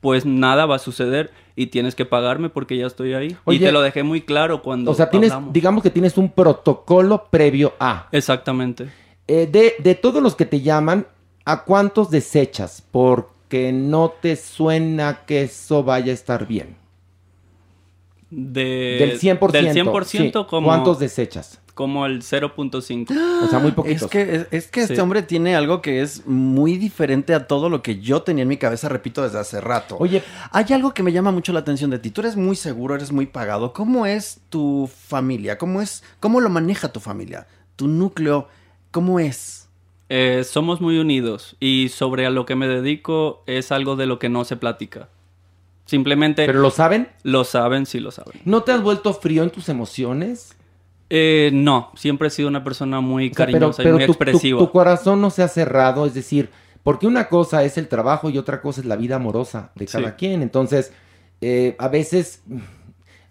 pues 0.00 0.24
nada 0.24 0.64
va 0.64 0.76
a 0.76 0.78
suceder 0.78 1.30
y 1.56 1.66
tienes 1.68 1.94
que 1.94 2.04
pagarme 2.04 2.48
porque 2.48 2.76
ya 2.76 2.86
estoy 2.86 3.14
ahí. 3.14 3.36
Oye, 3.44 3.58
y 3.58 3.60
te 3.60 3.72
lo 3.72 3.80
dejé 3.82 4.02
muy 4.02 4.20
claro 4.22 4.62
cuando 4.62 4.90
O 4.90 4.94
sea, 4.94 5.10
tienes, 5.10 5.30
hablamos. 5.32 5.52
digamos 5.52 5.82
que 5.82 5.90
tienes 5.90 6.18
un 6.18 6.30
protocolo 6.30 7.26
previo 7.30 7.74
a. 7.78 8.08
Exactamente. 8.12 8.88
Eh, 9.26 9.46
de, 9.50 9.74
de 9.78 9.94
todos 9.94 10.22
los 10.22 10.34
que 10.34 10.46
te 10.46 10.60
llaman, 10.60 11.06
¿a 11.44 11.64
cuántos 11.64 12.10
desechas? 12.10 12.82
Porque 12.90 13.72
no 13.72 14.12
te 14.20 14.36
suena 14.36 15.24
que 15.26 15.42
eso 15.42 15.82
vaya 15.84 16.10
a 16.10 16.14
estar 16.14 16.46
bien. 16.46 16.76
De, 18.36 18.96
Del 18.98 19.20
100%. 19.20 19.50
Del 19.52 19.68
100% 19.74 20.04
sí. 20.06 20.32
como... 20.48 20.68
¿Cuántos 20.68 20.98
desechas? 20.98 21.60
Como 21.74 22.06
el 22.06 22.22
0.5. 22.22 23.44
O 23.44 23.48
sea, 23.48 23.58
muy 23.58 23.72
poquitos. 23.72 24.02
Es 24.02 24.08
que, 24.08 24.34
es, 24.36 24.46
es 24.50 24.66
que 24.68 24.82
este 24.82 24.94
Sí. 24.94 25.00
hombre 25.00 25.22
tiene 25.22 25.56
algo 25.56 25.82
que 25.82 26.02
es 26.02 26.24
muy 26.26 26.76
diferente 26.76 27.34
a 27.34 27.46
todo 27.48 27.68
lo 27.68 27.82
que 27.82 28.00
yo 28.00 28.22
tenía 28.22 28.42
en 28.42 28.48
mi 28.48 28.56
cabeza, 28.56 28.88
repito, 28.88 29.22
desde 29.22 29.40
hace 29.40 29.60
rato. 29.60 29.96
Oye, 29.98 30.22
hay 30.52 30.66
algo 30.72 30.94
que 30.94 31.02
me 31.02 31.12
llama 31.12 31.32
mucho 31.32 31.52
la 31.52 31.60
atención 31.60 31.90
de 31.90 31.98
ti. 31.98 32.10
Tú 32.10 32.20
eres 32.20 32.36
muy 32.36 32.54
seguro, 32.54 32.94
eres 32.94 33.10
muy 33.10 33.26
pagado. 33.26 33.72
¿Cómo 33.72 34.06
es 34.06 34.40
tu 34.50 34.88
familia? 35.08 35.58
¿Cómo 35.58 35.82
es, 35.82 36.04
cómo 36.20 36.40
lo 36.40 36.48
maneja 36.48 36.92
tu 36.92 37.00
familia? 37.00 37.46
Tu 37.74 37.88
núcleo, 37.88 38.46
¿cómo 38.92 39.18
es? 39.18 39.68
Eh, 40.10 40.44
somos 40.44 40.80
muy 40.80 40.98
unidos 40.98 41.56
y 41.58 41.88
sobre 41.88 42.26
a 42.26 42.30
lo 42.30 42.46
que 42.46 42.54
me 42.54 42.68
dedico 42.68 43.42
es 43.46 43.72
algo 43.72 43.96
de 43.96 44.06
lo 44.06 44.18
que 44.20 44.28
no 44.28 44.44
se 44.44 44.56
platica. 44.56 45.08
Simplemente... 45.86 46.46
¿Pero 46.46 46.60
lo 46.60 46.70
saben? 46.70 47.08
Lo 47.22 47.44
saben, 47.44 47.84
sí 47.86 48.00
lo 48.00 48.10
saben. 48.10 48.40
¿No 48.44 48.62
te 48.62 48.72
has 48.72 48.82
vuelto 48.82 49.12
frío 49.12 49.42
en 49.42 49.50
tus 49.50 49.68
emociones? 49.68 50.56
Eh, 51.10 51.50
no, 51.52 51.90
siempre 51.94 52.28
he 52.28 52.30
sido 52.30 52.48
una 52.48 52.64
persona 52.64 53.00
muy 53.00 53.26
O 53.30 53.34
sea, 53.34 53.46
cariñosa 53.46 53.82
y 53.82 53.86
muy 53.88 54.00
tu, 54.00 54.06
tu- 54.06 54.12
expresiva. 54.12 54.58
tu 54.58 54.70
corazón 54.70 55.20
no 55.20 55.30
se 55.30 55.42
ha 55.42 55.48
cerrado, 55.48 56.06
es 56.06 56.14
decir, 56.14 56.48
porque 56.82 57.06
una 57.06 57.28
cosa 57.28 57.62
es 57.64 57.76
el 57.76 57.88
trabajo 57.88 58.30
y 58.30 58.38
otra 58.38 58.60
cosa 58.62 58.80
es 58.80 58.86
la 58.86 58.96
vida 58.96 59.16
amorosa 59.16 59.70
de 59.74 59.86
cada 59.86 60.08
Sí. 60.10 60.14
quien. 60.18 60.42
Entonces, 60.42 60.92
eh, 61.42 61.76
a 61.78 61.88
veces, 61.88 62.42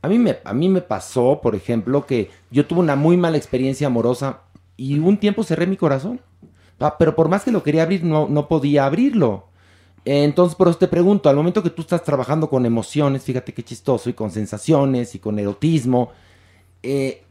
a 0.03 0.07
mí, 0.07 0.19
me, 0.19 0.38
a 0.43 0.53
mí 0.53 0.69
me 0.69 0.81
pasó, 0.81 1.39
por 1.41 1.55
ejemplo, 1.55 2.05
que 2.05 2.30
yo 2.51 2.65
tuve 2.67 2.80
una 2.81 2.95
muy 2.95 3.17
mala 3.17 3.38
experiencia 3.38 3.88
amorosa 3.88 4.41
y 4.77 4.99
un 4.99 5.17
tiempo 5.17 5.43
cerré 5.43 5.65
mi 5.65 5.77
corazón. 5.77 6.21
Ah, 6.80 6.95
pero 6.99 7.15
por 7.15 7.30
más 7.30 7.43
que 7.43 7.51
lo 7.51 7.63
quería 7.63 7.84
abrir, 7.84 8.03
no, 8.03 8.27
no 8.30 8.47
podía 8.47 8.85
abrirlo. 8.85 9.47
Entonces, 10.05 10.55
por 10.55 10.67
eso 10.67 10.77
te 10.77 10.88
pregunto, 10.88 11.30
al 11.30 11.35
momento 11.35 11.63
que 11.63 11.69
tú 11.69 11.81
estás 11.81 12.03
trabajando 12.03 12.49
con 12.49 12.65
emociones, 12.65 13.23
fíjate 13.23 13.53
qué 13.53 13.63
chistoso, 13.63 14.09
y 14.09 14.13
con 14.13 14.31
sensaciones 14.31 15.15
y 15.15 15.19
con 15.19 15.39
erotismo, 15.39 16.11
eh, 16.81 17.23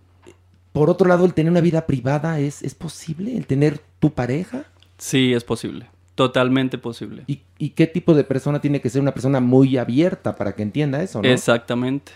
por 0.73 0.89
otro 0.89 1.07
lado, 1.07 1.27
el 1.27 1.35
tener 1.35 1.51
una 1.51 1.61
vida 1.61 1.87
privada 1.87 2.41
es, 2.41 2.63
es 2.63 2.75
posible, 2.75 3.37
el 3.37 3.47
tener 3.47 3.79
tu 4.01 4.11
pareja. 4.13 4.65
Sí, 4.97 5.35
es 5.35 5.45
posible. 5.45 5.87
Totalmente 6.15 6.79
posible. 6.79 7.25
¿Y, 7.27 7.41
y 7.59 7.71
qué 7.71 7.87
tipo 7.87 8.15
de 8.15 8.25
persona 8.25 8.61
tiene 8.61 8.81
que 8.81 8.89
ser 8.91 9.03
una 9.03 9.13
persona 9.13 9.41
muy 9.41 9.77
abierta 9.77 10.37
para 10.37 10.55
que 10.55 10.63
entienda 10.63 11.03
eso, 11.03 11.21
no? 11.21 11.29
Exactamente. 11.29 12.13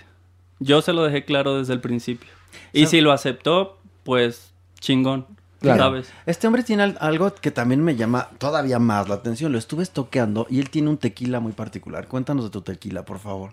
Yo 0.59 0.81
se 0.81 0.93
lo 0.93 1.03
dejé 1.03 1.25
claro 1.25 1.59
desde 1.59 1.75
el 1.75 1.81
principio. 1.81 2.29
Y 2.73 2.87
si 2.87 3.01
lo 3.01 3.13
aceptó, 3.13 3.79
pues 4.05 4.53
chingón. 4.81 5.27
¿Sabes? 5.63 6.09
Este 6.27 6.47
hombre 6.47 6.63
tiene 6.63 6.83
al- 6.85 6.97
algo 7.01 7.35
que 7.35 7.51
también 7.51 7.83
me 7.83 7.97
llama 7.97 8.29
todavía 8.39 8.79
más 8.79 9.09
la 9.09 9.17
atención. 9.17 9.53
Lo 9.53 9.59
estuve 9.59 9.83
estoqueando 9.83 10.47
y 10.51 10.61
él 10.61 10.71
tiene 10.71 10.91
un 10.91 10.99
tequila 10.99 11.41
muy 11.41 11.53
particular. 11.53 12.07
Cuéntanos 12.09 12.45
de 12.45 12.51
tu 12.51 12.61
tequila, 12.63 13.05
por 13.05 13.19
favor. 13.19 13.53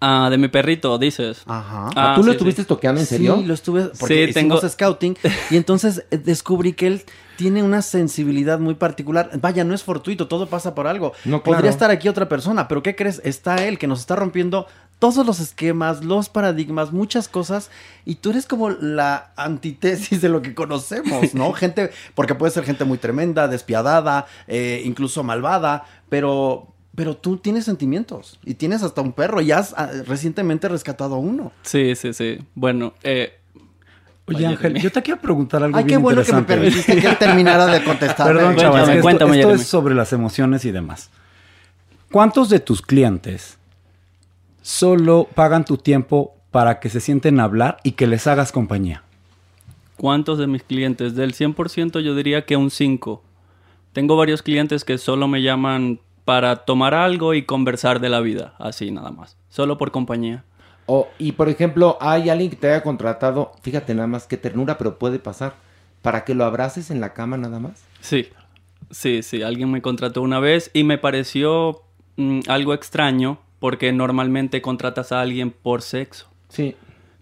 Ah, 0.00 0.28
de 0.30 0.36
mi 0.36 0.48
perrito, 0.48 0.98
dices. 0.98 1.42
Ajá. 1.46 1.88
Ah, 1.96 2.12
¿Tú 2.14 2.22
lo 2.22 2.32
sí, 2.32 2.36
estuviste 2.36 2.62
sí. 2.62 2.68
toqueando 2.68 3.00
en 3.00 3.06
serio? 3.06 3.36
Sí, 3.38 3.44
lo 3.44 3.54
estuve 3.54 3.84
porque 3.98 4.26
Sí, 4.28 4.32
tengo- 4.34 4.56
hicimos 4.56 4.72
scouting 4.72 5.16
y 5.50 5.56
entonces 5.56 6.04
eh, 6.10 6.18
descubrí 6.18 6.74
que 6.74 6.86
él 6.88 7.02
tiene 7.36 7.62
una 7.62 7.80
sensibilidad 7.82 8.58
muy 8.58 8.74
particular. 8.74 9.30
Vaya, 9.40 9.64
no 9.64 9.74
es 9.74 9.82
fortuito, 9.82 10.28
todo 10.28 10.46
pasa 10.46 10.74
por 10.74 10.86
algo. 10.86 11.12
No, 11.24 11.42
claro. 11.42 11.56
Podría 11.56 11.70
estar 11.70 11.90
aquí 11.90 12.08
otra 12.08 12.28
persona, 12.28 12.68
pero 12.68 12.82
¿qué 12.82 12.94
crees? 12.94 13.20
Está 13.24 13.66
él 13.66 13.78
que 13.78 13.86
nos 13.86 14.00
está 14.00 14.14
rompiendo 14.14 14.66
todos 15.04 15.26
los 15.26 15.38
esquemas, 15.38 16.02
los 16.02 16.30
paradigmas, 16.30 16.90
muchas 16.90 17.28
cosas 17.28 17.70
y 18.06 18.14
tú 18.14 18.30
eres 18.30 18.46
como 18.46 18.70
la 18.70 19.32
antítesis 19.36 20.22
de 20.22 20.30
lo 20.30 20.40
que 20.40 20.54
conocemos, 20.54 21.34
¿no? 21.34 21.52
gente, 21.52 21.90
porque 22.14 22.34
puede 22.34 22.52
ser 22.52 22.64
gente 22.64 22.86
muy 22.86 22.96
tremenda, 22.96 23.46
despiadada, 23.46 24.24
eh, 24.46 24.80
incluso 24.86 25.22
malvada, 25.22 25.84
pero 26.08 26.68
pero 26.94 27.18
tú 27.18 27.36
tienes 27.36 27.66
sentimientos 27.66 28.38
y 28.46 28.54
tienes 28.54 28.82
hasta 28.82 29.02
un 29.02 29.12
perro 29.12 29.42
y 29.42 29.52
has 29.52 29.74
ah, 29.76 29.90
recientemente 30.06 30.68
rescatado 30.68 31.16
a 31.16 31.18
uno. 31.18 31.52
Sí, 31.60 31.94
sí, 31.96 32.14
sí. 32.14 32.38
Bueno, 32.54 32.94
eh... 33.02 33.40
Oye, 34.24 34.46
Ángel, 34.46 34.80
yo 34.80 34.90
te 34.90 35.02
quiero 35.02 35.20
preguntar 35.20 35.62
algo 35.62 35.76
Ay, 35.76 35.84
qué 35.84 35.88
bien 35.88 36.02
bueno 36.02 36.22
que 36.22 36.32
me 36.32 36.44
permitiste 36.44 36.98
que 36.98 37.06
él 37.08 37.18
terminara 37.18 37.66
de 37.66 37.84
contestar. 37.84 38.26
Perdón, 38.34 38.54
Cuéntame, 38.54 38.62
chaval, 38.62 38.80
es 38.80 38.86
que 38.86 38.92
esto- 38.94 39.02
cuéntame, 39.02 39.40
esto, 39.40 39.50
es 39.52 39.66
sobre 39.66 39.94
las 39.94 40.14
emociones 40.14 40.64
y 40.64 40.70
demás. 40.70 41.10
¿Cuántos 42.10 42.48
de 42.48 42.60
tus 42.60 42.80
clientes 42.80 43.58
solo 44.64 45.28
pagan 45.34 45.66
tu 45.66 45.76
tiempo 45.76 46.34
para 46.50 46.80
que 46.80 46.88
se 46.88 47.00
sienten 47.00 47.38
a 47.38 47.44
hablar 47.44 47.76
y 47.82 47.92
que 47.92 48.06
les 48.06 48.26
hagas 48.26 48.50
compañía? 48.50 49.02
¿Cuántos 49.98 50.38
de 50.38 50.46
mis 50.46 50.62
clientes? 50.62 51.14
Del 51.14 51.34
100% 51.34 52.00
yo 52.00 52.14
diría 52.14 52.46
que 52.46 52.56
un 52.56 52.70
5. 52.70 53.22
Tengo 53.92 54.16
varios 54.16 54.42
clientes 54.42 54.84
que 54.84 54.96
solo 54.96 55.28
me 55.28 55.42
llaman 55.42 56.00
para 56.24 56.64
tomar 56.64 56.94
algo 56.94 57.34
y 57.34 57.42
conversar 57.42 58.00
de 58.00 58.08
la 58.08 58.20
vida, 58.20 58.54
así 58.58 58.90
nada 58.90 59.10
más, 59.10 59.36
solo 59.50 59.76
por 59.76 59.90
compañía. 59.90 60.44
O, 60.86 61.08
y 61.18 61.32
por 61.32 61.50
ejemplo, 61.50 61.98
hay 62.00 62.30
alguien 62.30 62.48
que 62.48 62.56
te 62.56 62.68
haya 62.68 62.82
contratado, 62.82 63.52
fíjate 63.60 63.94
nada 63.94 64.06
más 64.06 64.26
qué 64.26 64.38
ternura, 64.38 64.78
pero 64.78 64.98
puede 64.98 65.18
pasar, 65.18 65.54
para 66.00 66.24
que 66.24 66.34
lo 66.34 66.44
abraces 66.44 66.90
en 66.90 67.00
la 67.02 67.12
cama 67.12 67.36
nada 67.36 67.60
más. 67.60 67.84
Sí, 68.00 68.28
sí, 68.90 69.22
sí, 69.22 69.42
alguien 69.42 69.70
me 69.70 69.82
contrató 69.82 70.22
una 70.22 70.40
vez 70.40 70.70
y 70.72 70.84
me 70.84 70.96
pareció 70.96 71.82
mm, 72.16 72.40
algo 72.48 72.72
extraño 72.72 73.38
porque 73.64 73.94
normalmente 73.94 74.60
contratas 74.60 75.10
a 75.10 75.22
alguien 75.22 75.50
por 75.50 75.80
sexo. 75.80 76.26
Sí. 76.50 76.76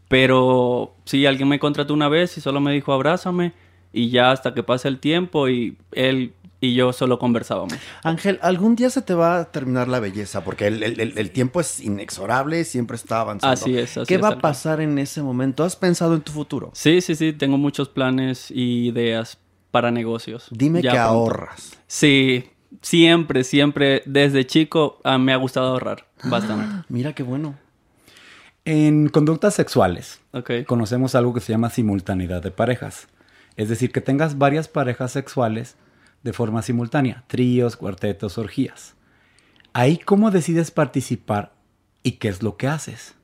Pero 0.09 0.93
sí, 1.05 1.25
alguien 1.25 1.49
me 1.49 1.61
contrató 1.61 1.95
una 1.95 2.09
vez 2.09 2.37
y 2.37 2.41
solo 2.41 2.59
me 2.61 2.73
dijo 2.73 2.93
abrázame 2.93 3.53
y 3.93 4.11
ya 4.11 4.33
hasta 4.33 4.53
que 4.53 4.65
pase 4.65 4.89
el 4.89 4.99
tiempo 4.99 5.49
y 5.49 5.77
él 5.93 6.33
y 6.61 6.75
yo 6.75 6.93
solo 6.93 7.21
conversábamos. 7.21 7.75
Ángel, 8.03 8.41
algún 8.43 8.75
día 8.75 8.91
se 8.91 9.03
te 9.03 9.15
va 9.15 9.39
a 9.39 9.45
terminar 9.53 9.87
la 9.87 10.01
belleza, 10.01 10.43
porque 10.43 10.67
el, 10.67 10.83
el- 10.83 10.99
el- 11.01 11.17
el 11.17 11.31
tiempo 11.31 11.61
es 11.61 11.79
inexorable, 11.79 12.65
siempre 12.65 12.97
está 12.97 13.21
avanzando. 13.21 13.53
Así 13.55 13.79
es, 13.79 13.97
así 13.97 14.09
¿Qué 14.09 14.17
es, 14.17 14.23
va 14.25 14.31
a 14.31 14.39
pasar 14.41 14.81
en 14.81 14.99
ese 14.99 15.23
momento? 15.23 15.63
¿Has 15.63 15.77
pensado 15.77 16.15
en 16.17 16.23
tu 16.23 16.33
futuro? 16.33 16.71
Sí, 16.75 17.01
sí, 17.03 17.15
sí, 17.15 17.33
tengo 17.33 17.57
muchos 17.57 17.89
planes 17.89 18.51
y 18.51 18.89
ideas 18.89 19.39
para 19.71 19.93
negocios. 19.93 20.49
Dime 20.51 20.83
que 20.83 20.89
pronto. 20.89 21.03
ahorras. 21.05 21.79
Sí, 21.87 22.47
siempre, 22.81 23.45
siempre, 23.45 24.03
desde 24.07 24.47
chico 24.47 24.99
ah, 25.05 25.19
me 25.19 25.33
ha 25.33 25.37
gustado 25.37 25.69
ahorrar 25.69 26.07
bastante. 26.25 26.85
Mira 26.89 27.13
qué 27.15 27.23
bueno. 27.23 27.55
En 28.65 29.09
conductas 29.09 29.55
sexuales, 29.55 30.21
Ok. 30.33 30.51
conocemos 30.67 31.15
algo 31.15 31.35
que 31.35 31.41
se 31.41 31.53
llama 31.53 31.71
simultaneidad 31.71 32.43
de 32.43 32.53
parejas. 32.53 33.09
Es 33.57 33.69
decir, 33.69 33.91
que 33.93 34.01
tengas 34.01 34.39
varias 34.39 34.69
parejas 34.69 35.13
sexuales 35.13 35.77
de 36.23 36.33
forma 36.33 36.63
simultánea, 36.63 37.25
tríos, 37.27 37.77
cuartetos, 37.77 38.39
orgías. 38.39 38.95
Ahí, 39.73 39.99
¿cómo 39.99 40.31
decides 40.31 40.71
participar 40.71 41.53
y 42.03 42.13
qué 42.13 42.29
es 42.29 42.43
lo 42.43 42.57
que 42.57 42.69
haces? 42.69 43.15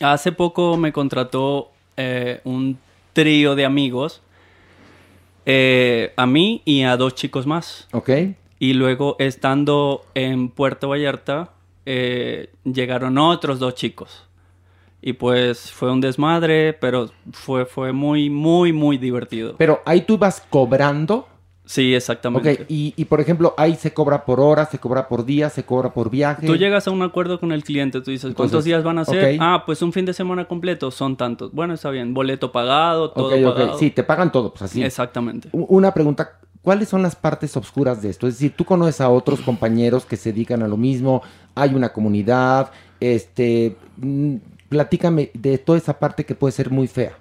Hace 0.00 0.32
poco 0.32 0.76
me 0.76 0.92
contrató 0.92 1.72
eh, 1.96 2.40
un 2.44 2.78
trío 3.12 3.54
de 3.56 3.64
amigos, 3.64 4.22
eh, 5.44 6.12
a 6.16 6.26
mí 6.26 6.62
y 6.64 6.82
a 6.84 6.96
dos 6.96 7.14
chicos 7.14 7.46
más. 7.46 7.88
Ok. 7.92 8.10
Y 8.62 8.74
luego, 8.74 9.16
estando 9.18 10.02
en 10.14 10.48
Puerto 10.48 10.88
Vallarta, 10.88 11.50
eh, 11.84 12.52
llegaron 12.62 13.18
otros 13.18 13.58
dos 13.58 13.74
chicos. 13.74 14.28
Y 15.00 15.14
pues 15.14 15.72
fue 15.72 15.90
un 15.90 16.00
desmadre, 16.00 16.72
pero 16.72 17.10
fue, 17.32 17.66
fue 17.66 17.92
muy, 17.92 18.30
muy, 18.30 18.72
muy 18.72 18.98
divertido. 18.98 19.56
Pero 19.58 19.82
ahí 19.84 20.02
tú 20.02 20.16
vas 20.16 20.46
cobrando. 20.48 21.26
Sí, 21.64 21.92
exactamente. 21.92 22.52
Ok, 22.52 22.60
y, 22.68 22.94
y 22.96 23.04
por 23.06 23.20
ejemplo, 23.20 23.52
ahí 23.56 23.74
se 23.74 23.92
cobra 23.92 24.24
por 24.24 24.38
hora, 24.38 24.64
se 24.66 24.78
cobra 24.78 25.08
por 25.08 25.24
día, 25.24 25.50
se 25.50 25.64
cobra 25.64 25.92
por 25.92 26.08
viaje. 26.08 26.46
Tú 26.46 26.54
llegas 26.54 26.86
a 26.86 26.92
un 26.92 27.02
acuerdo 27.02 27.40
con 27.40 27.50
el 27.50 27.64
cliente, 27.64 28.00
tú 28.00 28.12
dices, 28.12 28.26
¿cuántos 28.26 28.44
Entonces, 28.44 28.64
días 28.66 28.84
van 28.84 28.98
a 28.98 29.04
ser? 29.04 29.38
Ah, 29.40 29.64
pues 29.66 29.82
un 29.82 29.92
fin 29.92 30.04
de 30.04 30.14
semana 30.14 30.44
completo, 30.44 30.92
son 30.92 31.16
tantos. 31.16 31.50
Bueno, 31.50 31.74
está 31.74 31.90
bien, 31.90 32.14
boleto 32.14 32.52
pagado, 32.52 33.10
todo 33.10 33.26
Ok, 33.26 33.32
ok, 33.44 33.54
pagado. 33.56 33.78
sí, 33.78 33.90
te 33.90 34.04
pagan 34.04 34.30
todo, 34.30 34.50
pues 34.52 34.62
así. 34.62 34.84
Exactamente. 34.84 35.48
Una 35.50 35.92
pregunta, 35.92 36.38
¿cuáles 36.62 36.88
son 36.88 37.02
las 37.02 37.16
partes 37.16 37.56
oscuras 37.56 38.02
de 38.02 38.10
esto? 38.10 38.26
Es 38.26 38.34
decir, 38.34 38.54
tú 38.56 38.64
conoces 38.64 39.00
a 39.00 39.10
otros 39.10 39.40
compañeros 39.40 40.04
que 40.06 40.16
se 40.16 40.32
dedican 40.32 40.62
a 40.62 40.68
lo 40.68 40.76
mismo, 40.76 41.22
hay 41.54 41.74
una 41.74 41.92
comunidad, 41.92 42.70
este, 43.00 43.76
mm, 43.98 44.36
platícame 44.68 45.30
de 45.34 45.58
toda 45.58 45.78
esa 45.78 45.98
parte 45.98 46.24
que 46.24 46.34
puede 46.34 46.52
ser 46.52 46.70
muy 46.70 46.86
fea. 46.88 47.18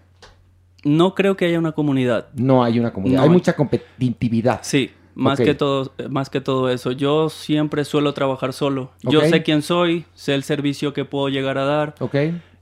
No 0.83 1.13
creo 1.13 1.35
que 1.37 1.45
haya 1.45 1.59
una 1.59 1.73
comunidad. 1.73 2.27
No 2.33 2.63
hay 2.63 2.79
una 2.79 2.91
comunidad, 2.91 3.19
No. 3.19 3.23
hay 3.23 3.29
mucha 3.29 3.53
competitividad. 3.53 4.59
Sí, 4.63 4.91
más 5.13 5.39
que 5.39 5.53
todo, 5.53 5.91
más 6.09 6.29
que 6.29 6.41
todo 6.41 6.69
eso. 6.69 6.91
Yo 6.91 7.29
siempre 7.29 7.85
suelo 7.85 8.13
trabajar 8.13 8.53
solo. 8.53 8.91
Yo 9.03 9.21
sé 9.21 9.43
quién 9.43 9.61
soy, 9.61 10.05
sé 10.15 10.33
el 10.33 10.43
servicio 10.43 10.93
que 10.93 11.05
puedo 11.05 11.29
llegar 11.29 11.57
a 11.57 11.65
dar. 11.65 11.95
Ok. 11.99 12.15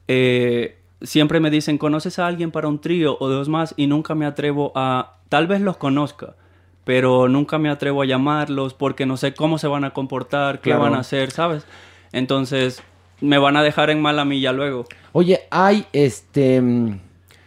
Eh, 0.07 0.77
siempre 1.01 1.39
me 1.39 1.49
dicen, 1.49 1.77
¿conoces 1.77 2.19
a 2.19 2.27
alguien 2.27 2.51
para 2.51 2.68
un 2.68 2.80
trío 2.81 3.15
o 3.19 3.30
dos 3.30 3.47
más? 3.47 3.73
Y 3.77 3.88
nunca 3.88 4.15
me 4.15 4.26
atrevo 4.26 4.72
a, 4.76 5.19
tal 5.30 5.47
vez 5.47 5.61
los 5.61 5.77
conozca, 5.77 6.35
pero 6.90 7.28
nunca 7.28 7.60
me 7.60 7.70
atrevo 7.70 8.02
a 8.02 8.06
llamarlos 8.07 8.74
porque 8.74 9.06
no 9.06 9.16
sé 9.16 9.36
cómo 9.36 9.60
se 9.60 9.68
van 9.68 9.84
a 9.84 9.91
comportar, 9.94 10.60
qué 10.60 10.72
Claro. 10.72 10.82
van 10.86 10.95
a 10.95 11.02
hacer, 11.02 11.30
¿sabes? 11.30 11.64
Entonces, 12.11 12.82
me 13.22 13.38
van 13.38 13.56
a 13.57 13.61
dejar 13.61 13.91
en 13.91 14.02
mala 14.02 14.26
milla 14.26 14.52
luego. 14.53 14.86
Oye, 15.11 15.41
hay 15.52 15.86
este. 15.94 16.60
mm, 16.60 16.99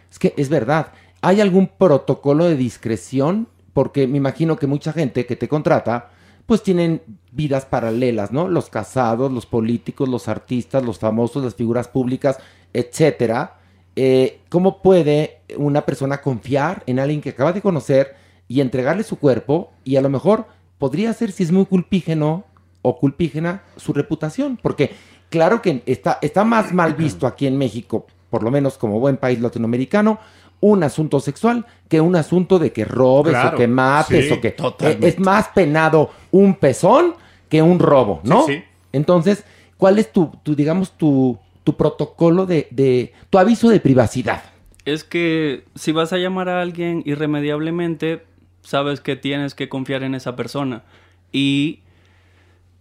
Es 0.09 0.17
que 0.17 0.33
es 0.37 0.47
verdad. 0.47 0.93
¿Hay 1.21 1.41
algún 1.41 1.67
protocolo 1.67 2.45
de 2.45 2.55
discreción? 2.55 3.49
Porque 3.73 4.07
me 4.07 4.15
imagino 4.15 4.55
que 4.55 4.65
mucha 4.65 4.93
gente 4.93 5.25
que 5.25 5.35
te 5.35 5.49
contrata, 5.49 6.11
pues 6.45 6.63
tienen 6.63 7.01
vidas 7.33 7.65
paralelas, 7.65 8.31
¿no? 8.31 8.47
Los 8.47 8.69
casados, 8.69 9.29
los 9.29 9.45
políticos, 9.45 10.07
los 10.07 10.29
artistas, 10.29 10.85
los 10.85 10.99
famosos, 10.99 11.43
las 11.43 11.55
figuras 11.55 11.89
públicas, 11.89 12.39
etcétera. 12.71 13.57
Eh, 13.97 14.39
¿Cómo 14.47 14.81
puede 14.81 15.39
una 15.57 15.81
persona 15.81 16.21
confiar 16.21 16.81
en 16.85 16.99
alguien 16.99 17.19
que 17.19 17.31
acaba 17.31 17.51
de 17.51 17.61
conocer 17.61 18.22
y 18.47 18.61
entregarle 18.61 19.03
su 19.03 19.17
cuerpo? 19.17 19.71
Y 19.83 19.95
a 19.95 20.01
lo 20.01 20.09
mejor 20.09 20.45
podría 20.77 21.13
ser, 21.13 21.31
si 21.31 21.43
es 21.43 21.51
muy 21.51 21.65
culpígeno 21.65 22.45
o 22.81 22.97
culpígena, 22.97 23.63
su 23.77 23.93
reputación. 23.93 24.57
Porque 24.61 24.91
claro 25.29 25.61
que 25.61 25.83
está, 25.85 26.19
está 26.21 26.43
más 26.43 26.73
mal 26.73 26.93
visto 26.95 27.25
aquí 27.27 27.47
en 27.47 27.57
México, 27.57 28.05
por 28.29 28.43
lo 28.43 28.51
menos 28.51 28.77
como 28.77 28.99
buen 28.99 29.17
país 29.17 29.39
latinoamericano, 29.39 30.19
un 30.59 30.83
asunto 30.83 31.19
sexual 31.19 31.65
que 31.89 31.99
un 32.01 32.15
asunto 32.15 32.57
de 32.57 32.71
que 32.71 32.85
robes 32.85 33.33
Claro, 33.33 33.55
o 33.55 33.59
que 33.59 33.67
mates 33.67 34.25
sí, 34.27 34.31
o 34.31 34.39
que 34.39 34.51
totalmente. 34.51 35.07
eh, 35.07 35.09
es 35.09 35.19
más 35.19 35.49
penado 35.49 36.09
un 36.31 36.55
pezón 36.55 37.15
que 37.49 37.61
un 37.61 37.79
robo, 37.79 38.21
¿no? 38.23 38.45
Sí, 38.45 38.53
sí. 38.55 38.63
Entonces, 38.93 39.43
¿cuál 39.77 39.99
es 39.99 40.11
tu, 40.11 40.31
tu 40.43 40.55
digamos, 40.55 40.91
tu, 40.97 41.37
tu 41.63 41.75
protocolo 41.75 42.45
de, 42.45 42.67
de, 42.71 43.13
tu 43.29 43.37
aviso 43.37 43.69
de 43.69 43.79
privacidad? 43.79 44.43
Es 44.85 45.03
que 45.03 45.65
si 45.75 45.91
vas 45.91 46.13
a 46.13 46.17
llamar 46.17 46.47
a 46.49 46.61
alguien 46.61 47.03
irremediablemente, 47.05 48.23
sabes 48.63 49.01
que 49.01 49.15
tienes 49.15 49.53
que 49.53 49.69
confiar 49.69 50.03
en 50.03 50.15
esa 50.15 50.35
persona. 50.35 50.83
Y 51.31 51.81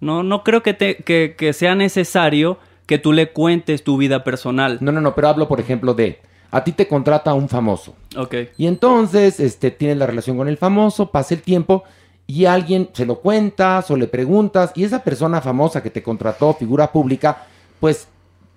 no, 0.01 0.23
no 0.23 0.43
creo 0.43 0.63
que, 0.63 0.75
te, 0.75 0.97
que, 0.97 1.35
que 1.37 1.53
sea 1.53 1.75
necesario 1.75 2.59
que 2.87 2.99
tú 2.99 3.13
le 3.13 3.33
cuentes 3.33 3.85
tu 3.85 3.97
vida 3.97 4.25
personal. 4.25 4.79
No, 4.81 4.93
no, 4.93 5.01
no, 5.01 5.15
pero 5.15 5.29
hablo, 5.29 5.49
por 5.49 5.61
ejemplo, 5.61 5.95
de 5.95 6.21
a 6.51 6.63
ti 6.65 6.73
te 6.73 6.87
contrata 6.87 7.35
un 7.35 7.49
famoso. 7.49 7.95
Ok. 8.17 8.35
Y 8.59 8.67
entonces, 8.67 9.41
este, 9.41 9.71
tienes 9.71 9.97
la 9.97 10.07
relación 10.07 10.37
con 10.37 10.49
el 10.49 10.59
famoso, 10.59 11.11
pasa 11.11 11.35
el 11.35 11.43
tiempo 11.43 11.85
y 12.27 12.45
alguien 12.45 12.91
se 12.93 13.07
lo 13.07 13.21
cuentas 13.21 13.91
o 13.91 13.97
le 13.97 14.07
preguntas 14.07 14.73
y 14.75 14.85
esa 14.85 15.03
persona 15.03 15.41
famosa 15.41 15.83
que 15.83 15.91
te 15.91 16.03
contrató, 16.03 16.55
figura 16.55 16.93
pública, 16.93 17.47
pues 17.81 18.07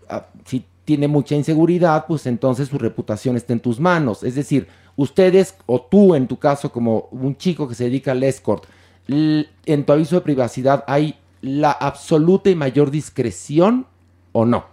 ah, 0.09 0.25
si 0.45 0.65
tiene 0.85 1.07
mucha 1.07 1.35
inseguridad, 1.35 2.05
pues 2.07 2.25
entonces 2.27 2.69
su 2.69 2.77
reputación 2.77 3.35
está 3.35 3.53
en 3.53 3.59
tus 3.59 3.79
manos. 3.79 4.23
Es 4.23 4.35
decir, 4.35 4.67
ustedes 4.95 5.55
o 5.65 5.81
tú 5.81 6.15
en 6.15 6.27
tu 6.27 6.37
caso 6.39 6.71
como 6.71 7.09
un 7.11 7.35
chico 7.35 7.67
que 7.67 7.75
se 7.75 7.85
dedica 7.85 8.11
al 8.11 8.23
escort, 8.23 8.65
en 9.07 9.85
tu 9.85 9.93
aviso 9.93 10.15
de 10.15 10.21
privacidad 10.21 10.83
hay 10.87 11.15
la 11.41 11.71
absoluta 11.71 12.49
y 12.49 12.55
mayor 12.55 12.89
discreción 12.91 13.85
o 14.31 14.45
no. 14.45 14.65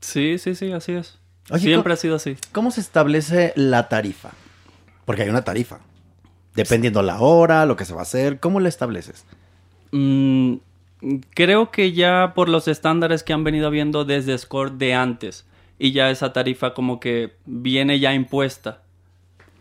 Sí, 0.00 0.38
sí, 0.38 0.54
sí, 0.54 0.70
así 0.72 0.92
es. 0.92 1.18
Oye, 1.50 1.60
Siempre 1.62 1.82
¿cómo- 1.90 1.94
ha 1.94 1.96
sido 1.96 2.16
así. 2.16 2.36
¿Cómo 2.52 2.70
se 2.70 2.80
establece 2.80 3.52
la 3.56 3.88
tarifa? 3.88 4.30
Porque 5.04 5.22
hay 5.22 5.28
una 5.28 5.44
tarifa. 5.44 5.80
Dependiendo 6.54 7.02
la 7.02 7.20
hora, 7.20 7.66
lo 7.66 7.76
que 7.76 7.84
se 7.84 7.94
va 7.94 8.00
a 8.00 8.02
hacer, 8.04 8.38
¿cómo 8.38 8.60
la 8.60 8.68
estableces? 8.68 9.24
Mm, 9.92 10.54
creo 11.34 11.70
que 11.70 11.92
ya 11.92 12.32
por 12.34 12.48
los 12.48 12.68
estándares 12.68 13.22
que 13.22 13.32
han 13.32 13.44
venido 13.44 13.70
viendo 13.70 14.04
desde 14.04 14.36
Score 14.38 14.72
de 14.72 14.94
antes. 14.94 15.46
Y 15.78 15.92
ya 15.92 16.10
esa 16.10 16.32
tarifa 16.32 16.72
como 16.74 17.00
que 17.00 17.34
viene 17.46 17.98
ya 17.98 18.14
impuesta. 18.14 18.80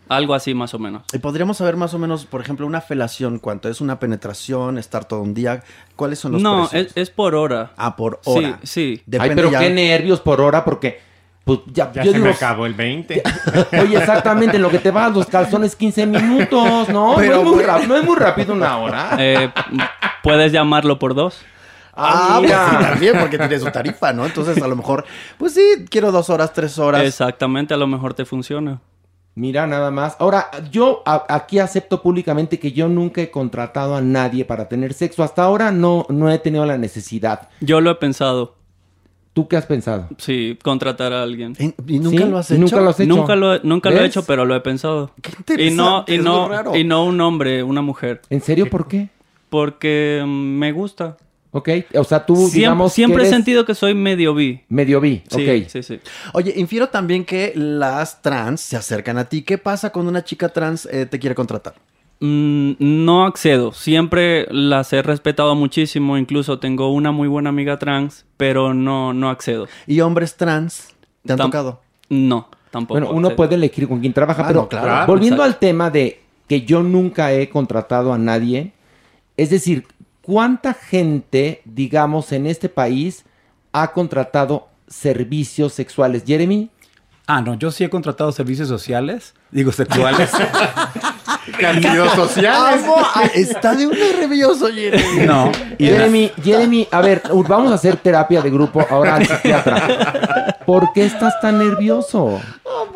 Algo 0.09 0.33
así 0.35 0.53
más 0.53 0.73
o 0.73 0.79
menos. 0.79 1.03
Y 1.13 1.17
podríamos 1.19 1.57
saber 1.57 1.77
más 1.77 1.93
o 1.93 1.99
menos, 1.99 2.25
por 2.25 2.41
ejemplo, 2.41 2.67
una 2.67 2.81
felación, 2.81 3.39
cuánto 3.39 3.69
es 3.69 3.79
una 3.81 3.99
penetración, 3.99 4.77
estar 4.77 5.05
todo 5.05 5.21
un 5.21 5.33
día, 5.33 5.63
¿cuáles 5.95 6.19
son 6.19 6.33
los 6.33 6.41
No, 6.41 6.67
precios? 6.69 6.91
es, 6.91 6.97
es 6.97 7.09
por 7.09 7.35
hora. 7.35 7.71
Ah, 7.77 7.95
por 7.95 8.19
hora. 8.25 8.59
Sí, 8.63 9.01
sí. 9.07 9.17
Ay, 9.17 9.31
pero 9.33 9.49
ya- 9.49 9.59
qué 9.59 9.69
nervios 9.69 10.19
por 10.19 10.41
hora, 10.41 10.65
porque 10.65 10.99
pues 11.43 11.59
ya, 11.73 11.91
Ya 11.91 12.03
yo 12.03 12.11
se 12.11 12.17
digo, 12.17 12.25
me 12.29 12.31
acabó 12.33 12.65
el 12.65 12.73
20. 12.73 13.21
Oye, 13.81 13.97
exactamente, 13.97 14.55
en 14.55 14.61
lo 14.61 14.69
que 14.69 14.79
te 14.79 14.91
vas 14.91 15.13
los 15.13 15.25
calzones 15.27 15.75
15 15.75 16.05
minutos, 16.05 16.89
¿no? 16.89 17.15
Pero, 17.17 17.35
no, 17.35 17.41
es 17.41 17.55
muy 17.55 17.63
rápido, 17.63 17.87
no 17.87 17.95
es 17.97 18.03
muy 18.05 18.15
rápido 18.15 18.53
una 18.53 18.77
hora. 18.77 19.15
Eh, 19.19 19.49
puedes 20.23 20.51
llamarlo 20.51 20.97
por 20.99 21.13
dos. 21.13 21.41
Ah, 21.95 22.37
pues 22.39 22.49
mira. 22.49 22.69
sí, 22.69 22.75
también, 22.85 23.19
porque 23.19 23.37
tiene 23.37 23.59
su 23.59 23.69
tarifa, 23.69 24.13
¿no? 24.13 24.25
Entonces, 24.25 24.61
a 24.61 24.67
lo 24.67 24.75
mejor, 24.75 25.05
pues 25.37 25.53
sí, 25.53 25.85
quiero 25.89 26.11
dos 26.11 26.29
horas, 26.29 26.51
tres 26.53 26.79
horas. 26.79 27.03
Exactamente, 27.03 27.73
a 27.73 27.77
lo 27.77 27.87
mejor 27.87 28.13
te 28.13 28.25
funciona. 28.25 28.79
Mira, 29.35 29.65
nada 29.67 29.89
más. 29.91 30.15
Ahora, 30.19 30.49
yo 30.71 31.01
a- 31.05 31.25
aquí 31.27 31.59
acepto 31.59 32.01
públicamente 32.01 32.59
que 32.59 32.71
yo 32.71 32.87
nunca 32.87 33.21
he 33.21 33.31
contratado 33.31 33.95
a 33.95 34.01
nadie 34.01 34.45
para 34.45 34.69
tener 34.69 34.93
sexo. 34.93 35.23
Hasta 35.23 35.43
ahora 35.43 35.71
no, 35.71 36.05
no 36.09 36.31
he 36.31 36.37
tenido 36.39 36.65
la 36.65 36.77
necesidad. 36.77 37.49
Yo 37.59 37.81
lo 37.81 37.89
he 37.91 37.95
pensado. 37.95 38.55
¿Tú 39.33 39.47
qué 39.47 39.57
has 39.57 39.65
pensado? 39.65 40.09
Sí, 40.19 40.57
contratar 40.63 41.11
a 41.11 41.23
alguien. 41.23 41.55
¿Y, 41.59 41.95
y 41.95 41.99
nunca 41.99 42.23
¿Sí? 42.23 42.29
lo 42.29 42.37
has 42.37 42.51
¿Y 42.51 42.53
hecho? 42.53 42.61
nunca 42.61 42.81
lo 42.81 42.89
has 42.91 42.99
hecho? 42.99 43.07
Nunca 43.15 43.35
lo, 43.35 43.55
he- 43.55 43.61
nunca 43.63 43.89
lo 43.89 43.95
he 43.97 43.99
¿Ves? 44.01 44.09
hecho, 44.09 44.25
pero 44.25 44.45
lo 44.45 44.55
he 44.55 44.59
pensado. 44.61 45.11
Qué 45.21 45.31
Y 45.31 45.71
no, 45.71 46.05
interesante, 46.05 46.13
y 46.15 46.17
no, 46.19 46.41
muy 46.41 46.49
raro. 46.55 46.75
y 46.75 46.83
no 46.83 47.03
un 47.05 47.19
hombre, 47.19 47.63
una 47.63 47.81
mujer. 47.81 48.21
¿En 48.29 48.41
serio 48.41 48.69
por 48.69 48.87
qué? 48.87 49.09
Porque 49.49 50.21
mm, 50.23 50.29
me 50.29 50.71
gusta. 50.71 51.17
Ok, 51.55 51.69
o 51.95 52.03
sea, 52.03 52.25
tú 52.25 52.35
Siempre, 52.35 52.59
digamos 52.59 52.93
siempre 52.93 53.21
que 53.23 53.27
he 53.27 53.31
sentido 53.31 53.63
que 53.65 53.75
soy 53.75 53.93
medio 53.93 54.33
bi. 54.33 54.61
medio 54.69 54.99
bi. 54.99 55.21
Sí, 55.29 55.47
ok. 55.61 55.67
sí, 55.69 55.83
sí. 55.83 55.99
Oye, 56.33 56.53
infiero 56.57 56.89
también 56.89 57.25
que 57.25 57.53
las 57.55 58.21
trans 58.23 58.61
se 58.61 58.75
acercan 58.75 59.17
a 59.19 59.25
ti. 59.25 59.43
¿Qué 59.43 59.59
pasa 59.59 59.91
cuando 59.91 60.09
una 60.09 60.23
chica 60.23 60.49
trans 60.49 60.87
eh, 60.91 61.05
te 61.05 61.19
quiere 61.19 61.35
contratar? 61.35 61.75
Mm, 62.25 62.75
no 62.79 63.25
accedo. 63.25 63.73
Siempre 63.73 64.47
las 64.49 64.93
he 64.93 65.01
respetado 65.01 65.55
muchísimo. 65.55 66.17
Incluso 66.17 66.57
tengo 66.57 66.89
una 66.93 67.11
muy 67.11 67.27
buena 67.27 67.49
amiga 67.49 67.77
trans, 67.79 68.25
pero 68.37 68.73
no, 68.73 69.11
no 69.13 69.29
accedo. 69.29 69.67
¿Y 69.87 69.99
hombres 69.99 70.37
trans 70.37 70.87
te 71.25 71.33
han 71.33 71.39
Tam- 71.39 71.45
tocado? 71.47 71.81
No, 72.07 72.47
tampoco. 72.71 72.97
Bueno, 72.99 73.13
uno 73.13 73.35
puede 73.35 73.55
elegir 73.55 73.89
con 73.89 73.99
quién 73.99 74.13
trabaja, 74.13 74.43
Ah, 74.43 74.47
pero 74.47 74.61
no, 74.61 74.69
claro. 74.69 75.05
volviendo 75.05 75.43
Exacto. 75.43 75.53
al 75.55 75.59
tema 75.59 75.89
de 75.89 76.21
que 76.47 76.61
yo 76.61 76.81
nunca 76.81 77.33
he 77.33 77.49
contratado 77.49 78.13
a 78.13 78.17
nadie, 78.17 78.71
es 79.35 79.49
decir, 79.49 79.85
¿cuánta 80.21 80.73
gente, 80.73 81.61
digamos, 81.65 82.31
en 82.31 82.45
este 82.47 82.69
país 82.69 83.25
ha 83.73 83.91
contratado 83.91 84.69
servicios 84.87 85.73
sexuales? 85.73 86.23
Jeremy. 86.25 86.69
Ah, 87.27 87.41
no, 87.41 87.55
yo 87.55 87.69
sí 87.71 87.83
he 87.83 87.89
contratado 87.89 88.31
servicios 88.31 88.67
sociales, 88.69 89.33
digo 89.51 89.71
sexuales. 89.73 90.29
Amo, 92.85 92.95
ah, 92.97 93.23
está 93.33 93.75
de 93.75 93.87
un 93.87 93.93
nervioso, 93.97 94.67
Jeremy. 94.67 95.25
No. 95.25 95.51
y 95.77 95.85
Jeremy, 95.85 96.31
Jeremy, 96.43 96.87
a 96.91 97.01
ver, 97.01 97.21
vamos 97.47 97.71
a 97.71 97.75
hacer 97.75 97.97
terapia 97.97 98.41
de 98.41 98.49
grupo 98.49 98.85
ahora 98.89 99.15
al 99.15 99.25
psiquiatra. 99.27 100.57
¿Por 100.65 100.93
qué 100.93 101.05
estás 101.05 101.39
tan 101.41 101.57
nervioso? 101.57 102.39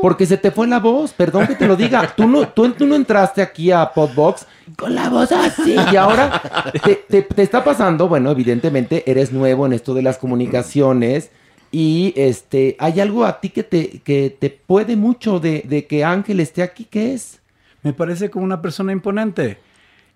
Porque 0.02 0.26
se 0.26 0.38
te 0.38 0.52
fue 0.52 0.68
la 0.68 0.80
voz, 0.80 1.12
perdón 1.14 1.48
que 1.48 1.56
te 1.56 1.68
lo 1.68 1.76
diga. 1.76 2.14
Tú 2.16 2.28
no, 2.28 2.48
tú, 2.48 2.70
tú 2.72 2.86
no 2.86 2.96
entraste 2.96 3.42
aquí 3.42 3.72
a 3.72 3.92
Podbox 3.94 4.46
con 4.78 4.96
la 4.96 5.10
voz 5.10 5.32
así 5.32 5.76
y 5.92 5.96
ahora 5.96 6.42
te, 6.84 6.96
te- 6.96 7.22
te 7.24 7.42
está 7.44 7.64
pasando, 7.64 8.08
bueno, 8.08 8.32
evidentemente 8.32 9.04
eres 9.10 9.32
nuevo 9.32 9.66
en 9.66 9.74
esto 9.74 9.94
de 9.94 10.02
las 10.02 10.18
comunicaciones 10.18 11.32
y 11.72 12.14
este, 12.16 12.76
hay 12.80 13.00
algo 13.02 13.26
a 13.26 13.40
ti 13.42 13.50
que 13.50 13.64
te, 13.64 14.02
que 14.04 14.36
te 14.40 14.50
puede 14.50 14.96
mucho 14.96 15.40
de, 15.40 15.64
de 15.68 15.86
que 15.88 16.04
Ángel 16.06 16.40
esté 16.40 16.62
aquí, 16.64 16.86
¿qué 16.90 17.14
es? 17.14 17.40
Me 17.84 17.94
parece 17.94 18.30
como 18.30 18.46
una 18.46 18.62
persona 18.62 18.92
imponente. 18.92 19.58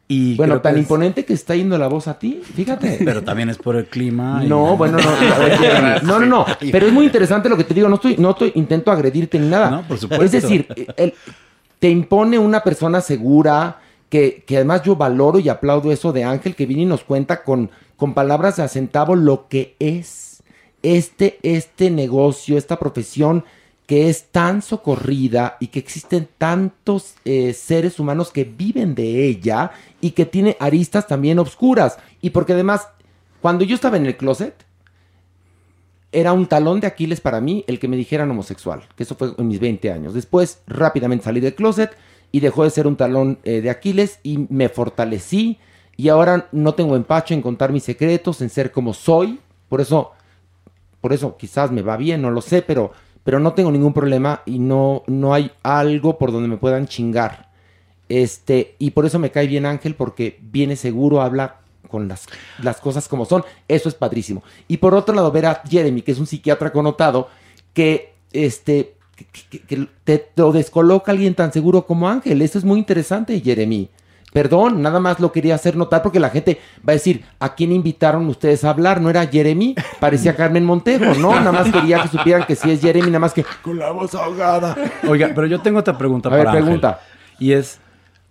Y 0.08 0.36
Bueno, 0.36 0.60
tan 0.60 0.76
es- 0.76 0.82
imponente 0.82 1.24
que 1.24 1.34
está 1.34 1.56
yendo 1.56 1.78
la 1.78 1.88
voz 1.88 2.08
a 2.10 2.20
ti, 2.20 2.42
fíjate. 2.56 3.00
Pero 3.06 3.24
también 3.24 3.50
es 3.50 3.58
por 3.58 3.76
el 3.78 3.86
clima. 3.86 4.42
y- 4.44 4.48
No, 4.50 4.76
bueno, 4.76 4.98
no, 4.98 5.10
no, 6.02 6.20
no, 6.20 6.26
no, 6.26 6.46
pero 6.72 6.88
es 6.88 6.92
muy 6.94 7.06
interesante 7.06 7.48
lo 7.48 7.56
que 7.56 7.64
te 7.64 7.74
digo, 7.74 7.88
no 7.88 7.96
estoy, 7.96 8.18
no 8.18 8.32
estoy, 8.32 8.52
intento 8.56 8.92
agredirte 8.92 9.40
ni 9.40 9.48
nada. 9.48 9.70
No, 9.70 9.82
por 9.84 9.98
supuesto. 9.98 10.26
Es 10.26 10.32
decir, 10.34 10.68
el- 10.98 11.14
te 11.80 11.90
impone 11.90 12.38
una 12.38 12.62
persona 12.62 13.00
segura, 13.02 13.80
que, 14.10 14.44
que 14.46 14.58
además 14.58 14.84
yo 14.84 14.98
valoro 14.98 15.40
y 15.40 15.48
aplaudo 15.48 15.92
eso 15.92 16.12
de 16.12 16.26
Ángel, 16.26 16.56
que 16.56 16.66
viene 16.66 16.84
y 16.84 16.86
nos 16.86 17.04
cuenta 17.06 17.44
con, 17.44 17.72
con 17.96 18.14
palabras 18.14 18.58
de 18.58 18.64
a 18.64 18.68
centavo 18.68 19.16
lo 19.16 19.48
que 19.48 19.76
es 19.80 20.44
este, 20.84 21.40
este 21.44 21.90
negocio, 21.90 22.58
esta 22.58 22.78
profesión 22.78 23.46
que 23.92 24.08
es 24.08 24.28
tan 24.32 24.62
socorrida 24.62 25.58
y 25.60 25.68
que 25.68 25.80
existen 25.80 26.30
tantos 26.38 27.16
eh, 27.26 27.52
seres 27.52 28.00
humanos 28.00 28.32
que 28.32 28.46
viven 28.46 28.96
de 28.96 29.26
ella 29.28 29.72
y 30.00 30.12
que 30.12 30.26
tiene 30.26 30.56
aristas 30.62 31.08
también 31.08 31.40
obscuras. 31.40 31.98
Y 32.22 32.30
porque 32.30 32.54
además, 32.54 32.88
cuando 33.42 33.66
yo 33.66 33.76
estaba 33.76 33.98
en 33.98 34.06
el 34.06 34.16
closet, 34.16 34.56
era 36.14 36.32
un 36.32 36.46
talón 36.46 36.80
de 36.80 36.88
Aquiles 36.88 37.20
para 37.20 37.42
mí 37.42 37.66
el 37.68 37.80
que 37.80 37.90
me 37.90 37.98
dijeran 37.98 38.32
homosexual, 38.32 38.88
que 38.96 39.04
eso 39.04 39.16
fue 39.16 39.34
en 39.38 39.46
mis 39.50 39.60
20 39.60 39.92
años. 39.92 40.14
Después 40.14 40.62
rápidamente 40.68 41.26
salí 41.26 41.42
del 41.42 41.56
closet 41.56 41.92
y 42.32 42.40
dejó 42.40 42.64
de 42.64 42.70
ser 42.70 42.88
un 42.88 42.96
talón 42.96 43.40
eh, 43.44 43.60
de 43.60 43.72
Aquiles 43.72 44.22
y 44.24 44.48
me 44.50 44.70
fortalecí 44.70 45.60
y 45.98 46.08
ahora 46.08 46.48
no 46.54 46.76
tengo 46.76 46.96
empacho 46.96 47.34
en 47.34 47.42
contar 47.42 47.74
mis 47.74 47.84
secretos, 47.84 48.42
en 48.42 48.50
ser 48.50 48.72
como 48.72 48.94
soy. 48.94 49.42
Por 49.68 49.82
eso, 49.82 50.14
por 51.02 51.12
eso 51.12 51.36
quizás 51.36 51.74
me 51.74 51.82
va 51.82 51.98
bien, 51.98 52.22
no 52.22 52.32
lo 52.32 52.40
sé, 52.40 52.62
pero, 52.62 52.94
pero 53.24 53.40
no 53.40 53.54
tengo 53.54 53.72
ningún 53.72 53.94
problema 53.94 54.42
y 54.46 54.60
no, 54.60 55.04
no 55.08 55.34
hay 55.34 55.52
algo 55.64 56.18
por 56.18 56.32
donde 56.32 56.48
me 56.48 56.58
puedan 56.58 56.88
chingar. 56.88 57.50
Este, 58.10 58.76
y 58.80 58.92
por 58.92 59.06
eso 59.06 59.20
me 59.20 59.32
cae 59.32 59.48
bien 59.48 59.66
Ángel, 59.66 59.96
porque 59.96 60.40
viene 60.42 60.76
seguro, 60.76 61.22
habla 61.22 61.62
con 61.88 62.08
las, 62.08 62.28
las 62.62 62.82
cosas 62.82 63.08
como 63.08 63.26
son. 63.26 63.44
Eso 63.68 63.90
es 63.90 63.96
padrísimo. 63.96 64.44
Y 64.68 64.78
por 64.78 64.96
otro 64.96 65.14
lado, 65.16 65.32
ver 65.32 65.46
a 65.46 65.62
Jeremy, 65.68 66.02
que 66.02 66.12
es 66.12 66.20
un 66.20 66.28
psiquiatra 66.28 66.72
connotado, 66.72 67.30
que 67.74 68.14
este 68.34 68.96
que, 69.68 69.88
te 70.04 70.30
lo 70.36 70.52
descoloca 70.52 71.12
alguien 71.12 71.36
tan 71.36 71.54
seguro 71.54 71.86
como 71.86 72.10
Ángel. 72.10 72.42
Eso 72.42 72.58
es 72.58 72.64
muy 72.64 72.80
interesante, 72.80 73.40
Jeremy. 73.40 73.90
Perdón, 74.32 74.82
nada 74.82 75.00
más 75.00 75.20
lo 75.20 75.32
quería 75.32 75.56
hacer 75.56 75.76
notar 75.76 76.02
porque 76.02 76.20
la 76.20 76.30
gente 76.30 76.60
va 76.88 76.92
a 76.92 76.94
decir, 76.94 77.26
¿a 77.40 77.54
quién 77.54 77.72
invitaron 77.74 78.28
ustedes 78.28 78.64
a 78.64 78.70
hablar? 78.70 79.02
¿No 79.02 79.10
era 79.10 79.28
Jeremy? 79.28 79.76
Parecía 80.00 80.36
Carmen 80.36 80.64
Montejo, 80.64 81.16
¿no? 81.16 81.32
Nada 81.40 81.52
más 81.52 81.72
quería 81.72 82.02
que 82.02 82.08
supieran 82.08 82.46
que 82.46 82.56
sí 82.56 82.72
es 82.72 82.82
Jeremy, 82.82 83.08
nada 83.08 83.20
más 83.20 83.34
que 83.34 83.44
con 83.62 83.78
la 83.78 83.92
voz 83.92 84.16
ahogada. 84.16 84.76
Oiga, 85.08 85.32
pero 85.36 85.48
yo 85.48 85.62
tengo 85.62 85.80
otra 85.80 85.98
pregunta 85.98 86.30
A 86.30 86.32
ver, 86.32 86.46
para 86.46 86.52
Ángel. 86.52 86.64
pregunta. 86.64 87.02
Y 87.40 87.52
es, 87.52 87.80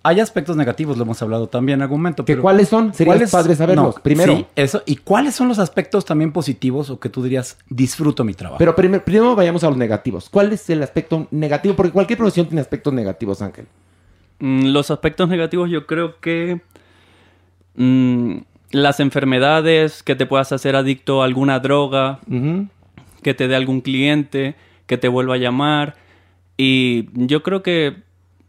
hay 0.02 0.20
aspectos 0.20 0.56
negativos, 0.56 0.97
lo 0.97 1.02
hemos 1.02 1.20
hablado 1.20 1.48
también 1.48 1.81
en 1.81 1.82
algún 1.82 1.98
momento. 2.01 2.24
pero 2.24 2.40
cuáles 2.40 2.68
son? 2.68 2.94
Sería 2.94 3.14
padre 3.31 3.55
saberlos, 3.55 4.01
primero. 4.01 4.36
Sí, 4.36 4.47
eso. 4.56 4.82
¿Y 4.86 4.97
cuáles 4.97 5.35
son 5.35 5.48
los 5.48 5.59
aspectos 5.59 6.06
también 6.06 6.32
positivos 6.32 6.89
o 6.89 6.98
que 6.98 7.10
tú 7.10 7.22
dirías, 7.22 7.59
disfruto 7.68 8.24
mi 8.24 8.32
trabajo? 8.32 8.59
Pero 8.59 8.74
primero, 8.74 9.05
primero 9.05 9.36
vayamos 9.36 9.62
a 9.64 9.68
los 9.68 9.77
negativos. 9.77 10.31
¿Cuál 10.31 10.52
es 10.55 10.70
el 10.70 10.82
aspecto 10.82 11.27
negativo? 11.31 11.77
Porque 11.77 11.93
cualquier 11.93 12.16
profesión 12.16 12.47
tiene 12.47 12.62
aspectos 12.62 12.94
negativos, 12.94 13.43
Ángel. 13.43 13.66
Mm, 14.41 14.67
Los 14.73 14.91
aspectos 14.91 15.29
negativos 15.29 15.71
yo 15.71 15.87
creo 15.87 16.19
que 16.21 16.61
mm, 17.77 18.39
las 18.73 19.01
enfermedades, 19.01 20.03
que 20.03 20.15
te 20.17 20.27
puedas 20.27 20.53
hacer 20.53 20.77
adicto 20.77 21.23
a 21.23 21.25
alguna 21.25 21.61
droga, 21.61 22.21
que 23.23 23.35
te 23.35 23.49
dé 23.49 23.57
algún 23.57 23.81
cliente, 23.81 24.55
que 24.87 24.97
te 24.97 25.09
vuelva 25.09 25.35
a 25.35 25.39
llamar. 25.39 25.97
Y 26.57 27.09
yo 27.27 27.43
creo 27.43 27.62
que 27.62 27.97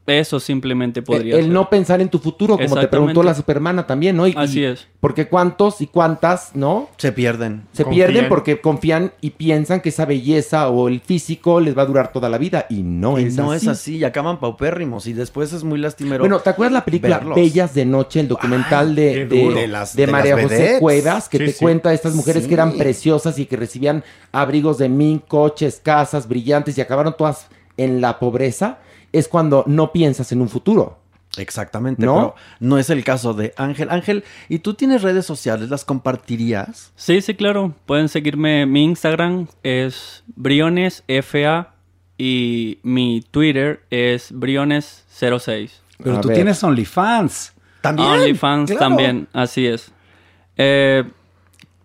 eso 0.07 0.39
simplemente 0.39 1.01
podría 1.01 1.35
El 1.35 1.43
ser. 1.45 1.53
no 1.53 1.69
pensar 1.69 2.01
en 2.01 2.09
tu 2.09 2.19
futuro, 2.19 2.57
como 2.57 2.75
te 2.75 2.87
preguntó 2.87 3.21
la 3.23 3.33
Supermana 3.35 3.85
también, 3.87 4.17
¿no? 4.17 4.27
Y- 4.27 4.33
Así 4.35 4.59
y- 4.61 4.65
es. 4.65 4.87
Porque 4.99 5.27
cuántos 5.27 5.79
y 5.81 5.87
cuántas, 5.87 6.55
¿no? 6.55 6.89
Se 6.97 7.11
pierden. 7.11 7.63
Se 7.71 7.85
pierden 7.85 8.27
porque 8.29 8.61
confían 8.61 9.13
y 9.21 9.31
piensan 9.31 9.79
que 9.81 9.89
esa 9.89 10.05
belleza 10.05 10.69
o 10.69 10.87
el 10.89 10.99
físico 11.01 11.59
les 11.59 11.75
va 11.77 11.83
a 11.83 11.85
durar 11.85 12.11
toda 12.11 12.29
la 12.29 12.37
vida. 12.37 12.65
Y 12.69 12.83
no 12.83 13.19
Y 13.19 13.25
es 13.25 13.35
no 13.37 13.51
así. 13.51 13.65
es 13.65 13.71
así, 13.71 13.97
y 13.97 14.03
acaban 14.03 14.39
paupérrimos 14.39 15.07
y 15.07 15.13
después 15.13 15.53
es 15.53 15.63
muy 15.63 15.79
lastimero. 15.79 16.19
Bueno, 16.23 16.39
¿te 16.39 16.49
acuerdas 16.51 16.73
la 16.73 16.85
película 16.85 17.17
verlos. 17.19 17.35
Bellas 17.35 17.73
de 17.73 17.85
Noche, 17.85 18.19
el 18.19 18.27
documental 18.27 18.93
de, 18.95 19.25
de. 19.25 19.49
De 19.53 19.67
las- 19.67 19.95
de 19.95 20.05
de 20.05 20.11
María 20.11 20.35
las 20.35 20.43
José. 20.45 20.77
Cuevas, 20.79 21.29
que 21.29 21.37
Sí, 21.39 21.45
te 21.45 21.51
sí. 21.53 21.63
cuenta 21.63 21.89
de 21.89 21.95
estas 21.95 22.13
mujeres 22.15 22.45
que 22.47 22.53
eran 22.53 22.73
preciosas 22.77 23.39
y 23.39 23.45
que 23.45 23.55
recibían 23.57 24.03
abrigos 24.31 24.77
de 24.77 24.89
mil 24.89 25.21
coches, 25.27 25.79
casas 25.83 26.27
brillantes 26.27 26.77
y 26.77 26.81
acabaron 26.81 27.15
todas 27.17 27.47
en 27.77 28.01
la 28.01 28.19
pobreza? 28.19 28.79
Es 29.11 29.27
cuando 29.27 29.63
no 29.67 29.91
piensas 29.91 30.31
en 30.31 30.41
un 30.41 30.49
futuro. 30.49 30.99
Exactamente, 31.38 32.05
¿No? 32.05 32.15
pero 32.15 32.35
no 32.59 32.77
es 32.77 32.89
el 32.89 33.03
caso 33.03 33.33
de 33.33 33.53
Ángel. 33.55 33.89
Ángel, 33.89 34.23
¿y 34.49 34.59
tú 34.59 34.73
tienes 34.73 35.01
redes 35.01 35.25
sociales? 35.25 35.69
¿Las 35.69 35.85
compartirías? 35.85 36.91
Sí, 36.95 37.21
sí, 37.21 37.35
claro. 37.35 37.73
Pueden 37.85 38.09
seguirme. 38.09 38.65
Mi 38.65 38.83
Instagram 38.83 39.47
es 39.63 40.23
BrionesFA 40.35 41.73
y 42.17 42.79
mi 42.83 43.23
Twitter 43.31 43.81
es 43.89 44.33
Briones06. 44.33 45.71
Pero 46.03 46.19
tú 46.19 46.29
tienes 46.29 46.63
OnlyFans. 46.63 47.53
También. 47.79 48.09
OnlyFans 48.09 48.71
claro. 48.71 48.79
también, 48.79 49.27
así 49.33 49.65
es. 49.65 49.91
Eh, 50.57 51.03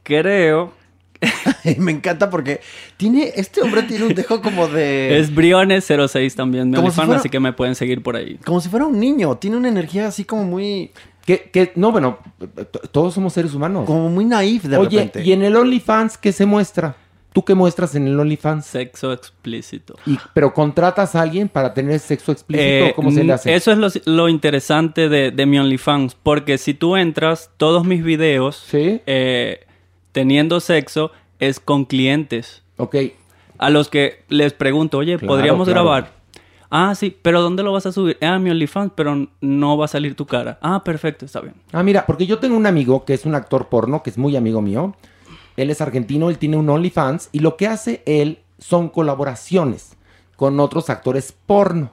creo. 0.02 0.74
Me 1.78 1.92
encanta 1.92 2.30
porque 2.30 2.60
tiene, 2.96 3.32
este 3.36 3.60
hombre 3.62 3.82
tiene 3.82 4.04
un 4.06 4.14
dejo 4.14 4.40
como 4.40 4.68
de... 4.68 5.18
Es 5.18 5.34
Briones06 5.34 6.34
también, 6.34 6.70
mi 6.70 6.76
Como 6.76 6.88
si 6.90 7.00
OnlyFans, 7.00 7.06
fuera- 7.06 7.20
así 7.20 7.28
que 7.28 7.40
me 7.40 7.52
pueden 7.52 7.74
seguir 7.74 8.02
por 8.02 8.16
ahí. 8.16 8.38
Como 8.44 8.60
si 8.60 8.68
fuera 8.68 8.86
un 8.86 8.98
niño, 9.00 9.36
tiene 9.36 9.56
una 9.56 9.68
energía 9.68 10.06
así 10.08 10.24
como 10.24 10.44
muy... 10.44 10.90
Que, 11.24 11.50
que 11.52 11.72
no, 11.74 11.90
bueno, 11.90 12.18
todos 12.92 13.14
somos 13.14 13.32
seres 13.32 13.52
humanos. 13.52 13.84
Como 13.86 14.08
muy 14.08 14.24
naif 14.24 14.62
de 14.64 14.76
Oye, 14.76 14.98
repente. 14.98 15.24
¿y 15.24 15.32
en 15.32 15.42
el 15.42 15.56
OnlyFans 15.56 16.18
qué 16.18 16.30
se 16.32 16.46
muestra? 16.46 16.94
¿Tú 17.32 17.44
qué 17.44 17.54
muestras 17.54 17.94
en 17.96 18.06
el 18.06 18.18
OnlyFans? 18.18 18.64
Sexo 18.64 19.12
explícito. 19.12 19.96
Y, 20.06 20.16
¿Pero 20.32 20.54
contratas 20.54 21.16
a 21.16 21.22
alguien 21.22 21.48
para 21.48 21.74
tener 21.74 21.98
sexo 21.98 22.30
explícito? 22.30 22.86
Eh, 22.86 22.92
¿Cómo 22.94 23.10
se 23.10 23.24
le 23.24 23.32
hace? 23.32 23.54
Eso 23.54 23.72
es 23.72 23.78
lo, 23.78 23.88
lo 24.06 24.28
interesante 24.28 25.08
de, 25.08 25.32
de 25.32 25.46
mi 25.46 25.58
OnlyFans, 25.58 26.14
porque 26.22 26.58
si 26.58 26.74
tú 26.74 26.96
entras, 26.96 27.50
todos 27.56 27.84
mis 27.84 28.02
videos 28.04 28.66
eh, 28.72 29.65
teniendo 30.16 30.60
sexo 30.60 31.10
es 31.40 31.60
con 31.60 31.84
clientes. 31.84 32.62
Ok. 32.78 32.96
A 33.58 33.68
los 33.68 33.90
que 33.90 34.24
les 34.30 34.54
pregunto, 34.54 34.96
oye, 34.96 35.18
Claro, 35.18 35.26
¿podríamos 35.34 35.66
claro. 35.68 35.82
grabar? 35.82 36.12
Ah, 36.70 36.94
sí, 36.94 37.14
pero 37.20 37.42
¿dónde 37.42 37.62
lo 37.62 37.70
vas 37.70 37.84
a 37.84 37.92
subir? 37.92 38.16
Ah, 38.22 38.38
mi 38.38 38.48
OnlyFans, 38.48 38.92
pero 38.96 39.28
no 39.42 39.76
va 39.76 39.84
a 39.84 39.88
salir 39.88 40.14
tu 40.14 40.24
cara. 40.24 40.58
Ah, 40.62 40.82
perfecto, 40.82 41.26
está 41.26 41.40
bien. 41.42 41.52
Ah, 41.70 41.82
mira, 41.82 42.06
porque 42.06 42.24
yo 42.24 42.38
tengo 42.38 42.56
un 42.56 42.66
amigo 42.66 43.04
que 43.04 43.12
es 43.12 43.26
un 43.26 43.34
actor 43.34 43.68
porno, 43.68 44.02
que 44.02 44.08
es 44.08 44.16
muy 44.16 44.36
amigo 44.36 44.62
mío. 44.62 44.96
Él 45.58 45.68
es 45.68 45.82
argentino, 45.82 46.30
él 46.30 46.38
tiene 46.38 46.56
un 46.56 46.70
OnlyFans 46.70 47.28
y 47.32 47.40
lo 47.40 47.58
que 47.58 47.66
hace 47.66 48.02
él 48.06 48.38
son 48.58 48.88
colaboraciones 48.88 49.96
con 50.36 50.58
otros 50.60 50.88
actores 50.88 51.34
porno. 51.44 51.92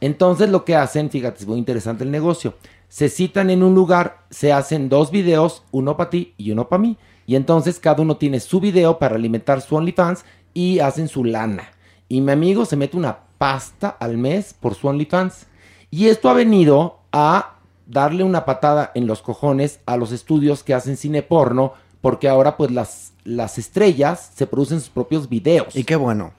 Entonces 0.00 0.48
lo 0.48 0.64
que 0.64 0.76
hacen, 0.76 1.10
fíjate, 1.10 1.40
es 1.40 1.46
muy 1.48 1.58
interesante 1.58 2.04
el 2.04 2.12
negocio. 2.12 2.54
Se 2.88 3.08
citan 3.08 3.50
en 3.50 3.64
un 3.64 3.74
lugar, 3.74 4.18
se 4.30 4.52
hacen 4.52 4.88
dos 4.88 5.10
videos, 5.10 5.64
uno 5.72 5.96
para 5.96 6.10
ti 6.10 6.34
y 6.36 6.52
uno 6.52 6.68
para 6.68 6.80
mí. 6.80 6.96
Y 7.26 7.36
entonces 7.36 7.80
cada 7.80 8.02
uno 8.02 8.16
tiene 8.16 8.40
su 8.40 8.60
video 8.60 8.98
para 8.98 9.16
alimentar 9.16 9.60
su 9.60 9.76
OnlyFans 9.76 10.24
y 10.52 10.78
hacen 10.78 11.08
su 11.08 11.24
lana. 11.24 11.70
Y 12.08 12.20
mi 12.20 12.32
amigo 12.32 12.64
se 12.64 12.76
mete 12.76 12.96
una 12.96 13.18
pasta 13.38 13.88
al 13.88 14.18
mes 14.18 14.54
por 14.54 14.74
su 14.74 14.88
OnlyFans. 14.88 15.46
Y 15.90 16.08
esto 16.08 16.28
ha 16.28 16.34
venido 16.34 17.00
a 17.12 17.54
darle 17.86 18.24
una 18.24 18.44
patada 18.44 18.90
en 18.94 19.06
los 19.06 19.22
cojones 19.22 19.80
a 19.86 19.96
los 19.96 20.12
estudios 20.12 20.62
que 20.62 20.74
hacen 20.74 20.96
cine 20.96 21.22
porno, 21.22 21.74
porque 22.00 22.28
ahora 22.28 22.56
pues 22.56 22.70
las, 22.70 23.12
las 23.24 23.58
estrellas 23.58 24.30
se 24.34 24.46
producen 24.46 24.80
sus 24.80 24.90
propios 24.90 25.28
videos. 25.28 25.74
Y 25.76 25.84
qué 25.84 25.96
bueno. 25.96 26.32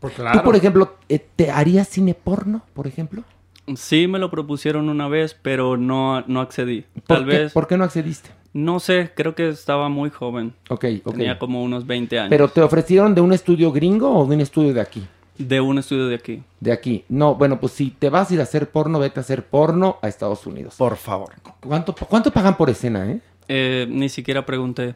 Pues 0.00 0.14
Tú, 0.14 0.42
por 0.42 0.56
ejemplo, 0.56 0.96
eh, 1.08 1.18
¿te 1.18 1.50
harías 1.50 1.88
cine 1.88 2.14
porno, 2.14 2.62
por 2.72 2.86
ejemplo? 2.86 3.24
Sí 3.74 4.06
me 4.06 4.18
lo 4.18 4.30
propusieron 4.30 4.88
una 4.88 5.08
vez, 5.08 5.36
pero 5.40 5.76
no, 5.76 6.22
no 6.26 6.40
accedí. 6.40 6.84
¿Por 6.94 7.02
Tal 7.02 7.24
qué? 7.26 7.38
vez... 7.38 7.52
¿Por 7.52 7.66
qué 7.66 7.76
no 7.76 7.84
accediste? 7.84 8.30
No 8.52 8.80
sé, 8.80 9.10
creo 9.14 9.34
que 9.34 9.48
estaba 9.48 9.88
muy 9.88 10.08
joven. 10.10 10.54
Ok, 10.70 10.84
ok. 11.04 11.12
Tenía 11.12 11.38
como 11.38 11.62
unos 11.62 11.86
20 11.86 12.18
años. 12.18 12.30
¿Pero 12.30 12.48
te 12.48 12.62
ofrecieron 12.62 13.14
de 13.14 13.20
un 13.20 13.32
estudio 13.32 13.70
gringo 13.72 14.10
o 14.10 14.26
de 14.26 14.36
un 14.36 14.40
estudio 14.40 14.72
de 14.72 14.80
aquí? 14.80 15.06
De 15.36 15.60
un 15.60 15.78
estudio 15.78 16.06
de 16.06 16.14
aquí. 16.14 16.42
De 16.60 16.72
aquí. 16.72 17.04
No, 17.10 17.34
bueno, 17.34 17.60
pues 17.60 17.72
si 17.72 17.90
te 17.90 18.08
vas 18.08 18.30
a 18.30 18.34
ir 18.34 18.40
a 18.40 18.44
hacer 18.44 18.70
porno, 18.70 18.98
vete 18.98 19.20
a 19.20 19.22
hacer 19.22 19.44
porno 19.44 19.98
a 20.00 20.08
Estados 20.08 20.46
Unidos. 20.46 20.76
Por 20.78 20.96
favor. 20.96 21.34
¿Cuánto, 21.60 21.94
cuánto 21.94 22.30
pagan 22.30 22.56
por 22.56 22.70
escena, 22.70 23.10
eh? 23.10 23.20
Eh, 23.48 23.86
ni 23.90 24.08
siquiera 24.08 24.46
pregunté. 24.46 24.94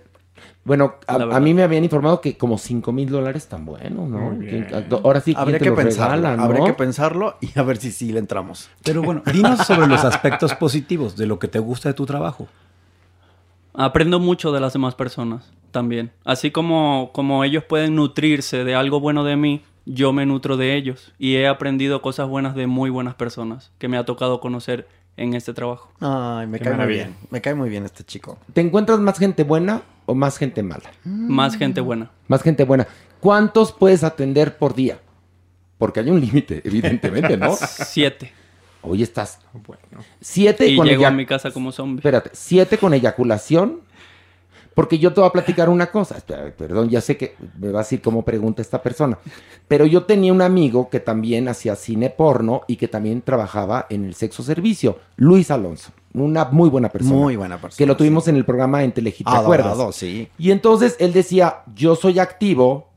Bueno, 0.64 0.94
a, 1.06 1.40
mí 1.40 1.54
me 1.54 1.62
habían 1.62 1.84
informado 1.84 2.20
que 2.20 2.36
como 2.36 2.58
5 2.58 2.92
mil 2.92 3.08
dólares 3.08 3.48
tan 3.48 3.64
bueno, 3.64 4.06
¿no? 4.06 4.30
Muy 4.32 4.46
bien. 4.46 4.64
¿Quién- 4.64 4.86
Ahora 5.02 5.20
sí, 5.20 5.32
¿quién 5.34 5.42
Habría 5.42 5.58
te 5.58 5.64
que 5.64 5.70
lo 5.70 5.76
pensarlo. 5.76 6.16
regala, 6.16 6.36
no? 6.36 6.42
Habría 6.44 6.64
que 6.64 6.72
pensarlo 6.74 7.36
y 7.40 7.58
a 7.58 7.62
ver 7.62 7.78
si 7.78 7.90
sí 7.90 8.12
le 8.12 8.18
entramos. 8.18 8.68
Pero 8.84 9.02
bueno, 9.02 9.22
dinos 9.32 9.66
sobre 9.66 9.86
los 9.86 10.04
aspectos 10.04 10.54
positivos 10.54 11.16
de 11.16 11.26
lo 11.26 11.38
que 11.38 11.48
te 11.48 11.58
gusta 11.58 11.88
de 11.88 11.94
tu 11.94 12.06
trabajo. 12.06 12.46
Aprendo 13.74 14.18
mucho 14.20 14.52
de 14.52 14.60
las 14.60 14.72
demás 14.72 14.94
personas 14.94 15.50
también. 15.70 16.10
Así 16.24 16.50
como, 16.50 17.10
como 17.12 17.44
ellos 17.44 17.64
pueden 17.64 17.94
nutrirse 17.94 18.64
de 18.64 18.74
algo 18.74 19.00
bueno 19.00 19.24
de 19.24 19.36
mí, 19.36 19.62
yo 19.86 20.12
me 20.12 20.26
nutro 20.26 20.56
de 20.56 20.74
ellos. 20.76 21.12
Y 21.18 21.36
he 21.36 21.46
aprendido 21.46 22.02
cosas 22.02 22.28
buenas 22.28 22.54
de 22.54 22.66
muy 22.66 22.90
buenas 22.90 23.14
personas 23.14 23.70
que 23.78 23.88
me 23.88 23.96
ha 23.96 24.04
tocado 24.04 24.40
conocer 24.40 24.88
en 25.20 25.34
este 25.34 25.52
trabajo. 25.52 25.92
Ay, 26.00 26.46
me 26.46 26.58
Qué 26.58 26.64
cae 26.64 26.74
muy 26.74 26.86
bien. 26.86 27.14
Me 27.28 27.40
cae 27.42 27.54
muy 27.54 27.68
bien 27.68 27.84
este 27.84 28.02
chico. 28.04 28.38
¿Te 28.54 28.62
encuentras 28.62 28.98
más 29.00 29.18
gente 29.18 29.44
buena 29.44 29.82
o 30.06 30.14
más 30.14 30.38
gente 30.38 30.62
mala? 30.62 30.90
Más 31.04 31.56
gente 31.56 31.82
buena. 31.82 32.10
Más 32.26 32.42
gente 32.42 32.64
buena. 32.64 32.86
¿Cuántos 33.20 33.70
puedes 33.70 34.02
atender 34.02 34.56
por 34.56 34.74
día? 34.74 34.98
Porque 35.76 36.00
hay 36.00 36.08
un 36.08 36.20
límite, 36.20 36.62
evidentemente, 36.64 37.36
¿no? 37.36 37.54
Siete. 37.56 38.32
Hoy 38.80 39.02
estás. 39.02 39.40
Bueno. 39.52 40.02
Siete 40.22 40.66
Y 40.66 40.76
con 40.76 40.86
llego 40.86 41.04
a 41.04 41.10
mi 41.10 41.26
casa 41.26 41.50
como 41.50 41.70
zombie. 41.70 42.00
Espérate, 42.00 42.30
siete 42.32 42.78
con 42.78 42.94
eyaculación. 42.94 43.82
Porque 44.74 44.98
yo 44.98 45.12
te 45.12 45.20
voy 45.20 45.28
a 45.28 45.32
platicar 45.32 45.68
una 45.68 45.90
cosa. 45.90 46.16
Perdón, 46.56 46.88
ya 46.88 47.00
sé 47.00 47.16
que 47.16 47.34
me 47.58 47.70
va 47.70 47.80
a 47.80 47.82
decir 47.82 48.00
cómo 48.00 48.24
pregunta 48.24 48.62
esta 48.62 48.82
persona. 48.82 49.18
Pero 49.68 49.84
yo 49.84 50.04
tenía 50.04 50.32
un 50.32 50.42
amigo 50.42 50.88
que 50.88 51.00
también 51.00 51.48
hacía 51.48 51.76
cine 51.76 52.10
porno 52.10 52.62
y 52.66 52.76
que 52.76 52.88
también 52.88 53.22
trabajaba 53.22 53.86
en 53.90 54.04
el 54.04 54.14
sexo 54.14 54.42
servicio. 54.42 54.98
Luis 55.16 55.50
Alonso. 55.50 55.90
Una 56.14 56.46
muy 56.46 56.68
buena 56.68 56.88
persona. 56.88 57.14
Muy 57.14 57.36
buena 57.36 57.60
persona, 57.60 57.78
Que 57.78 57.86
lo 57.86 57.96
tuvimos 57.96 58.26
en 58.28 58.36
el 58.36 58.44
programa 58.44 58.82
en 58.82 58.92
Telehit, 58.92 59.26
¿te 59.26 59.36
acuerdas? 59.36 59.78
sí. 59.94 60.28
Y 60.38 60.50
entonces 60.50 60.96
él 60.98 61.12
decía, 61.12 61.62
yo 61.74 61.94
soy 61.94 62.18
activo 62.18 62.88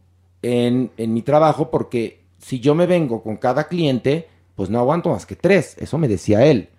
en, 0.41 0.91
en 0.97 1.13
mi 1.13 1.21
trabajo 1.21 1.69
porque 1.69 2.23
si 2.39 2.59
yo 2.59 2.75
me 2.75 2.85
vengo 2.85 3.21
con 3.23 3.37
cada 3.37 3.67
cliente, 3.67 4.27
pues 4.55 4.69
no 4.69 4.79
aguanto 4.79 5.09
más 5.09 5.25
que 5.25 5.35
tres. 5.35 5.75
Eso 5.79 5.97
me 5.97 6.07
decía 6.07 6.45
él. 6.45 6.69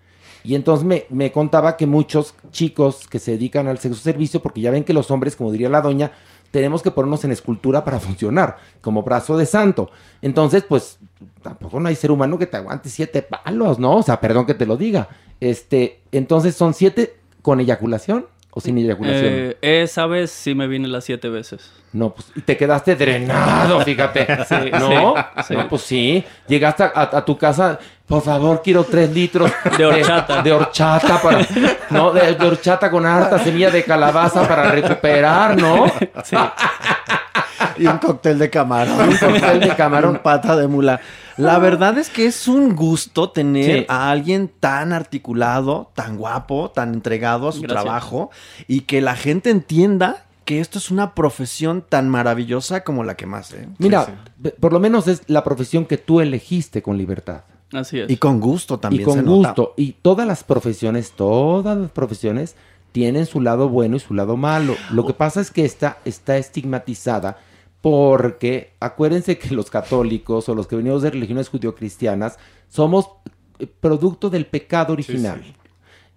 Y 0.45 0.55
entonces 0.55 0.85
me, 0.85 1.05
me 1.09 1.31
contaba 1.31 1.75
que 1.75 1.87
muchos 1.87 2.35
chicos 2.51 3.07
que 3.07 3.19
se 3.19 3.31
dedican 3.31 3.67
al 3.67 3.79
sexo 3.79 3.99
servicio, 3.99 4.41
porque 4.41 4.61
ya 4.61 4.71
ven 4.71 4.83
que 4.83 4.93
los 4.93 5.09
hombres, 5.11 5.35
como 5.35 5.51
diría 5.51 5.69
la 5.69 5.81
doña, 5.81 6.11
tenemos 6.51 6.81
que 6.81 6.91
ponernos 6.91 7.23
en 7.25 7.31
escultura 7.31 7.83
para 7.83 7.99
funcionar, 8.01 8.57
como 8.81 9.03
brazo 9.03 9.37
de 9.37 9.45
santo. 9.45 9.89
Entonces, 10.21 10.63
pues 10.67 10.99
tampoco 11.41 11.79
no 11.79 11.89
hay 11.89 11.95
ser 11.95 12.11
humano 12.11 12.37
que 12.37 12.47
te 12.47 12.57
aguante 12.57 12.89
siete 12.89 13.21
palos, 13.21 13.79
¿no? 13.79 13.97
O 13.97 14.03
sea, 14.03 14.21
perdón 14.21 14.45
que 14.45 14.53
te 14.53 14.65
lo 14.65 14.77
diga. 14.77 15.09
Este, 15.39 16.01
entonces 16.11 16.55
son 16.55 16.73
siete 16.73 17.17
con 17.41 17.59
eyaculación 17.59 18.27
o 18.57 18.61
sin 18.61 18.77
eyaculación. 18.77 19.25
Eh, 19.25 19.57
esa 19.61 20.07
vez 20.07 20.31
sí 20.31 20.55
me 20.55 20.65
vine 20.65 20.87
las 20.87 21.03
siete 21.03 21.27
veces. 21.27 21.69
No, 21.91 22.13
pues 22.13 22.31
y 22.35 22.41
te 22.41 22.55
quedaste 22.55 22.95
drenado, 22.95 23.81
fíjate. 23.81 24.25
Sí, 24.47 24.55
¿No? 24.71 25.13
sí, 25.15 25.43
sí. 25.47 25.53
No, 25.55 25.67
pues 25.67 25.81
sí. 25.81 26.23
Llegaste 26.47 26.83
a, 26.83 26.91
a 26.93 27.25
tu 27.25 27.37
casa, 27.37 27.77
por 28.07 28.21
favor, 28.21 28.61
quiero 28.63 28.85
tres 28.85 29.11
litros 29.11 29.51
De 29.77 29.85
horchata. 29.85 30.41
De, 30.41 30.51
horchata 30.53 31.21
para. 31.21 31.45
No, 31.89 32.11
de, 32.11 32.33
de 32.33 32.47
horchata 32.47 32.89
con 32.89 33.05
harta 33.05 33.39
semilla 33.39 33.69
de 33.71 33.83
calabaza 33.83 34.47
para 34.47 34.71
recuperar, 34.71 35.57
¿no? 35.59 35.91
Sí. 36.23 36.37
Y 37.77 37.87
un 37.87 37.97
cóctel 37.97 38.39
de 38.39 38.49
camarón. 38.49 39.09
Un 39.09 39.17
cóctel 39.17 39.59
de 39.59 39.75
camarón. 39.75 40.19
Pata 40.23 40.55
de 40.55 40.67
mula. 40.67 40.99
La 41.37 41.59
verdad 41.59 41.97
es 41.97 42.09
que 42.09 42.25
es 42.25 42.47
un 42.47 42.75
gusto 42.75 43.29
tener 43.31 43.79
Sí. 43.81 43.85
a 43.89 44.09
alguien 44.09 44.49
tan 44.59 44.93
articulado, 44.93 45.91
tan 45.93 46.17
guapo, 46.17 46.71
tan 46.71 46.93
entregado 46.93 47.47
a 47.49 47.51
su 47.51 47.61
Gracias. 47.61 47.83
trabajo 47.83 48.29
y 48.67 48.81
que 48.81 49.01
la 49.01 49.15
gente 49.15 49.49
entienda 49.49 50.25
que 50.45 50.59
esto 50.59 50.77
es 50.77 50.91
una 50.91 51.15
profesión 51.15 51.83
tan 51.87 52.07
maravillosa 52.07 52.83
como 52.83 53.03
la 53.03 53.15
que 53.15 53.25
más, 53.25 53.51
¿eh? 53.53 53.67
Mira, 53.79 54.23
por 54.59 54.71
lo 54.73 54.79
menos 54.79 55.07
es 55.07 55.23
la 55.27 55.43
profesión 55.43 55.85
que 55.85 55.97
tú 55.97 56.21
elegiste 56.21 56.81
con 56.83 56.97
libertad. 56.97 57.41
Así 57.73 57.99
es. 57.99 58.09
Y 58.09 58.17
con 58.17 58.39
gusto 58.39 58.79
también. 58.79 59.01
y 59.01 59.05
con 59.05 59.15
se 59.15 59.23
nota. 59.23 59.49
gusto. 59.49 59.73
Y 59.75 59.93
todas 59.93 60.27
las 60.27 60.43
profesiones, 60.43 61.11
todas 61.13 61.75
las 61.77 61.89
profesiones 61.89 62.55
tienen 62.91 63.25
su 63.25 63.41
lado 63.41 63.67
bueno 63.69 63.97
y 63.97 63.99
su 63.99 64.13
lado 64.13 64.37
malo. 64.37 64.75
Lo 64.91 65.05
que 65.05 65.13
pasa 65.13 65.41
es 65.41 65.49
que 65.51 65.65
esta 65.65 65.97
está 66.05 66.37
estigmatizada 66.37 67.37
porque 67.85 68.73
acuérdense 68.79 69.37
que 69.37 69.53
los 69.53 69.69
católicos 69.69 70.49
o 70.49 70.55
los 70.55 70.65
que 70.65 70.75
venimos 70.75 71.03
de 71.03 71.11
religiones 71.11 71.49
judio-cristianas 71.49 72.39
somos 72.67 73.11
eh, 73.59 73.67
producto 73.67 74.31
del 74.31 74.47
pecado 74.47 74.93
original. 74.93 75.43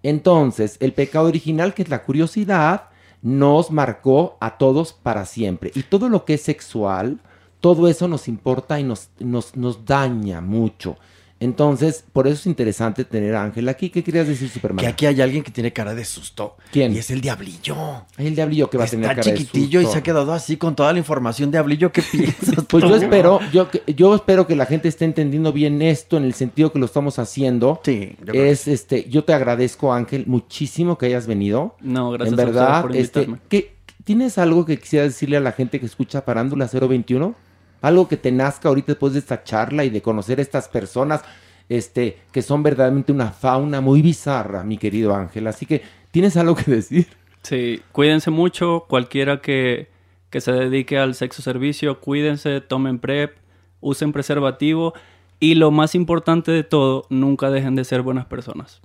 Entonces, 0.01 0.77
el 0.79 0.93
pecado 0.93 1.27
original, 1.27 1.75
que 1.75 1.83
es 1.83 1.89
la 1.89 2.01
curiosidad, 2.03 2.85
nos 3.21 3.69
marcó 3.69 4.35
a 4.41 4.57
todos 4.57 4.93
para 4.93 5.27
siempre. 5.27 5.71
Y 5.75 5.83
todo 5.83 6.09
lo 6.09 6.25
que 6.25 6.33
es 6.33 6.41
sexual, 6.41 7.19
todo 7.59 7.87
eso 7.87 8.07
nos 8.07 8.27
importa 8.27 8.79
y 8.79 8.83
nos, 8.83 9.11
nos, 9.19 9.55
nos 9.55 9.85
daña 9.85 10.41
mucho. 10.41 10.97
Entonces, 11.41 12.03
por 12.11 12.27
eso 12.27 12.35
es 12.35 12.45
interesante 12.47 13.05
tener 13.05 13.33
a 13.35 13.43
Ángel 13.43 13.69
aquí. 13.69 13.89
¿Qué 13.89 14.03
querías 14.03 14.27
decir, 14.27 14.49
Superman? 14.49 14.83
Que 14.83 14.87
aquí 14.87 15.05
hay 15.05 15.21
alguien 15.21 15.43
que 15.43 15.51
tiene 15.51 15.71
cara 15.71 15.95
de 15.95 16.03
susto. 16.03 16.57
¿Quién? 16.71 16.93
Y 16.93 16.97
es 16.97 17.09
el 17.11 17.21
diablillo. 17.21 17.75
El 18.17 18.35
diablillo 18.35 18.69
que 18.69 18.77
va 18.77 18.83
a 18.83 18.87
tener 18.87 19.05
Está 19.09 19.21
cara 19.21 19.31
de 19.31 19.37
chiquitillo 19.37 19.79
y 19.79 19.83
susto. 19.83 19.93
se 19.93 19.99
ha 19.99 20.03
quedado 20.03 20.33
así 20.33 20.57
con 20.57 20.75
toda 20.75 20.91
la 20.91 20.99
información 20.99 21.49
de 21.51 21.59
¿Qué 21.91 22.01
piensas? 22.11 22.65
Pues 22.67 22.83
yo 22.83 22.89
tú? 22.89 22.95
espero, 22.95 23.39
yo, 23.53 23.69
que- 23.69 23.83
yo 23.95 24.13
espero 24.15 24.47
que 24.47 24.55
la 24.55 24.65
gente 24.65 24.87
esté 24.89 25.05
entendiendo 25.05 25.53
bien 25.53 25.81
esto 25.81 26.17
en 26.17 26.23
el 26.23 26.33
sentido 26.33 26.71
que 26.73 26.79
lo 26.79 26.85
estamos 26.85 27.19
haciendo. 27.19 27.79
Sí, 27.85 28.15
yo 28.19 28.25
creo 28.33 28.45
es 28.45 28.67
este, 28.67 29.07
yo 29.09 29.23
te 29.23 29.33
agradezco, 29.33 29.93
Ángel, 29.93 30.25
muchísimo 30.27 30.97
que 30.97 31.05
hayas 31.05 31.25
venido. 31.27 31.75
No, 31.79 32.11
gracias 32.11 32.33
En 32.33 32.39
a 32.39 32.45
verdad, 32.45 32.81
por 32.81 32.95
este, 32.95 33.19
invitarme. 33.21 33.41
¿qué- 33.49 33.75
¿tienes 34.03 34.37
algo 34.37 34.65
que 34.65 34.77
quisiera 34.79 35.05
decirle 35.05 35.37
a 35.37 35.41
la 35.41 35.51
gente 35.51 35.79
que 35.79 35.85
escucha 35.85 36.25
Parándula 36.25 36.67
021? 36.67 37.35
Algo 37.81 38.07
que 38.07 38.17
te 38.17 38.31
nazca 38.31 38.69
ahorita 38.69 38.93
después 38.93 39.13
de 39.13 39.19
esta 39.19 39.43
charla 39.43 39.83
y 39.85 39.89
de 39.89 40.01
conocer 40.01 40.39
a 40.39 40.41
estas 40.41 40.67
personas, 40.67 41.21
este, 41.69 42.19
que 42.31 42.41
son 42.41 42.63
verdaderamente 42.63 43.11
una 43.11 43.31
fauna 43.31 43.81
muy 43.81 44.01
bizarra, 44.01 44.63
mi 44.63 44.77
querido 44.77 45.15
Ángel. 45.15 45.47
Así 45.47 45.65
que, 45.65 45.81
¿tienes 46.11 46.35
algo 46.37 46.55
que 46.55 46.71
decir? 46.71 47.07
Sí, 47.41 47.81
cuídense 47.91 48.31
mucho, 48.31 48.85
cualquiera 48.89 49.41
que, 49.41 49.87
que 50.29 50.41
se 50.41 50.51
dedique 50.51 50.97
al 50.97 51.15
sexo 51.15 51.41
servicio, 51.41 52.01
cuídense, 52.01 52.59
tomen 52.61 52.99
PrEP, 52.99 53.37
usen 53.79 54.11
preservativo 54.11 54.93
y 55.39 55.55
lo 55.55 55.71
más 55.71 55.95
importante 55.95 56.51
de 56.51 56.63
todo, 56.63 57.05
nunca 57.09 57.49
dejen 57.49 57.75
de 57.75 57.85
ser 57.85 58.01
buenas 58.01 58.25
personas. 58.25 58.81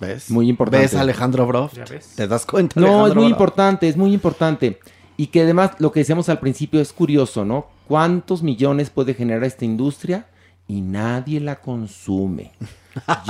¿Ves? 0.00 0.30
Muy 0.30 0.48
importante. 0.48 0.84
¿Ves 0.84 0.94
Alejandro 0.94 1.46
Broft? 1.46 1.76
¿Te 2.16 2.26
das 2.26 2.46
cuenta? 2.46 2.80
No, 2.80 3.06
es 3.06 3.14
muy 3.14 3.24
Broft? 3.24 3.30
importante, 3.30 3.88
es 3.88 3.96
muy 3.96 4.14
importante. 4.14 4.80
Y 5.16 5.28
que 5.28 5.42
además, 5.42 5.72
lo 5.78 5.92
que 5.92 6.00
decíamos 6.00 6.28
al 6.28 6.40
principio 6.40 6.80
es 6.80 6.92
curioso, 6.92 7.44
¿no? 7.44 7.66
¿Cuántos 7.88 8.42
millones 8.42 8.90
puede 8.90 9.14
generar 9.14 9.44
esta 9.44 9.64
industria? 9.64 10.26
Y 10.66 10.80
nadie 10.80 11.40
la 11.40 11.56
consume. 11.56 12.52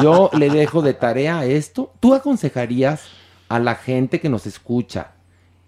Yo 0.00 0.30
le 0.38 0.50
dejo 0.50 0.82
de 0.82 0.94
tarea 0.94 1.44
esto. 1.44 1.92
¿Tú 2.00 2.14
aconsejarías 2.14 3.08
a 3.48 3.58
la 3.58 3.74
gente 3.74 4.20
que 4.20 4.28
nos 4.28 4.46
escucha 4.46 5.12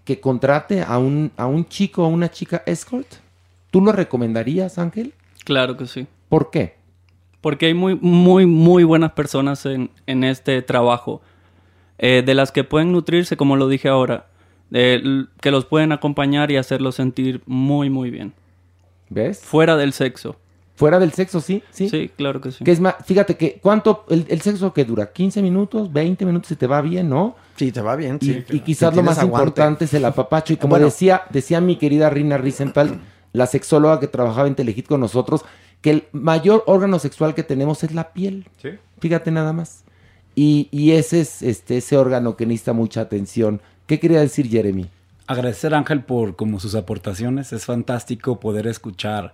que 0.05 0.19
contrate 0.21 0.81
a 0.83 0.97
un, 0.99 1.31
a 1.35 1.47
un 1.47 1.65
chico 1.67 2.03
o 2.03 2.07
una 2.07 2.31
chica 2.31 2.63
escort? 2.65 3.07
¿Tú 3.71 3.81
lo 3.81 3.91
recomendarías, 3.91 4.77
Ángel? 4.77 5.13
Claro 5.43 5.75
que 5.75 5.85
sí. 5.87 6.07
¿Por 6.29 6.49
qué? 6.49 6.75
Porque 7.41 7.65
hay 7.67 7.73
muy, 7.73 7.95
muy, 7.95 8.45
muy 8.45 8.83
buenas 8.85 9.11
personas 9.11 9.65
en, 9.65 9.89
en 10.05 10.23
este 10.23 10.61
trabajo, 10.61 11.21
eh, 11.97 12.23
de 12.25 12.33
las 12.33 12.51
que 12.51 12.63
pueden 12.63 12.91
nutrirse, 12.91 13.35
como 13.37 13.55
lo 13.57 13.67
dije 13.67 13.89
ahora, 13.89 14.27
l- 14.71 15.25
que 15.41 15.51
los 15.51 15.65
pueden 15.65 15.91
acompañar 15.91 16.51
y 16.51 16.57
hacerlos 16.57 16.95
sentir 16.95 17.41
muy, 17.45 17.89
muy 17.89 18.09
bien. 18.09 18.33
¿Ves? 19.09 19.39
Fuera 19.39 19.75
del 19.77 19.93
sexo. 19.93 20.35
Fuera 20.75 20.99
del 20.99 21.11
sexo, 21.11 21.41
sí, 21.41 21.63
sí. 21.71 21.89
Sí, 21.89 22.11
claro 22.15 22.39
que 22.39 22.51
sí. 22.51 22.63
Que 22.63 22.71
es 22.71 22.79
más, 22.79 22.95
fíjate 23.03 23.35
que, 23.35 23.59
¿cuánto, 23.61 24.05
el, 24.09 24.25
el 24.29 24.41
sexo 24.41 24.73
que 24.73 24.85
dura? 24.85 25.11
¿15 25.11 25.41
minutos? 25.41 25.91
¿20 25.91 26.23
minutos 26.23 26.49
si 26.49 26.55
te 26.55 26.67
va 26.67 26.81
bien, 26.81 27.09
no? 27.09 27.35
Sí, 27.55 27.71
te 27.71 27.81
va 27.81 27.95
bien, 27.95 28.19
Y, 28.21 28.25
sí. 28.25 28.43
y 28.51 28.59
quizás 28.59 28.91
Si 28.91 28.95
lo 28.97 29.01
más 29.03 29.17
aguante. 29.17 29.37
importante 29.37 29.85
es 29.85 29.93
el 29.95 30.05
apapacho. 30.05 30.53
Y 30.53 30.57
como 30.57 30.71
Bueno. 30.71 30.85
decía, 30.85 31.23
decía 31.31 31.61
mi 31.61 31.77
querida 31.77 32.11
Rina 32.11 32.37
Risenthal, 32.37 32.99
la 33.33 33.47
sexóloga 33.47 33.99
que 33.99 34.07
trabajaba 34.07 34.47
en 34.47 34.53
Telehit 34.53 34.85
con 34.87 34.99
nosotros, 34.99 35.43
que 35.81 35.89
el 35.89 36.03
mayor 36.11 36.63
órgano 36.67 36.99
sexual 36.99 37.33
que 37.33 37.41
tenemos 37.43 37.83
es 37.83 37.93
la 37.95 38.13
piel. 38.13 38.45
Fíjate 38.99 39.31
nada 39.31 39.53
más. 39.53 39.83
Y, 40.35 40.67
y 40.71 40.91
ese 40.91 41.21
es 41.21 41.41
este, 41.41 41.77
ese 41.77 41.97
órgano 41.97 42.35
que 42.37 42.45
necesita 42.45 42.73
mucha 42.73 43.01
atención. 43.01 43.61
¿Qué 43.87 43.99
quería 43.99 44.19
decir 44.19 44.47
Jeremy? 44.47 44.89
Agradecer 45.27 45.73
a 45.73 45.77
Ángel 45.77 46.03
por 46.03 46.35
como 46.35 46.59
sus 46.59 46.73
aportaciones. 46.75 47.51
Es 47.53 47.65
fantástico 47.65 48.39
poder 48.39 48.65
escuchar 48.67 49.33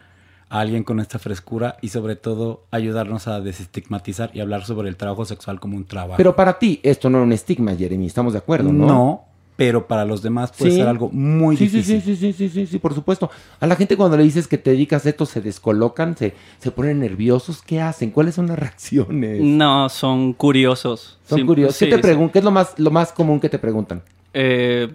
a 0.50 0.60
alguien 0.60 0.84
con 0.84 1.00
esta 1.00 1.20
frescura 1.20 1.78
y 1.82 1.90
sobre 1.90 2.16
todo 2.16 2.66
ayudarnos 2.72 3.28
a 3.28 3.42
desestigmatizar 3.42 4.32
y 4.34 4.40
hablar 4.40 4.66
sobre 4.66 4.90
el 4.90 4.98
trabajo 4.98 5.26
sexual 5.26 5.60
como 5.60 5.78
un 5.78 5.86
trabajo. 5.86 6.18
Pero 6.18 6.36
para 6.36 6.60
ti 6.60 6.80
esto 6.84 7.10
no 7.10 7.18
era 7.20 7.26
un 7.26 7.34
estigma, 7.34 7.76
Jeremy, 7.76 8.08
estamos 8.08 8.34
de 8.34 8.40
acuerdo, 8.40 8.72
¿no? 8.74 8.86
No, 8.86 9.26
pero 9.56 9.88
para 9.88 10.04
los 10.06 10.22
demás 10.24 10.52
puede 10.58 10.72
Sí. 10.72 10.78
ser 10.78 10.88
algo 10.88 11.10
muy 11.12 11.58
sí, 11.58 11.70
sí, 11.70 11.78
difícil. 11.78 12.02
Sí, 12.02 12.16
sí, 12.16 12.34
sí, 12.34 12.50
sí, 12.50 12.50
sí, 12.50 12.68
sí, 12.68 12.80
por 12.80 12.94
supuesto. 12.96 13.30
A 13.60 13.68
la 13.68 13.76
gente 13.76 13.96
cuando 13.98 14.18
le 14.18 14.24
dices 14.24 14.48
que 14.48 14.58
te 14.58 14.72
dedicas 14.72 15.06
a 15.06 15.10
esto 15.10 15.26
se 15.28 15.42
descolocan, 15.42 16.18
se, 16.18 16.34
se 16.60 16.72
ponen 16.72 17.00
nerviosos. 17.00 17.62
¿Qué 17.62 17.80
hacen? 17.82 18.10
¿Cuáles 18.12 18.34
son 18.36 18.48
las 18.48 18.58
reacciones? 18.60 19.42
No, 19.42 19.90
son 19.90 20.34
curiosos. 20.34 21.20
Son 21.28 21.40
Sí, 21.40 21.46
curiosos. 21.46 21.76
sí, 21.78 21.86
¿Qué 21.90 21.98
te 22.00 22.32
¿Qué 22.32 22.40
es 22.40 22.46
lo 22.46 22.52
más, 22.52 22.78
lo 22.80 22.90
más 22.92 23.12
común 23.12 23.40
que 23.40 23.50
te 23.50 23.60
preguntan? 23.60 24.02
Eh, 24.36 24.92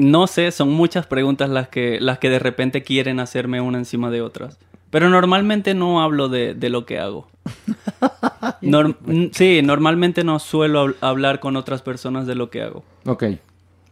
no 0.00 0.26
sé, 0.26 0.50
son 0.50 0.70
muchas 0.70 1.06
preguntas 1.06 1.48
las 1.50 1.68
que, 1.68 1.98
las 2.00 2.18
que 2.18 2.30
de 2.30 2.38
repente 2.38 2.82
quieren 2.82 3.20
hacerme 3.20 3.60
una 3.60 3.78
encima 3.78 4.10
de 4.10 4.22
otras. 4.22 4.58
Pero 4.90 5.08
normalmente 5.08 5.74
no 5.74 6.00
hablo 6.02 6.28
de, 6.28 6.54
de 6.54 6.68
lo 6.70 6.84
que 6.86 6.98
hago. 6.98 7.28
Sí, 9.32 9.60
normalmente 9.62 10.24
no 10.24 10.38
suelo 10.38 10.86
hab- 10.86 10.96
hablar 11.00 11.40
con 11.40 11.56
otras 11.56 11.82
personas 11.82 12.26
de 12.26 12.34
lo 12.34 12.50
que 12.50 12.62
hago. 12.62 12.84
Ok. 13.06 13.24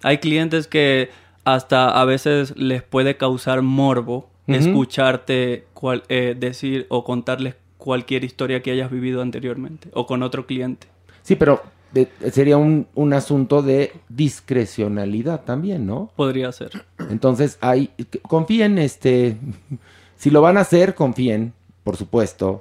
Hay 0.03 0.19
clientes 0.19 0.67
que 0.67 1.11
hasta 1.45 1.89
a 2.01 2.05
veces 2.05 2.55
les 2.57 2.83
puede 2.83 3.17
causar 3.17 3.63
morbo 3.63 4.29
escucharte 4.47 5.67
cual- 5.75 6.05
eh, 6.09 6.35
decir 6.39 6.87
o 6.89 7.05
contarles 7.05 7.55
cualquier 7.77 8.25
historia 8.25 8.63
que 8.63 8.71
hayas 8.71 8.91
vivido 8.91 9.21
anteriormente 9.23 9.89
o 9.93 10.07
con 10.07 10.23
otro 10.23 10.47
cliente. 10.47 10.87
Sí, 11.23 11.37
pero 11.37 11.63
de- 11.93 12.09
sería 12.33 12.57
un, 12.57 12.87
un 12.95 13.13
asunto 13.13 13.63
de 13.63 13.93
discrecionalidad 14.09 15.43
también, 15.45 15.87
¿no? 15.87 16.11
Podría 16.17 16.51
ser. 16.53 16.85
Entonces, 17.11 17.59
hay, 17.61 17.91
confíen, 18.23 18.79
este, 18.79 19.37
si 20.17 20.31
lo 20.31 20.41
van 20.41 20.57
a 20.57 20.61
hacer, 20.63 20.95
confíen, 20.95 21.53
por 21.85 21.97
supuesto. 21.97 22.61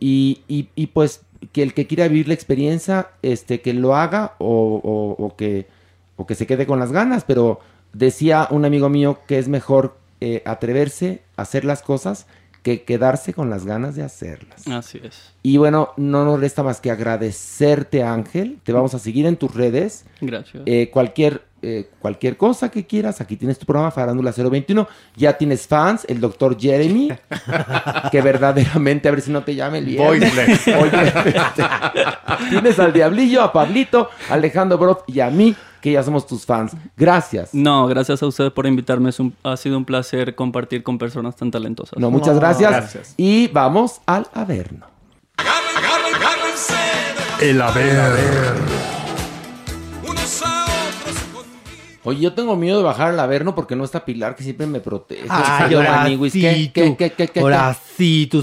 Y, 0.00 0.40
y- 0.48 0.68
y, 0.74 0.88
pues 0.88 1.22
que 1.52 1.62
el 1.62 1.74
que 1.74 1.86
quiera 1.86 2.06
vivir 2.08 2.28
la 2.28 2.34
experiencia, 2.34 3.08
este, 3.22 3.60
que 3.60 3.72
lo 3.72 3.96
haga 3.96 4.34
o, 4.38 4.80
o- 5.18 5.24
o 5.24 5.36
que, 5.36 5.66
o 6.16 6.26
que 6.26 6.34
se 6.34 6.46
quede 6.46 6.66
con 6.66 6.78
las 6.78 6.92
ganas. 6.92 7.24
Pero 7.24 7.60
decía 7.92 8.46
un 8.50 8.64
amigo 8.64 8.88
mío 8.88 9.18
que 9.26 9.38
es 9.38 9.48
mejor 9.48 9.96
eh, 10.20 10.42
atreverse 10.44 11.22
a 11.36 11.42
hacer 11.42 11.64
las 11.64 11.82
cosas 11.82 12.26
que 12.62 12.82
quedarse 12.82 13.34
con 13.34 13.50
las 13.50 13.64
ganas 13.66 13.96
de 13.96 14.02
hacerlas. 14.02 14.66
Así 14.68 15.00
es. 15.02 15.32
Y 15.42 15.56
bueno, 15.56 15.90
no 15.96 16.24
nos 16.24 16.40
resta 16.40 16.62
más 16.62 16.80
que 16.80 16.90
agradecerte, 16.90 18.02
Ángel. 18.02 18.58
Te 18.62 18.72
vamos 18.72 18.94
a 18.94 18.98
seguir 18.98 19.26
en 19.26 19.36
tus 19.36 19.54
redes. 19.54 20.04
Gracias. 20.20 20.62
Eh, 20.66 20.90
cualquier, 20.92 21.42
eh, 21.62 21.88
cualquier 22.00 22.36
cosa 22.36 22.70
que 22.70 22.84
quieras, 22.86 23.20
aquí 23.20 23.36
tienes 23.36 23.58
tu 23.58 23.64
programa 23.66 23.90
Farándula 23.90 24.32
021. 24.32 24.86
Ya 25.16 25.38
tienes 25.38 25.66
fans, 25.66 26.04
el 26.08 26.20
doctor 26.20 26.58
Jeremy, 26.60 27.10
que 28.10 28.20
verdaderamente, 28.20 29.08
a 29.08 29.12
ver 29.12 29.20
si 29.20 29.30
no 29.30 29.42
te 29.42 29.54
llame 29.54 29.78
el 29.78 29.84
viernes. 29.86 30.20
Voiceless. 30.34 30.68
Oye, 30.68 31.12
tienes 32.50 32.78
al 32.78 32.92
Diablillo, 32.92 33.42
a 33.42 33.52
Pablito, 33.52 34.10
a 34.28 34.34
Alejandro 34.34 34.76
Broth 34.78 35.04
y 35.06 35.20
a 35.20 35.30
mí, 35.30 35.54
que 35.80 35.92
ya 35.92 36.02
somos 36.02 36.26
tus 36.26 36.44
fans. 36.46 36.72
Gracias. 36.96 37.54
No, 37.54 37.86
gracias 37.86 38.22
a 38.22 38.26
ustedes 38.26 38.52
por 38.52 38.66
invitarme. 38.66 39.10
Es 39.10 39.18
un- 39.20 39.34
ha 39.42 39.56
sido 39.56 39.76
un 39.76 39.84
placer 39.84 40.34
compartir 40.34 40.82
con 40.82 40.98
personas 40.98 41.36
tan 41.36 41.50
talentosas. 41.50 41.98
No, 41.98 42.10
muchas 42.10 42.36
gracias. 42.38 43.14
Y 43.16 43.48
vamos 43.48 44.00
al 44.06 44.26
Averno. 44.34 44.86
El 47.40 47.60
haber. 47.60 48.91
Oye, 52.04 52.20
yo 52.20 52.32
tengo 52.32 52.56
miedo 52.56 52.78
de 52.78 52.84
bajar 52.84 53.10
al 53.10 53.20
Averno 53.20 53.54
porque 53.54 53.76
no 53.76 53.84
está 53.84 54.04
Pilar, 54.04 54.34
que 54.34 54.42
siempre 54.42 54.66
me 54.66 54.80
protege. 54.80 55.22
Ay, 55.28 56.18
sí, 56.30 56.70
¿Qué, 56.74 56.88
tú. 56.88 56.96
qué, 56.96 57.10
qué, 57.12 57.28
qué, 57.28 57.40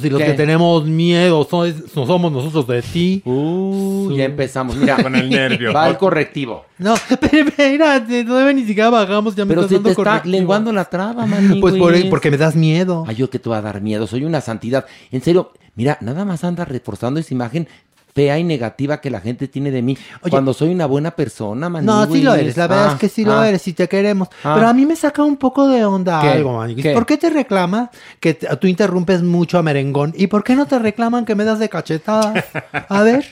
los 0.10 0.20
¿Qué? 0.20 0.28
que 0.28 0.34
tenemos 0.34 0.86
miedo 0.86 1.46
son- 1.50 1.76
no 1.96 2.06
somos 2.06 2.32
nosotros 2.32 2.66
de 2.68 2.82
ti. 2.82 3.22
Uh, 3.26 4.12
ya 4.16 4.24
empezamos. 4.24 4.78
Mira, 4.78 5.02
Con 5.04 5.14
el 5.16 5.30
nervio. 5.30 5.74
Va 5.76 5.90
el 5.90 5.98
correctivo. 5.98 6.66
No, 6.78 6.94
pero 7.20 7.50
espérate, 7.50 8.24
todavía 8.24 8.54
ni 8.54 8.64
siquiera 8.64 8.90
bajamos, 8.90 9.36
ya 9.36 9.44
me 9.44 9.50
Pero 9.50 9.62
estás 9.62 9.70
si 9.70 9.76
dando 9.76 9.88
te 9.90 10.02
está 10.02 10.22
lenguando 10.26 10.72
la 10.72 10.86
traba, 10.86 11.26
Maniwis. 11.26 11.58
Pues 11.62 11.76
por- 11.76 12.10
porque 12.10 12.32
me 12.32 12.38
das 12.38 12.56
miedo. 12.56 13.04
Ay, 13.08 13.16
yo 13.18 13.30
que 13.30 13.40
te 13.40 13.50
voy 13.50 13.58
a 13.58 13.62
dar 13.62 13.82
miedo. 13.82 14.08
Soy 14.08 14.24
una 14.24 14.40
santidad. 14.40 14.86
En 15.12 15.22
serio, 15.22 15.52
mira, 15.76 15.98
nada 16.00 16.24
más 16.24 16.46
anda 16.46 16.64
reforzando 16.64 17.20
esa 17.20 17.34
imagen 17.34 17.68
fea 18.14 18.38
y 18.40 18.44
negativa 18.44 19.00
que 19.02 19.10
la 19.10 19.22
gente 19.22 19.48
tiene 19.48 19.72
de 19.72 19.82
mí. 19.82 19.98
cuando 20.30 20.54
soy 20.54 20.70
una 20.70 20.86
buena 20.88 21.12
persona, 21.12 21.70
Maniwis. 21.70 21.86
No, 22.10 22.14
sí 22.14 22.22
lo 22.22 22.34
eres, 22.34 22.58
la 22.58 22.68
verdad 22.68 22.88
Ah, 22.90 22.94
es 22.94 23.00
que 23.00 23.10
sí 23.10 23.24
lo 23.24 23.34
ah. 23.40 23.48
eres 23.48 23.68
y 23.68 23.74
te 23.74 23.88
queremos. 23.88 24.28
Ah. 24.44 24.54
Pero 24.56 24.68
a 24.68 24.74
mí 24.74 24.86
me 24.86 24.96
saca 24.96 25.24
un 25.24 25.38
poco 25.38 25.68
de 25.68 25.86
onda 25.86 26.22
¿Qué? 26.22 26.30
algo. 26.30 26.64
¿Qué? 26.82 26.94
¿Por 26.94 27.06
qué 27.06 27.18
te 27.18 27.30
reclama 27.30 27.92
que 28.20 28.34
te- 28.34 28.48
tú 28.58 28.68
interrumpes 28.68 29.22
mucho 29.24 29.58
a 29.58 29.64
Merengón? 29.64 30.14
¿Y 30.18 30.28
por 30.28 30.44
qué 30.44 30.56
no 30.56 30.66
te 30.66 30.80
reclaman 30.80 31.26
que 31.26 31.36
me 31.36 31.44
das 31.44 31.60
de 31.60 31.70
cachetadas? 31.70 32.46
A 32.90 33.02
ver, 33.04 33.26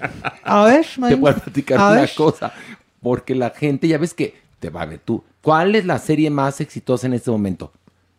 a 0.43 0.63
ver, 0.65 0.85
Te 0.85 1.01
Maniguis. 1.01 1.21
voy 1.21 1.31
a 1.31 1.35
platicar 1.35 1.79
A 1.79 1.91
una 1.91 2.01
ver. 2.01 2.11
cosa. 2.15 2.53
Porque 3.01 3.35
la 3.35 3.49
gente, 3.51 3.87
ya 3.87 3.97
ves 3.97 4.13
que 4.13 4.35
te 4.59 4.69
va 4.69 4.81
a 4.81 4.85
ver 4.85 4.99
tú. 4.99 5.23
¿Cuál 5.41 5.75
es 5.75 5.85
la 5.85 5.97
serie 5.99 6.29
más 6.29 6.59
exitosa 6.61 7.07
en 7.07 7.13
este 7.13 7.31
momento? 7.31 7.71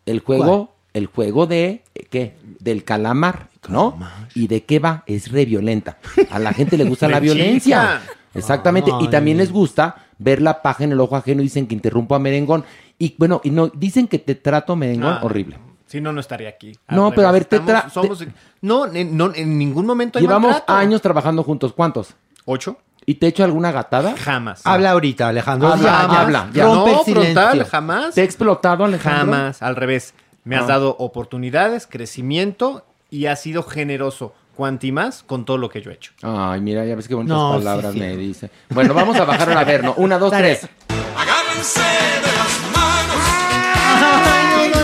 El 0.05 0.19
juego, 0.21 0.73
el 0.93 1.05
juego 1.07 1.45
de 1.47 1.83
eh, 1.95 2.07
¿qué? 2.09 2.35
Del 2.59 2.83
calamar, 2.83 3.47
¿no? 3.67 3.97
¿Y 4.35 4.47
de 4.47 4.63
qué 4.63 4.79
va? 4.79 5.03
Es 5.05 5.31
re 5.31 5.45
violenta. 5.45 5.97
A 6.31 6.39
la 6.39 6.53
gente 6.53 6.77
le 6.77 6.83
gusta 6.85 7.07
la 7.09 7.19
violencia. 7.19 8.01
Exactamente. 8.33 8.91
Y 9.01 9.07
también 9.07 9.37
les 9.37 9.51
gusta 9.51 9.95
ver 10.17 10.41
la 10.41 10.61
paja 10.61 10.83
en 10.83 10.91
el 10.91 10.99
ojo 10.99 11.15
ajeno. 11.15 11.41
Dicen 11.41 11.67
que 11.67 11.75
interrumpo 11.75 12.15
a 12.15 12.19
merengón. 12.19 12.63
Y 12.97 13.15
bueno, 13.17 13.41
y 13.43 13.49
no, 13.51 13.67
dicen 13.69 14.07
que 14.07 14.19
te 14.19 14.35
trato 14.35 14.75
merengón 14.75 15.13
Ah. 15.13 15.19
horrible. 15.23 15.57
Si 15.87 15.99
no, 16.01 16.13
no 16.13 16.19
estaría 16.19 16.49
aquí. 16.49 16.77
No, 16.89 17.11
pero 17.11 17.27
a 17.27 17.31
ver, 17.31 17.45
te 17.45 17.55
Estamos- 17.55 17.83
tra- 17.85 17.89
somos- 17.89 18.27
No, 18.61 18.85
en, 18.93 19.17
no, 19.17 19.33
en 19.33 19.57
ningún 19.57 19.87
momento 19.87 20.19
hay 20.19 20.25
Llevamos 20.25 20.51
maltrato. 20.51 20.73
años 20.79 21.01
trabajando 21.01 21.43
juntos. 21.43 21.73
¿Cuántos? 21.73 22.13
¿Ocho? 22.45 22.77
¿Y 23.07 23.15
te 23.15 23.25
he 23.25 23.29
hecho 23.29 23.43
alguna 23.43 23.71
gatada? 23.71 24.15
Jamás. 24.15 24.61
Habla 24.65 24.91
ahorita, 24.91 25.29
Alejandro. 25.29 25.69
Habla, 25.69 25.83
Ya, 25.83 26.07
ya, 26.13 26.21
habla, 26.21 26.49
ya. 26.53 26.63
Rompe 26.65 26.91
no, 26.91 26.99
el 26.99 27.05
silencio. 27.05 27.33
frontal, 27.33 27.65
jamás. 27.65 28.13
¿Te 28.13 28.21
he 28.21 28.23
explotado, 28.23 28.83
Alejandro? 28.85 29.33
Jamás, 29.35 29.63
al 29.63 29.75
revés. 29.75 30.13
Me 30.43 30.55
has 30.55 30.63
Ah. 30.63 30.67
dado 30.67 30.95
oportunidades, 30.99 31.87
crecimiento 31.87 32.85
y 33.09 33.25
has 33.27 33.41
sido 33.41 33.63
generoso, 33.63 34.33
cuanti 34.55 34.91
más, 34.91 35.23
con 35.23 35.45
todo 35.45 35.57
lo 35.57 35.69
que 35.69 35.81
yo 35.81 35.91
he 35.91 35.95
hecho. 35.95 36.11
Ay, 36.21 36.61
mira, 36.61 36.85
ya 36.85 36.95
ves 36.95 37.07
qué 37.07 37.15
bonitas 37.15 37.37
No, 37.37 37.51
palabras 37.53 37.93
sí. 37.93 37.99
me 37.99 38.15
dice. 38.17 38.49
Bueno, 38.69 38.93
vamos 38.93 39.17
a 39.17 39.25
bajar 39.25 39.49
al 39.49 39.57
averno. 39.57 39.93
Una, 39.97 40.17
dos, 40.17 40.31
tres. 40.31 40.67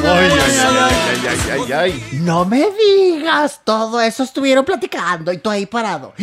Ay, 0.07 0.29
ay, 0.29 0.57
ay, 0.67 1.27
ay, 1.27 1.39
ay, 1.51 1.71
ay. 1.73 2.07
No 2.21 2.45
me 2.45 2.63
digas, 2.71 3.61
todo 3.63 3.99
eso 4.01 4.23
estuvieron 4.23 4.63
platicando 4.63 5.31
y 5.33 5.37
tú 5.37 5.49
ahí 5.49 5.65
parado. 5.65 6.13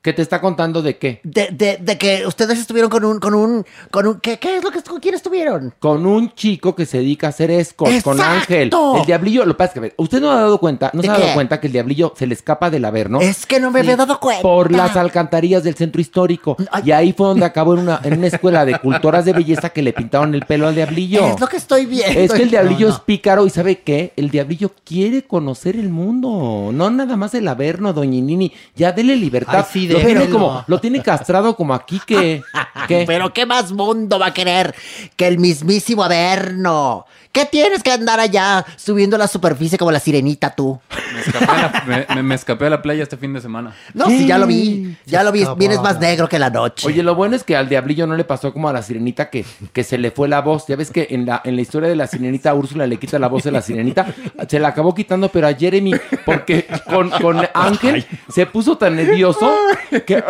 ¿Qué 0.00 0.12
te 0.12 0.22
está 0.22 0.40
contando 0.40 0.80
de 0.80 0.96
qué? 0.96 1.20
De, 1.24 1.48
de, 1.50 1.76
de 1.80 1.98
que 1.98 2.24
ustedes 2.24 2.58
estuvieron 2.60 2.88
con 2.88 3.04
un, 3.04 3.18
con 3.18 3.34
un, 3.34 3.66
con 3.90 4.06
un, 4.06 4.20
¿qué, 4.20 4.38
qué 4.38 4.56
es 4.56 4.64
lo 4.64 4.70
que, 4.70 4.80
con 4.82 5.00
quién 5.00 5.14
estuvieron? 5.16 5.74
Con 5.80 6.06
un 6.06 6.32
chico 6.34 6.76
que 6.76 6.86
se 6.86 6.98
dedica 6.98 7.26
a 7.26 7.30
hacer 7.30 7.50
escort, 7.50 7.90
con 8.02 8.16
¡Exacto! 8.18 8.22
Ángel. 8.22 8.70
El 9.00 9.06
diablillo, 9.06 9.44
lo 9.44 9.54
que 9.54 9.58
pasa 9.58 9.68
es 9.68 9.72
que, 9.72 9.78
a 9.80 9.82
ver, 9.82 9.94
usted 9.96 10.20
no 10.20 10.30
ha 10.30 10.36
dado 10.36 10.58
cuenta, 10.58 10.92
no 10.94 11.02
¿De 11.02 11.08
se 11.08 11.12
ha 11.14 11.18
dado 11.18 11.34
cuenta 11.34 11.60
que 11.60 11.66
el 11.66 11.72
diablillo 11.72 12.14
se 12.16 12.28
le 12.28 12.34
escapa 12.34 12.70
del 12.70 12.84
averno. 12.84 13.20
Es 13.20 13.44
que 13.44 13.58
no 13.58 13.72
me 13.72 13.80
había 13.80 13.96
dado 13.96 14.20
cuenta. 14.20 14.42
Por 14.42 14.70
las 14.70 14.96
alcantarillas 14.96 15.64
del 15.64 15.74
centro 15.74 16.00
histórico. 16.00 16.56
Y 16.84 16.92
ahí 16.92 17.12
fue 17.12 17.26
donde 17.26 17.44
acabó 17.44 17.74
en 17.74 17.80
una, 17.80 18.00
en 18.04 18.18
una 18.18 18.28
escuela 18.28 18.64
de 18.64 18.78
cultoras 18.78 19.24
de 19.24 19.32
belleza 19.32 19.70
que 19.70 19.82
le 19.82 19.92
pintaron 19.92 20.32
el 20.32 20.46
pelo 20.46 20.68
al 20.68 20.76
diablillo. 20.76 21.26
Es 21.26 21.40
lo 21.40 21.48
que 21.48 21.56
estoy 21.56 21.86
viendo. 21.86 22.20
Es 22.20 22.32
que 22.32 22.42
el 22.44 22.50
diablillo 22.50 22.86
No, 22.86 22.92
no. 22.92 22.98
es 22.98 23.00
pícaro 23.00 23.46
y 23.46 23.50
¿sabe 23.50 23.80
qué? 23.80 24.12
El 24.16 24.30
diablillo 24.30 24.70
quiere 24.84 25.24
conocer 25.24 25.74
el 25.74 25.88
mundo. 25.88 26.70
No 26.72 26.88
nada 26.88 27.16
más 27.16 27.34
el 27.34 27.48
averno, 27.48 27.92
doñinini. 27.92 28.52
Ya 28.76 28.92
dele 28.92 29.16
libertad. 29.16 29.64
Ay, 29.66 29.72
sí, 29.72 29.87
lo, 29.88 30.00
tiene 30.00 30.28
como, 30.28 30.64
lo 30.66 30.80
tiene 30.80 31.02
castrado 31.02 31.56
como 31.56 31.74
aquí 31.74 32.00
que... 32.06 32.42
Pero 32.88 33.32
¿qué 33.32 33.44
más 33.44 33.72
mundo 33.72 34.18
va 34.18 34.26
a 34.26 34.34
querer 34.34 34.74
que 35.16 35.26
el 35.26 35.38
mismísimo 35.38 36.04
Averno? 36.04 37.06
¿Qué 37.38 37.44
tienes 37.46 37.84
que 37.84 37.92
andar 37.92 38.18
allá 38.18 38.66
subiendo 38.76 39.16
la 39.16 39.28
superficie 39.28 39.78
como 39.78 39.92
la 39.92 40.00
sirenita 40.00 40.50
tú? 40.50 40.80
Me 41.14 41.20
escapé, 41.20 41.44
a 41.44 41.56
la, 41.56 41.84
me- 41.86 42.14
me- 42.16 42.22
me 42.24 42.34
escapé 42.34 42.66
a 42.66 42.70
la 42.70 42.82
playa 42.82 43.04
este 43.04 43.16
fin 43.16 43.32
de 43.32 43.40
semana. 43.40 43.74
No, 43.94 44.06
sí, 44.06 44.26
ya 44.26 44.38
lo 44.38 44.46
vi. 44.48 44.96
Ya 45.06 45.22
lo 45.22 45.30
vi. 45.30 45.40
escapó. 45.42 45.56
Vienes 45.56 45.80
más 45.80 46.00
negro 46.00 46.28
que 46.28 46.38
la 46.40 46.50
noche. 46.50 46.84
Oye, 46.86 47.02
lo 47.04 47.14
bueno 47.14 47.36
es 47.36 47.44
que 47.44 47.54
al 47.56 47.68
diablillo 47.68 48.08
no 48.08 48.16
le 48.16 48.24
pasó 48.24 48.52
como 48.52 48.68
a 48.68 48.72
la 48.72 48.82
sirenita 48.82 49.30
que, 49.30 49.44
que 49.72 49.84
se 49.84 49.98
le 49.98 50.10
fue 50.10 50.26
la 50.28 50.40
voz. 50.40 50.66
Ya 50.66 50.74
ves 50.74 50.90
que 50.90 51.06
en 51.10 51.26
la, 51.26 51.40
en 51.44 51.54
la 51.54 51.62
historia 51.62 51.88
de 51.88 51.94
la 51.94 52.08
sirenita, 52.08 52.52
Úrsula 52.54 52.88
le 52.88 52.96
quita 52.96 53.20
la 53.20 53.28
voz 53.28 53.44
de 53.44 53.52
la 53.52 53.62
sirenita. 53.62 54.06
Se 54.48 54.58
la 54.58 54.68
acabó 54.68 54.92
quitando, 54.94 55.28
pero 55.28 55.46
a 55.46 55.54
Jeremy, 55.54 55.92
porque 56.26 56.66
con, 56.90 57.08
con 57.10 57.40
Ángel 57.54 58.04
se 58.28 58.46
puso 58.46 58.76
tan 58.76 58.96
nervioso 58.96 59.54
que. 60.06 60.24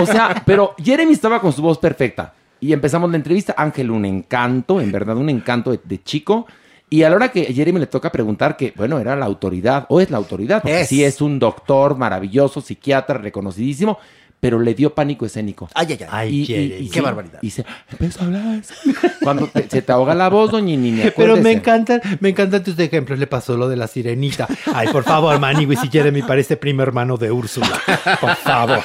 O 0.00 0.06
sea, 0.06 0.42
pero 0.46 0.74
Jeremy 0.82 1.12
estaba 1.12 1.38
con 1.40 1.52
su 1.52 1.60
voz 1.60 1.76
perfecta. 1.78 2.32
Y 2.64 2.72
empezamos 2.72 3.10
la 3.10 3.18
entrevista. 3.18 3.54
Ángel, 3.58 3.90
un 3.90 4.06
encanto, 4.06 4.80
en 4.80 4.90
verdad, 4.90 5.18
un 5.18 5.28
encanto 5.28 5.70
de, 5.70 5.80
de 5.84 6.02
chico. 6.02 6.46
Y 6.88 7.02
a 7.02 7.10
la 7.10 7.16
hora 7.16 7.28
que 7.30 7.44
Jeremy 7.52 7.78
le 7.78 7.86
toca 7.88 8.10
preguntar 8.10 8.56
que, 8.56 8.72
bueno, 8.74 8.98
era 8.98 9.14
la 9.16 9.26
autoridad, 9.26 9.84
o 9.90 10.00
es 10.00 10.10
la 10.10 10.16
autoridad, 10.16 10.62
porque 10.62 10.80
Es. 10.80 10.88
sí 10.88 11.04
es 11.04 11.20
un 11.20 11.38
doctor 11.38 11.98
maravilloso, 11.98 12.62
psiquiatra, 12.62 13.18
reconocidísimo, 13.18 13.98
pero 14.44 14.60
le 14.60 14.74
dio 14.74 14.92
pánico 14.94 15.24
escénico. 15.24 15.70
Ay, 15.72 15.86
ay, 15.98 16.06
ay. 16.10 16.34
Y- 16.34 16.84
y 16.84 16.88
qué 16.90 16.98
sí, 16.98 17.00
barbaridad. 17.00 17.38
Y 17.40 17.48
se 17.48 17.64
empezó 17.90 18.20
a 18.20 18.24
hablar. 18.24 18.60
Cuando 19.22 19.46
te- 19.46 19.70
se 19.70 19.80
te 19.80 19.90
ahoga 19.90 20.14
la 20.14 20.28
voz, 20.28 20.50
doña 20.50 20.76
Nini, 20.76 21.10
Pero 21.16 21.38
me 21.38 21.52
encantan, 21.52 22.02
me 22.20 22.28
encantan 22.28 22.62
tus 22.62 22.78
ejemplos. 22.78 23.18
Le 23.18 23.26
pasó 23.26 23.56
lo 23.56 23.70
de 23.70 23.76
la 23.76 23.86
sirenita. 23.86 24.46
Ay, 24.74 24.88
por 24.88 25.02
favor, 25.02 25.38
Manigui, 25.40 25.76
si 25.76 25.88
Jeremy 25.88 26.20
parece 26.24 26.58
primo 26.58 26.82
hermano 26.82 27.16
de 27.16 27.32
Úrsula. 27.32 27.80
Por 28.20 28.36
favor. 28.36 28.80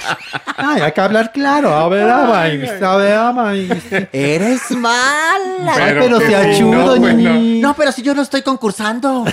Ay, 0.55 0.79
hay 0.81 0.91
que 0.93 1.01
hablar 1.01 1.33
claro. 1.33 1.73
A 1.73 1.89
ver, 1.89 2.07
a 2.09 2.23
a 2.23 2.95
ver, 2.95 3.13
a 3.17 3.33
Manigui. 3.33 3.75
Eres 4.13 4.71
mala. 4.71 5.73
Ay, 5.75 5.93
pero 5.99 6.19
se 6.21 6.35
achudo, 6.37 6.97
Nini. 6.97 7.59
No, 7.59 7.75
pero 7.75 7.91
si 7.91 8.01
yo 8.01 8.15
no 8.15 8.21
estoy 8.21 8.43
concursando. 8.43 9.25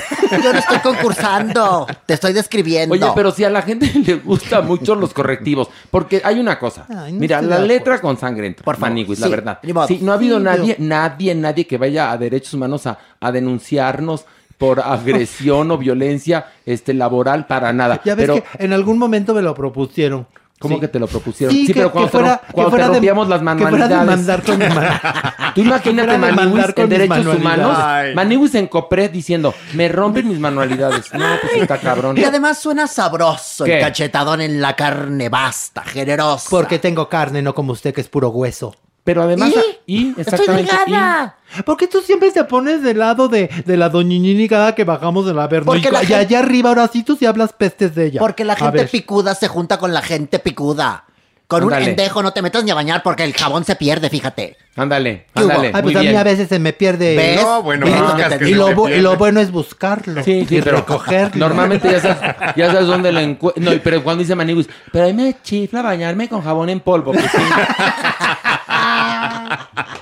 Yo 0.43 0.53
no 0.53 0.59
estoy 0.59 0.79
concursando. 0.81 1.87
Te 2.05 2.15
estoy 2.15 2.33
describiendo. 2.33 2.95
Oye, 2.95 3.07
pero 3.15 3.31
si 3.31 3.45
a 3.45 3.51
la 3.51 3.63
gente 3.63 3.93
le 4.05 4.15
gusta 4.17 4.61
mucho 4.61 4.97
los 4.97 5.13
correctivos, 5.15 5.69
porque 5.93 6.16
hay 6.25 6.39
una 6.41 6.59
cosa. 6.59 6.87
Ay, 6.89 7.13
no 7.13 7.21
Mira, 7.21 7.43
la 7.43 7.59
letra 7.59 8.01
con 8.01 8.17
sangre 8.17 8.47
entra, 8.49 8.65
por 8.65 8.79
Maniguis, 8.79 9.19
la 9.21 9.27
sí, 9.27 9.31
verdad. 9.31 9.59
ni 9.63 9.73
modo. 9.73 9.87
Sí, 9.87 9.99
no 10.03 10.13
ha 10.13 10.15
habido 10.15 10.39
Sí, 10.39 10.45
nadie, 10.45 10.77
nadie, 10.79 11.35
nadie 11.35 11.67
que 11.67 11.79
vaya 11.79 12.11
a 12.11 12.19
derechos 12.19 12.55
humanos 12.55 12.87
a, 12.87 12.99
a 13.21 13.33
denunciarnos 13.33 14.27
por 14.59 14.81
agresión 14.81 15.71
o 15.71 15.79
violencia 15.79 16.47
este, 16.65 16.95
laboral 16.95 17.47
para 17.47 17.73
nada. 17.73 18.01
Ya 18.05 18.15
ves 18.15 18.27
pero, 18.27 18.35
que 18.43 18.65
en 18.65 18.73
algún 18.73 18.99
momento 18.99 19.35
me 19.35 19.43
lo 19.43 19.55
propusieron. 19.55 20.27
¿Cómo 20.59 20.77
Sí. 20.77 20.81
que 20.81 20.89
te 20.89 20.99
lo 20.99 21.07
propusieron? 21.07 21.55
Sí, 21.55 21.67
Sí, 21.67 21.75
que- 21.75 21.81
pero 21.81 21.89
que 21.89 21.93
cuando, 21.93 22.11
te, 22.11 22.17
fuera- 22.19 22.41
que 22.47 22.53
cuando 22.53 22.71
te 22.71 22.71
fuera 22.71 22.87
de- 22.87 22.93
rompíamos 22.95 23.29
las 23.29 23.39
que 23.41 23.45
fuera 23.45 23.89
manualidades. 23.89 24.41
con 24.47 24.59
mi 24.59 24.65
mano- 24.67 24.91
Tú 25.55 25.61
imagínate, 25.61 26.11
Que 26.13 26.19
Maniwis 26.19 26.67
con 26.75 26.85
en 26.85 26.89
derechos 26.91 27.27
humanos. 27.27 27.79
Maniwis 28.15 28.55
en 28.55 28.67
Copred 28.69 29.11
diciendo, 29.11 29.55
me 29.75 29.89
rompen 29.89 30.27
mis 30.29 30.39
manualidades. 30.39 31.13
No, 31.13 31.25
pues 31.43 31.63
está 31.63 31.79
cabrón. 31.79 32.17
Y 32.19 32.25
además 32.25 32.59
suena 32.59 32.87
sabroso 32.87 33.65
¿Qué? 33.65 33.77
el 33.77 33.81
cachetadón 33.83 34.41
en 34.41 34.61
la 34.63 34.75
carne 34.77 35.29
basta, 35.29 35.83
generoso. 35.83 36.47
Porque 36.51 36.79
tengo 36.79 37.09
carne, 37.09 37.43
no 37.43 37.55
como 37.55 37.73
usted 37.73 37.93
que 37.95 38.01
es 38.01 38.09
puro 38.09 38.31
hueso. 38.31 38.75
Pero 39.07 39.23
además, 39.23 39.53
¿Y? 39.87 40.09
y 40.09 40.15
Estoy 40.21 40.47
delgada. 40.55 41.37
¿Por 41.65 41.77
qué 41.77 41.87
tú 41.87 42.01
siempre 42.03 42.31
te 42.33 42.43
pones 42.45 42.83
del 42.83 42.99
lado 42.99 43.29
de, 43.29 43.49
de 43.65 43.77
la 43.77 43.89
doñinini 43.89 44.49
cada 44.49 44.75
que 44.75 44.83
bajamos 44.85 45.25
del 45.25 45.39
averno? 45.39 45.67
Porque 45.73 45.89
y, 45.89 45.93
la 45.93 46.03
y 46.03 46.07
gente- 46.07 46.17
allá 46.17 46.39
arriba 46.41 46.69
ahora 46.71 46.89
sí 46.93 47.05
tú 47.05 47.17
sí 47.17 47.25
hablas 47.25 47.53
pestes 47.53 47.95
de 47.95 48.07
ella. 48.07 48.19
Porque 48.21 48.45
la 48.45 48.57
gente 48.57 48.85
picuda 48.87 49.35
se 49.37 49.47
junta 49.49 49.79
con 49.79 49.95
la 49.95 50.03
gente 50.03 50.41
picuda. 50.41 51.05
Con 51.47 51.63
un 51.63 51.73
endejo 51.75 52.25
no 52.25 52.33
te 52.33 52.43
metas 52.43 52.65
ni 52.65 52.73
a 52.73 52.75
bañar 52.75 53.05
porque 53.05 53.23
el 53.23 53.33
jabón 53.33 53.65
se 53.65 53.77
pierde, 53.77 54.11
fíjate. 54.11 54.57
Ándale, 54.75 55.27
ándale. 55.33 55.69
Ay, 55.73 55.73
pues 55.81 55.85
muy 55.85 55.95
a 55.95 56.01
mí 56.01 56.07
bien. 56.09 56.17
a 56.19 56.25
veces 56.25 56.49
se 56.49 56.59
me 56.59 56.73
pierde. 56.73 57.15
¿Ves? 57.17 57.41
No, 57.41 57.63
bueno, 57.63 57.87
y, 57.87 57.91
lo, 57.91 58.17
te 58.17 58.75
bu- 58.75 58.87
y 58.87 58.87
pierde. 58.89 59.03
lo 59.03 59.17
bueno 59.17 59.39
es 59.39 59.53
buscarlo. 59.53 60.25
Sí, 60.25 60.45
sí, 60.49 60.57
y 60.57 60.61
pero 60.63 60.79
recogerlo. 60.79 61.49
normalmente 61.49 61.89
ya 61.89 62.01
sabes, 62.01 62.19
ya 62.57 62.67
sabes 62.73 62.89
dónde 62.89 63.13
lo 63.13 63.21
encuentras. 63.21 63.65
No, 63.65 63.81
pero 63.85 64.03
cuando 64.03 64.23
dice 64.25 64.35
Maniguis, 64.35 64.69
pero 64.91 65.05
a 65.05 65.07
mí 65.07 65.13
me 65.13 65.37
chifla 65.41 65.83
bañarme 65.83 66.29
con 66.29 66.43
jabón 66.43 66.69
en 66.69 66.81
polvo. 66.81 67.13
pues 67.13 67.25
sí. 67.31 67.39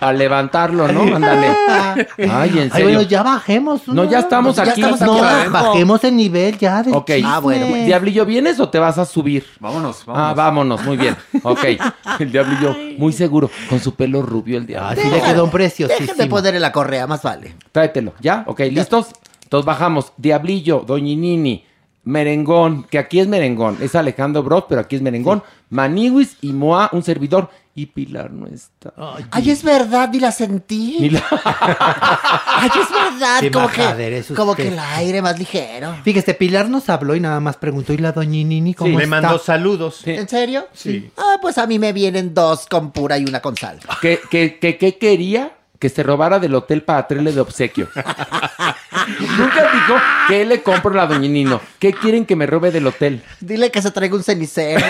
A 0.00 0.12
levantarlo, 0.12 0.88
¿no? 0.88 1.02
Ándale. 1.16 1.48
Ay, 2.18 2.50
en 2.50 2.58
Ay, 2.58 2.70
serio. 2.70 2.84
bueno, 2.86 3.02
ya 3.02 3.22
bajemos. 3.22 3.88
No, 3.88 4.04
ya 4.04 4.20
estamos 4.20 4.56
Ya 4.56 4.62
aquí. 4.64 4.80
estamos 4.82 5.00
No, 5.00 5.14
No, 5.22 5.50
bajemos 5.50 6.04
el 6.04 6.16
nivel 6.16 6.58
ya 6.58 6.82
del 6.82 6.94
Ok. 6.94 7.10
chisme. 7.12 7.84
Diablillo, 7.86 8.24
¿vienes 8.26 8.60
o 8.60 8.68
te 8.68 8.78
vas 8.78 8.98
a 8.98 9.04
subir? 9.04 9.44
Vámonos, 9.60 10.04
Ah, 10.08 10.34
vámonos, 10.36 10.82
muy 10.84 10.96
bien. 10.96 11.16
Ok. 11.42 11.64
El 12.20 12.30
diablillo, 12.30 12.76
muy 12.98 13.12
seguro, 13.12 13.50
con 13.68 13.80
su 13.80 13.94
pelo 13.94 14.22
rubio 14.22 14.56
el 14.58 14.66
diablo. 14.66 14.88
Así 15.00 15.08
le 15.08 15.20
quedó 15.20 15.44
un 15.44 15.50
preciosísimo. 15.50 16.06
Dejen 16.06 16.16
de 16.18 16.26
ponerle 16.30 16.60
la 16.60 16.70
correa, 16.70 17.06
más 17.06 17.22
vale. 17.22 17.54
Tráetelo, 17.72 18.12
¿ya? 18.20 18.44
Ok, 18.46 18.60
¿listos? 18.70 19.08
Entonces 19.42 19.66
bajamos. 19.66 20.12
Diablillo, 20.16 20.84
Doñinini, 20.86 21.64
Merengón, 22.04 22.84
que 22.84 22.98
aquí 22.98 23.18
es 23.20 23.26
Merengón. 23.26 23.78
Es 23.80 23.94
Alejandro 23.94 24.42
Bros, 24.42 24.64
pero 24.68 24.80
aquí 24.82 24.96
es 24.96 25.02
Merengón. 25.02 25.42
Maniwis 25.70 26.36
y 26.42 26.52
Moa, 26.52 26.88
un 26.92 27.02
servidor. 27.02 27.50
Y 27.76 27.86
Pilar 27.86 28.30
no 28.30 28.46
está. 28.46 28.92
Ay, 29.32 29.50
es 29.50 29.64
verdad, 29.64 30.08
ni 30.12 30.20
la 30.20 30.30
sentí. 30.30 30.96
Ni 31.00 31.10
la- 31.10 31.24
Ay, 32.46 32.70
es 32.70 32.88
verdad, 32.90 33.40
Qué 33.40 33.50
como 33.50 33.68
que, 33.68 34.24
como 34.36 34.54
que 34.54 34.68
el 34.68 34.78
aire 34.78 35.20
más 35.20 35.36
ligero. 35.38 35.96
Fíjese, 36.04 36.34
Pilar 36.34 36.68
nos 36.68 36.88
habló 36.88 37.16
y 37.16 37.20
nada 37.20 37.40
más 37.40 37.56
preguntó, 37.56 37.92
¿y 37.92 37.98
la 37.98 38.12
doñinini 38.12 38.74
cómo 38.74 38.96
le 38.96 39.04
está? 39.04 39.20
mandó 39.20 39.38
saludos. 39.40 40.06
¿En 40.06 40.28
serio? 40.28 40.68
Sí. 40.72 41.10
Ah, 41.16 41.38
pues 41.42 41.58
a 41.58 41.66
mí 41.66 41.80
me 41.80 41.92
vienen 41.92 42.32
dos 42.32 42.66
con 42.70 42.92
pura 42.92 43.18
y 43.18 43.24
una 43.24 43.40
con 43.40 43.56
sal. 43.56 43.80
que, 44.00 44.20
que, 44.30 44.56
que 44.78 44.96
quería 44.98 45.52
que 45.78 45.88
se 45.88 46.02
robara 46.02 46.38
del 46.38 46.54
hotel 46.54 46.82
para 46.82 47.06
traerle 47.06 47.32
de 47.32 47.40
obsequio. 47.40 47.88
Nunca 49.38 49.62
dijo 49.72 49.94
que 50.28 50.44
le 50.44 50.62
compro 50.62 50.94
la 50.94 51.06
doñinino. 51.06 51.60
¿Qué 51.78 51.92
quieren 51.92 52.24
que 52.24 52.36
me 52.36 52.46
robe 52.46 52.70
del 52.70 52.86
hotel? 52.86 53.22
Dile 53.40 53.70
que 53.70 53.82
se 53.82 53.90
traiga 53.90 54.14
un 54.16 54.22
cenicero. 54.22 54.84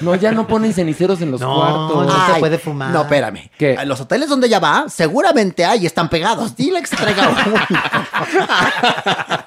No, 0.00 0.14
ya 0.14 0.30
no 0.30 0.46
ponen 0.46 0.72
ceniceros 0.72 1.20
en 1.22 1.32
los 1.32 1.40
No, 1.40 1.54
cuartos. 1.54 2.06
no 2.06 2.34
se 2.34 2.40
puede 2.40 2.58
fumar. 2.58 2.90
No, 2.92 3.02
espérame. 3.02 3.50
¿Qué? 3.58 3.76
Los 3.84 4.00
hoteles 4.00 4.28
donde 4.28 4.46
ella 4.46 4.60
va, 4.60 4.84
seguramente 4.88 5.64
hay, 5.64 5.86
están 5.86 6.08
pegados. 6.08 6.54
Dile 6.54 6.80
que 6.80 6.86
se 6.86 6.96
traiga 6.96 7.28
uno. 7.28 7.54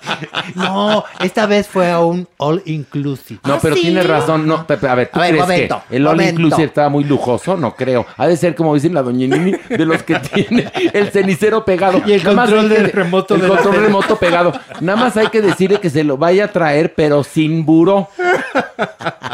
No, 0.55 1.03
esta 1.19 1.45
vez 1.45 1.67
fue 1.67 1.91
a 1.91 1.99
un 1.99 2.27
all 2.37 2.61
inclusive. 2.65 3.39
No, 3.43 3.59
pero 3.59 3.75
tienes 3.75 4.05
razón. 4.07 4.45
No, 4.47 4.65
Pepe, 4.67 4.87
a 4.87 4.95
ver, 4.95 5.09
¿tú 5.11 5.19
A 5.19 5.23
ver, 5.23 5.31
crees 5.31 5.43
momento, 5.43 5.83
que 5.89 5.95
el 5.97 6.07
All 6.07 6.15
momento. 6.15 6.41
Inclusive 6.41 6.67
estaba 6.67 6.89
muy 6.89 7.03
lujoso? 7.03 7.57
No 7.57 7.75
creo. 7.75 8.05
Ha 8.17 8.27
de 8.27 8.37
ser, 8.37 8.55
como 8.55 8.73
dicen 8.73 8.93
la 8.93 9.01
doña 9.01 9.27
Nini, 9.27 9.53
de 9.69 9.85
los 9.85 10.03
que 10.03 10.15
tiene 10.33 10.71
el 10.93 11.09
cenicero 11.11 11.63
pegado. 11.65 12.01
Y 12.05 12.13
el 12.13 12.23
Nada 12.23 12.43
control 12.43 12.69
que- 12.69 12.73
del 12.75 12.91
remoto 12.91 13.35
El 13.35 13.41
de 13.41 13.47
control 13.47 13.75
remoto 13.75 14.15
pegado. 14.17 14.53
Nada 14.81 14.99
más 14.99 15.17
hay 15.17 15.27
que 15.27 15.41
decirle 15.41 15.79
que 15.79 15.89
se 15.89 16.03
lo 16.03 16.17
vaya 16.17 16.45
a 16.45 16.47
traer, 16.49 16.93
pero 16.95 17.23
sin 17.23 17.65
buró. 17.65 18.09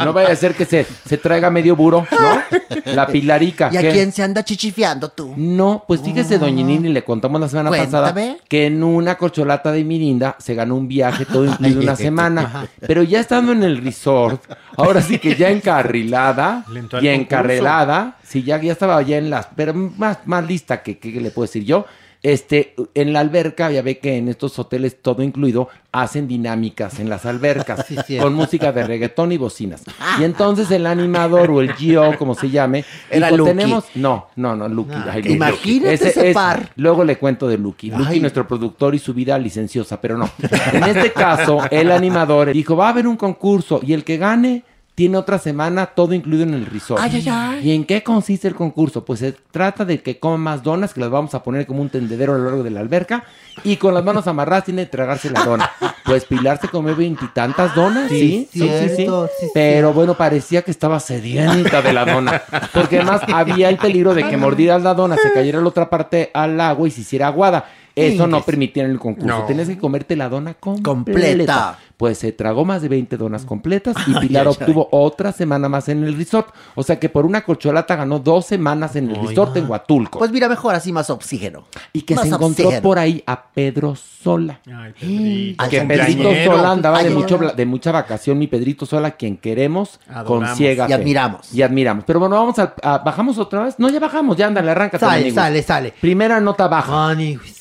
No 0.04 0.12
vaya 0.12 0.32
a 0.32 0.36
ser 0.36 0.54
que 0.54 0.64
se, 0.64 0.86
se 1.06 1.18
traiga 1.18 1.50
medio 1.50 1.76
buró, 1.76 2.06
¿no? 2.10 2.60
La 2.92 3.06
pilarica. 3.06 3.68
¿Y 3.72 3.76
a 3.76 3.80
¿qué? 3.82 3.90
quién 3.90 4.12
se 4.12 4.22
anda 4.22 4.44
chichifiando 4.44 5.08
tú? 5.10 5.34
No, 5.36 5.84
pues 5.86 6.00
fíjese, 6.00 6.38
doña 6.38 6.64
Nini, 6.64 6.88
le 6.88 7.02
contamos 7.04 7.40
la 7.40 7.48
semana 7.48 7.70
pasada 7.70 8.14
que 8.48 8.66
en 8.66 8.82
una 8.82 9.16
corcholata 9.16 9.72
de 9.72 9.84
Mirinda 9.84 10.36
se 10.38 10.54
ganó 10.54 10.76
un 10.76 10.88
viaje 10.88 11.24
todo 11.26 11.44
incluido 11.44 11.80
una 11.82 11.96
semana. 11.96 12.66
Pero 12.86 13.02
ya 13.02 13.20
estando 13.20 13.52
en 13.52 13.62
el 13.62 13.82
resort, 13.82 14.42
ahora 14.84 15.02
sí 15.02 15.18
que 15.18 15.34
ya 15.36 15.50
encarrilada 15.58 16.64
y 17.00 17.08
encarrelada, 17.08 18.16
sí, 18.22 18.42
ya, 18.42 18.60
ya 18.60 18.72
estaba 18.72 19.00
ya 19.02 19.18
en 19.18 19.30
las, 19.30 19.48
pero 19.56 19.74
más, 19.74 20.18
más 20.26 20.46
lista 20.46 20.82
que, 20.82 20.98
que 20.98 21.10
le 21.20 21.30
puedo 21.30 21.46
decir 21.46 21.64
yo. 21.64 21.86
Este, 22.22 22.74
en 22.94 23.14
la 23.14 23.20
alberca, 23.20 23.70
ya 23.70 23.80
ve 23.80 23.96
que 23.98 24.18
en 24.18 24.28
estos 24.28 24.58
hoteles 24.58 25.00
todo 25.00 25.22
incluido 25.22 25.70
hacen 25.90 26.28
dinámicas 26.28 27.00
en 27.00 27.08
las 27.08 27.24
albercas 27.24 27.86
Sí, 28.06 28.18
con 28.18 28.34
música 28.34 28.72
de 28.72 28.86
reggaetón 28.86 29.32
y 29.32 29.38
bocinas. 29.38 29.84
Y 30.18 30.24
entonces 30.24 30.70
el 30.70 30.84
animador 30.86 31.50
o 31.50 31.62
el 31.62 31.72
GO, 31.80 32.14
como 32.18 32.34
se 32.34 32.50
llame, 32.50 32.84
Era 33.10 33.30
Lucky. 33.30 33.50
tenemos, 33.52 33.84
no, 33.94 34.26
no, 34.36 34.54
no, 34.54 34.68
Lucky. 34.68 34.90
No, 34.96 35.04
ay, 35.10 35.22
que 35.22 35.28
Lucky. 35.30 35.32
imagínate 35.32 35.94
Ese 35.94 36.08
ese 36.10 36.28
es- 36.28 36.34
par. 36.34 36.68
Luego 36.76 37.04
le 37.04 37.16
cuento 37.16 37.48
de 37.48 37.56
Lucky. 37.56 37.90
Lucky, 37.90 38.04
Ay. 38.06 38.20
nuestro 38.20 38.46
productor 38.46 38.94
y 38.94 38.98
su 38.98 39.14
vida 39.14 39.38
licenciosa, 39.38 39.98
pero 39.98 40.18
no. 40.18 40.28
En 40.74 40.84
este 40.84 41.12
caso, 41.14 41.60
el 41.70 41.90
animador 41.90 42.52
dijo, 42.52 42.76
va 42.76 42.88
a 42.88 42.90
haber 42.90 43.06
un 43.06 43.16
concurso 43.16 43.80
y 43.82 43.94
el 43.94 44.04
que 44.04 44.18
gane 44.18 44.62
tiene 45.00 45.16
otra 45.16 45.38
semana 45.38 45.86
todo 45.86 46.12
incluido 46.12 46.42
en 46.42 46.52
el 46.52 46.66
resort. 46.66 47.00
Ay, 47.02 47.10
ay, 47.14 47.28
ay. 47.30 47.68
¿Y 47.70 47.74
en 47.74 47.86
qué 47.86 48.02
consiste 48.02 48.46
el 48.46 48.54
concurso? 48.54 49.02
Pues 49.02 49.20
se 49.20 49.32
trata 49.32 49.86
de 49.86 50.02
que 50.02 50.18
coma 50.18 50.36
más 50.36 50.62
donas, 50.62 50.92
que 50.92 51.00
las 51.00 51.08
vamos 51.08 51.34
a 51.34 51.42
poner 51.42 51.64
como 51.64 51.80
un 51.80 51.88
tendedero 51.88 52.34
a 52.34 52.36
lo 52.36 52.44
largo 52.44 52.62
de 52.62 52.68
la 52.68 52.80
alberca, 52.80 53.24
y 53.64 53.76
con 53.76 53.94
las 53.94 54.04
manos 54.04 54.26
amarradas 54.26 54.66
tiene 54.66 54.84
que 54.84 54.90
tragarse 54.90 55.30
la 55.30 55.42
dona. 55.42 55.70
Pues 56.04 56.24
Pilar 56.24 56.60
se 56.60 56.68
comió 56.68 56.96
veintitantas 56.96 57.74
donas, 57.74 58.08
¿sí? 58.08 58.48
Sí, 58.50 58.60
Sí, 58.60 58.68
sí, 58.68 58.88
sí. 58.88 58.96
cierto, 58.96 59.30
sí, 59.38 59.46
Pero 59.54 59.92
bueno, 59.92 60.16
parecía 60.16 60.62
que 60.62 60.70
estaba 60.72 60.98
sedienta 60.98 61.82
de 61.82 61.92
la 61.92 62.04
dona. 62.04 62.42
Porque 62.74 62.96
además 62.96 63.22
había 63.32 63.68
el 63.68 63.76
peligro 63.76 64.12
de 64.12 64.28
que 64.28 64.36
mordieras 64.36 64.82
la 64.82 64.92
dona, 64.92 65.16
se 65.16 65.32
cayera 65.32 65.60
la 65.60 65.68
otra 65.68 65.88
parte 65.88 66.30
al 66.34 66.60
agua 66.60 66.88
y 66.88 66.90
se 66.90 67.02
hiciera 67.02 67.28
aguada. 67.28 67.66
Eso 67.94 68.26
no 68.26 68.42
permitía 68.42 68.84
en 68.84 68.90
el 68.90 68.98
concurso. 68.98 69.28
No. 69.28 69.44
Tenías 69.44 69.68
que 69.68 69.78
comerte 69.78 70.16
la 70.16 70.28
dona 70.28 70.54
completa. 70.54 70.82
Completa. 70.82 71.78
Pues 72.00 72.16
se 72.16 72.32
tragó 72.32 72.64
más 72.64 72.80
de 72.80 72.88
20 72.88 73.18
donas 73.18 73.44
completas 73.44 73.94
y 74.06 74.14
Pilar 74.20 74.46
ay, 74.48 74.54
obtuvo 74.58 74.88
otra 74.90 75.32
semana 75.32 75.68
más 75.68 75.86
en 75.90 76.02
el 76.02 76.16
resort. 76.16 76.48
O 76.74 76.82
sea 76.82 76.98
que 76.98 77.10
por 77.10 77.26
una 77.26 77.42
corcholata 77.42 77.94
ganó 77.94 78.18
dos 78.18 78.46
semanas 78.46 78.96
en 78.96 79.10
el 79.10 79.16
Ay, 79.20 79.26
resort 79.26 79.54
en 79.58 79.68
Huatulco. 79.70 80.18
Pues 80.18 80.32
mira, 80.32 80.48
mejor 80.48 80.74
así 80.74 80.92
más 80.92 81.10
oxígeno. 81.10 81.64
y 81.92 82.00
que 82.00 82.14
más 82.14 82.22
se 82.26 82.30
encontró 82.34 82.68
oxígeno. 82.68 82.82
por 82.82 82.98
ahí 82.98 83.22
a 83.26 83.42
Pedro 83.52 83.94
Sola. 83.96 84.60
Ay, 84.66 84.92
Pedrito. 84.98 85.68
Que 85.68 85.80
Pedrito. 85.82 86.30
Sola 86.46 86.70
andaba 86.70 87.02
de, 87.02 87.10
mucho, 87.10 87.36
de 87.36 87.66
mucha 87.66 87.92
vacación, 87.92 88.38
mi 88.38 88.46
Pedrito 88.46 88.86
Sola, 88.86 89.10
quien 89.10 89.36
queremos 89.36 90.00
con 90.24 90.46
ciega 90.56 90.86
Y 90.88 90.94
admiramos. 90.94 91.52
Y 91.52 91.60
admiramos. 91.60 92.04
Pero 92.06 92.18
bueno, 92.18 92.36
vamos 92.36 92.58
a, 92.58 92.74
a- 92.82 92.96
¿Bajamos 92.98 93.36
otra 93.36 93.64
vez? 93.64 93.74
No, 93.78 93.90
ya 93.90 94.00
bajamos, 94.00 94.38
ya 94.38 94.46
ándale, 94.46 94.70
arráncate. 94.70 95.00
Sale, 95.04 95.12
Maniguis. 95.16 95.34
sale, 95.34 95.62
sale. 95.62 95.94
Primera 96.00 96.40
nota 96.40 96.66
baja. 96.66 97.14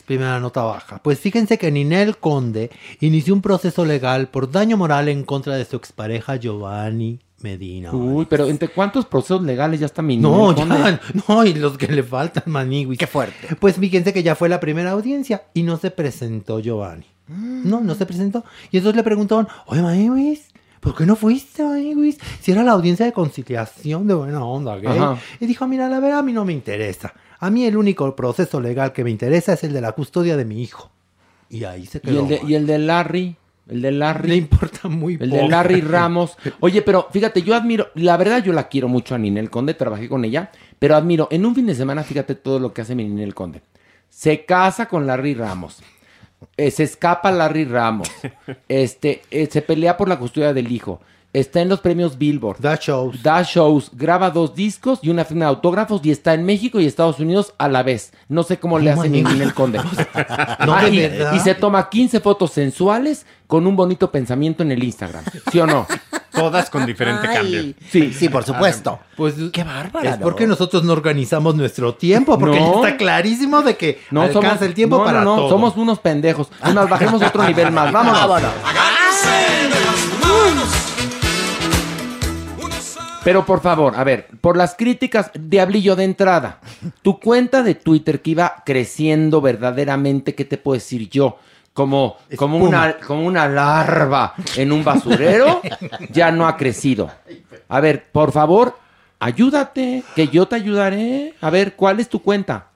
Primera 0.05 0.39
nota 0.39 0.63
baja. 0.63 0.99
Pues 1.03 1.19
fíjense 1.19 1.57
que 1.57 1.69
Ninel 1.71 2.17
Conde 2.17 2.71
inició 3.01 3.33
un 3.33 3.41
proceso 3.41 3.83
legal 3.85 4.28
por 4.31 4.51
daño 4.51 4.77
moral 4.77 5.07
en 5.09 5.23
contra 5.23 5.55
de 5.55 5.65
su 5.65 5.75
expareja 5.75 6.35
Giovanni 6.37 7.19
Medina. 7.41 7.91
Uy, 7.93 8.25
pero 8.29 8.47
¿entre 8.47 8.67
cuántos 8.67 9.05
procesos 9.05 9.43
legales 9.43 9.79
ya 9.79 9.85
está 9.85 10.01
mi 10.01 10.17
No, 10.17 10.53
ya, 10.55 10.65
no, 11.27 11.45
y 11.45 11.53
los 11.53 11.77
que 11.77 11.87
le 11.87 12.03
faltan, 12.03 12.43
Maniwis. 12.47 12.99
Qué 12.99 13.07
fuerte. 13.07 13.55
Pues 13.55 13.75
fíjense 13.77 14.13
que 14.13 14.23
ya 14.23 14.35
fue 14.35 14.49
la 14.49 14.59
primera 14.59 14.91
audiencia 14.91 15.43
y 15.53 15.63
no 15.63 15.77
se 15.77 15.91
presentó 15.91 16.59
Giovanni. 16.59 17.05
No, 17.27 17.79
no 17.81 17.93
se 17.95 18.05
presentó. 18.05 18.43
Y 18.71 18.77
entonces 18.77 18.95
le 18.97 19.03
preguntaron, 19.03 19.47
oye, 19.67 19.81
Maniwis, 19.81 20.49
¿por 20.79 20.95
qué 20.95 21.05
no 21.05 21.15
fuiste, 21.15 21.63
Maniwis? 21.63 22.17
Si 22.41 22.51
era 22.51 22.63
la 22.63 22.71
audiencia 22.71 23.05
de 23.05 23.13
conciliación 23.13 24.07
de 24.07 24.15
buena 24.15 24.43
onda. 24.43 24.73
Ajá. 24.83 25.17
Y 25.39 25.45
dijo, 25.45 25.67
mira, 25.67 25.87
la 25.89 25.99
verdad 25.99 26.19
a 26.19 26.23
mí 26.23 26.33
no 26.33 26.43
me 26.43 26.53
interesa. 26.53 27.13
A 27.39 27.49
mí 27.49 27.65
el 27.65 27.77
único 27.77 28.15
proceso 28.15 28.59
legal 28.59 28.91
que 28.91 29.03
me 29.03 29.11
interesa 29.11 29.53
es 29.53 29.63
el 29.63 29.71
de 29.73 29.81
la 29.81 29.91
custodia 29.93 30.35
de 30.35 30.43
mi 30.45 30.61
hijo. 30.61 30.89
Y 31.49 31.63
ahí 31.63 31.85
se 31.85 31.99
¿Y 31.99 32.01
quedó. 32.01 32.21
el, 32.23 32.27
de, 32.27 32.41
y 32.47 32.55
el 32.55 32.67
de 32.67 32.79
Larry? 32.79 33.35
El 33.69 33.81
de 33.81 33.91
Larry. 33.91 34.29
Le 34.29 34.35
importa 34.35 34.87
muy 34.89 35.17
El 35.19 35.29
de. 35.29 35.47
Larry 35.47 35.81
Ramos. 35.81 36.37
Oye, 36.59 36.81
pero 36.81 37.07
fíjate, 37.11 37.41
yo 37.41 37.55
admiro, 37.55 37.89
la 37.95 38.17
verdad 38.17 38.43
yo 38.43 38.53
la 38.53 38.67
quiero 38.67 38.87
mucho 38.87 39.15
a 39.15 39.17
Ninel 39.17 39.49
Conde, 39.49 39.73
trabajé 39.73 40.09
con 40.09 40.25
ella, 40.25 40.51
pero 40.79 40.95
admiro, 40.95 41.27
en 41.31 41.45
un 41.45 41.55
fin 41.55 41.65
de 41.67 41.75
semana, 41.75 42.03
fíjate 42.03 42.35
todo 42.35 42.59
lo 42.59 42.73
que 42.73 42.81
hace 42.81 42.95
mi 42.95 43.03
Ninel 43.03 43.35
Conde. 43.35 43.61
Se 44.09 44.45
casa 44.45 44.87
con 44.87 45.05
Larry 45.05 45.35
Ramos. 45.35 45.81
Eh, 46.57 46.71
se 46.71 46.83
escapa 46.83 47.31
Larry 47.31 47.65
Ramos. 47.65 48.09
Este, 48.67 49.21
eh, 49.31 49.47
se 49.51 49.61
pelea 49.61 49.97
por 49.97 50.07
la 50.07 50.17
custodia 50.17 50.53
del 50.53 50.71
hijo. 50.71 51.01
Está 51.31 51.61
en 51.61 51.69
los 51.69 51.79
premios 51.79 52.17
Billboard. 52.17 52.59
Da 52.59 52.75
shows. 52.75 53.21
Da 53.21 53.43
shows. 53.43 53.91
Graba 53.93 54.31
dos 54.31 54.55
discos 54.55 54.97
y 55.03 55.09
una 55.09 55.25
firma 55.25 55.45
de 55.45 55.49
autógrafos 55.49 56.01
y 56.03 56.09
está 56.09 56.33
en 56.33 56.43
México 56.43 56.79
y 56.79 56.87
Estados 56.87 57.19
Unidos 57.19 57.53
a 57.59 57.67
la 57.69 57.83
vez. 57.83 58.11
No 58.29 58.41
sé 58.41 58.57
cómo 58.57 58.79
le 58.79 58.89
¿Cómo, 58.89 59.01
hace 59.03 59.11
mi 59.11 59.19
amigo? 59.19 59.31
Ninel 59.33 59.53
Conde. 59.53 59.79
No, 60.65 60.73
Ah, 60.73 60.85
de 60.85 61.29
y, 61.33 61.35
y 61.35 61.39
se 61.39 61.53
toma 61.53 61.87
15 61.87 62.19
fotos 62.21 62.51
sensuales 62.51 63.27
con 63.45 63.67
un 63.67 63.75
bonito 63.75 64.11
pensamiento 64.11 64.63
en 64.63 64.71
el 64.71 64.83
Instagram. 64.83 65.23
¿Sí 65.51 65.59
o 65.59 65.67
no? 65.67 65.85
Todas 66.31 66.69
con 66.71 66.85
diferente 66.87 67.27
Ay. 67.27 67.35
cambio. 67.37 67.63
Sí. 67.91 68.11
Sí, 68.11 68.29
por 68.29 68.43
supuesto. 68.43 68.97
Pues 69.15 69.35
Qué 69.53 69.63
bárbara, 69.63 70.11
es 70.11 70.17
porque 70.17 70.47
nosotros 70.47 70.83
no 70.83 70.93
organizamos 70.93 71.53
nuestro 71.55 71.93
tiempo, 71.93 72.39
porque 72.39 72.59
No. 72.59 72.83
está 72.83 72.97
clarísimo 72.97 73.61
de 73.61 73.77
que 73.77 74.01
No 74.09 74.21
alcanza 74.23 74.47
somos 74.49 74.61
el 74.63 74.73
tiempo 74.73 74.97
no, 74.97 75.03
para 75.03 75.23
no, 75.23 75.35
no, 75.35 75.41
todo. 75.43 75.49
somos 75.49 75.77
unos 75.77 75.99
pendejos. 75.99 76.47
Más, 76.73 76.89
bajemos 76.89 77.21
otro 77.21 77.43
nivel 77.43 77.71
más. 77.71 77.91
Vámonos. 77.91 78.19
Vámonos. 78.21 78.51
Pero 83.23 83.45
por 83.45 83.61
favor, 83.61 83.95
a 83.95 84.03
ver, 84.03 84.27
por 84.41 84.55
las 84.55 84.75
críticas, 84.75 85.31
Diablillo 85.33 85.95
de 85.95 86.05
entrada, 86.05 86.59
tu 87.01 87.19
cuenta 87.19 87.63
de 87.63 87.75
Twitter 87.75 88.21
que 88.21 88.31
iba 88.31 88.63
creciendo 88.65 89.41
verdaderamente, 89.41 90.35
¿qué 90.35 90.45
te 90.45 90.57
puedo 90.57 90.75
decir 90.75 91.09
yo? 91.09 91.37
Como, 91.73 92.17
como, 92.35 92.57
una, 92.57 92.97
como 92.97 93.25
una 93.25 93.47
larva 93.47 94.33
en 94.55 94.71
un 94.71 94.83
basurero, 94.83 95.61
ya 96.11 96.31
no 96.31 96.47
ha 96.47 96.57
crecido. 96.57 97.11
A 97.67 97.79
ver, 97.79 98.09
por 98.11 98.31
favor, 98.31 98.77
ayúdate, 99.19 100.03
que 100.15 100.27
yo 100.27 100.47
te 100.47 100.55
ayudaré. 100.55 101.35
A 101.41 101.49
ver, 101.49 101.75
¿cuál 101.75 101.99
es 101.99 102.09
tu 102.09 102.21
cuenta? 102.21 102.67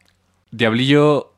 Diablillo. 0.52 1.33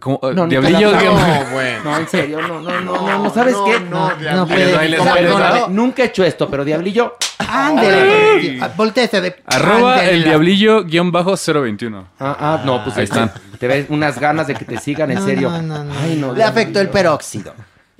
¿Cómo? 0.00 0.20
No, 0.34 0.46
Diablillo. 0.46 0.92
No, 0.92 1.44
bueno. 1.52 1.84
No, 1.84 1.98
en 1.98 2.08
serio, 2.08 2.40
no, 2.40 2.60
no, 2.60 2.80
no, 2.80 2.94
no, 3.06 3.18
no, 3.24 3.34
¿sabes 3.34 3.54
qué? 3.66 3.80
no, 3.80 4.10
no 4.16 4.46
va. 4.46 5.66
Nunca, 5.68 6.02
he 6.02 6.06
hecho 6.06 6.24
esto, 6.24 6.48
pero 6.48 6.64
Diablillo, 6.64 7.16
Ándele. 7.38 8.60
Volteese 8.76 9.20
de. 9.20 9.36
Arroba 9.46 9.94
ándele. 9.94 10.12
el 10.14 10.24
diablillo 10.24 10.84
guion 10.84 11.10
bajo 11.12 11.34
021. 11.36 12.08
Ah, 12.20 12.36
ah, 12.38 12.62
no, 12.64 12.82
pues 12.84 12.96
Ahí 12.96 13.00
ahí 13.00 13.04
están. 13.04 13.32
Te 13.58 13.68
ves 13.68 13.86
unas 13.88 14.18
ganas 14.18 14.46
de 14.46 14.54
que 14.54 14.64
te 14.64 14.78
sigan, 14.78 15.10
en 15.10 15.18
No, 15.18 15.24
serio. 15.24 15.50
no, 15.50 15.62
no, 15.62 15.84
no. 15.84 15.92
Ay, 16.02 16.16
no. 16.16 16.34
Le 16.34 16.44
afectó 16.44 16.80
el 16.80 16.88
peróxido. 16.88 17.54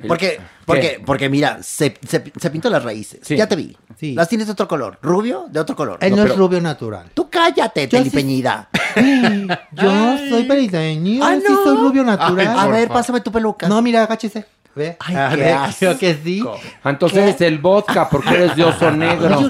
Porque, 0.08 0.40
porque, 0.66 0.80
¿Qué? 0.96 1.02
porque 1.06 1.28
mira, 1.28 1.62
se, 1.62 1.94
se, 2.06 2.24
se 2.36 2.50
pintó 2.50 2.68
las 2.68 2.82
raíces. 2.82 3.20
Sí. 3.22 3.36
Ya 3.36 3.46
te 3.48 3.54
vi. 3.56 3.76
Sí. 3.96 4.14
Las 4.14 4.28
tienes 4.28 4.48
de 4.48 4.52
otro 4.52 4.66
color. 4.66 4.98
Rubio, 5.02 5.46
de 5.48 5.60
otro 5.60 5.76
color. 5.76 5.98
Él 6.00 6.10
no, 6.16 6.24
No, 6.24 6.32
es 6.32 6.36
rubio 6.36 6.60
natural. 6.60 7.10
Tú 7.14 7.30
cállate, 7.30 7.82
Yo 7.86 7.98
sí- 7.98 8.10
telipeñida. 8.10 8.68
Yo 9.72 10.18
soy 10.28 10.44
perideño, 10.44 11.24
Ah, 11.24 11.36
sí 11.40 11.52
soy 11.64 11.76
rubio 11.76 12.02
natural. 12.04 12.58
A 12.58 12.66
ver, 12.66 12.88
pásame 12.88 13.20
tu 13.20 13.30
peluca. 13.30 13.68
No, 13.68 13.80
mira, 13.82 14.02
agáchese. 14.02 14.46
Ve. 14.74 14.96
Ay, 14.98 15.14
A 15.14 15.30
qué 15.30 15.36
ver, 15.36 15.54
asco. 15.54 15.76
creo 15.78 15.98
que 15.98 16.18
sí. 16.24 16.44
Ah, 16.82 16.90
Entonces 16.90 17.40
el 17.40 17.58
vodka, 17.58 18.08
porque 18.10 18.30
eres 18.34 18.56
de 18.56 18.64
oso 18.64 18.90
negro. 18.96 19.48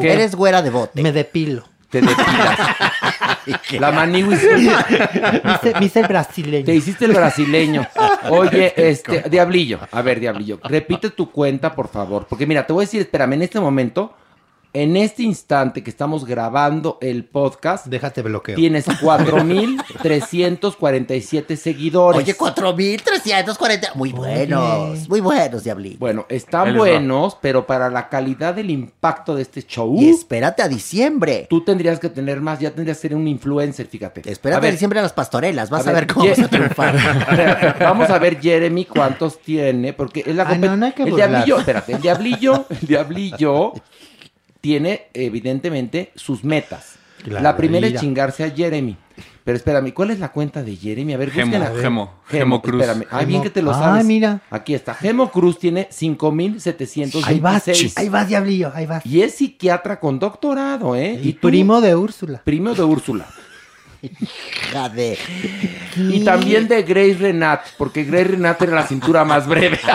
¿Qué? 0.00 0.12
Eres 0.12 0.36
güera 0.36 0.62
de 0.62 0.70
bote. 0.70 1.02
Me 1.02 1.10
depilo. 1.12 1.64
Te 1.90 2.00
depilas. 2.00 2.58
La 3.80 3.92
maniwis. 3.92 4.42
Me 4.42 5.86
hice, 5.86 6.00
el 6.00 6.06
brasileño. 6.06 6.64
Te 6.64 6.74
hiciste 6.74 7.06
el 7.06 7.12
brasileño. 7.12 7.86
Oye, 8.30 8.74
este, 8.76 9.24
Diablillo. 9.30 9.80
A 9.90 10.02
ver, 10.02 10.20
Diablillo, 10.20 10.60
repite 10.62 11.10
tu 11.10 11.30
cuenta, 11.30 11.74
por 11.74 11.88
favor. 11.88 12.26
Porque 12.28 12.46
mira, 12.46 12.66
te 12.66 12.72
voy 12.72 12.82
a 12.82 12.86
decir, 12.86 13.00
espérame, 13.00 13.34
en 13.34 13.42
este 13.42 13.60
momento, 13.60 14.14
en 14.72 14.96
este 14.96 15.22
instante 15.22 15.82
que 15.82 15.90
estamos 15.90 16.24
grabando 16.24 16.98
el 17.00 17.24
podcast, 17.24 17.86
Déjate 17.86 18.22
bloqueo. 18.22 18.56
tienes 18.56 18.84
4,347 19.00 21.56
seguidores. 21.56 22.22
Oye, 22.22 22.34
4340. 22.34 23.92
Muy 23.94 24.12
buenos. 24.12 25.08
Muy 25.08 25.20
buenos, 25.20 25.64
Diablillo. 25.64 25.98
Bueno, 25.98 26.26
están 26.28 26.76
buenos, 26.76 27.36
pero 27.40 27.66
para 27.66 27.90
la 27.90 28.08
calidad 28.08 28.54
del 28.54 28.70
impacto 28.70 29.34
de 29.34 29.42
este 29.42 29.62
show, 29.62 29.96
Y 30.00 30.10
espérate 30.10 30.62
a 30.62 30.68
diciembre. 30.68 31.46
tú 31.48 31.64
tendrías 31.64 31.98
que 31.98 32.08
tener 32.08 32.40
más, 32.40 32.58
ya 32.60 32.70
tendrías 32.70 32.98
que 32.98 33.08
ser 33.08 33.16
un 33.16 33.26
influencer, 33.28 33.86
fíjate. 33.86 34.20
Espérate 34.30 34.58
A 34.58 34.60
ver, 34.60 34.72
diciembre 34.72 34.98
a 34.98 35.02
las 35.02 35.12
pastorelas. 35.12 35.70
Vas 35.70 35.86
a, 35.86 35.90
a 35.90 35.92
ver, 35.92 36.06
ver, 36.06 36.14
cómo 36.14 36.24
Ye- 36.26 36.30
vas 36.30 36.38
a 36.40 36.48
triunfar. 36.48 37.76
Vamos 37.80 38.10
a 38.10 38.18
ver 38.18 38.40
Jeremy 38.40 38.84
cuántos 38.84 39.38
tiene, 39.40 39.92
porque 39.92 40.22
es 40.26 40.34
la 40.36 40.48
Ay, 40.48 40.58
compet- 40.58 40.66
no, 40.70 40.76
no 40.76 40.86
hay 40.86 40.92
que 40.92 41.02
el 41.04 41.10
burlarse. 41.10 41.32
diablillo, 41.34 41.58
espérate, 41.58 41.92
el 41.94 42.00
diablillo, 42.02 42.66
el 42.70 42.86
diablillo 42.86 43.72
tiene 44.60 45.06
evidentemente 45.14 46.12
sus 46.14 46.44
metas. 46.44 46.96
Claro, 47.22 47.42
la 47.42 47.56
primera 47.56 47.86
es 47.86 48.00
chingarse 48.00 48.44
a 48.44 48.50
Jeremy. 48.50 48.96
Pero 49.42 49.56
espérame, 49.56 49.92
¿cuál 49.92 50.10
es 50.10 50.18
la 50.20 50.28
cuenta 50.30 50.62
de 50.62 50.76
Jeremy? 50.76 51.14
A 51.14 51.16
ver, 51.16 51.30
Gemo, 51.30 51.56
búsquenla. 51.58 51.80
Gemo, 51.80 52.14
Gemo 52.28 52.62
Cruz. 52.62 52.82
Espérame. 52.82 53.06
Ay, 53.10 53.24
bien 53.26 53.40
Gemo. 53.40 53.42
que 53.44 53.50
te 53.50 53.62
lo 53.62 53.72
Ay, 53.74 53.80
sabes. 53.80 54.04
mira. 54.04 54.40
Aquí 54.50 54.74
está. 54.74 54.94
Gemo 54.94 55.30
Cruz 55.32 55.58
tiene 55.58 55.88
5726. 55.90 57.26
Ahí 57.26 57.40
vas, 57.40 57.66
ahí 57.96 58.08
vas, 58.08 58.28
diablillo, 58.28 58.70
ahí 58.74 58.86
vas. 58.86 59.04
Y 59.06 59.22
es 59.22 59.34
psiquiatra 59.36 59.98
con 59.98 60.18
doctorado, 60.18 60.94
¿eh? 60.94 61.18
Y, 61.22 61.32
tú, 61.32 61.48
primo 61.48 61.80
de 61.80 61.96
Úrsula. 61.96 62.42
primo 62.44 62.74
de 62.74 62.82
Úrsula. 62.84 63.26
Hija 64.02 64.88
de- 64.90 65.18
Y 65.96 66.22
también 66.24 66.68
de 66.68 66.82
Grace 66.82 67.14
Renat, 67.18 67.62
porque 67.78 68.04
Grace 68.04 68.24
Renat 68.28 68.60
era 68.62 68.72
la 68.74 68.86
cintura 68.86 69.24
más 69.24 69.46
breve. 69.48 69.80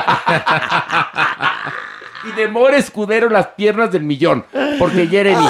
y 2.28 2.32
de 2.36 2.48
More 2.48 2.78
Escudero 2.78 3.30
las 3.30 3.48
piernas 3.48 3.92
del 3.92 4.04
millón, 4.04 4.46
porque 4.80 5.08
Jeremy 5.08 5.46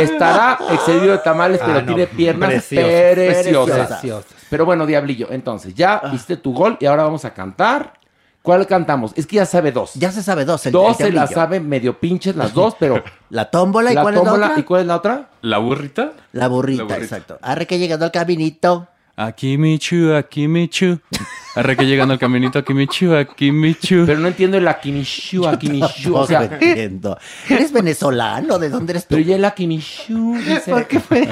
estará 0.00 0.58
excedido 0.70 1.12
de 1.12 1.18
tamales, 1.18 1.60
pero 1.64 1.78
Ah, 1.78 1.82
no, 1.82 1.86
tiene 1.86 2.06
piernas 2.06 2.64
preciosas. 2.68 4.00
Pero 4.50 4.64
bueno, 4.64 4.86
Diablillo, 4.86 5.28
entonces 5.30 5.74
ya 5.74 6.00
hiciste 6.12 6.36
tu 6.36 6.52
gol 6.54 6.76
y 6.80 6.86
ahora 6.86 7.04
vamos 7.04 7.24
a 7.24 7.34
cantar. 7.34 7.94
¿Cuál 8.42 8.64
cantamos? 8.68 9.10
Es 9.16 9.26
que 9.26 9.34
ya 9.36 9.44
sabe 9.46 9.72
dos. 9.72 9.94
Ya 9.94 10.12
se 10.12 10.22
sabe 10.22 10.44
dos. 10.44 10.64
El, 10.66 10.72
dos 10.72 10.90
el 10.90 10.96
se 10.96 11.02
la 11.06 11.10
diablillo. 11.22 11.34
sabe 11.34 11.58
medio 11.58 11.98
pinches 11.98 12.36
las 12.36 12.54
dos, 12.54 12.76
pero 12.78 13.02
La 13.30 13.50
tómbola. 13.50 13.90
¿Y 13.90 13.94
la 13.96 14.02
cuál 14.02 14.14
tómbola, 14.14 14.34
es 14.36 14.40
la 14.40 14.46
otra? 14.52 14.60
¿y 14.60 14.62
cuál 14.62 14.80
es 14.82 14.86
la 14.86 14.96
otra? 14.96 15.28
¿La 15.40 15.58
burrita? 15.58 16.12
La 16.30 16.46
burrita, 16.46 16.82
La 16.84 16.88
burrita. 16.88 17.02
exacto. 17.04 17.38
Arre 17.42 17.66
que 17.66 17.76
llegando 17.80 18.04
al 18.04 18.12
caminito. 18.12 18.86
Aquí 19.18 19.56
Michu, 19.56 20.12
aquí 20.14 20.46
Michu. 20.46 20.98
Arre 21.54 21.74
que 21.74 21.86
llegando 21.86 22.12
al 22.12 22.18
caminito, 22.20 22.58
aquí 22.58 22.74
Michu, 22.74 23.14
aquí 23.14 23.50
Michu. 23.50 24.04
Pero 24.04 24.20
no 24.20 24.28
entiendo 24.28 24.58
el 24.58 24.68
Akimishu, 24.68 25.46
Akimishu. 25.48 26.14
O 26.14 26.26
Tampoco 26.26 26.26
sea, 26.26 26.42
entiendo. 26.44 27.16
¿Eres 27.48 27.72
venezolano? 27.72 28.58
¿De 28.58 28.68
dónde 28.68 28.92
eres 28.92 29.04
tú? 29.04 29.14
pero 29.14 29.22
ya 29.26 29.36
el 29.36 29.44
Akimishu. 29.46 30.34
dice- 30.36 30.70
Porque 30.70 31.00
fue, 31.00 31.26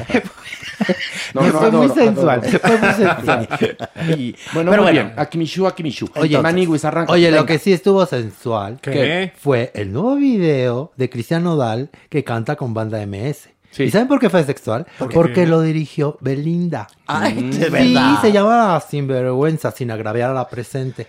No, 1.35 1.43
fue 1.43 1.71
no, 1.71 1.79
muy 1.83 1.89
sensual. 1.91 2.41
Fue 2.43 2.79
muy 2.79 2.93
sensual. 2.95 3.49
Bueno, 3.51 4.37
Pero 4.55 4.65
muy 4.65 4.77
bueno. 4.77 4.91
bien. 4.93 5.13
Akimishu, 5.17 5.67
Akimishu. 5.67 6.07
Oye, 6.15 6.23
Oye, 6.37 6.39
Maniguis, 6.41 6.85
arranca. 6.87 7.13
Oye, 7.13 7.31
lo 7.31 7.45
que 7.45 7.59
sí 7.59 7.75
estuvo 7.75 8.07
sensual 8.07 8.79
¿Qué? 8.81 9.33
fue 9.37 9.71
el 9.75 9.93
nuevo 9.93 10.17
video 10.17 10.93
de 10.97 11.11
Cristian 11.11 11.45
Nodal 11.45 11.91
que 12.09 12.25
canta 12.25 12.57
con 12.57 12.73
banda 12.73 12.99
MS. 13.07 13.51
Sí. 13.75 13.85
¿Y 13.85 13.91
saben 13.91 14.07
por 14.07 14.21
qué 14.21 14.31
fue 14.31 14.45
sexual? 14.45 14.87
Porque 15.13 15.47
lo 15.47 15.61
dirigió 15.61 16.17
Belinda. 16.21 16.87
Ay, 17.07 17.51
de 17.51 17.71
Sí, 17.71 17.97
se 18.21 18.31
llama 18.31 18.81
Sinvergüenza, 18.81 19.73
sin 19.73 19.91
agraviar 19.91 20.31
a 20.31 20.35
la 20.35 20.49
presente. 20.49 21.09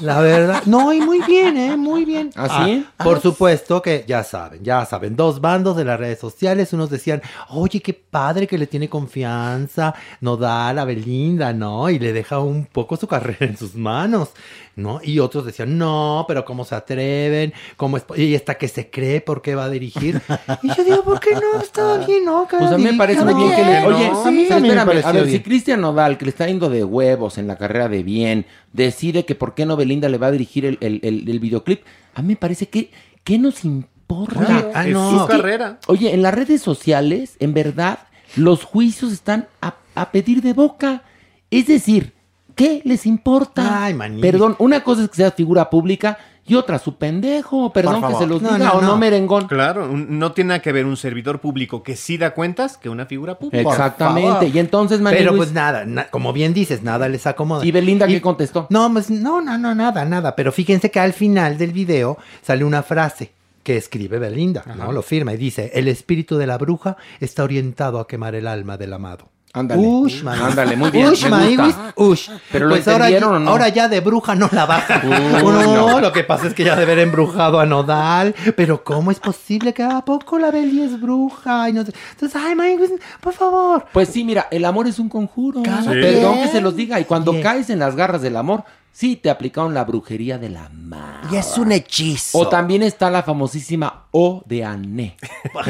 La 0.00 0.20
verdad, 0.20 0.62
no, 0.66 0.92
y 0.92 1.00
muy 1.00 1.20
bien, 1.26 1.56
¿eh? 1.56 1.76
Muy 1.76 2.04
bien. 2.04 2.30
¿Ah, 2.36 2.64
sí? 2.64 2.86
por 3.02 3.20
supuesto 3.20 3.82
que 3.82 4.04
ya 4.06 4.22
saben, 4.24 4.62
ya 4.62 4.84
saben, 4.86 5.16
dos 5.16 5.40
bandos 5.40 5.76
de 5.76 5.84
las 5.84 5.98
redes 5.98 6.18
sociales, 6.18 6.72
unos 6.72 6.90
decían, 6.90 7.22
oye, 7.50 7.80
qué 7.80 7.92
padre 7.92 8.46
que 8.46 8.58
le 8.58 8.66
tiene 8.66 8.88
confianza, 8.88 9.94
no 10.20 10.36
da 10.36 10.68
a 10.70 10.84
Belinda, 10.84 11.52
¿no? 11.52 11.90
Y 11.90 11.98
le 11.98 12.12
deja 12.12 12.38
un 12.38 12.66
poco 12.66 12.96
su 12.96 13.06
carrera 13.06 13.46
en 13.46 13.56
sus 13.56 13.74
manos, 13.74 14.30
¿no? 14.76 15.00
Y 15.02 15.18
otros 15.18 15.44
decían, 15.44 15.76
no, 15.76 16.24
pero 16.28 16.44
¿cómo 16.44 16.64
se 16.64 16.74
atreven? 16.74 17.52
¿Cómo 17.76 17.96
es? 17.96 18.04
Y 18.16 18.34
esta 18.34 18.54
que 18.56 18.68
se 18.68 18.90
cree, 18.90 19.20
¿por 19.20 19.42
qué 19.42 19.54
va 19.54 19.64
a 19.64 19.70
dirigir? 19.70 20.20
Y 20.62 20.68
yo 20.74 20.84
digo, 20.84 21.02
¿por 21.04 21.20
qué 21.20 21.34
no? 21.34 21.60
Está 21.60 21.98
bien, 22.06 22.24
¿no? 22.24 22.46
Que 22.46 22.56
Pues 22.56 22.70
a 22.70 22.78
mí 22.78 22.84
me 22.84 22.94
parece 22.94 23.24
muy 23.24 23.34
bien 23.34 23.56
que 23.56 23.64
le... 23.64 23.80
No, 23.80 23.86
Oye, 23.88 24.06
a 24.06 24.30
mí 24.30 24.46
me 24.48 24.56
espérame, 24.56 25.04
a 25.04 25.12
ver, 25.12 25.24
bien. 25.24 25.36
si 25.36 25.42
Cristian 25.42 25.80
Nodal, 25.80 26.16
que 26.18 26.24
le 26.24 26.30
está 26.30 26.46
yendo 26.46 26.68
de 26.68 26.84
huevos 26.84 27.38
en 27.38 27.46
la 27.46 27.56
carrera 27.56 27.88
de 27.88 28.02
bien, 28.02 28.46
decide 28.72 29.24
que 29.24 29.34
por 29.34 29.54
qué 29.54 29.66
no 29.66 29.76
Belinda 29.76 30.08
le 30.08 30.18
va 30.18 30.28
a 30.28 30.30
dirigir 30.32 30.64
el, 30.64 30.78
el- 30.80 31.00
el- 31.02 31.28
el 31.28 31.40
videoclip, 31.40 31.82
a 32.14 32.22
mí 32.22 32.28
me 32.28 32.36
parece 32.36 32.68
que... 32.68 32.90
¿Qué 33.24 33.38
nos 33.38 33.64
importa? 33.64 34.40
Oye, 34.40 34.70
ah, 34.74 34.86
es 34.86 34.92
no. 34.92 35.10
su 35.10 35.16
Es 35.16 35.22
que- 35.22 35.28
carrera. 35.28 35.78
Oye, 35.86 36.12
en 36.12 36.22
las 36.22 36.34
redes 36.34 36.60
sociales, 36.60 37.36
en 37.38 37.54
verdad, 37.54 38.00
los 38.34 38.64
juicios 38.64 39.12
están 39.12 39.46
a, 39.60 39.76
a 39.94 40.10
pedir 40.10 40.42
de 40.42 40.52
boca. 40.54 41.04
Es 41.50 41.68
decir, 41.68 42.12
¿qué 42.56 42.82
les 42.84 43.06
importa? 43.06 43.84
Ay. 43.84 43.94
Perdón, 44.20 44.56
una 44.58 44.82
cosa 44.82 45.04
es 45.04 45.10
que 45.10 45.16
sea 45.16 45.30
figura 45.30 45.70
pública 45.70 46.18
Y 46.44 46.56
otra, 46.56 46.78
su 46.80 46.96
pendejo, 46.96 47.72
perdón 47.72 48.02
que 48.02 48.14
se 48.16 48.26
los 48.26 48.42
No, 48.42 48.52
diga, 48.54 48.66
no, 48.66 48.72
o 48.72 48.80
no 48.80 48.88
no. 48.88 48.96
merengón. 48.98 49.46
Claro, 49.46 49.88
un- 49.88 50.18
no 50.18 50.32
tiene 50.32 50.48
nada 50.48 50.60
que 50.62 50.72
ver 50.72 50.86
un 50.86 50.96
servidor 50.96 51.40
público 51.40 51.84
que 51.84 51.94
sí 51.94 52.18
da 52.18 52.34
cuentas 52.34 52.76
que 52.76 52.88
una 52.88 53.06
figura 53.06 53.38
pública. 53.38 53.70
Exactamente. 53.70 54.48
Y 54.48 54.58
entonces, 54.58 55.00
Pero 55.04 55.36
pues 55.36 55.52
nada, 55.52 55.84
na- 55.84 56.08
como 56.10 56.32
bien 56.32 56.52
dices, 56.52 56.82
nada 56.82 57.08
les 57.08 57.26
acomoda. 57.28 57.64
¿Y 57.64 57.70
Belinda 57.70 58.06
qué 58.08 58.20
contestó? 58.20 58.66
No, 58.70 58.92
pues 58.92 59.08
no, 59.08 59.40
no, 59.40 59.56
no, 59.56 59.72
nada, 59.74 60.04
nada. 60.04 60.34
Pero 60.34 60.50
fíjense 60.50 60.90
que 60.90 60.98
al 60.98 61.12
final 61.12 61.58
del 61.58 61.70
video 61.72 62.18
sale 62.42 62.64
una 62.64 62.82
frase 62.82 63.30
que 63.62 63.76
escribe 63.76 64.18
Belinda, 64.18 64.64
¿no? 64.76 64.90
Lo 64.90 65.02
firma 65.02 65.32
y 65.34 65.36
dice, 65.36 65.70
el 65.74 65.86
espíritu 65.86 66.36
de 66.38 66.48
la 66.48 66.58
bruja 66.58 66.96
está 67.20 67.44
orientado 67.44 68.00
a 68.00 68.08
quemar 68.08 68.34
el 68.34 68.48
alma 68.48 68.76
del 68.76 68.92
amado. 68.94 69.28
Ándale. 69.54 69.82
Ush. 69.86 70.24
Ándale, 70.26 70.76
muy 70.76 70.90
bien, 70.90 71.08
Ush, 71.08 71.26
me 71.28 71.56
gusta. 71.58 71.92
ush. 71.96 72.30
¿Pero 72.50 72.68
lo 72.68 72.74
Pues 72.74 72.88
ahora, 72.88 73.08
entendieron 73.08 73.32
ya- 73.32 73.36
o 73.36 73.40
no? 73.40 73.50
ahora 73.50 73.68
ya 73.68 73.86
de 73.88 74.00
bruja 74.00 74.34
no 74.34 74.48
la 74.50 74.64
baja. 74.64 75.02
Uy, 75.04 75.42
no, 75.42 75.90
no. 75.90 76.00
lo 76.00 76.10
que 76.10 76.24
pasa 76.24 76.46
es 76.46 76.54
que 76.54 76.64
ya 76.64 76.74
de 76.74 76.84
haber 76.84 76.98
embrujado 77.00 77.60
a 77.60 77.66
Nodal. 77.66 78.34
Pero 78.56 78.82
¿cómo 78.82 79.10
es 79.10 79.20
posible 79.20 79.74
que 79.74 79.82
a 79.82 80.00
poco 80.06 80.38
la 80.38 80.50
Beli 80.50 80.80
es 80.82 80.98
bruja? 80.98 81.68
Y 81.68 81.74
no 81.74 81.84
sé- 81.84 81.92
Entonces, 82.12 82.40
ay, 82.42 82.54
Maniwis, 82.54 82.92
por 83.20 83.34
favor. 83.34 83.84
Pues 83.92 84.08
sí, 84.08 84.24
mira, 84.24 84.48
el 84.50 84.64
amor 84.64 84.86
es 84.86 84.98
un 84.98 85.10
conjuro. 85.10 85.62
Cada 85.62 85.90
Perdón 85.90 86.36
que 86.42 86.48
se 86.48 86.62
los 86.62 86.74
diga. 86.74 86.98
Y 86.98 87.04
cuando 87.04 87.38
caes 87.42 87.68
en 87.68 87.78
las 87.78 87.94
garras 87.94 88.22
del 88.22 88.36
amor, 88.38 88.64
sí 88.92 89.16
te 89.16 89.30
aplicaron 89.30 89.74
la 89.74 89.84
brujería 89.84 90.38
del 90.38 90.56
amor. 90.56 91.08
Y 91.32 91.36
es 91.36 91.56
un 91.58 91.72
hechizo. 91.72 92.38
O 92.38 92.48
también 92.48 92.82
está 92.82 93.10
la 93.10 93.22
famosísima 93.22 94.04
O 94.10 94.42
de 94.46 94.64
Ané. 94.64 95.16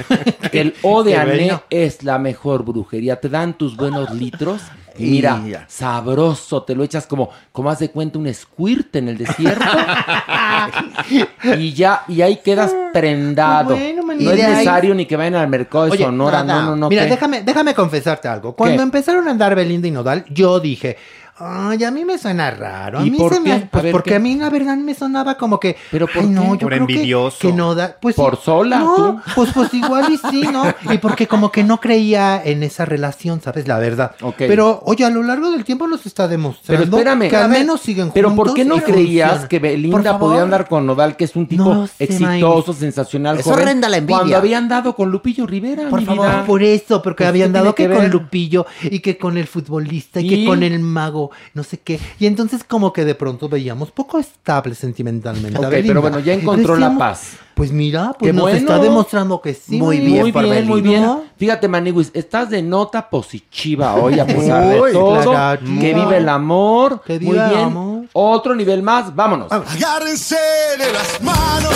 El 0.52 0.74
O 0.82 1.02
de 1.02 1.16
Ané 1.16 1.60
es 1.70 2.02
la 2.02 2.18
mejor 2.18 2.64
brujería. 2.64 3.20
Te 3.20 3.28
dan 3.28 3.54
tus 3.56 3.76
buenos 3.76 4.10
litros. 4.10 4.60
Y 4.98 5.04
mira, 5.06 5.64
sabroso, 5.68 6.64
te 6.64 6.74
lo 6.74 6.84
echas 6.84 7.06
como, 7.06 7.30
como 7.50 7.70
haz 7.70 7.78
de 7.78 7.90
cuenta 7.90 8.18
un 8.18 8.32
squirt 8.34 8.94
en 8.96 9.08
el 9.08 9.16
desierto. 9.16 9.64
y 11.58 11.72
ya, 11.72 12.04
y 12.08 12.20
ahí 12.20 12.36
quedas 12.44 12.74
prendado. 12.92 13.74
Bueno, 13.74 14.02
manito. 14.02 14.26
no 14.26 14.30
es 14.32 14.36
de 14.36 14.44
ahí- 14.44 14.52
necesario 14.52 14.94
ni 14.94 15.06
que 15.06 15.16
vayan 15.16 15.36
al 15.36 15.48
mercado 15.48 15.86
de 15.86 15.92
Oye, 15.92 16.04
Sonora, 16.04 16.44
no, 16.44 16.62
no, 16.62 16.76
no. 16.76 16.88
Mira, 16.90 17.04
¿qué? 17.04 17.10
déjame, 17.10 17.42
déjame 17.42 17.74
confesarte 17.74 18.28
algo. 18.28 18.54
Cuando 18.54 18.76
¿Qué? 18.76 18.82
empezaron 18.82 19.26
a 19.28 19.30
andar 19.30 19.54
Belinda 19.54 19.88
y 19.88 19.90
Nodal, 19.90 20.24
yo 20.28 20.60
dije, 20.60 20.98
ay, 21.44 21.82
a 21.84 21.90
mí 21.90 22.04
me 22.04 22.18
suena 22.18 22.50
raro. 22.50 23.00
A 23.00 23.06
¿Y 23.06 23.10
mí 23.10 23.18
por 23.18 23.34
se 23.34 23.40
me 23.40 23.52
A 23.52 23.68
pues 23.70 23.82
ver, 23.84 23.92
porque 23.92 24.10
¿qué? 24.10 24.16
a 24.16 24.18
mí 24.18 24.36
la 24.36 24.48
verdad 24.50 24.76
me 24.76 24.94
sonaba 24.94 25.36
como 25.36 25.58
que. 25.58 25.76
¿Pero 25.90 26.06
por 26.06 26.22
ay, 26.22 26.28
no, 26.28 26.42
qué? 26.42 26.48
yo 26.48 26.58
Por 26.60 26.72
creo 26.72 26.86
que- 26.86 26.92
envidioso. 26.94 27.38
Que, 27.40 27.52
Nodal, 27.52 27.96
pues 28.00 28.14
Por 28.16 28.36
sí. 28.36 28.42
sola, 28.44 28.78
No, 28.78 28.94
tú. 28.94 29.20
pues, 29.34 29.50
pues 29.52 29.74
igual 29.74 30.12
y 30.12 30.18
sí, 30.30 30.42
¿no? 30.52 30.64
Y 30.92 30.98
porque 30.98 31.26
como 31.26 31.50
que 31.50 31.64
no 31.64 31.80
creía 31.80 32.40
en 32.44 32.62
esa 32.62 32.84
relación, 32.84 33.40
¿sabes? 33.40 33.66
La 33.66 33.78
verdad. 33.78 34.12
Ok. 34.22 34.36
Pero, 34.38 34.80
oye, 34.84 35.04
a 35.04 35.10
lo 35.10 35.22
largo 35.22 35.50
del 35.50 35.64
tiempo 35.64 35.86
nos 35.88 36.06
está 36.06 36.28
demostrando 36.28 36.84
Pero 36.96 36.96
espérame. 36.98 37.28
que 37.30 37.36
al 37.36 37.50
ver, 37.50 37.58
menos 37.60 37.80
siguen 37.80 38.04
juntos. 38.06 38.14
Pero 38.14 38.34
¿por 38.34 38.54
qué 38.54 38.64
no 38.64 38.76
creías 38.76 39.46
que 39.46 39.58
Belinda 39.58 40.18
podía 40.18 40.42
andar 40.42 40.68
con 40.68 40.86
Nodal, 40.86 41.16
que 41.16 41.24
es 41.24 41.34
un 41.36 41.46
tipo 41.46 41.64
No 41.64 41.86
sé, 41.86 42.04
exitoso, 42.04 42.72
sensacional, 42.72 43.38
Es 43.38 43.44
joven, 43.44 43.60
horrenda 43.62 43.88
la 43.88 43.96
envidia. 43.96 44.18
Cuando 44.20 44.36
había 44.36 44.58
andado 44.58 44.94
con 44.94 45.10
Lupillo 45.10 45.46
Rivera, 45.46 45.88
Por 45.88 46.00
mi 46.00 46.06
favor, 46.06 46.26
vida. 46.28 46.44
por 46.46 46.62
eso, 46.62 47.02
porque 47.02 47.24
Pues, 47.24 47.28
habían 47.30 47.48
¿qué 47.50 47.58
dado 47.58 47.74
que, 47.74 47.88
que 47.88 47.94
con? 47.94 48.10
Lupillo 48.10 48.66
y 48.84 49.00
que 49.00 49.18
con 49.18 49.36
el 49.36 49.46
futbolista 49.46 50.20
y, 50.20 50.26
¿Y? 50.26 50.28
que 50.28 50.44
con 50.46 50.62
el 50.62 50.78
mago, 50.78 51.31
no 51.54 51.62
sé 51.64 51.78
qué. 51.78 51.98
Y 52.18 52.26
entonces 52.26 52.64
como 52.64 52.92
que 52.92 53.04
de 53.04 53.14
pronto 53.14 53.48
veíamos 53.48 53.90
poco 53.90 54.18
estable 54.18 54.74
sentimentalmente. 54.74 55.56
a 55.56 55.60
Ok, 55.60 55.68
Belinda. 55.70 55.88
pero 55.90 56.00
bueno, 56.02 56.18
ya 56.20 56.32
encontró 56.34 56.76
la 56.76 56.96
paz. 56.96 57.32
Pues 57.54 57.70
mira, 57.70 58.14
pues 58.18 58.30
Qué 58.30 58.32
nos 58.32 58.42
bueno. 58.44 58.56
está 58.58 58.78
demostrando 58.78 59.40
que 59.42 59.52
sí. 59.52 59.76
Muy 59.78 59.98
bien 60.00 60.22
Muy 60.22 60.32
bien, 60.32 60.66
muy 60.66 60.80
bien. 60.80 61.02
¿No? 61.02 61.22
Fíjate, 61.36 61.68
Maniwis, 61.68 62.10
estás 62.14 62.48
de 62.48 62.62
nota 62.62 63.10
positiva 63.10 63.94
hoy, 63.96 64.18
a 64.18 64.26
pesar 64.26 64.66
de 64.68 64.80
Uy, 64.80 64.92
todo. 64.92 65.30
claro. 65.30 65.60
Que 65.80 65.92
vive 65.94 66.16
el 66.16 66.28
amor. 66.30 67.02
Que 67.02 67.20
muy 67.20 67.32
viva 67.32 67.44
el 67.44 67.50
bien. 67.50 67.62
amor. 67.64 68.04
Otro 68.14 68.54
nivel 68.54 68.82
más, 68.82 69.14
vámonos. 69.14 69.52
Agárrense 69.52 70.36
de 70.78 70.92
las 70.92 71.20
manos, 71.22 71.74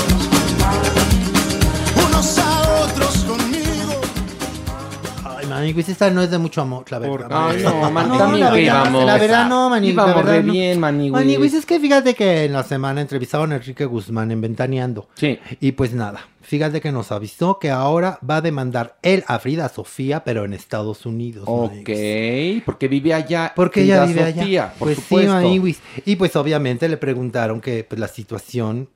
Maniwis, 5.56 5.88
esta 5.88 6.10
no 6.10 6.22
es 6.22 6.30
de 6.30 6.38
mucho 6.38 6.60
amor, 6.62 6.84
la 6.90 6.98
verdad. 6.98 7.28
No, 7.28 7.90
man, 7.90 8.08
No, 8.08 8.18
también 8.18 8.40
la 8.44 8.50
que 8.52 8.56
verdad, 8.62 8.82
íbamos. 8.84 9.04
La 9.04 9.18
verdad 9.18 9.48
no, 9.48 9.70
la 9.70 9.84
Íbamos 9.84 10.24
re 10.24 10.42
no. 10.42 10.52
bien, 10.52 10.80
Maniwis. 10.80 11.12
Maniwis, 11.12 11.54
es 11.54 11.66
que 11.66 11.80
fíjate 11.80 12.14
que 12.14 12.44
en 12.44 12.52
la 12.52 12.62
semana 12.62 13.00
entrevistaron 13.00 13.52
a 13.52 13.56
Enrique 13.56 13.84
Guzmán 13.84 14.30
en 14.30 14.40
Ventaneando. 14.40 15.08
Sí. 15.14 15.38
Y 15.60 15.72
pues 15.72 15.92
nada, 15.92 16.26
fíjate 16.42 16.80
que 16.80 16.92
nos 16.92 17.12
avisó 17.12 17.58
que 17.58 17.70
ahora 17.70 18.18
va 18.28 18.36
a 18.36 18.40
demandar 18.40 18.96
él 19.02 19.24
a 19.26 19.38
Frida 19.38 19.68
Sofía, 19.68 20.24
pero 20.24 20.44
en 20.44 20.52
Estados 20.52 21.06
Unidos. 21.06 21.44
Ok, 21.46 21.90
porque 22.64 22.88
vive 22.88 23.14
allá. 23.14 23.52
Porque 23.54 23.80
Frida 23.80 24.04
ella 24.04 24.06
vive 24.06 24.32
Sofía, 24.32 24.62
allá. 24.64 24.74
por 24.78 24.88
pues 24.88 24.98
supuesto. 24.98 25.30
sí, 25.30 25.34
Maniwis. 25.44 25.80
Y 26.04 26.16
pues 26.16 26.36
obviamente 26.36 26.88
le 26.88 26.96
preguntaron 26.96 27.60
que 27.60 27.84
pues, 27.84 27.98
la 27.98 28.08
situación 28.08 28.88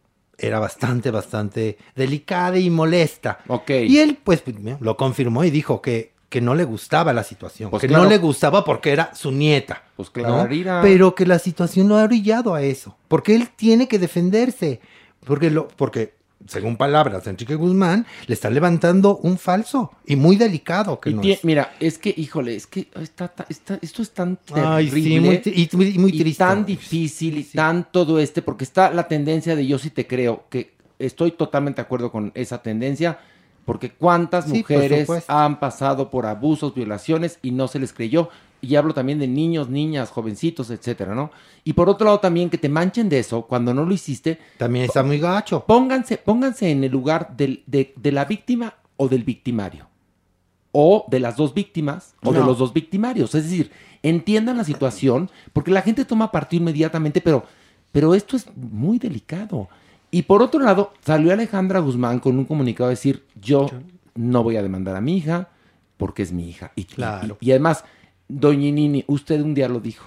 era 0.43 0.59
bastante, 0.59 1.11
bastante 1.11 1.77
delicada 1.95 2.59
y 2.59 2.71
molesta. 2.71 3.41
Ok. 3.47 3.71
Y 3.87 3.99
él 3.99 4.19
pues 4.23 4.43
lo 4.81 4.97
confirmó 4.97 5.45
y 5.45 5.51
dijo 5.51 5.83
que, 5.83 6.13
que 6.31 6.41
no 6.41 6.55
le 6.55 6.65
gustaba 6.65 7.13
la 7.13 7.25
situación, 7.25 7.69
Pues 7.71 7.83
que 7.83 7.89
claro. 7.89 8.05
no 8.05 8.09
le 8.09 8.17
gustaba 8.17 8.65
porque 8.65 8.93
era 8.93 9.15
su 9.15 9.33
nieta. 9.33 9.83
Pues 9.97 10.09
¿no? 10.09 10.13
clararira. 10.13 10.81
Pero 10.81 11.15
que 11.15 11.27
la 11.27 11.39
situación 11.39 11.89
lo 11.89 11.99
ha 11.99 12.05
orillado 12.05 12.55
a 12.55 12.63
eso, 12.63 12.97
porque 13.09 13.35
él 13.35 13.51
tiene 13.55 13.87
que 13.89 13.99
defenderse, 13.99 14.81
porque 15.27 15.51
lo, 15.51 15.69
porque 15.69 16.15
según 16.47 16.77
palabras 16.79 17.25
de 17.25 17.31
Enrique 17.33 17.55
Guzmán, 17.55 18.07
le 18.27 18.33
está 18.33 18.49
levantando 18.49 19.19
un 19.19 19.37
falso 19.37 19.91
y 20.07 20.17
muy 20.17 20.37
delicado 20.37 20.99
que 20.99 21.11
Y 21.11 21.15
no 21.15 21.23
es. 21.23 21.45
Mira, 21.45 21.75
es 21.81 21.99
que, 21.99 22.15
híjole, 22.17 22.57
es 22.57 22.67
que 22.67 22.89
está, 22.99 23.35
está- 23.51 23.79
esto 23.83 24.01
es 24.01 24.11
tan 24.13 24.39
Ay, 24.55 24.89
terrible. 24.89 25.03
sí, 25.03 25.21
muy 25.21 25.37
tri- 25.39 25.53
y 25.55 25.77
muy- 25.77 25.99
muy 25.99 26.11
y 26.15 26.19
triste. 26.19 26.39
tan 26.45 26.65
difícil 26.65 27.37
y 27.39 27.45
tan 27.45 27.89
todo 27.93 28.19
este, 28.21 28.41
porque 28.41 28.65
está 28.65 28.91
la 28.91 29.07
tendencia 29.07 29.55
de 29.55 29.67
yo 29.67 29.79
sí 29.79 29.91
te 29.91 30.07
creo, 30.07 30.45
que 30.49 30.73
estoy 30.99 31.33
totalmente 31.33 31.83
de 31.83 31.87
acuerdo 31.87 32.11
con 32.13 32.31
esa 32.35 32.63
tendencia, 32.63 33.19
porque 33.65 33.91
cuántas 33.93 34.47
Sí, 34.47 34.59
mujeres 34.59 35.09
han 35.29 35.61
pasado 35.61 36.11
por 36.11 36.27
abusos, 36.27 36.75
violaciones 36.75 37.39
y 37.43 37.51
no 37.53 37.69
se 37.69 37.79
les 37.79 37.93
creyó. 37.93 38.29
Y 38.63 38.77
hablo 38.77 38.93
también 38.93 39.19
de 39.19 39.27
niños, 39.27 39.71
niñas, 39.71 40.11
jovencitos, 40.11 40.71
etcétera, 40.71 41.15
¿no? 41.15 41.31
Y 41.65 41.73
por 41.73 41.89
otro 41.89 42.05
lado 42.05 42.21
también 42.21 42.51
que 42.51 42.59
te 42.59 42.69
manchen 42.69 43.09
de 43.09 43.19
eso 43.19 43.43
cuando 43.43 43.73
no 43.73 43.85
lo 43.87 43.95
hiciste. 43.95 44.39
También 44.59 44.85
está 44.85 45.03
muy 45.03 45.19
gacho. 45.19 45.65
Pónganse, 45.67 46.19
pónganse 46.19 46.71
en 46.71 46.85
el 46.85 46.93
lugar 46.93 47.35
del- 47.37 47.63
de, 47.67 47.95
de 47.97 48.13
la 48.13 48.27
víctima 48.27 48.75
o 48.99 49.09
del 49.09 49.25
victimario. 49.25 49.87
O 50.73 51.05
de 51.09 51.21
las 51.21 51.37
dos 51.37 51.53
víctimas 51.55 52.15
o 52.23 52.33
de 52.33 52.41
los 52.41 52.59
dos 52.59 52.73
victimarios. 52.73 53.35
Es 53.35 53.45
decir, 53.45 53.71
entiendan 54.03 54.57
la 54.59 54.65
situación, 54.65 55.31
porque 55.53 55.71
la 55.73 55.83
gente 55.83 56.05
toma 56.05 56.31
partido 56.31 56.61
inmediatamente, 56.63 57.21
pero, 57.21 57.45
pero 57.93 58.15
esto 58.15 58.37
es 58.37 58.47
muy 58.55 58.99
delicado. 58.99 59.69
Y 60.11 60.23
por 60.23 60.43
otro 60.43 60.61
lado, 60.61 60.93
salió 61.05 61.33
Alejandra 61.33 61.81
Guzmán 61.81 62.19
con 62.19 62.39
un 62.39 62.45
comunicado 62.45 62.89
a 62.89 62.91
decir, 62.91 63.25
yo 63.41 63.69
no 64.15 64.43
voy 64.43 64.57
a 64.57 64.63
demandar 64.63 64.97
a 64.97 65.01
mi 65.01 65.17
hija 65.17 65.49
porque 65.97 66.23
es 66.23 66.33
mi 66.33 66.49
hija. 66.49 66.73
Y, 66.75 66.85
Claro. 66.85 67.37
y, 67.41 67.49
y 67.49 67.51
además, 67.53 67.85
Doña 68.29 68.71
Nini, 68.71 69.05
usted 69.07 69.41
un 69.41 69.55
día 69.55 69.69
lo 69.69 69.81
dijo. 69.81 70.07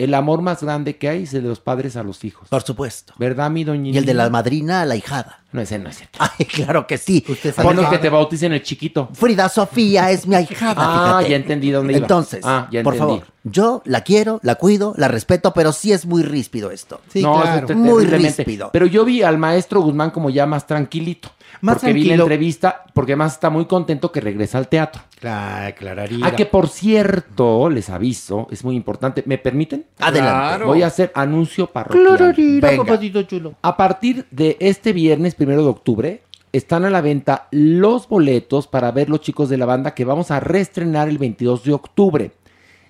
El 0.00 0.14
amor 0.14 0.40
más 0.40 0.62
grande 0.62 0.96
que 0.96 1.08
hay 1.10 1.24
es 1.24 1.34
el 1.34 1.42
de 1.42 1.48
los 1.50 1.60
padres 1.60 1.94
a 1.96 2.02
los 2.02 2.24
hijos. 2.24 2.48
Por 2.48 2.62
supuesto. 2.62 3.12
¿Verdad, 3.18 3.50
mi 3.50 3.64
doña 3.64 3.90
Y 3.90 3.98
el 3.98 4.06
de 4.06 4.14
la 4.14 4.30
madrina 4.30 4.80
a 4.80 4.86
la 4.86 4.96
hijada. 4.96 5.40
No, 5.52 5.60
ese 5.60 5.78
no 5.78 5.90
es 5.90 5.96
cierto. 5.98 6.18
Ay, 6.20 6.46
claro 6.46 6.86
que 6.86 6.96
sí. 6.96 7.22
A 7.56 7.64
menos 7.64 7.86
que 7.90 7.98
te 7.98 8.08
bauticen 8.08 8.52
el 8.52 8.62
chiquito. 8.62 9.10
Frida 9.12 9.48
Sofía 9.50 10.10
es 10.10 10.26
mi 10.26 10.36
ahijada, 10.36 10.74
Ah, 10.78 11.06
fíjate. 11.18 11.30
ya 11.30 11.36
entendí 11.36 11.70
dónde 11.70 11.92
iba. 11.92 12.02
Entonces, 12.02 12.40
Ah, 12.44 12.68
ya 12.72 12.82
por 12.82 12.94
entendí. 12.94 13.18
favor, 13.18 13.32
yo 13.44 13.82
la 13.84 14.00
quiero, 14.02 14.40
la 14.42 14.54
cuido, 14.54 14.94
la 14.96 15.08
respeto, 15.08 15.52
pero 15.52 15.72
sí 15.72 15.92
es 15.92 16.06
muy 16.06 16.22
ríspido 16.22 16.70
esto. 16.70 17.00
no, 17.16 17.42
eso 17.44 17.66
te- 17.66 17.74
muy 17.74 18.04
ríspido. 18.06 18.70
Pero 18.72 18.86
yo 18.86 19.04
vi 19.04 19.22
al 19.22 19.36
maestro 19.38 19.82
Guzmán 19.82 20.10
como 20.12 20.30
ya 20.30 20.46
más 20.46 20.66
tranquilito. 20.66 21.30
Más 21.60 21.76
porque 21.76 21.92
vi 21.92 22.00
la 22.00 22.06
tranquilo. 22.08 22.24
entrevista, 22.24 22.84
porque 22.94 23.12
además 23.12 23.34
está 23.34 23.50
muy 23.50 23.66
contento 23.66 24.10
que 24.12 24.20
regresa 24.20 24.58
al 24.58 24.68
teatro. 24.68 25.02
Claro, 25.20 25.74
clararía. 25.76 26.24
Ah, 26.26 26.34
que 26.34 26.46
por 26.46 26.68
cierto, 26.68 27.68
les 27.70 27.90
aviso, 27.90 28.46
es 28.50 28.64
muy 28.64 28.76
importante. 28.76 29.22
¿Me 29.26 29.38
permiten? 29.38 29.84
Adelante. 29.98 30.32
Claro. 30.48 30.66
Voy 30.66 30.82
a 30.82 30.86
hacer 30.86 31.12
anuncio 31.14 31.66
parroquial. 31.66 32.16
Clararira, 32.16 32.70
Venga. 32.70 32.84
papacito 32.84 33.22
chulo. 33.24 33.54
A 33.62 33.76
partir 33.76 34.26
de 34.30 34.56
este 34.60 34.92
viernes, 34.92 35.34
primero 35.34 35.62
de 35.62 35.68
octubre, 35.68 36.22
están 36.52 36.84
a 36.84 36.90
la 36.90 37.00
venta 37.00 37.46
los 37.50 38.08
boletos 38.08 38.66
para 38.66 38.90
ver 38.90 39.08
los 39.10 39.20
chicos 39.20 39.48
de 39.48 39.56
la 39.58 39.66
banda 39.66 39.94
que 39.94 40.04
vamos 40.04 40.30
a 40.30 40.40
reestrenar 40.40 41.08
el 41.08 41.18
22 41.18 41.64
de 41.64 41.72
octubre. 41.72 42.32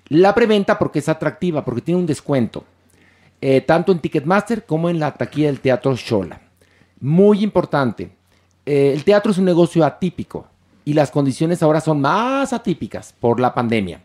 La 0.07 0.33
preventa 0.33 0.79
porque 0.79 0.99
es 0.99 1.09
atractiva, 1.09 1.63
porque 1.63 1.81
tiene 1.81 1.99
un 1.99 2.05
descuento, 2.05 2.63
eh, 3.39 3.61
tanto 3.61 3.91
en 3.91 3.99
Ticketmaster 3.99 4.65
como 4.65 4.89
en 4.89 4.99
la 4.99 5.13
taquilla 5.13 5.47
del 5.47 5.59
Teatro 5.61 5.95
Shola. 5.95 6.41
Muy 6.99 7.43
importante, 7.43 8.11
eh, 8.65 8.91
el 8.93 9.03
teatro 9.03 9.31
es 9.31 9.37
un 9.37 9.45
negocio 9.45 9.85
atípico 9.85 10.47
y 10.85 10.93
las 10.93 11.11
condiciones 11.11 11.61
ahora 11.63 11.81
son 11.81 12.01
más 12.01 12.53
atípicas 12.53 13.13
por 13.19 13.39
la 13.39 13.53
pandemia. 13.53 14.01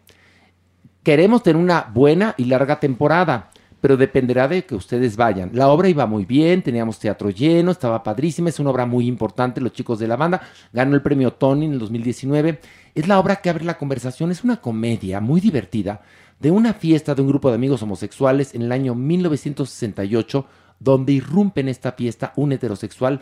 Queremos 1.02 1.42
tener 1.42 1.62
una 1.62 1.90
buena 1.94 2.34
y 2.36 2.44
larga 2.46 2.80
temporada, 2.80 3.50
pero 3.80 3.96
dependerá 3.96 4.48
de 4.48 4.64
que 4.64 4.74
ustedes 4.74 5.16
vayan. 5.16 5.50
La 5.52 5.68
obra 5.68 5.88
iba 5.88 6.06
muy 6.06 6.24
bien, 6.24 6.62
teníamos 6.62 6.98
teatro 6.98 7.30
lleno, 7.30 7.70
estaba 7.70 8.02
padrísima, 8.02 8.48
es 8.48 8.58
una 8.58 8.70
obra 8.70 8.86
muy 8.86 9.06
importante, 9.06 9.60
los 9.60 9.72
chicos 9.72 9.98
de 9.98 10.08
la 10.08 10.16
banda, 10.16 10.42
ganó 10.72 10.94
el 10.96 11.02
premio 11.02 11.32
Tony 11.32 11.66
en 11.66 11.74
el 11.74 11.78
2019. 11.78 12.60
Es 12.94 13.06
la 13.06 13.20
obra 13.20 13.36
que 13.36 13.50
abre 13.50 13.64
la 13.64 13.78
conversación, 13.78 14.32
es 14.32 14.42
una 14.42 14.60
comedia 14.60 15.20
muy 15.20 15.40
divertida 15.40 16.02
de 16.40 16.50
una 16.50 16.74
fiesta 16.74 17.14
de 17.14 17.22
un 17.22 17.28
grupo 17.28 17.48
de 17.48 17.54
amigos 17.54 17.82
homosexuales 17.82 18.54
en 18.54 18.62
el 18.62 18.72
año 18.72 18.94
1968, 18.94 20.46
donde 20.78 21.12
irrumpe 21.12 21.60
en 21.60 21.68
esta 21.68 21.92
fiesta 21.92 22.32
un 22.36 22.52
heterosexual 22.52 23.20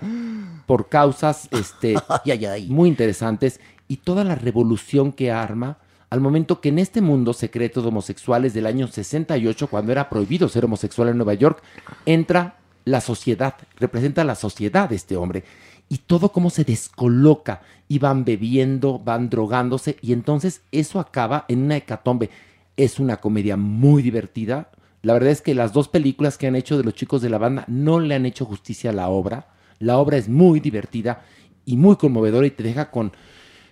por 0.67 0.89
causas 0.89 1.49
este, 1.51 1.95
muy 2.69 2.89
interesantes 2.89 3.61
y 3.89 3.99
toda 3.99 4.25
la 4.25 4.35
revolución 4.35 5.13
que 5.13 5.31
arma 5.31 5.79
al 6.15 6.21
momento 6.21 6.61
que 6.61 6.69
en 6.69 6.79
este 6.79 7.01
mundo 7.01 7.33
secreto 7.33 7.83
de 7.83 7.89
homosexuales 7.89 8.55
del 8.55 8.67
año 8.67 8.87
68, 8.87 9.67
cuando 9.67 9.91
era 9.91 10.09
prohibido 10.09 10.49
ser 10.49 10.65
homosexual 10.65 11.09
en 11.09 11.17
Nueva 11.17 11.35
York, 11.35 11.61
entra 12.07 12.57
la 12.85 13.01
sociedad, 13.01 13.57
representa 13.79 14.23
la 14.23 14.37
sociedad 14.37 14.89
de 14.89 14.95
este 14.95 15.17
hombre. 15.17 15.43
Y 15.89 15.99
todo 15.99 16.31
como 16.31 16.51
se 16.51 16.65
descoloca 16.65 17.63
y 17.89 17.99
van 17.99 18.25
bebiendo, 18.25 19.01
van 19.01 19.29
drogándose 19.29 19.97
y 20.03 20.13
entonces 20.13 20.63
eso 20.71 21.01
acaba 21.01 21.47
en 21.49 21.65
una 21.65 21.79
hecatombe. 21.79 22.31
Es 22.77 23.01
una 23.01 23.17
comedia 23.17 23.57
muy 23.57 24.01
divertida. 24.03 24.71
La 25.05 25.13
verdad 25.13 25.31
es 25.31 25.43
que 25.43 25.55
las 25.55 25.75
dos 25.75 25.89
películas 25.89 26.39
que 26.39 26.47
han 26.47 26.57
hecho 26.57 26.79
de 26.79 26.83
los 26.83 26.95
chicos 26.95 27.21
de 27.21 27.29
la 27.29 27.37
banda 27.37 27.65
no 27.69 28.01
le 28.01 28.15
han 28.15 28.25
hecho 28.25 28.47
justicia 28.47 28.89
a 28.89 28.95
la 28.95 29.11
obra. 29.11 29.49
La 29.79 29.99
obra 29.99 30.17
es 30.17 30.31
muy 30.31 30.61
divertida 30.61 31.23
y 31.67 31.77
muy 31.77 31.97
conmovedora 31.97 32.47
y 32.47 32.51
te 32.51 32.63
deja 32.63 32.91
con, 32.91 33.13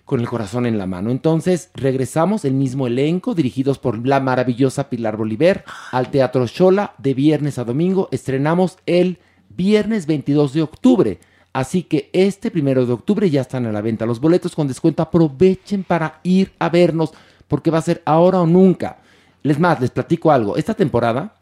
con 0.05 0.19
el 0.19 0.27
corazón 0.27 0.67
en 0.67 0.77
la 0.77 0.85
mano. 0.85 1.09
Entonces 1.09 1.71
regresamos, 1.73 2.45
el 2.45 2.53
mismo 2.53 2.85
elenco, 2.85 3.33
dirigidos 3.33 3.79
por 3.79 4.05
la 4.05 4.19
maravillosa 4.19 4.91
Pilar 4.91 5.17
Bolívar, 5.17 5.65
al 5.91 6.11
Teatro 6.11 6.47
Xola 6.47 6.93
de 6.99 7.15
viernes 7.15 7.57
a 7.57 7.63
domingo. 7.63 8.09
Estrenamos 8.11 8.77
el 8.85 9.17
viernes 9.49 10.05
22 10.05 10.53
de 10.53 10.61
octubre. 10.61 11.19
Así 11.51 11.81
que 11.81 12.11
este 12.13 12.51
primero 12.51 12.85
de 12.85 12.93
octubre 12.93 13.27
ya 13.27 13.41
están 13.41 13.65
a 13.65 13.71
la 13.71 13.81
venta 13.81 14.05
los 14.05 14.19
boletos 14.19 14.53
con 14.53 14.67
descuento. 14.67 15.01
Aprovechen 15.01 15.83
para 15.83 16.19
ir 16.21 16.51
a 16.59 16.69
vernos 16.69 17.11
porque 17.47 17.71
va 17.71 17.79
a 17.79 17.83
ser 17.83 18.03
ahora 18.05 18.39
o 18.39 18.45
nunca. 18.45 18.99
Les 19.43 19.59
más, 19.59 19.79
les 19.79 19.91
platico 19.91 20.31
algo. 20.31 20.57
Esta 20.57 20.73
temporada 20.73 21.35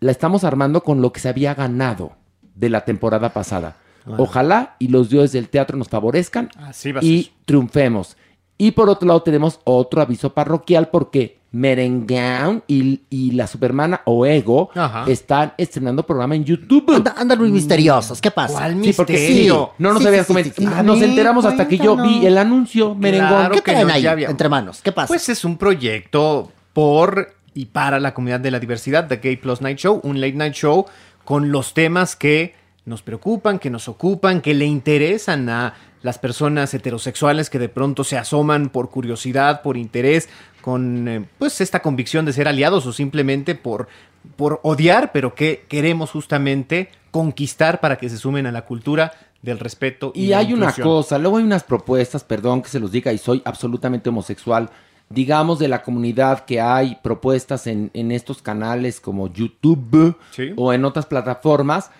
la 0.00 0.10
estamos 0.12 0.44
armando 0.44 0.82
con 0.82 1.02
lo 1.02 1.12
que 1.12 1.20
se 1.20 1.28
había 1.28 1.54
ganado 1.54 2.12
de 2.54 2.70
la 2.70 2.84
temporada 2.84 3.32
pasada. 3.32 3.76
Bueno. 4.06 4.22
Ojalá 4.22 4.76
y 4.78 4.88
los 4.88 5.10
dioses 5.10 5.32
del 5.32 5.48
teatro 5.48 5.76
nos 5.76 5.88
favorezcan 5.88 6.48
Así 6.56 6.92
va 6.92 7.00
a 7.00 7.04
y 7.04 7.32
triunfemos. 7.44 8.16
Y 8.56 8.70
por 8.72 8.88
otro 8.88 9.06
lado 9.06 9.22
tenemos 9.22 9.60
otro 9.64 10.00
aviso 10.00 10.32
parroquial 10.32 10.88
porque 10.88 11.38
Merengown 11.52 12.62
y, 12.66 13.00
y 13.10 13.30
la 13.32 13.46
Supermana 13.46 14.00
o 14.04 14.26
Ego 14.26 14.70
Ajá. 14.74 15.04
están 15.08 15.52
estrenando 15.58 16.04
programa 16.04 16.34
en 16.34 16.44
YouTube. 16.44 17.02
Andan 17.16 17.38
muy 17.38 17.50
misteriosos, 17.50 18.20
¿qué 18.20 18.30
pasa? 18.30 18.54
¿Cuál 18.54 18.82
Sí, 18.84 18.92
porque 18.92 19.12
misterio? 19.14 19.70
sí, 19.76 19.82
no 19.82 19.92
nos 19.92 20.02
Sí, 20.02 20.08
habías 20.08 20.26
comentado. 20.26 20.54
sí, 20.56 20.66
sí. 20.66 20.84
Nos 20.84 21.02
enteramos 21.02 21.44
hasta 21.44 21.68
que 21.68 21.78
yo 21.78 21.96
vi 21.96 22.26
el 22.26 22.36
anuncio, 22.38 22.94
Merengón. 22.94 23.28
Claro 23.28 23.54
¿Qué 23.54 23.62
traen 23.62 23.86
no, 23.88 23.94
ahí 23.94 24.06
había- 24.06 24.28
entre 24.28 24.48
manos? 24.48 24.80
¿Qué 24.82 24.92
pasa? 24.92 25.08
Pues 25.08 25.28
es 25.28 25.44
un 25.44 25.56
proyecto 25.56 26.50
por 26.72 27.34
y 27.58 27.66
para 27.66 27.98
la 27.98 28.14
comunidad 28.14 28.38
de 28.38 28.52
la 28.52 28.60
diversidad, 28.60 29.08
The 29.08 29.16
Gay 29.16 29.36
Plus 29.36 29.60
Night 29.60 29.78
Show, 29.78 30.00
un 30.04 30.20
late 30.20 30.34
night 30.34 30.54
show 30.54 30.86
con 31.24 31.50
los 31.50 31.74
temas 31.74 32.14
que 32.14 32.54
nos 32.84 33.02
preocupan, 33.02 33.58
que 33.58 33.68
nos 33.68 33.88
ocupan, 33.88 34.40
que 34.40 34.54
le 34.54 34.64
interesan 34.64 35.48
a 35.48 35.74
las 36.02 36.20
personas 36.20 36.72
heterosexuales 36.72 37.50
que 37.50 37.58
de 37.58 37.68
pronto 37.68 38.04
se 38.04 38.16
asoman 38.16 38.68
por 38.68 38.90
curiosidad, 38.90 39.62
por 39.62 39.76
interés, 39.76 40.28
con 40.60 41.08
eh, 41.08 41.24
pues 41.36 41.60
esta 41.60 41.82
convicción 41.82 42.24
de 42.24 42.32
ser 42.32 42.46
aliados 42.46 42.86
o 42.86 42.92
simplemente 42.92 43.56
por, 43.56 43.88
por 44.36 44.60
odiar, 44.62 45.10
pero 45.10 45.34
que 45.34 45.64
queremos 45.68 46.12
justamente 46.12 46.90
conquistar 47.10 47.80
para 47.80 47.98
que 47.98 48.08
se 48.08 48.18
sumen 48.18 48.46
a 48.46 48.52
la 48.52 48.66
cultura 48.66 49.14
del 49.42 49.58
respeto. 49.58 50.12
Y, 50.14 50.32
hay 50.32 50.52
una 50.52 50.72
cosa, 50.72 51.18
luego 51.18 51.38
hay 51.38 51.44
unas 51.44 51.64
propuestas, 51.64 52.22
perdón 52.22 52.62
que 52.62 52.68
se 52.68 52.78
los 52.78 52.92
diga, 52.92 53.12
y 53.12 53.18
soy 53.18 53.42
absolutamente 53.44 54.10
homosexual, 54.10 54.70
digamos 55.10 55.58
de 55.58 55.68
la 55.68 55.82
comunidad 55.82 56.44
que 56.44 56.60
hay 56.60 56.98
propuestas 57.02 57.66
en, 57.66 57.90
en 57.94 58.12
estos 58.12 58.42
canales 58.42 59.00
como 59.00 59.32
YouTube 59.32 60.16
Sí. 60.32 60.52
o 60.56 60.72
en 60.72 60.84
otras 60.84 61.06
plataformas 61.06 61.90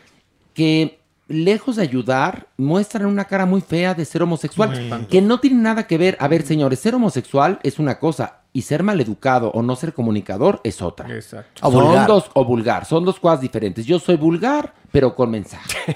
que 0.55 0.99
lejos 1.29 1.77
de 1.77 1.83
ayudar 1.83 2.47
muestran 2.57 3.07
una 3.07 3.25
cara 3.27 3.45
muy 3.47 3.61
fea 3.61 3.95
de 3.95 4.05
ser 4.05 4.23
homosexual, 4.23 4.71
Muy 4.71 5.07
que 5.07 5.21
no 5.21 5.41
tiene 5.41 5.57
nada 5.61 5.87
que 5.87 5.99
ver, 5.99 6.17
a 6.21 6.29
ver 6.29 6.43
señores, 6.43 6.79
ser 6.79 6.95
homosexual 6.95 7.59
es 7.63 7.79
una 7.79 7.99
cosa 7.99 8.41
y 8.53 8.63
ser 8.63 8.83
maleducado 8.83 9.51
o 9.51 9.63
no 9.63 9.77
ser 9.77 9.93
comunicador 9.93 10.61
es 10.65 10.81
otra. 10.81 11.15
Exacto. 11.15 11.61
O 11.67 11.71
son 11.71 11.85
vulgar. 11.85 12.07
dos 12.07 12.31
o 12.35 12.45
vulgar, 12.45 12.85
son 12.87 13.05
dos 13.05 13.21
cosas 13.21 13.41
diferentes. 13.43 13.85
Yo 13.85 13.99
soy 13.99 14.17
vulgar, 14.17 14.73
pero 14.93 15.15
con 15.15 15.31
mensaje. 15.31 15.79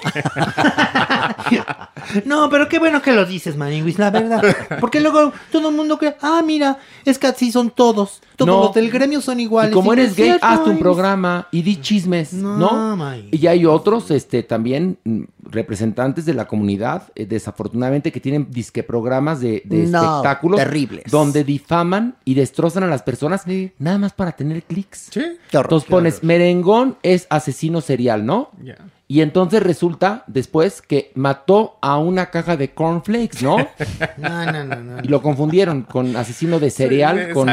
No, 2.25 2.49
pero 2.51 2.69
qué 2.69 2.79
bueno 2.79 3.01
que 3.01 3.13
lo 3.13 3.25
dices, 3.25 3.57
Maniguis, 3.57 3.99
la 3.99 4.11
verdad. 4.11 4.43
Porque 4.81 5.01
luego 5.01 5.33
todo 5.51 5.69
el 5.71 5.77
mundo 5.77 5.99
cree, 5.99 6.17
ah, 6.21 6.43
mira, 6.45 6.79
es 7.05 7.19
que 7.19 7.29
así 7.29 7.53
son 7.53 7.71
todos. 7.71 8.21
Todos 8.37 8.49
No. 8.49 8.65
los 8.65 8.75
del 8.75 8.91
gremio 8.91 9.21
son 9.21 9.39
iguales. 9.41 9.71
Y 9.71 9.75
como 9.75 9.93
Y 9.95 9.99
eres 9.99 10.11
es 10.11 10.17
gay, 10.17 10.27
cierto, 10.27 10.47
hazte 10.47 10.59
un 10.59 10.65
Maniguis. 10.71 10.83
programa 10.83 11.49
y 11.53 11.63
di 11.63 11.81
chismes, 11.81 12.33
¿no? 12.33 12.97
No. 12.97 13.15
Y 13.31 13.47
hay 13.47 13.65
otros, 13.67 14.11
este, 14.11 14.43
también 14.43 14.99
mm, 15.05 15.23
representantes 15.45 16.27
de 16.27 16.35
la 16.35 16.47
comunidad, 16.47 17.05
eh, 17.15 17.25
desafortunadamente, 17.27 18.11
que 18.11 18.21
tienen 18.21 18.49
disque 18.51 18.83
programas 18.83 19.41
de, 19.41 19.63
de 19.65 19.87
No, 19.87 20.03
espectáculos 20.03 20.59
terribles. 20.61 21.05
donde 21.11 21.45
difaman 21.45 22.17
y 22.25 22.35
destrozan 22.35 22.83
a 22.83 22.87
las 22.89 23.03
personas 23.03 23.45
nada 23.79 23.99
más 23.99 24.13
para 24.13 24.33
tener 24.33 24.63
clics. 24.65 25.09
Sí. 25.13 25.21
Horror. 25.53 25.65
Entonces 25.65 25.89
pones 25.89 26.23
merengón 26.25 26.97
es 27.03 27.27
asesino 27.31 27.81
serial, 27.81 28.27
¿no? 28.27 28.51
Ya. 28.63 28.77
Y 29.09 29.21
entonces 29.21 29.63
resulta 29.63 30.25
después 30.27 30.81
que 30.81 31.13
mató 31.15 31.77
a 31.83 31.99
una 31.99 32.31
caja 32.31 32.57
de 32.57 32.73
cornflakes, 32.73 33.43
¿no? 33.43 33.57
No, 34.17 34.47
no, 34.53 34.65
no, 34.65 34.77
no. 34.77 34.99
y 35.03 35.09
lo 35.09 35.21
confundieron 35.21 35.83
con 35.83 36.17
asesino 36.17 36.59
de 36.59 36.71
cereal, 36.71 37.31
con 37.35 37.51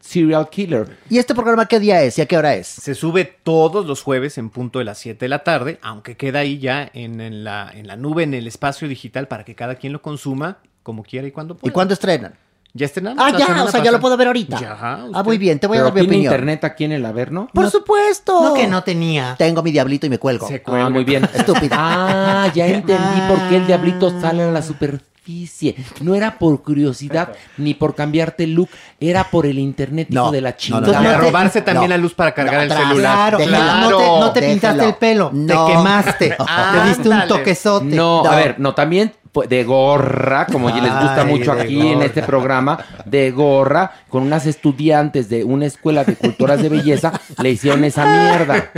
serial 0.00 0.48
killer. 0.48 0.96
¿Y 1.10 1.18
este 1.18 1.34
programa 1.34 1.66
qué 1.66 1.78
día 1.80 2.02
es 2.02 2.16
y 2.18 2.22
a 2.22 2.26
qué 2.26 2.36
hora 2.38 2.54
es? 2.54 2.66
Se 2.68 2.94
sube 2.94 3.24
todos 3.42 3.86
los 3.86 4.02
jueves 4.02 4.38
en 4.38 4.48
punto 4.50 4.78
de 4.78 4.86
las 4.86 4.98
7 4.98 5.24
de 5.24 5.28
la 5.28 5.44
tarde, 5.44 5.78
aunque 5.82 6.16
queda 6.16 6.40
ahí 6.40 6.58
ya 6.58 6.90
en, 6.94 7.20
en 7.20 7.44
la, 7.44 7.70
en 7.74 7.86
la 7.86 7.96
nube, 7.96 8.22
en 8.22 8.32
el 8.34 8.46
espacio 8.46 8.88
digital, 8.88 9.28
para 9.28 9.44
que 9.44 9.54
cada 9.54 9.74
quien 9.74 9.92
lo 9.92 10.00
consuma 10.02 10.58
como 10.82 11.02
quiera 11.02 11.26
y 11.26 11.32
cuando 11.32 11.54
¿Y 11.54 11.58
pueda. 11.58 11.72
cuándo 11.72 11.94
estrenan? 11.94 12.34
Ya 12.76 12.86
estrenamos. 12.86 13.22
Ah, 13.24 13.30
la 13.30 13.38
ya, 13.38 13.64
o 13.64 13.70
sea, 13.70 13.84
ya 13.84 13.92
lo 13.92 14.00
puedo 14.00 14.16
ver 14.16 14.26
ahorita. 14.26 14.58
Ya, 14.60 14.76
ah, 14.80 15.22
muy 15.24 15.38
bien, 15.38 15.60
te 15.60 15.68
voy 15.68 15.78
a 15.78 15.82
dar 15.84 15.92
mi 15.92 16.00
tiene 16.00 16.08
opinión. 16.14 16.32
internet 16.32 16.64
aquí 16.64 16.82
en 16.84 16.90
el 16.92 17.06
Averno. 17.06 17.48
Por 17.54 17.70
supuesto. 17.70 18.42
No 18.42 18.54
que 18.54 18.66
no 18.66 18.82
tenía. 18.82 19.36
Tengo 19.38 19.62
mi 19.62 19.70
diablito 19.70 20.06
y 20.06 20.10
me 20.10 20.18
cuelgo. 20.18 20.48
Se 20.48 20.56
Ah, 20.56 20.62
cuelga. 20.64 20.90
muy 20.90 21.04
bien. 21.04 21.22
Estúpida. 21.34 21.76
Ah, 21.78 22.50
ya 22.52 22.66
entendí 22.68 23.20
por 23.28 23.38
qué 23.48 23.58
el 23.58 23.66
diablito 23.68 24.20
sale 24.20 24.42
a 24.42 24.50
la 24.50 24.60
superficie. 24.60 25.76
No 26.00 26.16
era 26.16 26.36
por 26.36 26.62
curiosidad 26.64 27.28
ni 27.58 27.74
por 27.74 27.94
cambiarte 27.94 28.42
el 28.42 28.54
look, 28.54 28.68
era 28.98 29.22
por 29.30 29.46
el 29.46 29.60
internet, 29.60 30.08
hijo 30.10 30.24
No, 30.24 30.32
de 30.32 30.40
la 30.40 30.56
chingada. 30.56 30.86
no, 30.88 30.92
no, 30.94 31.02
Y 31.02 31.06
a 31.06 31.12
no 31.12 31.18
te- 31.20 31.24
robarse 31.26 31.62
también 31.62 31.90
no. 31.90 31.96
la 31.96 32.02
luz 32.02 32.12
para 32.14 32.34
cargar 32.34 32.54
No, 32.56 32.62
el 32.62 32.72
atrás. 32.72 32.88
celular. 32.88 33.14
Claro, 33.16 33.38
Déjalo. 33.38 33.90
no 33.90 33.96
te, 33.98 34.04
no 34.04 34.32
te 34.32 34.42
pintaste 34.42 34.84
el 34.84 34.94
pelo, 34.96 35.30
No. 35.32 35.66
te 35.66 35.72
quemaste, 35.72 36.36
te 36.74 36.88
diste 36.88 37.08
un 37.08 37.28
toquezote. 37.28 37.84
No, 37.86 38.24
No. 38.24 38.30
a 38.30 38.34
ver, 38.36 38.56
no, 38.58 38.74
también 38.74 39.12
de 39.42 39.64
gorra, 39.64 40.46
como 40.46 40.68
les 40.70 40.92
gusta 40.92 41.24
mucho 41.24 41.52
aquí 41.52 41.88
en 41.88 42.02
este 42.02 42.22
programa, 42.22 42.78
de 43.04 43.30
gorra, 43.32 43.90
con 44.08 44.22
unas 44.22 44.46
estudiantes 44.46 45.28
de 45.28 45.42
una 45.44 45.66
escuela 45.66 46.04
de 46.04 46.14
culturas 46.16 46.62
de 46.62 46.68
belleza, 46.68 47.12
le 47.42 47.50
hicieron 47.50 47.82
esa 47.84 48.04
mierda. 48.06 48.70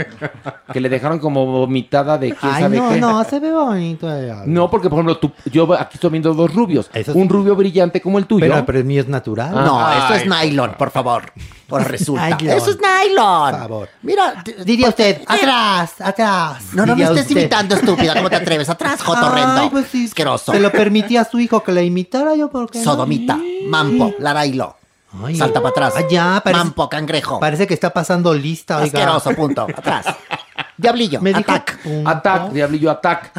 Que 0.73 0.81
le 0.81 0.89
dejaron 0.89 1.19
como 1.19 1.45
vomitada 1.45 2.17
de 2.17 2.33
quién 2.33 2.51
Ay, 2.53 2.61
sabe 2.63 2.77
no, 2.77 2.89
qué. 2.89 2.99
no, 2.99 3.23
se 3.23 3.39
ve 3.39 3.51
bonito. 3.53 4.11
eh. 4.11 4.33
No, 4.45 4.69
porque 4.69 4.89
por 4.89 4.97
ejemplo, 4.97 5.17
tú, 5.17 5.31
yo 5.51 5.71
aquí 5.73 5.91
estoy 5.95 6.09
viendo 6.09 6.33
dos 6.33 6.53
rubios. 6.53 6.89
Eso 6.93 7.13
sí. 7.13 7.19
Un 7.19 7.29
rubio 7.29 7.55
brillante 7.55 8.01
como 8.01 8.17
el 8.17 8.25
tuyo. 8.25 8.45
Pero, 8.47 8.65
pero 8.65 8.79
el 8.79 8.85
mío 8.85 9.01
es 9.01 9.07
natural. 9.07 9.53
Ah. 9.55 9.63
No, 9.65 9.85
Ay. 9.85 9.99
esto 9.99 10.13
es 10.15 10.25
nylon, 10.49 10.71
por 10.77 10.91
favor. 10.91 11.23
Por 11.67 11.83
resulta. 11.89 12.29
Nylon. 12.37 12.57
Eso 12.57 12.69
es 12.71 12.77
nylon. 12.77 13.51
Por 13.51 13.59
favor. 13.59 13.89
Mira, 14.01 14.43
Diría 14.65 14.87
usted, 14.89 15.21
atrás, 15.27 15.95
atrás. 15.99 16.63
No, 16.73 16.85
no 16.85 16.95
me 16.95 17.03
estés 17.03 17.21
usted. 17.23 17.35
imitando, 17.37 17.75
estúpida. 17.75 18.13
¿Cómo 18.15 18.29
te 18.29 18.37
atreves? 18.37 18.69
Atrás, 18.69 19.01
jotorrendo. 19.01 19.61
Ay, 19.61 19.69
pues 19.69 19.87
sí. 19.91 20.05
Asqueroso. 20.05 20.51
Se 20.53 20.59
lo 20.59 20.71
permitía 20.71 21.21
a 21.21 21.25
su 21.25 21.39
hijo 21.39 21.63
que 21.63 21.71
le 21.73 21.83
imitara 21.83 22.35
yo, 22.35 22.49
¿por 22.49 22.69
qué 22.71 22.79
no? 22.79 22.83
Sodomita, 22.85 23.37
mampo, 23.67 24.13
larailo. 24.19 24.75
Ay, 25.23 25.35
Salta 25.35 25.61
para 25.61 25.69
atrás. 25.87 25.93
Ya, 26.09 26.41
parece, 26.43 26.63
Mampo, 26.63 26.89
cangrejo. 26.89 27.39
parece 27.39 27.65
que 27.65 27.73
está 27.73 27.91
pasando 27.91 28.33
lista, 28.33 28.77
oiga. 28.77 28.85
Asqueroso, 28.99 29.31
punto. 29.31 29.63
Atrás. 29.63 30.05
Diablillo, 30.77 31.21
Me 31.21 31.31
dijo 31.33 31.51
atac. 31.51 31.77
punto. 31.81 32.09
Atac, 32.09 32.49
diablillo, 32.51 32.91
atac. 32.91 33.31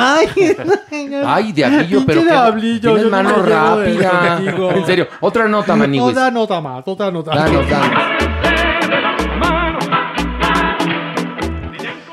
Ay, 0.00 0.28
Ay, 1.26 1.52
diablillo, 1.52 2.04
pero 2.06 2.20
qué, 2.20 2.26
diablillo, 2.26 2.94
tienes 2.94 3.10
mano 3.10 3.42
rápida. 3.42 4.40
En 4.74 4.86
serio, 4.86 5.08
otra 5.20 5.48
nota, 5.48 5.74
maniguis. 5.74 6.12
Otra 6.12 6.30
nota 6.30 6.60
más, 6.60 6.82
otra 6.86 7.10
nota. 7.10 7.34
Danos, 7.34 7.66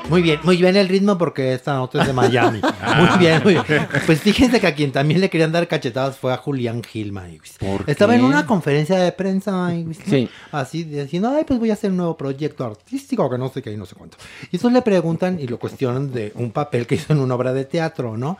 Muy 0.08 0.22
bien, 0.22 0.38
muy 0.44 0.56
bien 0.56 0.76
el 0.76 0.88
ritmo 0.88 1.18
porque 1.18 1.52
esta 1.52 1.74
nota 1.74 2.00
es 2.00 2.06
de 2.06 2.12
Miami. 2.12 2.60
Muy 2.96 3.18
bien, 3.18 3.42
muy 3.42 3.54
bien. 3.54 3.88
Pues 4.06 4.20
fíjense 4.20 4.58
que 4.58 4.66
a 4.66 4.74
quien 4.74 4.90
también 4.90 5.20
le 5.20 5.28
querían 5.28 5.52
dar 5.52 5.68
cachetadas 5.68 6.16
fue 6.16 6.32
a 6.32 6.38
Julián 6.38 6.82
Gil, 6.82 7.12
Maniguis. 7.12 7.56
¿Por 7.58 7.84
Estaba 7.90 8.14
en 8.14 8.24
una 8.24 8.46
conferencia 8.46 8.96
de 8.98 9.12
prensa. 9.12 9.70
Sí. 10.06 10.28
Así 10.50 10.84
diciendo, 10.84 11.28
ay, 11.28 11.44
pues 11.44 11.58
voy 11.58 11.70
a 11.70 11.74
hacer 11.74 11.90
un 11.90 11.98
nuevo 11.98 12.16
proyecto 12.16 12.64
artístico, 12.64 13.28
que 13.28 13.36
no 13.36 13.50
sé 13.50 13.60
qué 13.60 13.72
y 13.72 13.76
no 13.76 13.84
sé 13.84 13.96
cuánto. 13.96 14.16
Y 14.50 14.56
entonces 14.56 14.72
le 14.72 14.82
preguntan 14.82 15.38
y 15.38 15.46
lo 15.46 15.58
cuestionan 15.58 16.10
de 16.12 16.32
un 16.36 16.52
papel 16.52 16.86
que 16.86 16.94
hizo 16.94 17.12
en 17.12 17.18
una 17.18 17.34
obra 17.34 17.52
de 17.52 17.64
teatro, 17.64 18.16
¿no? 18.16 18.38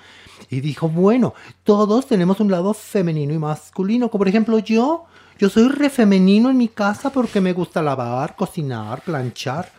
Y 0.49 0.61
dijo, 0.61 0.89
bueno, 0.89 1.35
todos 1.65 2.07
tenemos 2.07 2.41
un 2.41 2.51
lado 2.51 2.73
femenino 2.73 3.35
y 3.35 3.39
masculino, 3.39 4.09
como 4.11 4.21
por 4.21 4.29
ejemplo 4.29 4.59
yo. 4.59 5.05
Yo 5.39 5.51
soy 5.51 5.69
re 5.69 5.91
femenino 5.91 6.49
en 6.49 6.57
mi 6.57 6.69
casa 6.69 7.11
porque 7.11 7.43
me 7.43 7.53
gusta 7.53 7.83
lavar, 7.83 8.37
cocinar, 8.37 9.03
planchar. 9.03 9.71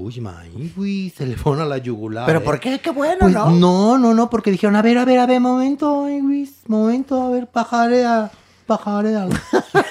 Uy, 0.00 0.20
Maigui, 0.20 1.10
se 1.10 1.26
le 1.26 1.34
pone 1.34 1.62
a 1.62 1.64
la 1.64 1.78
yugular. 1.78 2.24
¿Pero 2.24 2.38
¿eh? 2.38 2.42
por 2.42 2.60
qué? 2.60 2.78
Qué 2.78 2.90
bueno, 2.90 3.16
Pues 3.20 3.34
¿no? 3.34 3.50
no, 3.50 3.98
no, 3.98 4.14
no, 4.14 4.30
porque 4.30 4.52
dijeron, 4.52 4.76
a 4.76 4.82
ver, 4.82 4.96
a 4.96 5.04
ver, 5.04 5.18
a 5.18 5.26
ver, 5.26 5.40
momento, 5.40 6.02
Maigui, 6.04 6.48
momento, 6.68 7.20
a 7.20 7.30
ver, 7.30 7.48
pajarea, 7.48 8.30
pajarea. 8.66 9.26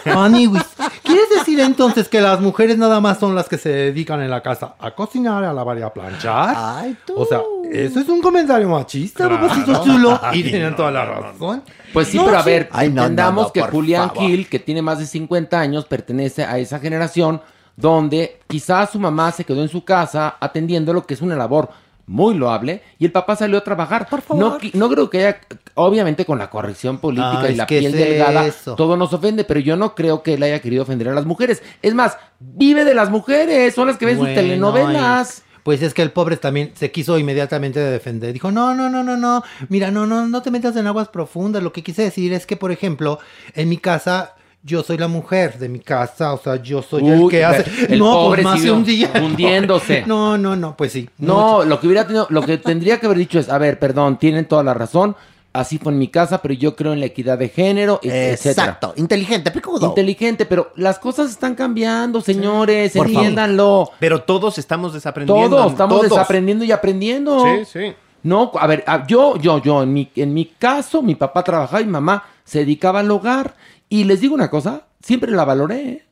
Maniwis. 0.06 0.64
¿Quieres 1.04 1.30
decir 1.30 1.60
entonces 1.60 2.08
que 2.08 2.22
las 2.22 2.40
mujeres 2.40 2.78
nada 2.78 3.02
más 3.02 3.18
son 3.20 3.36
las 3.36 3.50
que 3.50 3.58
se 3.58 3.70
dedican 3.70 4.22
en 4.22 4.30
la 4.30 4.42
casa 4.42 4.76
a 4.80 4.92
cocinar, 4.92 5.44
a 5.44 5.52
lavar 5.54 5.78
y 5.78 5.82
a 5.82 5.90
planchar? 5.90 6.54
Ay, 6.58 6.98
tú. 7.06 7.14
O 7.18 7.26
sea, 7.26 7.42
eso 7.72 8.00
es 8.00 8.08
un 8.08 8.22
comentario 8.22 8.70
machista, 8.70 9.28
Claro. 9.28 9.42
papacito 9.48 9.84
chulo. 9.84 10.14
Y 10.14 10.26
Ay, 10.26 10.44
tienen 10.44 10.76
toda 10.76 10.92
la 10.92 11.04
razón. 11.06 11.64
Pues 11.92 12.08
sí, 12.08 12.18
No, 12.18 12.26
pero 12.26 12.38
a 12.40 12.44
sí. 12.44 12.50
ver, 12.50 12.70
Ay, 12.72 12.90
no, 12.90 12.96
no, 12.96 13.02
entendamos 13.04 13.48
no, 13.48 13.52
que 13.54 13.62
Julián. 13.62 14.12
Gil, 14.16 14.48
que 14.48 14.60
tiene 14.60 14.82
más 14.82 15.00
de 15.00 15.06
50 15.06 15.60
años, 15.60 15.86
pertenece 15.86 16.46
a 16.46 16.58
esa 16.60 16.80
generación 16.80 17.42
donde 17.78 18.40
quizás 18.48 18.90
su 18.90 19.00
mamá 19.00 19.32
se 19.32 19.46
quedó 19.46 19.62
en 19.62 19.70
su 19.70 19.86
casa 19.86 20.36
atendiendo 20.42 20.92
lo 20.92 21.06
que 21.06 21.14
es 21.14 21.22
una 21.22 21.36
labor 21.38 21.70
muy 22.08 22.36
loable 22.36 22.82
y 23.00 23.06
el 23.06 23.12
papá 23.12 23.36
salió 23.36 23.58
a 23.58 23.64
trabajar. 23.64 24.08
No, 24.40 24.58
qui- 24.60 24.74
no 24.74 24.90
creo 24.90 25.10
que 25.10 25.20
haya, 25.20 25.40
obviamente 25.76 26.26
con 26.26 26.38
la 26.40 26.50
corrección 26.50 26.98
política 27.00 27.42
Ay, 27.44 27.54
y 27.54 27.58
la 27.58 27.68
piel 27.68 27.86
es 27.88 27.94
delgada, 27.94 28.46
eso. 28.48 28.76
todo 28.76 28.98
nos 28.98 29.14
ofende, 29.14 29.44
pero 29.44 29.60
yo 29.60 29.76
no 29.76 29.94
creo 29.94 30.24
que 30.24 30.34
él 30.36 30.44
haya 30.44 30.60
querido 30.62 30.84
ofender 30.84 31.10
a 31.10 31.14
las 31.14 31.26
mujeres. 31.26 31.62
Es 31.82 31.94
más, 31.94 32.18
vive 32.40 32.84
de 32.86 32.94
las 32.94 33.10
mujeres, 33.10 33.76
son 33.76 33.88
las 33.88 33.98
que 33.98 34.06
ven 34.06 34.18
sus 34.18 34.28
telenovelas. 34.36 35.44
ay, 35.46 35.60
Pues 35.64 35.82
es 35.82 35.94
que 35.94 36.02
el 36.02 36.12
pobre 36.12 36.38
también 36.38 36.72
se 36.76 36.92
quiso 36.92 37.18
inmediatamente 37.20 37.82
defender. 37.82 38.32
Dijo, 38.32 38.52
no, 38.52 38.74
no, 38.74 38.90
no, 38.90 39.04
no, 39.04 39.18
no. 39.18 39.44
Mira, 39.68 39.92
no, 39.92 40.08
no, 40.08 40.26
no 40.28 40.42
te 40.42 40.50
metas 40.50 40.78
en 40.78 40.88
aguas 40.88 41.10
profundas. 41.10 41.62
Lo 41.62 41.74
que 41.74 41.84
quise 41.84 42.04
decir 42.04 42.32
es 42.32 42.46
que, 42.48 42.56
por 42.56 42.72
ejemplo, 42.72 43.20
en 43.54 43.68
mi 43.68 43.76
casa, 43.78 44.36
yo 44.68 44.84
soy 44.84 44.98
la 44.98 45.08
mujer 45.08 45.58
de 45.58 45.70
mi 45.70 45.80
casa. 45.80 46.34
O 46.34 46.38
sea, 46.38 46.58
yo 46.58 46.82
soy 46.82 47.08
el 47.08 47.28
que 47.30 47.44
hace. 47.44 47.66
el 47.94 48.00
no, 48.00 48.12
pobre 48.12 48.44
pues 48.44 48.44
más 48.44 48.54
de 48.56 48.60
siguió 48.60 48.76
un 48.76 48.84
día. 48.84 49.12
hundiéndose. 49.16 50.04
No, 50.08 50.38
no, 50.38 50.56
no, 50.56 50.76
pues 50.78 50.92
sí. 50.92 51.10
No, 51.18 51.64
lo 51.64 51.80
que 51.80 51.88
hubiera 51.88 52.06
tenido, 52.06 52.28
lo 52.30 52.42
que 52.42 52.58
tendría 52.58 53.00
que 53.00 53.06
haber 53.08 53.18
dicho 53.18 53.40
es, 53.40 53.50
a 53.50 53.58
ver, 53.58 53.80
perdón, 53.80 54.18
tienen 54.18 54.46
toda 54.46 54.64
la 54.64 54.74
razón. 54.74 55.16
Así 55.54 55.80
fue 55.80 55.92
en 55.92 55.98
mi 55.98 56.10
casa, 56.10 56.42
pero 56.42 56.54
yo 56.54 56.76
creo 56.76 56.94
en 56.94 57.00
la 57.00 57.08
equidad 57.08 57.38
de 57.38 57.50
género, 57.50 58.00
etcétera. 58.04 58.68
Exacto, 58.68 58.94
inteligente, 58.98 59.50
picudo. 59.50 59.88
Inteligente, 59.88 60.46
pero 60.46 60.72
las 60.76 61.00
cosas 61.00 61.32
están 61.32 61.56
cambiando, 61.56 62.22
señores, 62.22 62.96
entiéndanlo. 62.96 63.92
Pero 64.00 64.22
todos 64.22 64.58
estamos 64.60 64.94
desaprendiendo. 64.94 65.50
Todos 65.50 65.72
estamos 65.72 65.98
todos. 65.98 66.10
desaprendiendo 66.12 66.64
y 66.64 66.72
aprendiendo. 66.72 67.44
Sí, 67.44 67.66
sí. 67.66 67.94
No, 68.24 68.52
a 68.60 68.68
ver, 68.68 68.84
yo, 69.08 69.38
yo, 69.38 69.62
yo, 69.62 69.84
en 69.84 69.94
mi, 69.94 70.12
en 70.16 70.34
mi 70.34 70.46
caso, 70.46 71.02
mi 71.02 71.16
papá 71.16 71.44
trabajaba 71.44 71.82
y 71.82 71.86
mi 71.86 71.92
mamá 71.92 72.24
se 72.44 72.60
dedicaba 72.60 73.00
al 73.00 73.10
hogar. 73.10 73.56
Y 73.90 74.04
les 74.04 74.22
digo 74.22 74.36
una 74.36 74.50
cosa, 74.50 74.84
siempre 75.02 75.32
la 75.32 75.46
valoré, 75.46 75.90
¿eh? 75.90 76.06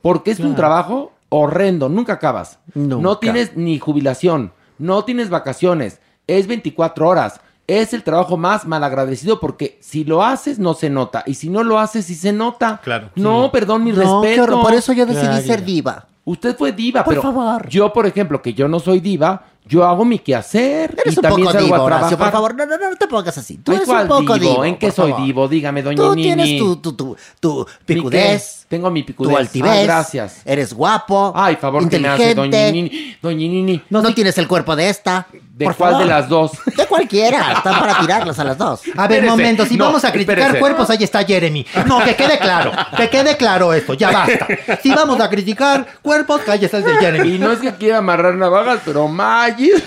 porque 0.00 0.30
es 0.32 0.38
un 0.40 0.46
Claro. 0.54 0.56
trabajo 0.56 1.12
horrendo, 1.28 1.88
nunca 1.88 2.14
acabas. 2.14 2.58
No 2.74 3.18
tienes 3.18 3.56
ni 3.56 3.78
jubilación, 3.78 4.52
no 4.78 5.04
tienes 5.04 5.30
vacaciones, 5.30 6.00
es 6.26 6.46
24 6.46 7.08
horas. 7.08 7.40
Es 7.68 7.94
el 7.94 8.02
trabajo 8.02 8.36
más 8.36 8.66
malagradecido 8.66 9.38
porque 9.38 9.78
si 9.80 10.04
lo 10.04 10.22
haces 10.24 10.58
no 10.58 10.74
se 10.74 10.90
nota 10.90 11.22
y 11.26 11.34
si 11.34 11.48
no 11.48 11.62
lo 11.62 11.78
haces 11.78 12.06
sí 12.06 12.16
se 12.16 12.32
nota. 12.32 12.80
Claro. 12.82 13.10
No, 13.14 13.50
perdón, 13.52 13.84
mi 13.84 13.92
No, 13.92 14.20
respeto. 14.20 14.42
horror, 14.42 14.62
por 14.62 14.74
eso 14.74 14.92
yo 14.92 15.06
decidí 15.06 15.26
Claro. 15.28 15.42
ser 15.46 15.64
diva. 15.64 16.06
Usted 16.24 16.56
fue 16.56 16.72
diva, 16.72 17.02
Por 17.04 17.12
pero 17.14 17.22
favor. 17.22 17.68
yo, 17.68 17.92
por 17.92 18.04
ejemplo, 18.06 18.42
que 18.42 18.52
yo 18.52 18.66
no 18.68 18.80
soy 18.80 18.98
diva, 19.00 19.46
yo 19.64 19.84
hago 19.84 20.04
mi 20.04 20.18
quehacer 20.18 20.94
Eres 20.98 21.14
y 21.14 21.18
un 21.18 21.22
también 21.22 21.46
poco 21.46 21.52
salgo 21.52 21.64
divo, 21.66 21.76
a 21.76 21.82
Horacio, 21.82 22.08
trabajar. 22.16 22.18
por 22.18 22.32
favor. 22.32 22.54
No, 22.56 22.66
no, 22.66 22.76
no, 22.78 22.90
no 22.90 22.96
te 22.96 23.06
pongas 23.06 23.38
así. 23.38 23.58
Tú 23.58 23.70
Ay, 23.72 23.76
eres 23.76 23.88
¿cuál 23.88 24.02
un 24.02 24.08
poco 24.08 24.34
divo? 24.38 24.50
divo. 24.52 24.64
¿En 24.64 24.76
qué 24.76 24.90
soy 24.90 25.10
favor. 25.12 25.26
divo? 25.26 25.48
Dígame, 25.48 25.82
doña 25.82 25.96
Tú 25.96 26.14
Nini. 26.14 26.22
tienes 26.22 26.58
tu, 26.58 26.76
tu, 26.76 26.92
tu, 26.94 27.16
tu 27.40 27.66
¿Mi 27.86 27.94
picudez. 27.94 28.66
Tengo 28.68 28.90
mi 28.90 29.02
picudez. 29.02 29.32
Tu 29.32 29.38
altivez. 29.38 29.70
Ah, 29.70 29.82
gracias. 29.84 30.42
Eres 30.44 30.74
guapo. 30.74 31.32
Ay, 31.36 31.56
favor 31.56 31.88
que 31.88 31.98
me 31.98 32.08
hace, 32.08 32.34
doña. 32.34 32.70
Nini. 32.70 33.11
Doña 33.22 33.36
Nini. 33.38 33.80
No, 33.88 34.02
tienes 34.12 34.36
el 34.38 34.48
cuerpo 34.48 34.74
de 34.74 34.88
esta. 34.88 35.26
¿De 35.54 35.64
por 35.66 35.76
cuál 35.76 35.90
favor. 35.92 36.06
de 36.06 36.12
las 36.12 36.28
dos? 36.28 36.50
De 36.76 36.86
cualquiera. 36.86 37.52
Están 37.52 37.78
para 37.78 38.00
tirarlas 38.00 38.36
a 38.38 38.44
las 38.44 38.58
dos. 38.58 38.80
A 38.96 39.02
ver, 39.06 39.18
Espérese. 39.18 39.30
momento, 39.30 39.64
si 39.66 39.76
No, 39.76 39.84
vamos 39.86 40.04
a 40.04 40.10
criticar 40.10 40.38
espérese. 40.38 40.58
cuerpos, 40.60 40.90
ahí 40.90 41.04
está 41.04 41.24
Jeremy. 41.24 41.64
No, 41.86 42.02
que 42.02 42.16
quede 42.16 42.38
claro, 42.38 42.72
que 42.96 43.08
quede 43.08 43.36
claro 43.36 43.72
esto, 43.72 43.94
ya 43.94 44.10
basta. 44.10 44.46
Si 44.82 44.90
vamos 44.92 45.20
a 45.20 45.30
criticar 45.30 45.86
cuerpos, 46.02 46.40
cállese 46.44 46.78
el 46.78 46.84
de 46.84 46.96
Jeremy. 46.96 47.36
Y 47.36 47.38
no 47.38 47.52
es 47.52 47.60
que 47.60 47.72
quiera 47.76 47.98
amarrar 47.98 48.34
navajas, 48.34 48.80
pero 48.84 49.06
Magis. 49.06 49.82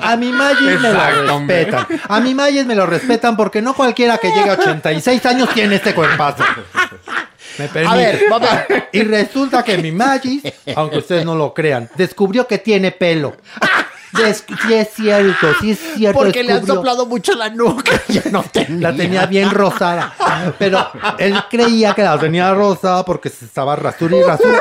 A 0.00 0.16
mi 0.16 0.32
Mayes 0.32 0.80
me 0.80 0.90
lo 0.92 1.38
respetan. 1.38 1.86
A 2.08 2.20
mi 2.20 2.34
Mayes 2.34 2.66
me 2.66 2.74
lo 2.74 2.86
respetan 2.86 3.36
porque 3.36 3.62
no 3.62 3.74
cualquiera 3.74 4.18
que 4.18 4.28
llegue 4.30 4.50
a 4.50 4.54
86 4.54 5.24
años 5.26 5.48
tiene 5.54 5.76
este 5.76 5.94
cuerpazo. 5.94 6.44
Me 7.58 7.68
permite. 7.68 7.86
A 7.94 7.96
ver, 7.96 8.20
vamos. 8.30 8.48
Y 8.92 9.02
resulta 9.02 9.62
que 9.62 9.76
mi 9.78 9.92
Magis, 9.92 10.42
aunque 10.74 10.98
ustedes 10.98 11.24
no 11.24 11.34
lo 11.34 11.52
crean, 11.52 11.88
descubrió 11.96 12.46
que 12.46 12.58
tiene 12.58 12.92
pelo. 12.92 13.36
Des- 14.12 14.44
sí 14.66 14.74
es 14.74 14.88
cierto, 14.94 15.48
sí 15.60 15.72
es 15.72 15.78
cierto. 15.96 16.18
Porque 16.18 16.42
le 16.42 16.52
han 16.54 16.66
soplado 16.66 17.04
mucho 17.06 17.34
la 17.34 17.50
nuca. 17.50 17.92
Ya 18.08 18.22
no 18.30 18.42
tenía. 18.42 18.90
La 18.90 18.96
tenía 18.96 19.26
bien 19.26 19.50
rosada. 19.50 20.14
Pero 20.58 20.86
él 21.18 21.34
creía 21.50 21.92
que 21.94 22.02
la 22.02 22.18
tenía 22.18 22.54
rosada 22.54 23.04
porque 23.04 23.28
se 23.28 23.44
estaba 23.44 23.76
rasura 23.76 24.16
y 24.16 24.22
rasura. 24.22 24.58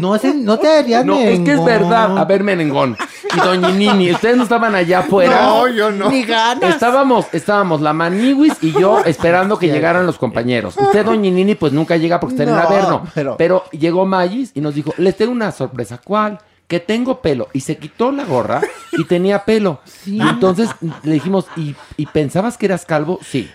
No, 0.00 0.16
no 0.16 0.58
te 0.58 0.68
harías 0.68 1.04
No, 1.04 1.18
es 1.18 1.40
que 1.40 1.52
es 1.52 1.64
verdad. 1.64 2.16
A 2.18 2.24
ver, 2.24 2.44
Merengón. 2.44 2.96
Y 3.36 3.40
Doña 3.40 3.70
Nini, 3.70 4.12
ustedes 4.12 4.36
no 4.36 4.42
estaban 4.44 4.74
allá 4.74 5.00
afuera. 5.00 5.42
No, 5.42 5.68
yo 5.68 5.90
no. 5.90 6.10
Ni 6.10 6.22
ganas. 6.24 6.74
Estábamos, 6.74 7.26
estábamos 7.32 7.80
la 7.80 7.92
Maniwis 7.92 8.54
y 8.62 8.72
yo 8.72 9.00
esperando 9.04 9.58
que 9.58 9.68
llegaran 9.68 10.06
los 10.06 10.18
compañeros. 10.18 10.76
Usted, 10.78 11.04
Doña 11.04 11.30
Nini, 11.30 11.54
pues 11.54 11.72
nunca 11.72 11.96
llega 11.96 12.18
porque 12.20 12.34
está 12.34 12.42
en 12.44 12.48
el 12.50 12.54
No, 12.56 12.60
Averno. 12.62 13.02
pero- 13.14 13.36
Pero... 13.36 13.64
llegó 13.72 14.06
Magis 14.06 14.52
y 14.54 14.60
nos 14.60 14.74
dijo, 14.74 14.92
les 14.98 15.16
tengo 15.16 15.32
una 15.32 15.52
sorpresa. 15.52 16.00
¿Cuál? 16.02 16.38
Que 16.66 16.80
tengo 16.80 17.20
pelo. 17.22 17.48
Y 17.52 17.60
se 17.60 17.76
quitó 17.78 18.12
la 18.12 18.24
gorra 18.24 18.60
y 18.92 19.04
tenía 19.04 19.44
pelo. 19.44 19.80
Y 20.06 20.20
entonces 20.20 20.68
le 21.02 21.12
dijimos, 21.12 21.46
¿y, 21.56 21.74
y 21.96 22.06
pensabas 22.06 22.56
que 22.58 22.66
eras 22.66 22.84
calvo? 22.84 23.18
Sí. 23.22 23.50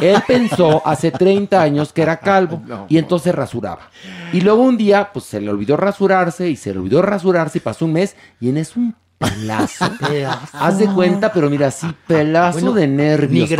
Él 0.00 0.22
pensó 0.26 0.82
hace 0.86 1.10
30 1.10 1.60
años 1.60 1.92
que 1.92 2.02
era 2.02 2.18
calvo 2.18 2.62
y 2.88 2.96
entonces 2.96 3.34
rasuraba. 3.34 3.88
Y 4.32 4.40
luego 4.40 4.62
un 4.62 4.76
día, 4.76 5.10
pues 5.12 5.24
se 5.24 5.40
le 5.40 5.50
olvidó 5.50 5.76
rasurarse 5.76 6.48
y 6.48 6.54
se 6.54 6.72
le 6.72 6.78
olvidó 6.78 7.02
rasurarse 7.02 7.58
y 7.58 7.60
pasó 7.60 7.86
un 7.86 7.94
mes 7.94 8.14
y 8.40 8.50
en 8.50 8.58
eso 8.58 8.78
un 8.78 8.94
pelazo. 9.20 9.84
Haz 10.52 10.78
de 10.78 10.86
cuenta, 10.86 11.32
pero 11.32 11.50
mira, 11.50 11.66
así, 11.68 11.86
pelazo 12.06 12.54
Bueno, 12.60 12.72
de 12.72 12.86
nervios. 12.86 13.50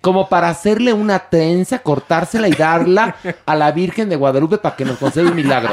Como, 0.00 0.28
para 0.28 0.48
hacerle 0.48 0.92
una 0.92 1.18
trenza, 1.18 1.78
cortársela 1.78 2.48
y 2.48 2.52
darla 2.52 3.16
a 3.46 3.54
la 3.54 3.70
Virgen 3.72 4.08
de 4.08 4.16
Guadalupe 4.16 4.58
para 4.58 4.74
que 4.76 4.84
nos 4.84 4.98
conceda 4.98 5.28
un 5.30 5.36
milagro. 5.36 5.70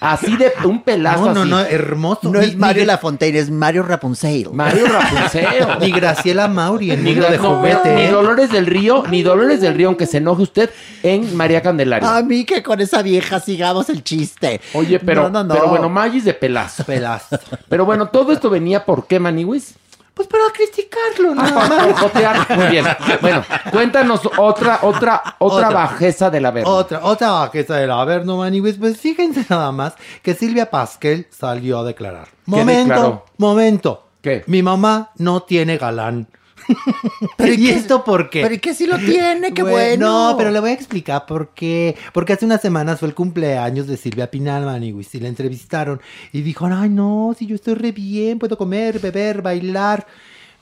Así 0.00 0.36
de 0.36 0.52
un 0.64 0.82
pelazo 0.82 1.32
No, 1.32 1.34
no, 1.34 1.40
así. 1.42 1.50
no, 1.50 1.60
hermoso. 1.60 2.30
No 2.32 2.40
es 2.40 2.56
Mario 2.56 2.82
ni- 2.82 2.86
Lafontaine, 2.86 3.38
es 3.38 3.50
Mario 3.50 3.84
Rapunzel. 3.84 4.48
Mario 4.52 4.86
Rapunzel. 4.86 5.46
Ni 5.80 5.92
Graciela 5.92 6.48
Mauri 6.48 6.90
en 6.90 7.04
Ni, 7.04 7.14
de 7.14 7.38
no, 7.38 7.56
Juguete. 7.56 7.94
ni. 7.94 8.06
Dolores 8.08 8.50
del 8.50 8.66
Río, 8.66 9.04
ni 9.08 9.22
Dolores 9.22 9.60
del 9.60 9.74
Río, 9.74 9.88
aunque 9.88 10.06
se 10.06 10.18
enoje 10.18 10.42
usted, 10.42 10.70
en 11.02 11.36
María 11.36 11.62
Candelaria. 11.62 12.16
A 12.16 12.22
mí 12.22 12.44
que 12.44 12.62
con 12.62 12.80
esa 12.80 13.02
vieja 13.02 13.38
sigamos 13.40 13.88
el 13.88 14.02
chiste. 14.02 14.60
Oye, 14.74 14.98
pero, 14.98 15.24
No, 15.24 15.30
no, 15.30 15.44
no. 15.44 15.54
pero 15.54 15.68
bueno, 15.68 15.88
Magis 15.88 16.24
de 16.24 16.34
pelazo. 16.34 16.84
Pelazo. 16.84 17.38
Pero 17.68 17.84
bueno, 17.84 18.08
todo 18.08 18.32
esto 18.32 18.50
venía 18.50 18.79
por 18.84 19.06
qué, 19.06 19.18
Maniwis? 19.20 19.74
Pues 20.14 20.28
para 20.28 20.44
criticarlo, 20.52 21.30
Ah, 21.30 21.34
nada 21.50 21.68
para 21.68 21.84
boicotear. 21.86 22.56
Muy 22.58 22.66
bien. 22.66 22.84
Bueno, 23.22 23.42
cuéntanos 23.72 24.20
otra, 24.36 24.80
otra, 24.82 25.22
otra, 25.38 25.68
Otra. 25.68 25.70
bajeza 25.70 26.28
de 26.30 26.40
la 26.40 26.50
verga. 26.50 26.68
Otra, 26.68 27.00
otra 27.04 27.30
bajeza 27.30 27.76
del 27.76 27.90
Averno 27.90 28.36
Maniwis. 28.36 28.76
Pues 28.76 28.98
fíjense 28.98 29.46
nada 29.48 29.72
más 29.72 29.94
que 30.22 30.34
Silvia 30.34 30.68
Pasquel 30.70 31.26
salió 31.30 31.78
a 31.78 31.84
declarar. 31.84 32.28
Momento, 32.46 32.92
declaró? 32.94 33.24
momento. 33.38 34.06
¿Qué? 34.20 34.44
Mi 34.46 34.62
mamá 34.62 35.10
no 35.16 35.42
tiene 35.44 35.78
galán. 35.78 36.26
Pero 37.36 37.52
¿y 37.52 37.56
¿Y 37.56 37.66
qué- 37.66 37.74
esto 37.74 38.04
por 38.04 38.30
qué? 38.30 38.42
Pero 38.42 38.54
¿y 38.54 38.58
qué 38.58 38.74
si 38.74 38.86
lo 38.86 38.98
tiene? 38.98 39.52
¡Qué 39.52 39.62
bueno! 39.62 40.30
No, 40.30 40.36
pero 40.36 40.50
le 40.50 40.60
voy 40.60 40.70
a 40.70 40.74
explicar 40.74 41.26
por 41.26 41.50
qué. 41.50 41.96
Porque 42.12 42.32
hace 42.32 42.44
unas 42.46 42.60
semanas 42.60 42.98
fue 43.00 43.08
el 43.08 43.14
cumpleaños 43.14 43.86
de 43.86 43.96
Silvia 43.96 44.30
Pinal, 44.30 44.64
Maniwis, 44.64 45.14
y 45.14 45.20
la 45.20 45.28
entrevistaron. 45.28 46.00
Y 46.32 46.42
dijo, 46.42 46.66
ay, 46.66 46.88
no, 46.88 47.34
si 47.38 47.46
yo 47.46 47.54
estoy 47.54 47.74
re 47.74 47.92
bien, 47.92 48.38
puedo 48.38 48.56
comer, 48.58 48.98
beber, 48.98 49.42
bailar. 49.42 50.06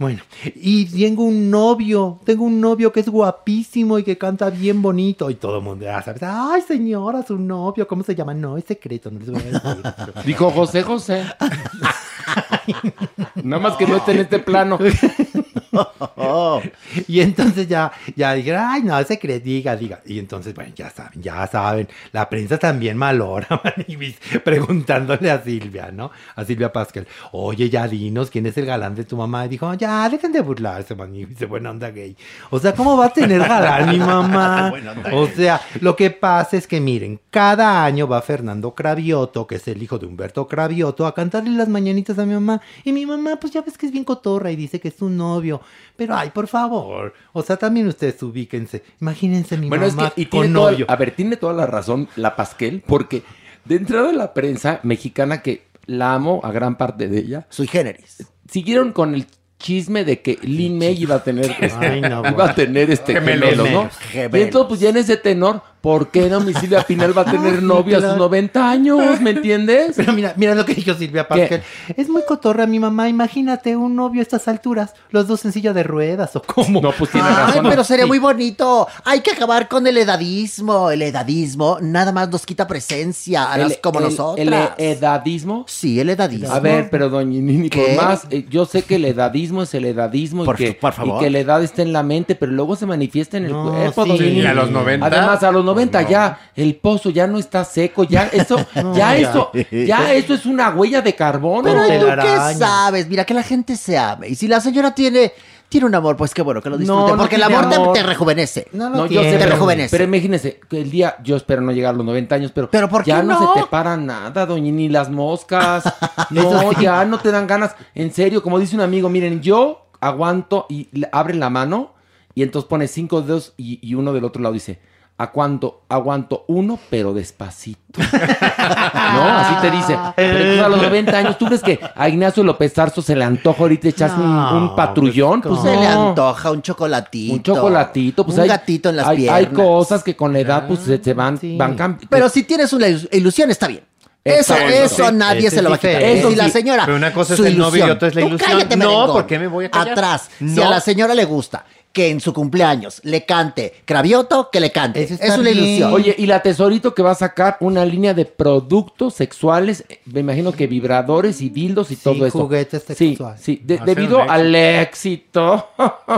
Bueno, 0.01 0.23
y 0.55 0.85
tengo 0.87 1.25
un 1.25 1.51
novio, 1.51 2.21
tengo 2.25 2.45
un 2.45 2.61
novio 2.61 2.93
que 2.93 3.01
es 3.01 3.09
guapísimo 3.09 3.99
y 3.99 4.05
que 4.05 4.17
canta 4.17 4.49
bien 4.49 4.81
bonito. 4.81 5.29
Y 5.29 5.35
todo 5.35 5.59
el 5.59 5.65
mundo 5.65 5.87
ya 5.87 6.01
sabe, 6.03 6.21
ay, 6.23 6.63
señora, 6.63 7.25
su 7.27 7.37
novio, 7.37 7.89
¿cómo 7.89 8.05
se 8.05 8.15
llama? 8.15 8.33
No, 8.33 8.57
es 8.57 8.63
secreto, 8.65 9.11
no 9.11 9.19
les 9.19 9.29
voy 9.29 9.41
a 9.41 9.45
decir. 9.45 9.83
Dijo 10.25 10.51
José 10.53 10.85
José. 10.85 11.25
Nada 13.43 13.61
más 13.63 13.77
que 13.77 13.87
no 13.89 13.97
esté 13.97 14.13
en 14.13 14.19
este 14.19 14.39
plano. 14.39 14.79
y 17.09 17.21
entonces 17.21 17.69
ya, 17.69 17.93
ya 18.17 18.35
dijeron, 18.35 18.63
ay, 18.67 18.83
no, 18.83 19.03
se 19.05 19.19
cree, 19.19 19.41
diga, 19.41 19.77
diga. 19.77 20.01
Y 20.07 20.19
entonces, 20.19 20.55
bueno, 20.55 20.73
ya 20.75 20.91
saben, 20.91 21.23
ya 21.23 21.47
saben. 21.47 21.89
La 22.13 22.29
prensa 22.29 22.59
también 22.59 22.97
malora, 22.97 23.47
Manibis, 23.65 24.17
preguntándole 24.45 25.31
a 25.31 25.43
Silvia, 25.43 25.91
¿no? 25.93 26.11
A 26.37 26.45
Silvia 26.45 26.73
Pascal, 26.73 27.07
oye, 27.33 27.69
ya 27.71 27.87
dinos, 27.87 28.31
¿quién 28.31 28.47
es 28.47 28.57
el 28.59 28.67
galán 28.67 28.95
de 28.95 29.05
tu 29.05 29.17
mamá? 29.17 29.47
Y 29.47 29.49
dijo, 29.49 29.73
ya, 29.75 30.09
dejen 30.09 30.33
de 30.33 30.41
burlarse, 30.41 30.95
Manibis, 30.95 31.39
de 31.39 31.47
buena 31.47 31.71
onda 31.71 31.91
gay. 31.91 32.17
O 32.51 32.59
sea, 32.59 32.75
¿cómo 32.75 32.97
va 32.97 33.07
a 33.07 33.13
tener 33.13 33.41
galán 33.41 33.91
mi 33.91 33.99
mamá? 33.99 34.73
O 35.13 35.27
sea, 35.27 35.61
lo 35.81 35.97
que 35.97 36.11
pasa 36.11 36.57
es 36.57 36.67
que 36.67 36.81
miren, 36.81 37.21
cada 37.31 37.85
año 37.85 38.07
va 38.09 38.21
Fernando 38.23 38.75
Cravioto, 38.75 39.47
que 39.47 39.57
es 39.57 39.69
el 39.69 39.83
hijo 39.83 39.99
de 39.99 40.07
Humberto 40.07 40.47
Cravioto, 40.47 41.07
a 41.07 41.15
cantarle 41.15 41.51
las 41.51 41.69
mañanitas 41.69 42.19
a 42.19 42.27
mi 42.27 42.35
mamá. 42.35 42.61
Y 42.85 42.93
mi 42.93 43.07
mamá, 43.07 43.37
pues 43.41 43.53
ya 43.53 43.63
ves 43.63 43.79
que 43.79 43.87
es 43.87 43.93
bien 43.93 44.05
cotorra 44.05 44.51
y 44.51 44.57
dice 44.57 44.81
que 44.81 44.89
es 44.89 44.97
su 44.97 45.09
novio. 45.09 45.58
Pero 45.97 46.15
ay, 46.17 46.31
por 46.31 46.47
favor. 46.49 47.13
O 47.33 47.43
sea, 47.43 47.57
también 47.57 47.89
ustedes 47.89 48.23
ubíquense. 48.23 48.83
Imagínense 49.01 49.57
mi 49.57 49.69
Bueno, 49.69 49.87
es 49.87 49.95
mamá 49.95 50.11
que 50.15 50.23
y 50.23 50.27
con 50.27 50.53
toda- 50.53 50.71
novio. 50.73 50.87
a 50.89 50.97
ver, 50.97 51.11
tiene 51.13 51.37
toda 51.37 51.53
la 51.55 51.67
razón 51.67 52.09
la 52.17 52.37
Pasquel, 52.37 52.83
porque 52.87 53.23
de 53.65 53.77
entrada 53.77 54.09
de 54.09 54.15
la 54.17 54.33
prensa 54.35 54.81
mexicana, 54.83 55.43
que 55.43 55.67
la 55.87 56.15
amo 56.15 56.41
a 56.45 56.53
gran 56.53 56.77
parte 56.77 57.09
de 57.09 57.19
ella. 57.19 57.47
Sui 57.51 57.67
generis. 57.67 58.27
Siguieron 58.51 58.93
con 58.93 59.15
el 59.15 59.27
chisme 59.59 60.05
de 60.05 60.21
que 60.23 60.39
Lin 60.43 60.79
May 60.79 61.03
iba 61.03 61.17
a 61.17 61.25
tener, 61.25 61.51
este, 61.61 61.87
Ay, 61.87 62.01
no, 62.01 62.23
iba 62.29 62.51
a 62.51 62.55
tener 62.55 62.91
este. 62.91 63.13
Gemelos. 63.15 63.69
Y 64.15 64.19
entonces, 64.41 64.69
pues 64.69 64.81
ya 64.81 64.91
en 64.91 64.99
ese 64.99 65.17
tenor, 65.17 65.63
¿por 65.81 66.09
qué 66.09 66.31
Silvia 66.61 66.83
Pinal 66.83 67.17
va 67.17 67.23
a 67.23 67.25
tener 67.25 67.55
Ay, 67.57 67.61
novio 67.63 67.97
a 67.97 68.01
sus 68.01 68.09
claro. 68.09 68.19
90 68.25 68.71
años? 68.71 69.21
¿Me 69.21 69.31
entiendes? 69.31 69.95
Pero 69.97 70.13
mira, 70.13 70.33
mira 70.37 70.55
lo 70.55 70.65
que 70.65 70.75
dijo 70.75 70.95
Silvia 70.95 71.27
Pascal. 71.27 71.63
Es 71.97 72.09
muy 72.09 72.23
cotorra 72.27 72.67
mi 72.67 72.79
mamá. 72.79 73.09
Imagínate 73.09 73.77
un 73.77 73.95
novio 73.97 74.21
a 74.21 74.23
estas 74.23 74.49
alturas. 74.49 74.95
Los 75.11 75.27
dos 75.29 75.45
en 75.45 75.53
silla 75.53 75.73
de 75.73 75.83
ruedas 75.83 76.35
o 76.37 76.43
cómo. 76.43 76.81
No, 76.81 76.93
pues 76.93 77.11
tiene 77.11 77.27
Ay, 77.31 77.61
pero 77.63 77.85
sería 77.85 78.07
muy 78.07 78.19
bonito. 78.19 78.87
Hay 79.05 79.21
que 79.21 79.31
acabar 79.33 79.69
con 79.69 79.87
el 79.87 79.97
edadismo. 79.97 80.91
El 80.91 81.03
edadismo 81.03 81.79
nada 81.81 82.13
más 82.13 82.29
nos 82.31 82.45
quita 82.45 82.67
presencia 82.67 83.51
a 83.53 83.59
las 83.59 83.77
como 83.79 83.99
el- 84.01 84.05
nosotras. 84.07 84.39
¿El 84.79 84.87
edadismo? 84.87 85.65
Sí, 85.69 86.01
el 86.01 86.11
edadismo. 86.11 86.53
A 86.53 86.61
ver, 86.61 86.89
pero 86.91 87.09
doña 87.09 87.41
Nini, 87.41 87.69
por 87.69 87.95
más, 87.97 88.27
eh, 88.31 88.45
yo 88.51 88.65
sé 88.67 88.83
que 88.83 88.97
el 88.97 89.05
edadismo 89.05 89.63
es 89.63 89.73
el 89.75 89.85
edadismo 89.85 90.45
Por- 90.45 90.61
y, 90.61 90.65
que, 90.67 90.73
por 90.75 90.93
favor. 90.93 91.17
y 91.23 91.25
que 91.25 91.31
la 91.31 91.39
edad 91.39 91.63
está 91.63 91.83
en 91.83 91.93
la 91.93 92.03
mente, 92.03 92.35
pero 92.35 92.53
luego 92.53 92.77
se 92.77 92.87
manifiesta 92.87 93.37
en 93.37 93.47
el 93.47 93.53
No, 93.53 93.71
cuerpo, 93.71 94.05
sí. 94.17 94.41
a 94.45 94.55
los 94.55 94.71
90. 94.71 95.07
Además, 95.07 95.43
a 95.43 95.53
los 95.53 95.65
90 95.69 96.03
ya 96.03 96.39
el 96.57 96.77
pozo 96.77 97.11
ya 97.11 97.27
no 97.27 97.39
está 97.39 97.65
seco, 97.65 98.05
ya 98.05 98.25
eso, 98.33 98.57
No, 98.75 98.95
ya 98.97 99.17
ya. 99.17 99.31
eso, 99.31 99.51
ya 99.71 100.13
eso 100.15 100.35
es 100.35 100.47
una 100.47 100.71
huella 100.71 101.01
de 101.03 101.15
carbono. 101.15 101.63
Pero 101.65 101.87
¿y 101.87 101.99
tú 101.99 102.07
qué 102.23 102.55
sabes? 102.55 103.09
Mira, 103.09 103.25
que 103.25 103.35
la 103.35 103.43
gente 103.43 103.77
se 103.77 103.97
ame. 103.99 104.29
Y 104.29 104.35
si 104.35 104.49
la 104.49 104.61
señora 104.61 104.95
tiene, 104.95 105.33
tiene 105.69 105.87
un 105.87 105.95
amor, 105.95 106.17
pues 106.17 106.33
qué 106.33 106.43
bueno 106.43 106.63
que 106.63 106.71
lo 106.71 106.79
disfrute. 106.79 107.11
no 107.13 107.17
porque 107.17 107.37
el 107.37 107.43
amor, 107.43 107.69
te- 107.69 107.77
amor. 107.77 107.93
Te, 107.93 108.03
rejuvenece. 108.03 108.69
No, 108.73 109.07
yo 109.07 109.23
sé, 109.23 109.33
te 109.33 109.39
pero, 109.39 109.51
rejuvenece. 109.53 109.91
pero 109.91 110.05
imagínese 110.05 110.61
que 110.69 110.81
el 110.81 110.91
día, 110.91 111.17
yo 111.23 111.37
espero 111.37 111.61
no 111.61 111.73
llegar 111.73 111.95
a 111.95 111.97
los 111.97 112.07
90 112.07 112.35
años, 112.35 112.53
pero, 112.55 112.69
¿por 112.89 113.05
ya 113.05 113.21
qué 113.21 113.27
no? 113.27 113.39
no? 113.39 113.55
se 113.55 113.61
te 113.61 113.67
para 113.67 113.97
nada, 113.97 114.47
doña, 114.47 114.73
ni 114.73 114.89
las 114.89 115.11
moscas. 115.11 115.85
no, 116.31 116.73
ya 116.81 117.05
no 117.05 117.19
te 117.19 117.31
dan 117.31 117.47
ganas. 117.47 117.75
En 117.95 118.13
serio, 118.13 118.43
como 118.43 118.59
dice 118.59 118.75
un 118.75 118.83
amigo, 118.83 119.09
miren, 119.09 119.41
yo 119.43 119.87
aguanto 120.01 120.67
y 120.69 120.89
le 120.93 121.09
abre 121.13 121.35
la 121.35 121.51
mano 121.51 121.93
y 122.35 122.43
entonces 122.45 122.69
pone 122.69 122.87
cinco 122.87 123.21
dedos 123.21 123.53
y, 123.57 123.81
y 123.83 123.95
uno 123.95 124.13
del 124.13 124.25
otro 124.25 124.41
lado 124.41 124.53
dice, 124.55 124.79
¿a 125.19 125.31
cuánto? 125.33 125.83
Aguanto 125.89 126.45
uno, 126.49 126.79
pero 126.91 127.13
despacito. 127.13 128.01
no, 128.01 129.39
así 129.39 129.55
te 129.61 129.71
dice. 129.71 129.99
Pero 130.17 130.65
a 130.65 130.69
los 130.69 130.81
90 130.83 131.17
años, 131.19 131.39
¿tú 131.39 131.47
crees 131.47 131.63
que 131.63 131.79
a 131.95 132.09
Ignacio 132.09 132.43
López 132.45 132.73
Tarso 132.73 133.03
se 133.03 133.15
le 133.17 133.25
antoja 133.25 133.61
ahorita 133.63 133.89
echarse 133.89 134.17
un, 134.17 134.29
un 134.31 134.77
patrullón? 134.77 135.41
Pues 135.43 135.61
se 135.63 135.71
le 135.77 135.89
no. 135.89 136.09
antoja 136.11 136.51
un 136.51 136.63
chocolatito. 136.63 137.35
Un 137.35 137.43
chocolatito, 137.43 138.25
pues 138.25 138.37
un 138.37 138.43
hay, 138.45 138.49
gatito 138.49 138.89
en 138.91 138.97
las 138.97 139.07
hay, 139.09 139.17
piernas. 139.19 139.39
hay 139.39 139.47
cosas 139.47 140.03
que 140.03 140.15
con 140.17 140.33
la 140.33 140.39
edad 140.41 140.67
pues 140.67 140.81
se, 140.81 141.03
se 141.03 141.15
van, 141.15 141.39
van 141.57 141.75
cambiando. 141.77 142.07
Pero 142.11 142.29
si 142.29 142.45
tienes 142.45 142.73
una 142.73 142.87
ilus- 142.89 143.09
ilusión, 143.13 143.51
está 143.51 143.67
bien. 143.69 143.83
Eso, 144.25 144.55
eso 144.57 145.09
Sí, 145.09 145.15
nadie 145.15 145.49
se 145.51 145.63
lo 145.63 145.71
va 145.71 145.77
a 145.77 145.79
quitar. 145.79 146.03
la 146.03 146.09
Eso 146.09 146.31
sí. 146.31 146.51
señora. 146.51 146.85
Pero 146.85 146.97
una 146.99 147.13
cosa 147.15 147.33
es 147.33 147.39
su 147.39 147.47
el 147.47 147.57
novio 147.57 147.69
y 147.69 147.89
ilusión. 147.89 147.91
otra 147.97 148.09
es 148.09 148.15
la 148.15 148.21
Tú 148.21 148.27
ilusión. 148.29 148.51
cállate, 148.53 148.77
No. 148.77 149.07
¿por 149.07 149.27
qué 149.27 149.39
me 149.39 149.47
voy 149.47 149.65
a 149.67 149.71
callar? 149.71 149.91
Atrás. 149.93 150.29
Si 150.39 150.45
No. 150.45 150.65
a 150.65 150.71
la 150.71 150.81
señora 150.81 151.15
le 151.15 151.25
gusta 151.25 151.65
que 151.99 152.11
en 152.11 152.21
su 152.21 152.33
cumpleaños 152.33 153.01
le 153.03 153.25
cante 153.25 153.75
Cravioto, 153.85 154.51
que 154.53 154.61
le 154.61 154.71
cante. 154.71 155.03
es 155.03 155.37
una 155.37 155.51
ilusión. 155.51 155.93
Oye, 155.93 156.15
y 156.17 156.27
la 156.27 156.41
tesorito 156.43 156.95
que 156.95 157.03
va 157.03 157.11
a 157.11 157.15
sacar 157.17 157.57
una 157.59 157.85
línea 157.85 158.15
de 158.15 158.25
productos 158.25 159.15
sexuales, 159.15 159.85
me 160.05 160.21
imagino 160.21 160.53
que 160.53 160.69
vibradores 160.69 161.41
y 161.41 161.49
dildos 161.49 161.91
y 161.91 161.97
todo 161.97 162.25
eso. 162.25 162.39
juguetes 162.39 162.85
Sí, 162.87 162.95
sexuales. 163.09 163.41
sí, 163.43 163.61
de- 163.65 163.81
a 163.81 163.85
debido 163.85 164.21
al 164.21 164.55
éxito. 164.55 165.67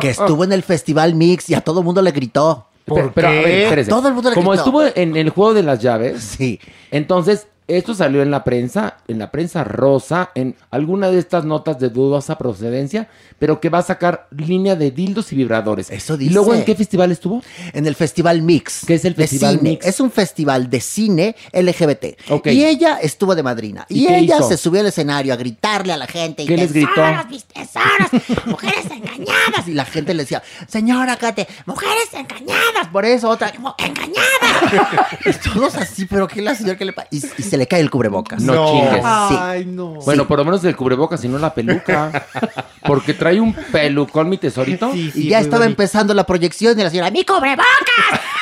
que 0.03 0.11
estuvo 0.11 0.45
en 0.45 0.53
el 0.53 0.63
Festival 0.63 1.15
Mix 1.15 1.49
y 1.49 1.55
a 1.55 1.63
todo 1.63 1.79
el 1.81 1.87
mundo 1.87 2.03
le 2.03 2.11
gritó. 2.11 2.67
Pero, 2.85 3.11
pero, 3.15 3.29
a 3.29 3.31
ver, 3.31 3.49
espérese. 3.63 3.89
Todo 3.89 4.09
el 4.09 4.13
mundo 4.15 4.29
le 4.29 4.35
Como 4.35 4.51
gritó. 4.51 4.65
estuvo 4.65 4.83
en 4.95 5.17
el 5.17 5.31
juego 5.31 5.55
de 5.55 5.63
las 5.63 5.81
llaves, 5.81 6.23
sí. 6.23 6.61
Entonces, 6.91 7.47
esto 7.77 7.95
salió 7.95 8.23
en 8.23 8.31
la 8.31 8.45
prensa, 8.45 8.97
en 9.09 9.19
la 9.19 9.31
prensa 9.31 9.65
rosa, 9.65 10.31
en 10.35 10.57
alguna 10.71 11.11
de 11.11 11.19
estas 11.19 11.45
notas 11.45 11.79
de 11.79 11.89
dudosa 11.91 12.37
procedencia, 12.39 13.09
pero 13.39 13.61
que 13.61 13.69
va 13.69 13.79
a 13.79 13.83
sacar 13.83 14.27
línea 14.31 14.77
de 14.77 14.91
dildos 14.91 15.33
y 15.33 15.37
vibradores. 15.37 15.91
Eso 15.91 16.15
¿Y 16.21 16.29
luego 16.31 16.53
dice. 16.53 16.61
en 16.61 16.65
qué 16.67 16.75
festival 16.75 17.13
estuvo? 17.13 17.43
En 17.73 17.87
el 17.87 17.95
Festival 17.95 18.43
Mix. 18.43 18.85
¿Qué 18.87 18.95
es 18.95 19.05
el 19.05 19.15
Festival 19.15 19.59
cine. 19.59 19.71
Mix? 19.71 19.87
Es 19.87 20.01
un 20.01 20.11
festival 20.11 20.69
de 20.71 20.81
cine 20.81 21.37
LGBT. 21.53 22.17
Y 22.47 22.65
ella 22.65 22.99
estuvo 23.01 23.35
de 23.35 23.43
madrina. 23.43 23.87
¿Y 23.89 24.07
ella 24.13 24.37
hizo? 24.39 24.49
se 24.49 24.57
subió 24.57 24.81
al 24.81 24.87
escenario 24.87 25.33
a 25.33 25.37
gritarle 25.37 25.93
a 25.93 25.97
la 25.97 26.07
gente. 26.07 26.43
y 26.43 26.47
¿Qué 26.47 26.57
les 26.57 26.73
gritó? 26.73 26.91
"Tesoros, 26.95 27.29
mis 27.29 27.45
tesoros, 27.45 28.47
mujeres 28.47 28.85
engañadas. 28.91 29.67
Y 29.69 29.73
la 29.75 29.85
gente 29.85 30.15
le 30.15 30.23
decía, 30.25 30.43
señora, 30.69 31.17
cállate, 31.17 31.47
mujeres 31.67 32.09
engañadas. 32.13 32.89
Por 32.93 33.05
eso 33.05 33.29
otra, 33.29 33.53
"Mo- 33.59 33.75
engañadas. 33.79 35.13
y 35.27 35.33
todos 35.55 35.75
así, 35.77 36.05
pero 36.07 36.27
¿qué 36.29 36.43
la 36.43 36.55
señora 36.55 36.77
que 36.79 36.85
le 36.85 36.93
pasa? 36.93 37.09
Y, 37.11 37.17
y 37.39 37.43
se 37.43 37.57
le 37.61 37.67
cae 37.69 37.81
el 37.81 37.91
cubrebocas. 37.91 38.41
No, 38.43 38.73
chingues. 38.73 38.95
Sí. 38.95 39.37
Ay, 39.39 39.67
no. 39.67 39.89
Bueno, 40.07 40.27
por 40.27 40.39
lo 40.39 40.47
menos 40.47 40.65
el 40.65 40.75
cubrebocas 40.75 41.23
y 41.25 41.29
no 41.29 41.39
la 41.39 41.53
peluca. 41.53 42.11
Porque 42.87 43.13
trae 43.13 43.39
un 43.39 43.53
pelucón 43.53 44.31
mi 44.31 44.39
tesorito. 44.39 44.91
y 44.95 45.29
ya 45.29 45.41
estaba 45.41 45.67
empezando 45.67 46.15
la 46.15 46.25
proyección 46.25 46.81
y 46.81 46.83
la 46.83 46.89
señora, 46.89 47.11
¡mi 47.11 47.23
cubrebocas! 47.23 47.67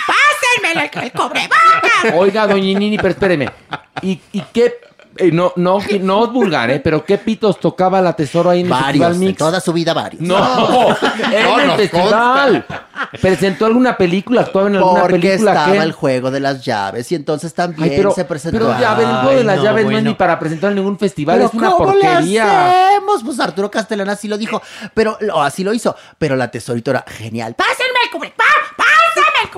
¡Pásenme 0.06 0.84
el, 0.84 1.02
el 1.02 1.10
cubrebocas! 1.12 2.14
Oiga, 2.14 2.46
doña 2.46 2.78
Nini, 2.78 2.96
pero 2.96 3.08
espéreme. 3.08 3.50
¿Y, 4.02 4.20
y 4.32 4.40
qué? 4.52 4.74
Eh, 5.18 5.30
no, 5.32 5.52
no, 5.56 5.78
no 6.00 6.24
es 6.24 6.32
vulgar, 6.32 6.70
¿eh? 6.70 6.80
Pero 6.80 7.04
¿qué 7.04 7.18
pitos 7.18 7.58
tocaba 7.60 8.00
la 8.00 8.14
tesoro 8.14 8.50
ahí 8.50 8.60
en 8.60 8.66
el 8.66 8.70
Varios, 8.70 8.86
Festival 8.86 9.12
en 9.14 9.18
Mix? 9.20 9.38
toda 9.38 9.60
su 9.60 9.72
vida 9.72 9.94
varios. 9.94 10.22
No, 10.22 10.88
en 11.32 11.42
No 11.44 11.60
el 11.60 11.66
nos 11.66 11.76
festival. 11.76 12.66
¿Presentó 13.20 13.66
alguna 13.66 13.96
película? 13.96 14.42
¿Actuaba 14.42 14.68
en 14.68 14.76
alguna 14.76 15.02
Porque 15.02 15.18
película? 15.20 15.52
estaba 15.52 15.72
¿Qué? 15.72 15.78
el 15.78 15.92
juego 15.92 16.30
de 16.30 16.40
las 16.40 16.64
llaves 16.64 17.10
y 17.12 17.14
entonces 17.14 17.54
también 17.54 17.90
Ay, 17.90 17.96
pero, 17.96 18.10
se 18.12 18.24
presentó. 18.24 18.58
pero 18.58 18.78
ya, 18.80 18.92
el 18.98 19.06
juego 19.22 19.38
de 19.38 19.44
las 19.44 19.56
no, 19.58 19.64
llaves 19.64 19.84
no 19.86 19.98
es 19.98 20.04
ni 20.04 20.14
para 20.14 20.38
presentar 20.38 20.70
en 20.70 20.76
ningún 20.76 20.98
festival, 20.98 21.36
Pero 21.36 21.48
es 21.48 21.54
una 21.54 21.70
¿cómo 21.70 21.94
le 21.94 22.00
porquería. 22.00 22.88
hacemos? 22.90 23.22
Pues 23.24 23.40
Arturo 23.40 23.70
Castellana 23.70 24.12
así 24.12 24.28
lo 24.28 24.36
dijo, 24.38 24.60
pero 24.94 25.16
o 25.32 25.40
así 25.42 25.62
lo 25.64 25.72
hizo. 25.72 25.94
Pero 26.18 26.34
la 26.36 26.50
tesorito 26.50 26.90
era 26.90 27.04
genial. 27.06 27.54
¡Pásenme 27.54 27.98
el 28.04 28.10
cubrebocas! 28.10 28.46
¡Pásame 28.76 29.44
el 29.44 29.50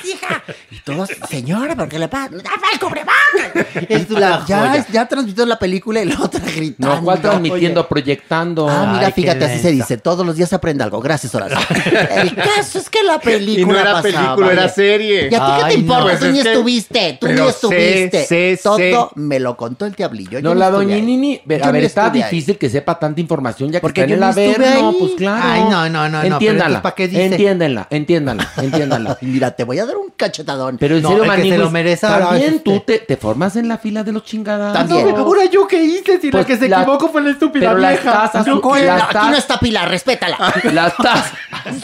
cubrebocas, 0.00 0.04
hija! 0.04 0.42
Y 0.70 0.78
todos, 0.80 1.08
señora, 1.28 1.74
¿por 1.76 1.88
qué 1.88 1.98
le 1.98 2.08
pasa? 2.08 2.30
¡Dame 2.30 2.66
el 2.72 2.78
cubrebocas! 2.78 3.84
Es 3.88 4.10
Y 4.10 4.14
la- 4.14 4.36
una 4.38 4.46
ya, 4.46 4.86
ya 4.92 5.06
transmitió 5.08 5.46
la 5.46 5.58
película 5.58 6.02
y 6.02 6.06
la 6.06 6.20
otra 6.20 6.40
gritando. 6.40 6.94
No, 6.96 7.02
¿cuál 7.02 7.20
transmitiendo, 7.20 7.86
proyectando? 7.88 8.68
Ah, 8.68 8.90
mira, 8.94 9.06
Ay, 9.06 9.12
fíjate, 9.12 9.44
así 9.44 9.58
se 9.60 9.72
dice. 9.72 9.96
Todos 9.98 10.24
los 10.26 10.36
días 10.36 10.48
se 10.48 10.54
aprende 10.54 10.84
algo. 10.84 11.00
Gracias, 11.00 11.34
Horacio. 11.34 11.58
El 12.16 12.34
caso 12.34 12.78
es 12.78 12.88
que 12.90 13.02
la 13.02 13.18
película 13.18 13.60
Y 13.62 13.64
no 13.66 13.78
era 13.78 13.92
pasaba, 14.02 14.02
película, 14.36 14.52
era 14.52 14.68
serie. 14.68 15.28
¿Y 15.30 15.34
a 15.34 15.38
ti 15.46 15.52
qué 15.56 15.58
te 15.60 15.64
Ay, 15.64 15.74
importa? 15.76 16.00
no. 16.02 16.04
Pues 16.08 16.20
Tú 16.20 16.26
ni 16.26 16.38
estuviste. 16.40 17.18
Tú 17.20 17.28
ni 17.28 17.40
estuviste. 17.40 18.24
sé, 18.26 18.60
Todo 18.62 18.76
sé. 18.76 18.94
me 19.16 19.40
lo 19.40 19.56
contó 19.56 19.86
el 19.86 19.92
diablillo. 19.92 20.40
No, 20.42 20.54
la 20.54 20.70
doña. 20.70 20.96
Nini, 20.96 21.36
a 21.36 21.66
ni 21.66 21.72
ver, 21.72 21.84
está 21.84 22.10
difícil 22.10 22.58
que 22.58 22.68
sepa 22.70 22.98
tanta 22.98 23.20
información 23.20 23.70
ya 23.70 23.78
que 23.78 23.82
Porque 23.82 24.02
está 24.02 24.04
en 24.04 24.08
yo 24.10 24.14
el 24.14 24.20
no 24.20 24.26
averno, 24.26 24.88
ahí. 24.90 24.96
pues 24.98 25.12
claro. 25.16 25.42
Ay, 25.44 25.60
no, 25.64 25.88
no, 25.88 26.08
no, 26.08 26.22
no, 26.22 26.22
Entiéndala, 26.22 26.82
¿para 26.82 26.94
qué 26.94 27.08
dice? 27.08 27.24
entiéndanla, 27.26 27.86
entiéndanla, 27.90 28.52
entiéndanla. 28.56 29.18
Mira, 29.22 29.50
te 29.52 29.64
voy 29.64 29.78
a 29.78 29.83
dar 29.86 29.96
un 29.96 30.10
cachetadón. 30.16 30.78
Pero 30.78 30.96
en 30.96 31.02
No, 31.02 31.08
serio, 31.10 31.24
el 31.24 31.42
que 31.42 31.50
se 31.50 31.58
lo 31.58 31.70
merece 31.70 32.06
también 32.06 32.60
tú 32.60 32.80
te, 32.80 32.98
te 33.00 33.16
formas 33.16 33.56
en 33.56 33.68
la 33.68 33.78
fila 33.78 34.02
de 34.04 34.12
los 34.12 34.24
chingadas. 34.24 34.72
También. 34.72 35.08
No, 35.14 35.16
ahora 35.18 35.44
yo 35.46 35.66
qué 35.66 35.82
hice 35.82 36.20
si 36.20 36.30
Pues 36.30 36.42
la 36.42 36.46
que 36.46 36.56
se 36.58 36.68
la- 36.68 36.82
equivocó 36.82 37.08
fue 37.08 37.22
la 37.22 37.30
estúpida 37.30 37.68
pero 37.68 37.78
la 37.80 37.90
vieja. 37.90 38.24
estás 38.26 38.46
Yo- 38.46 38.60
asu- 38.60 38.80
la 38.84 39.04
Aquí 39.04 39.28
no 39.30 39.36
está 39.36 39.58
Pilar, 39.58 39.88
respétala. 39.88 40.36
La 40.72 40.86
estás 40.88 41.32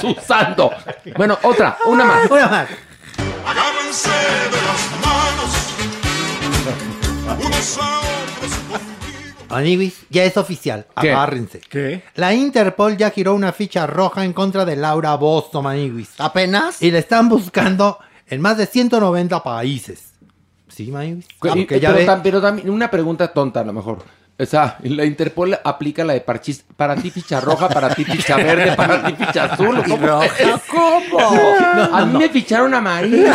usando. 0.02 0.72
Bueno, 1.16 1.38
otra, 1.42 1.76
una 1.86 2.04
más. 2.04 2.30
Una 2.30 2.48
más. 2.48 2.66
Agárrense 3.46 4.08
de 4.10 4.60
las 4.66 4.82
manos, 5.04 5.52
unos 7.46 7.78
a 7.78 8.00
Amiguis, 9.50 10.00
ya 10.10 10.24
es 10.24 10.36
oficial. 10.36 10.86
¿Qué? 11.00 11.10
Agárrense. 11.10 11.60
¿Qué? 11.68 12.02
La 12.14 12.32
Interpol 12.34 12.96
ya 12.96 13.10
giró 13.10 13.34
una 13.34 13.52
ficha 13.52 13.86
roja 13.86 14.24
en 14.24 14.32
contra 14.32 14.64
de 14.64 14.76
Laura 14.76 15.14
Boston, 15.16 15.64
Maniguis. 15.64 16.10
¿Apenas? 16.18 16.80
Y 16.82 16.90
la 16.90 16.98
están 16.98 17.28
buscando 17.28 17.98
en 18.28 18.40
más 18.40 18.56
de 18.58 18.66
190 18.66 19.42
países. 19.42 20.12
¿Sí, 20.68 20.90
Maniguis? 20.90 21.26
Y- 21.42 21.48
Aunque 21.48 21.80
ya 21.80 21.88
pero, 21.92 21.98
ve- 22.00 22.06
tam- 22.08 22.20
pero 22.22 22.40
también 22.40 22.70
una 22.70 22.90
pregunta 22.90 23.32
tonta 23.32 23.60
a 23.60 23.64
lo 23.64 23.72
mejor. 23.72 23.98
O 24.40 24.46
sea, 24.46 24.78
la 24.82 25.04
Interpol 25.04 25.58
aplica 25.62 26.02
la 26.04 26.14
de 26.14 26.20
parchis, 26.22 26.64
para 26.76 26.96
ti 26.96 27.10
ficha 27.10 27.40
roja, 27.40 27.68
para 27.68 27.94
ti 27.94 28.04
ficha 28.04 28.36
verde, 28.36 28.74
para 28.74 29.04
ti 29.04 29.12
ficha 29.14 29.44
azul. 29.44 29.82
¿Y 29.84 29.90
¿Cómo 29.90 30.06
roja? 30.06 30.28
¿Cómo? 30.70 31.18
No, 31.74 31.96
a 31.96 32.04
mí 32.06 32.18
me 32.18 32.28
ficharon 32.30 32.72
amarillo. 32.74 33.28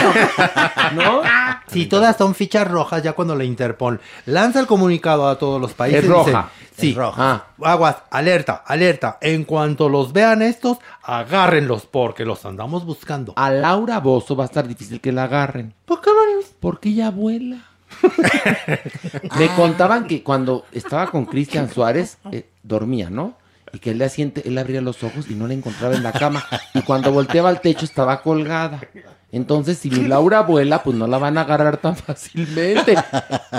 ¿No? 0.94 1.22
Sí, 1.68 1.88
todas 1.88 2.15
son 2.15 2.36
fichas 2.36 2.68
rojas 2.69 3.03
ya 3.03 3.14
cuando 3.14 3.36
la 3.36 3.44
Interpol 3.44 3.99
lanza 4.27 4.60
el 4.61 4.68
comunicado 4.68 5.27
a 5.27 5.38
todos 5.38 5.60
los 5.60 5.73
países. 5.73 6.03
Es 6.03 6.10
roja. 6.10 6.49
dice, 6.69 6.72
sí, 6.80 6.90
Es 6.91 6.95
roja. 6.95 7.48
aguas, 7.61 7.98
alerta, 8.11 8.64
alerta. 8.65 9.18
En 9.19 9.44
cuanto 9.44 9.90
los 9.90 10.14
vean 10.14 10.41
estos, 10.41 10.77
agárrenlos 11.03 11.86
porque 11.86 12.23
los 12.23 12.45
andamos 12.45 12.86
buscando. 12.86 13.34
A 13.36 13.49
Laura 13.49 13.99
Bozo 13.99 14.36
va 14.36 14.44
a 14.45 14.48
estar 14.48 14.68
difícil 14.68 15.02
que 15.02 15.11
la 15.11 15.23
agarren. 15.23 15.73
¿Por 15.86 15.99
qué, 16.02 16.11
Marius? 16.14 16.53
Porque 16.60 16.90
ella 16.90 17.10
vuela. 17.10 17.57
Me 19.39 19.47
contaban 19.55 20.07
que 20.07 20.23
cuando 20.23 20.65
estaba 20.72 21.09
con 21.11 21.26
Cristian 21.26 21.72
Suárez, 21.72 22.17
eh, 22.31 22.47
dormía, 22.63 23.09
¿no? 23.09 23.38
Y 23.73 23.80
que 23.80 23.91
el 23.91 23.97
día 23.97 24.09
siguiente 24.09 24.43
él 24.45 24.57
abría 24.57 24.81
los 24.81 25.03
ojos 25.03 25.30
y 25.30 25.35
no 25.35 25.47
la 25.47 25.53
encontraba 25.53 25.95
en 25.95 26.03
la 26.03 26.13
cama. 26.13 26.45
Y 26.73 26.81
cuando 26.81 27.11
volteaba 27.11 27.49
al 27.49 27.61
techo 27.61 27.85
estaba 27.85 28.22
colgada. 28.22 28.81
Entonces, 29.36 29.78
si 29.78 29.90
mi 29.90 30.07
Laura 30.07 30.44
vuela, 30.44 30.82
pues 30.82 30.95
no 30.95 31.07
la 31.07 31.18
van 31.18 31.38
a 31.38 31.41
agarrar 31.41 31.76
tan 31.76 31.94
fácilmente. 31.98 32.95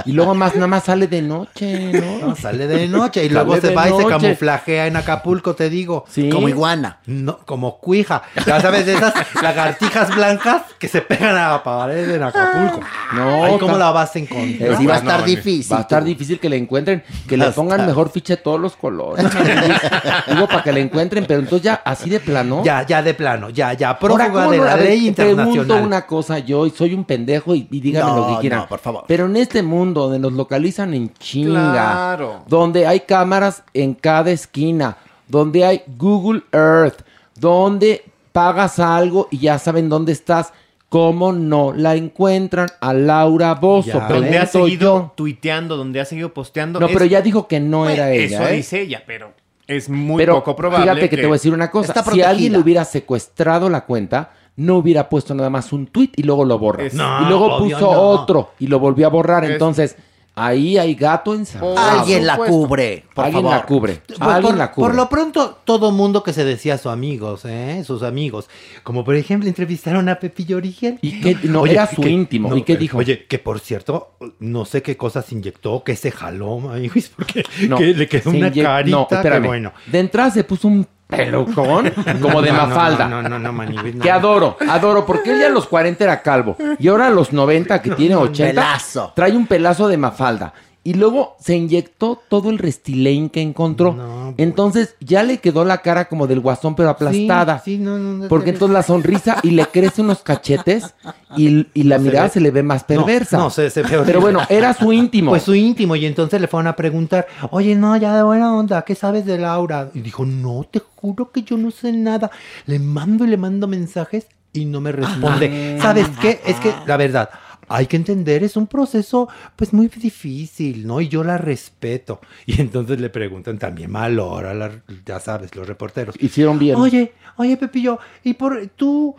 Y 0.07 0.13
luego 0.13 0.35
más, 0.35 0.55
nada 0.55 0.67
más 0.69 0.85
sale 0.85 1.07
de 1.07 1.21
noche, 1.21 1.93
¿no? 1.93 2.29
No, 2.29 2.35
sale 2.35 2.67
de 2.67 2.89
noche 2.89 3.27
y 3.27 3.29
luego 3.29 3.61
se 3.61 3.75
va 3.75 3.87
y 3.87 3.93
se 3.93 4.03
noche. 4.03 4.09
camuflajea 4.09 4.87
en 4.87 4.97
Acapulco, 4.97 5.55
te 5.55 5.69
digo. 5.69 6.07
Sí. 6.09 6.31
Como 6.31 6.49
iguana. 6.49 7.01
No, 7.05 7.37
como 7.45 7.77
cuija. 7.77 8.23
Ya 8.47 8.59
sabes, 8.59 8.87
de 8.87 8.95
esas 8.95 9.13
lagartijas 9.43 10.15
blancas 10.17 10.63
que 10.79 10.89
se 10.89 11.03
pegan 11.03 11.37
a 11.37 11.51
la 11.51 11.63
pared 11.63 12.09
en 12.11 12.23
Acapulco. 12.23 12.81
No, 13.13 13.45
Ay, 13.45 13.59
¿cómo 13.59 13.77
la 13.77 13.91
vas 13.91 14.17
a 14.17 14.19
encontrar? 14.19 14.71
Es- 14.73 14.79
Sí, 14.79 14.87
va 14.87 14.95
a 14.95 14.99
estar 14.99 15.21
no, 15.21 15.27
difícil, 15.27 15.75
Va 15.75 15.79
a 15.79 15.83
estar 15.83 16.05
difícil 16.05 16.41
que 16.41 16.49
le 16.49 16.57
encuentren, 16.57 17.03
que 17.29 17.37
le 17.37 17.51
pongan 17.51 17.81
estar. 17.81 17.87
mejor 17.87 18.11
ficha 18.11 18.37
de 18.37 18.43
todos 18.43 18.59
los 18.59 18.77
colores. 18.77 19.27
Digo, 20.27 20.47
para 20.49 20.63
que 20.63 20.73
le 20.73 20.81
encuentren, 20.81 21.27
pero 21.27 21.41
entonces 21.41 21.65
ya 21.65 21.75
así 21.85 22.09
de 22.09 22.21
plano. 22.21 22.63
Ya, 22.65 22.85
ya 22.87 23.03
de 23.03 23.13
plano, 23.13 23.51
ya, 23.51 23.75
ya. 23.75 23.99
Prófuga 23.99 24.31
¿cómo 24.31 24.51
de 24.51 24.59
la 24.59 24.77
ley 24.77 25.11
Pregunto 25.13 25.66
internacional. 25.67 25.87
una 25.87 26.07
cosa 26.07 26.39
yo, 26.39 26.67
y 26.67 26.71
soy 26.71 26.95
un 26.95 27.05
pendejo, 27.05 27.55
y, 27.55 27.67
y 27.71 27.81
díganme 27.81 28.11
No, 28.13 28.17
lo 28.31 28.35
que 28.37 28.41
quieran. 28.43 28.61
no, 28.61 28.69
por 28.69 28.79
favor. 28.79 29.05
Pero 29.07 29.27
en 29.27 29.37
este 29.37 29.63
mundo 29.63 30.03
donde 30.03 30.19
nos 30.19 30.33
localizan 30.33 30.95
en 30.95 31.13
chinga, 31.15 31.73
Claro. 31.73 32.43
donde 32.47 32.87
hay 32.87 33.01
cámaras 33.01 33.63
en 33.75 33.95
cada 33.95 34.31
esquina, 34.31 34.97
donde 35.29 35.65
hay 35.65 35.83
Google 35.99 36.43
Earth, 36.53 37.03
donde 37.35 38.05
pagas 38.33 38.79
algo 38.79 39.29
y 39.31 39.39
ya 39.39 39.59
saben 39.59 39.89
dónde 39.89 40.13
estás, 40.13 40.53
¿cómo 40.89 41.33
no 41.33 41.73
la 41.73 41.95
encuentran 41.97 42.69
a 42.81 42.93
Laura 42.93 43.55
Bozo? 43.55 43.89
Ya. 43.99 44.09
Donde 44.09 44.39
ha 44.39 44.47
seguido 44.47 44.99
yo. 45.01 45.13
tuiteando, 45.17 45.77
donde 45.77 46.01
ha 46.01 46.05
seguido 46.05 46.33
posteando. 46.33 46.79
No, 46.81 46.87
es- 46.87 46.93
pero 46.93 47.05
ya 47.05 47.23
dijo 47.23 47.49
que 47.49 47.61
no 47.61 47.89
era 47.89 48.13
ella. 48.13 48.43
Eso 48.43 48.49
¿eh? 48.49 48.57
dice 48.57 48.81
ella, 48.83 49.03
pero 49.07 49.33
es 49.67 49.89
muy 49.89 50.19
Pero 50.19 50.35
poco 50.37 50.55
probable. 50.55 50.85
fíjate 50.85 51.09
que, 51.11 51.17
te 51.17 51.23
voy 51.23 51.33
a 51.33 51.39
decir 51.41 51.53
una 51.53 51.71
cosa. 51.71 51.93
Si 52.05 52.23
alguien 52.23 52.53
le 52.53 52.59
hubiera 52.59 52.85
secuestrado 52.85 53.69
la 53.69 53.85
cuenta, 53.85 54.31
no 54.57 54.77
hubiera 54.77 55.09
puesto 55.09 55.35
nada 55.35 55.51
más 55.51 55.73
un 55.73 55.87
tweet 55.87 56.11
y 56.17 56.23
luego 56.23 56.45
lo 56.45 56.59
borra. 56.59 56.85
No, 56.93 57.23
y 57.23 57.29
luego 57.29 57.57
obvio 57.57 57.77
puso 57.77 57.93
no. 57.93 58.01
otro 58.01 58.51
y 58.59 58.67
lo 58.67 58.79
volvió 58.79 59.07
a 59.07 59.11
borrar. 59.11 59.45
Es- 59.45 59.51
Entonces, 59.53 59.97
ahí 60.35 60.77
hay 60.79 60.95
gato 60.95 61.35
encerrado. 61.35 61.77
Alguien 61.79 62.27
la 62.27 62.37
cubre, 62.37 63.05
por 63.15 63.25
Alguien 63.25 63.43
favor. 63.45 63.59
la 63.59 63.67
cubre. 63.67 64.03
Pues 64.07 64.21
Alguien 64.21 64.43
por, 64.43 64.57
la 64.59 64.71
cubre. 64.73 64.89
por 64.89 64.95
lo 64.95 65.09
pronto, 65.09 65.59
todo 65.65 65.93
mundo 65.93 66.23
que 66.23 66.33
se 66.35 66.45
decía 66.45 66.77
sus 66.79 66.93
amigos, 66.93 67.45
¿eh? 67.47 67.83
Sus 67.87 68.03
amigos. 68.03 68.49
Como 68.83 69.03
por 69.05 69.15
ejemplo, 69.17 69.49
entrevistaron 69.49 70.09
a 70.09 70.19
Pepillo 70.19 70.57
Origel. 70.59 70.99
Y 71.03 71.21
que 71.21 71.37
no, 71.49 71.67
era 71.67 71.87
su 71.87 72.03
íntimo. 72.03 72.55
¿Y 72.57 72.63
qué 72.63 72.77
dijo? 72.77 72.99
Oye, 72.99 73.27
que 73.27 73.39
por 73.39 73.61
cierto, 73.61 74.13
no 74.41 74.65
sé 74.65 74.83
qué 74.83 74.97
cosas 74.97 75.31
inyectó, 75.33 75.83
que 75.85 75.97
se 75.97 76.11
jaló, 76.11 76.71
ay, 76.73 76.91
porque 77.17 77.43
No, 77.69 77.77
que 77.79 77.95
le 77.95 78.07
quedó 78.09 78.31
una 78.31 78.51
carita. 78.53 78.83
No, 78.85 79.07
que 79.09 79.39
bueno. 79.41 79.73
De 79.87 79.99
entrada 80.01 80.31
se 80.31 80.45
puso 80.45 80.69
un 80.69 80.87
pelucón 81.07 81.93
como 82.21 82.43
de 82.43 82.53
No, 82.53 82.67
mafalda. 82.67 83.09
No, 83.09 83.23
no, 83.23 83.29
no, 83.29 83.39
no, 83.39 83.53
Maniguis, 83.53 83.95
no. 83.95 84.03
Que 84.03 84.11
adoro, 84.11 84.57
adoro, 84.69 85.07
porque 85.07 85.33
él 85.33 85.41
ya 85.41 85.47
a 85.47 85.51
los 85.51 85.67
40 85.67 86.03
era 86.05 86.23
calvo. 86.23 86.57
Y 86.79 86.89
ahora 86.89 87.07
a 87.07 87.11
los 87.11 87.33
90, 87.33 87.81
que 87.83 87.91
tiene 87.91 88.17
80, 88.17 88.61
Pelazo. 88.61 89.13
trae 89.15 89.33
un 89.37 89.47
pelazo 89.47 89.89
de 89.89 89.97
mafalda. 89.97 90.53
Y 90.87 90.95
luego 90.95 91.35
se 91.41 91.57
inyectó 91.57 92.23
todo 92.29 92.49
el 92.49 92.59
Restylane 92.59 93.29
que 93.31 93.41
encontró. 93.43 93.93
No, 93.93 94.35
entonces 94.37 94.95
ya 95.01 95.25
le 95.25 95.39
quedó 95.39 95.65
la 95.65 95.79
cara 95.79 96.05
como 96.05 96.29
del 96.29 96.39
guasón, 96.39 96.77
pero 96.77 96.91
aplastada. 96.91 97.59
Sí, 97.59 97.73
sí, 97.77 97.79
no, 97.83 97.99
no, 97.99 98.13
no, 98.13 98.29
porque 98.29 98.51
entonces 98.51 98.73
la 98.73 98.85
sonrisa 98.85 99.39
y 99.43 99.51
le 99.51 99.67
crece 99.67 100.03
unos 100.03 100.21
cachetes 100.23 100.95
y, 101.37 101.67
y 101.75 101.83
la 101.83 101.99
mirada 101.99 102.29
se 102.29 102.39
le 102.39 102.53
ve 102.53 102.63
más 102.63 102.85
perversa. 102.85 103.37
No, 103.37 103.51
se- 103.51 103.69
se 103.69 103.83
ve 103.83 103.99
Pero 104.07 104.21
bueno, 104.21 104.43
era 104.49 104.75
su 104.75 104.93
íntimo. 104.93 105.33
Pues 105.33 105.43
su 105.43 105.57
íntimo, 105.57 105.97
y 105.97 106.07
entonces 106.07 106.41
le 106.41 106.47
fueron 106.47 106.69
a 106.69 106.77
preguntar, 106.77 107.27
oye, 107.51 107.75
no, 107.75 107.97
ya 107.97 108.15
de 108.17 108.23
buena 108.23 108.55
onda, 108.55 108.83
¿qué 108.83 108.95
sabes 108.95 109.27
de 109.27 109.39
Laura? 109.39 109.91
Y 109.93 110.01
dijo, 110.03 110.25
no, 110.25 110.63
te 110.71 110.81
juro 110.95 111.33
que 111.33 111.43
yo 111.43 111.57
no 111.57 111.73
sé 111.73 111.91
nada. 111.93 112.31
Le 112.67 112.79
mando 112.79 113.25
y 113.25 113.29
le 113.29 113.37
mando 113.37 113.67
mensajes 113.67 114.29
y 114.53 114.65
no 114.67 114.81
me 114.81 114.93
responde. 114.93 115.79
¿Sabes 115.83 116.07
qué? 116.21 116.41
Es 116.47 116.57
que, 116.61 116.73
la 116.87 116.97
verdad, 116.97 117.29
hay 117.69 117.87
que 117.87 117.97
entender, 117.97 118.43
es 118.45 118.57
un 118.57 118.67
proceso 118.67 119.29
pues 119.57 119.73
muy 119.73 119.89
difícil, 119.89 120.87
¿no? 120.87 121.01
Y 121.01 121.09
yo 121.09 121.25
la 121.25 121.39
respeto. 121.39 122.21
Y 122.47 122.61
entonces 122.61 123.01
le 123.01 123.11
preguntan 123.11 123.59
también 123.59 123.91
mal 123.91 124.19
hora, 124.19 124.55
la- 124.55 124.83
ya 125.05 125.19
sabes, 125.21 125.55
los 125.57 125.67
reporteros. 125.67 126.15
Hicieron 126.21 126.59
bien. 126.59 126.77
Oye, 126.77 127.13
oye, 127.37 127.57
Pepillo, 127.57 127.99
¿y 128.25 128.35
por 128.35 128.67
tú, 128.77 129.15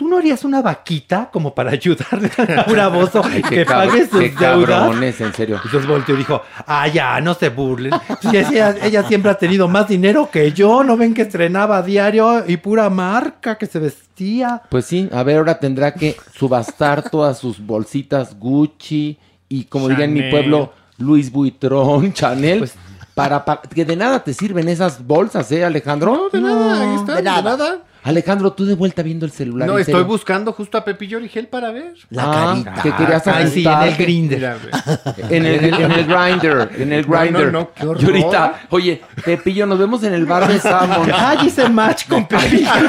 tú 0.00 0.08
no 0.08 0.16
harías 0.16 0.46
una 0.46 0.62
vaquita 0.62 1.28
como 1.30 1.54
para 1.54 1.72
ayudarle 1.72 2.30
a 2.38 2.64
Ay, 3.22 3.42
que 3.42 3.66
pague 3.66 4.06
sus 4.08 4.18
qué 4.18 4.30
deudas? 4.30 4.66
cabrones, 4.80 5.20
en 5.20 5.34
serio. 5.34 5.60
Entonces 5.62 5.86
volteó 5.86 6.14
y 6.14 6.18
dijo, 6.18 6.40
ah, 6.66 6.88
ya, 6.88 7.20
no 7.20 7.34
se 7.34 7.50
burlen. 7.50 7.92
Sí, 8.22 8.34
ella, 8.34 8.76
ella 8.82 9.02
siempre 9.02 9.30
ha 9.30 9.34
tenido 9.36 9.68
más 9.68 9.88
dinero 9.88 10.30
que 10.32 10.52
yo. 10.52 10.82
¿No 10.84 10.96
ven 10.96 11.12
que 11.12 11.20
estrenaba 11.20 11.76
a 11.76 11.82
diario 11.82 12.44
y 12.48 12.56
pura 12.56 12.88
marca 12.88 13.58
que 13.58 13.66
se 13.66 13.78
vestía? 13.78 14.62
Pues 14.70 14.86
sí, 14.86 15.06
a 15.12 15.22
ver, 15.22 15.36
ahora 15.36 15.58
tendrá 15.58 15.92
que 15.92 16.16
subastar 16.34 17.10
todas 17.10 17.36
sus 17.36 17.60
bolsitas 17.60 18.38
Gucci 18.38 19.18
y 19.50 19.64
como 19.64 19.86
diría 19.90 20.06
en 20.06 20.14
mi 20.14 20.30
pueblo, 20.30 20.72
Luis 20.96 21.30
Vuitton, 21.30 22.10
Chanel. 22.14 22.60
Pues- 22.60 22.74
para, 23.12 23.44
pa- 23.44 23.60
que 23.60 23.84
de 23.84 23.96
nada 23.96 24.24
te 24.24 24.32
sirven 24.32 24.66
esas 24.70 25.04
bolsas, 25.06 25.52
¿eh, 25.52 25.62
Alejandro? 25.62 26.30
de 26.32 26.40
nada, 26.40 26.80
ahí 26.90 26.96
está, 26.96 27.12
de 27.16 27.18
de 27.18 27.22
nada. 27.24 27.78
Alejandro, 28.02 28.52
tú 28.52 28.64
de 28.64 28.74
vuelta 28.74 29.02
viendo 29.02 29.26
el 29.26 29.32
celular. 29.32 29.68
No, 29.68 29.74
¿en 29.74 29.82
estoy 29.82 30.04
buscando 30.04 30.52
justo 30.52 30.78
a 30.78 30.84
Pepillo 30.84 31.18
Origel 31.18 31.48
para 31.48 31.70
ver. 31.70 31.94
La 32.10 32.22
Ah, 32.24 32.62
carita. 32.64 32.82
que 32.82 32.92
querías 32.94 33.26
Ay, 33.26 33.46
sí, 33.48 33.64
en 33.66 33.82
el 33.82 33.96
grinder. 33.96 34.58
En 35.30 35.44
el, 35.46 35.64
en 35.64 35.92
el 35.92 36.04
grinder, 36.06 36.70
en 36.78 36.92
el 36.92 37.06
No, 37.06 37.14
no, 37.14 37.20
grinder. 37.20 37.52
no, 37.52 37.70
qué 37.74 37.86
horror. 37.86 38.02
y 38.02 38.06
ahorita, 38.06 38.60
oye, 38.70 39.02
Pepillo, 39.24 39.66
nos 39.66 39.78
vemos 39.78 40.02
en 40.02 40.14
el 40.14 40.24
bar 40.26 40.48
de 40.48 40.58
Salmon. 40.58 41.10
Ay, 41.14 41.46
hice 41.46 41.68
match 41.68 42.08
con 42.08 42.26
Pepillo. 42.26 42.68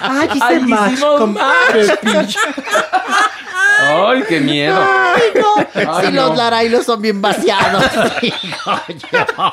Ay, 0.00 0.28
hice 0.34 0.44
Ay, 0.44 0.60
match 0.64 1.00
con 1.00 1.32
match. 1.34 1.72
Pepillo. 1.72 2.20
Ay, 3.84 4.24
qué 4.28 4.40
miedo. 4.40 4.76
Ay, 4.78 5.22
no. 5.34 5.54
Ay, 5.74 6.06
si 6.06 6.12
no. 6.12 6.28
los 6.28 6.36
larailos 6.36 6.84
son 6.84 7.02
bien 7.02 7.20
vaciados. 7.20 7.84
digo. 8.20 9.52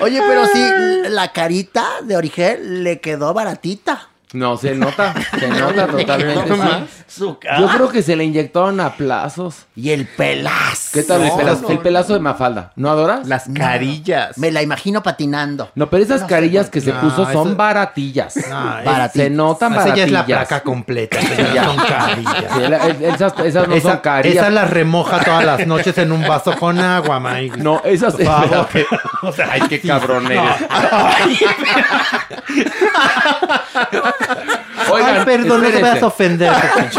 Oye, 0.00 0.20
pero 0.26 0.46
sí, 0.46 0.64
la 1.08 1.32
carita 1.32 2.00
de 2.02 2.16
Origel 2.16 2.82
le 2.84 3.00
quedó 3.00 3.32
baratita. 3.34 4.08
No, 4.32 4.56
se 4.56 4.74
nota, 4.74 5.14
se 5.38 5.46
nota 5.60 5.86
totalmente. 5.86 6.48
No 6.50 6.56
sí. 6.56 6.70
Su 7.06 7.38
cara. 7.38 7.60
Yo 7.60 7.68
creo 7.68 7.88
que 7.90 8.02
se 8.02 8.16
le 8.16 8.24
inyectaron 8.24 8.80
a 8.80 8.94
plazos. 8.96 9.66
Y 9.76 9.90
el 9.90 10.06
pelazo. 10.06 10.90
¿Qué 10.94 11.02
tal 11.02 11.22
el 11.22 11.32
pelazo? 11.32 11.62
no, 11.62 11.68
el 11.70 11.78
pelazo 11.80 12.14
de 12.14 12.20
Mafalda. 12.20 12.72
¿No 12.76 12.90
adoras? 12.90 13.26
Las 13.28 13.44
carillas. 13.54 14.38
Me 14.38 14.50
la 14.50 14.62
imagino 14.62 15.02
patinando. 15.02 15.70
No, 15.74 15.90
pero 15.90 16.02
esas 16.02 16.22
carillas 16.24 16.70
que 16.70 16.80
se 16.80 16.92
puso 16.92 17.30
son 17.30 17.48
eso- 17.48 17.56
baratillas. 17.56 18.36
No, 18.48 18.78
es- 18.78 18.84
Baratillas. 18.84 19.12
Se 19.12 19.30
notan 19.30 19.72
Esa 19.72 19.80
ya 19.80 19.84
baratillas. 19.90 20.06
es 20.06 20.12
la 20.12 20.24
placa 20.26 20.60
completa. 20.62 21.18
esas 21.18 21.36
son 21.64 21.76
carillas. 21.76 22.44
Sí, 22.54 22.60
la- 22.68 22.86
esas, 23.14 23.38
esas 23.40 23.68
no 23.68 23.74
esa, 23.74 23.88
son 23.90 23.98
carillas. 24.00 24.36
esa 24.44 24.50
las 24.50 24.70
remoja 24.70 25.22
todas 25.22 25.44
las 25.44 25.66
noches 25.66 25.96
en 25.98 26.10
un 26.12 26.26
vaso 26.26 26.56
con 26.58 26.78
agua, 26.80 27.20
Mike. 27.20 27.56
No, 27.62 27.82
esas... 27.84 28.14
Por 28.14 28.24
favor. 28.24 28.66
O 29.22 29.32
sea, 29.32 29.48
Ay, 29.52 29.60
qué 29.68 29.80
cabrón 29.80 30.26
eres. 30.32 30.42
Oigan, 34.90 35.18
Ay, 35.18 35.24
perdón, 35.24 35.48
no 35.62 35.68
te 35.68 35.74
espérense. 35.76 35.82
vas 35.94 36.02
a 36.02 36.06
ofender. 36.06 36.52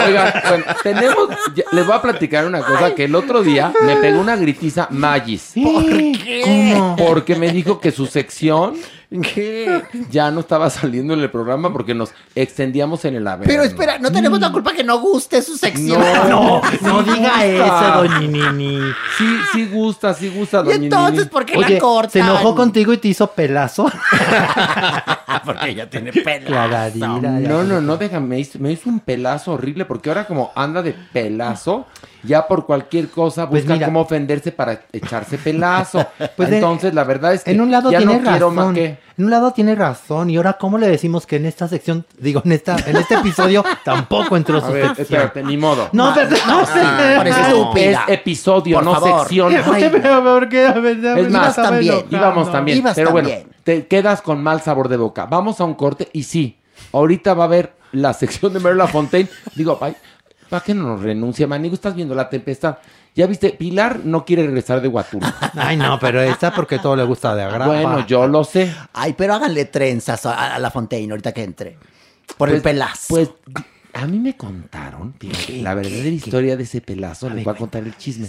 Oigan, 0.05 0.33
bueno, 0.47 0.65
tenemos... 0.83 1.29
ya- 1.53 1.63
les 1.71 1.85
voy 1.85 1.95
a 1.95 2.01
platicar 2.01 2.45
una 2.45 2.59
cosa 2.61 2.95
que 2.95 3.03
el 3.05 3.15
otro 3.15 3.43
día 3.43 3.71
me 3.85 3.97
pegó 3.97 4.19
una 4.21 4.35
gritiza 4.35 4.87
Magis. 4.89 5.51
¿Por 5.61 5.85
qué? 5.85 6.41
¿Cómo? 6.45 6.95
Porque 6.95 7.35
me 7.35 7.51
dijo 7.51 7.79
que 7.79 7.91
su 7.91 8.05
sección 8.05 8.75
¿Qué? 9.21 9.81
Ya 10.09 10.31
no 10.31 10.39
estaba 10.39 10.69
saliendo 10.69 11.13
en 11.13 11.19
el 11.19 11.29
programa 11.29 11.71
porque 11.71 11.93
nos 11.93 12.11
extendíamos 12.33 13.05
en 13.05 13.15
el 13.15 13.27
avión. 13.27 13.45
Pero 13.47 13.63
espera, 13.63 13.99
no 13.99 14.11
tenemos 14.11 14.39
la 14.39 14.51
culpa 14.51 14.73
que 14.73 14.83
no 14.83 14.99
guste 14.99 15.41
su 15.41 15.55
sección. 15.57 16.01
No, 16.29 16.61
No 16.81 17.03
sí 17.03 17.11
diga 17.11 17.45
eso, 17.45 17.97
doña 18.03 18.19
Nini. 18.51 18.79
Sí, 19.17 19.37
sí 19.53 19.65
gusta, 19.71 20.13
sí 20.13 20.29
gusta, 20.29 20.61
¿Y 20.61 20.63
doña 20.63 20.75
entonces 20.75 21.17
Nini. 21.19 21.29
por 21.29 21.45
qué 21.45 21.57
Oye, 21.57 21.75
la 21.75 21.79
cortan? 21.79 22.11
¿se 22.11 22.19
enojó 22.19 22.55
contigo 22.55 22.91
y 22.93 22.97
te 22.97 23.09
hizo 23.09 23.27
pelazo? 23.31 23.85
Porque 25.45 25.69
ella 25.69 25.89
tiene. 25.89 26.11
Claradira, 26.11 27.19
ya. 27.21 27.49
No, 27.49 27.63
no, 27.63 27.81
no, 27.81 27.97
déjame, 27.97 28.27
me 28.27 28.39
hizo, 28.39 28.59
me 28.59 28.71
hizo 28.71 28.89
un 28.89 28.99
pelazo 28.99 29.53
horrible 29.53 29.85
porque 29.85 30.09
ahora 30.09 30.25
como 30.25 30.51
anda 30.55 30.81
de 30.81 30.93
pelazo, 30.93 31.85
ya 32.23 32.47
por 32.47 32.65
cualquier 32.65 33.09
cosa 33.09 33.49
Pues 33.49 33.63
busca 33.63 33.73
mira. 33.73 33.87
cómo 33.87 34.01
ofenderse 34.01 34.51
para 34.51 34.81
echarse 34.91 35.37
pelazo. 35.37 36.05
Pues 36.37 36.49
en- 36.49 36.55
Entonces, 36.55 36.93
la 36.93 37.03
verdad 37.03 37.33
es 37.33 37.43
que 37.43 37.51
En 37.51 37.61
un 37.61 37.71
lado 37.71 37.91
ya 37.91 37.97
tiene 37.99 38.15
no 38.17 38.21
quiero 38.21 38.49
más 38.51 38.57
razón. 38.65 38.75
que... 38.75 38.97
En 39.17 39.25
un 39.25 39.31
lado 39.31 39.51
tiene 39.51 39.75
razón. 39.75 40.29
Y 40.29 40.37
ahora, 40.37 40.53
¿cómo 40.53 40.77
le 40.77 40.87
decimos 40.87 41.27
que 41.27 41.35
en 41.35 41.45
esta 41.45 41.67
sección, 41.67 42.05
digo, 42.17 42.41
en 42.45 42.51
esta, 42.51 42.77
en 42.87 42.95
este 42.95 43.15
episodio 43.15 43.63
tampoco 43.85 44.35
entró 44.35 44.59
su 44.59 44.71
ver, 44.71 44.87
sección? 44.87 45.03
espérate, 45.21 45.43
ni 45.43 45.55
modo. 45.55 45.89
No, 45.91 46.13
pero 46.15 46.29
no, 46.47 46.65
sé. 46.65 46.81
parece 47.15 47.91
Es 47.91 47.97
episodio, 48.07 48.77
Por 48.77 48.83
no 48.85 48.93
favor. 48.95 49.19
sección. 49.19 49.53
Es 51.13 51.31
más, 51.31 51.55
también. 51.55 52.05
íbamos 52.09 52.51
también. 52.51 52.77
Ibas 52.79 52.95
pero 52.95 53.11
bueno, 53.11 53.29
te 53.63 53.87
quedas 53.87 54.21
con 54.21 54.41
mal 54.41 54.61
sabor 54.61 54.89
de 54.89 54.97
boca. 54.97 55.25
Vamos 55.25 55.61
a 55.61 55.63
un 55.65 55.75
corte 55.75 56.09
y 56.13 56.23
sí, 56.23 56.57
ahorita 56.91 57.33
va 57.33 57.43
a 57.43 57.47
haber 57.47 57.73
la 57.91 58.13
sección 58.13 58.51
de 58.53 58.59
Mary 58.59 58.79
Fontaine. 58.91 59.29
Digo, 59.55 59.77
ay, 59.81 59.95
¿para 60.53 60.63
qué 60.63 60.73
no 60.75 60.83
nos 60.83 61.01
renuncia, 61.01 61.47
Manigo? 61.47 61.73
Estás 61.73 61.95
viendo 61.95 62.13
la 62.13 62.29
tempestad. 62.29 62.77
Ya 63.15 63.25
viste, 63.25 63.49
Pilar 63.49 64.01
no 64.03 64.23
quiere 64.23 64.43
regresar 64.45 64.81
de 64.81 64.87
Huatulco. 64.87 65.25
Ay, 65.55 65.77
no, 65.77 65.97
pero 65.99 66.21
esta 66.21 66.53
porque 66.53 66.77
todo 66.77 66.95
le 66.95 67.03
gusta 67.03 67.33
de 67.35 67.41
agrapa. 67.41 67.65
Bueno, 67.65 68.05
yo 68.05 68.27
lo 68.27 68.43
sé. 68.43 68.71
Ay, 68.93 69.13
pero 69.17 69.33
háganle 69.33 69.65
trenzas 69.65 70.25
a, 70.27 70.53
a 70.53 70.59
la 70.59 70.69
Fontaine 70.69 71.09
ahorita 71.11 71.31
que 71.31 71.43
entre. 71.43 71.77
Por 72.37 72.49
el 72.49 72.55
Pues- 72.55 72.63
pelazo. 72.63 73.05
Pues 73.09 73.29
a 73.95 74.05
mí 74.07 74.19
me 74.19 74.35
contaron, 74.37 75.13
fíjate, 75.19 75.61
la 75.61 75.73
verdadera 75.75 76.09
historia 76.09 76.55
de 76.57 76.63
ese 76.63 76.81
pelazo, 76.81 77.29
les 77.29 77.43
voy 77.43 77.53
a 77.53 77.57
contar 77.57 77.83
el 77.83 77.95
chisme. 77.97 78.27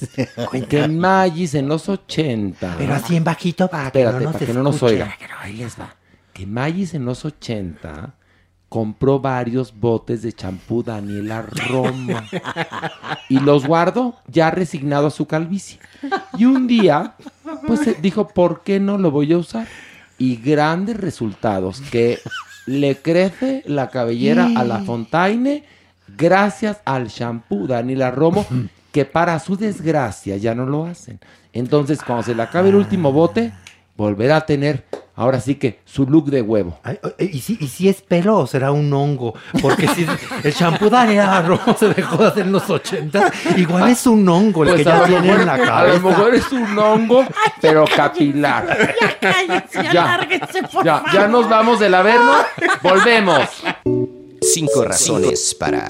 que 0.69 0.81
en 0.85 0.99
Magis 0.99 1.55
en 1.55 1.69
los 1.69 1.89
80. 1.89 2.75
Pero 2.79 2.95
así 2.95 3.17
en 3.17 3.25
bajito 3.25 3.69
para 3.69 3.91
que 3.91 4.01
Espérate, 4.01 4.19
no 4.19 4.25
nos 4.25 4.33
para 4.35 4.47
que 4.47 4.53
no 4.55 4.63
nos 4.63 4.75
escuche. 4.75 4.93
oiga. 4.95 5.17
Ahí 5.41 5.53
les 5.55 5.79
va. 5.79 5.95
Que 6.33 6.47
Magis 6.47 6.95
en 6.95 7.05
los 7.05 7.25
80 7.25 8.15
compró 8.75 9.21
varios 9.21 9.73
botes 9.73 10.23
de 10.23 10.33
champú 10.33 10.83
Daniela 10.83 11.43
Roma 11.43 12.29
y 13.29 13.39
los 13.39 13.69
guardó 13.69 14.17
ya 14.27 14.51
resignado 14.51 15.07
a 15.07 15.11
su 15.13 15.27
calvicie. 15.27 15.79
Y 16.37 16.47
un 16.47 16.67
día, 16.67 17.15
pues 17.69 17.87
eh, 17.87 17.97
dijo, 18.03 18.27
¿por 18.27 18.65
qué 18.65 18.81
no 18.81 18.99
lo 18.99 19.13
voy 19.13 19.33
a 19.33 19.39
usar? 19.39 19.69
Y 20.19 20.39
grandes 20.39 20.97
resultados, 20.97 21.83
que 21.83 22.19
le 22.67 22.97
crece 22.97 23.63
la 23.65 23.91
cabellera 23.91 24.51
a 24.57 24.65
la 24.65 24.81
Fontaine 24.81 25.63
gracias 26.09 26.79
al 26.85 27.07
champú 27.07 27.69
Daniela 27.69 28.11
Romo, 28.11 28.45
que 28.91 29.05
para 29.05 29.39
su 29.39 29.57
desgracia 29.57 30.37
ya 30.37 30.53
no 30.57 30.67
lo 30.67 30.85
hacen. 30.85 31.21
Entonces, 31.53 32.01
cuando 32.05 32.25
se 32.25 32.35
le 32.35 32.43
acabe 32.43 32.71
el 32.71 32.75
último 32.75 33.13
bote, 33.13 33.53
volverá 33.97 34.39
a 34.39 34.47
tener, 34.47 34.85
ahora 35.17 35.41
sí 35.41 35.55
que, 35.57 35.81
su 35.85 36.07
look 36.07 36.31
de 36.31 36.43
huevo. 36.43 36.79
Ay, 36.83 36.99
ay, 37.19 37.31
¿y, 37.33 37.41
si, 37.41 37.57
¿Y 37.61 37.69
si 37.69 37.89
es 37.89 38.03
pelo 38.03 38.39
o 38.39 38.47
será 38.47 38.73
un 38.73 38.93
hongo? 38.93 39.35
Porque 39.63 39.87
si 39.89 40.07
el 40.43 40.55
champú 40.55 40.91
Daniela 40.91 41.43
Romo 41.43 41.77
se 41.79 41.89
dejó 41.95 42.17
de 42.19 42.29
hacer 42.29 42.47
en 42.47 42.53
los 42.53 42.69
80, 42.69 43.33
igual 43.57 43.91
es 43.91 44.07
un 44.07 44.29
hongo 44.29 44.63
el 44.65 44.71
Pues 44.71 44.79
que 44.81 44.85
ya 44.85 45.05
tiene 45.07 45.31
en 45.33 45.47
la 45.47 45.55
A 45.55 45.59
lo 45.59 45.65
cabeza. 45.65 46.01
mejor 46.01 46.35
es 46.35 46.53
un 46.53 46.79
hongo, 46.79 47.25
pero 47.61 47.85
capilar. 47.97 48.77
Ya 49.01 49.19
cállense, 49.19 49.83
Ya. 49.93 50.15
alárguense, 50.15 50.63
por 50.73 50.85
Ya, 50.85 50.97
favor. 50.99 51.13
ya 51.13 51.29
nos 51.29 51.49
vamos 51.49 51.79
del 51.81 51.95
Averno, 51.95 52.33
volvemos. 52.83 53.49
Cinco 54.43 54.85
razones 54.85 55.55
para... 55.59 55.89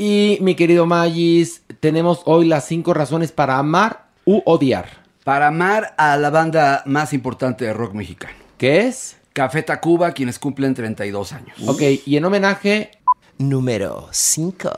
Y 0.00 0.38
mi 0.40 0.54
querido 0.54 0.86
Magis, 0.86 1.62
tenemos 1.80 2.22
hoy 2.24 2.46
las 2.46 2.66
cinco 2.66 2.94
razones 2.94 3.32
para 3.32 3.58
amar 3.58 4.07
u 4.28 4.42
odiar. 4.44 4.90
Para 5.24 5.46
amar 5.46 5.94
a 5.96 6.18
la 6.18 6.28
banda 6.28 6.82
más 6.84 7.14
importante 7.14 7.64
de 7.64 7.72
rock 7.72 7.94
mexicano. 7.94 8.34
¿Qué 8.58 8.86
es? 8.86 9.16
Café 9.32 9.62
Tacuba, 9.62 10.12
quienes 10.12 10.38
cumplen 10.38 10.74
32 10.74 11.32
años. 11.32 11.56
Ok, 11.66 11.80
y 12.04 12.18
en 12.18 12.26
homenaje, 12.26 12.90
Número 13.38 14.06
5. 14.10 14.70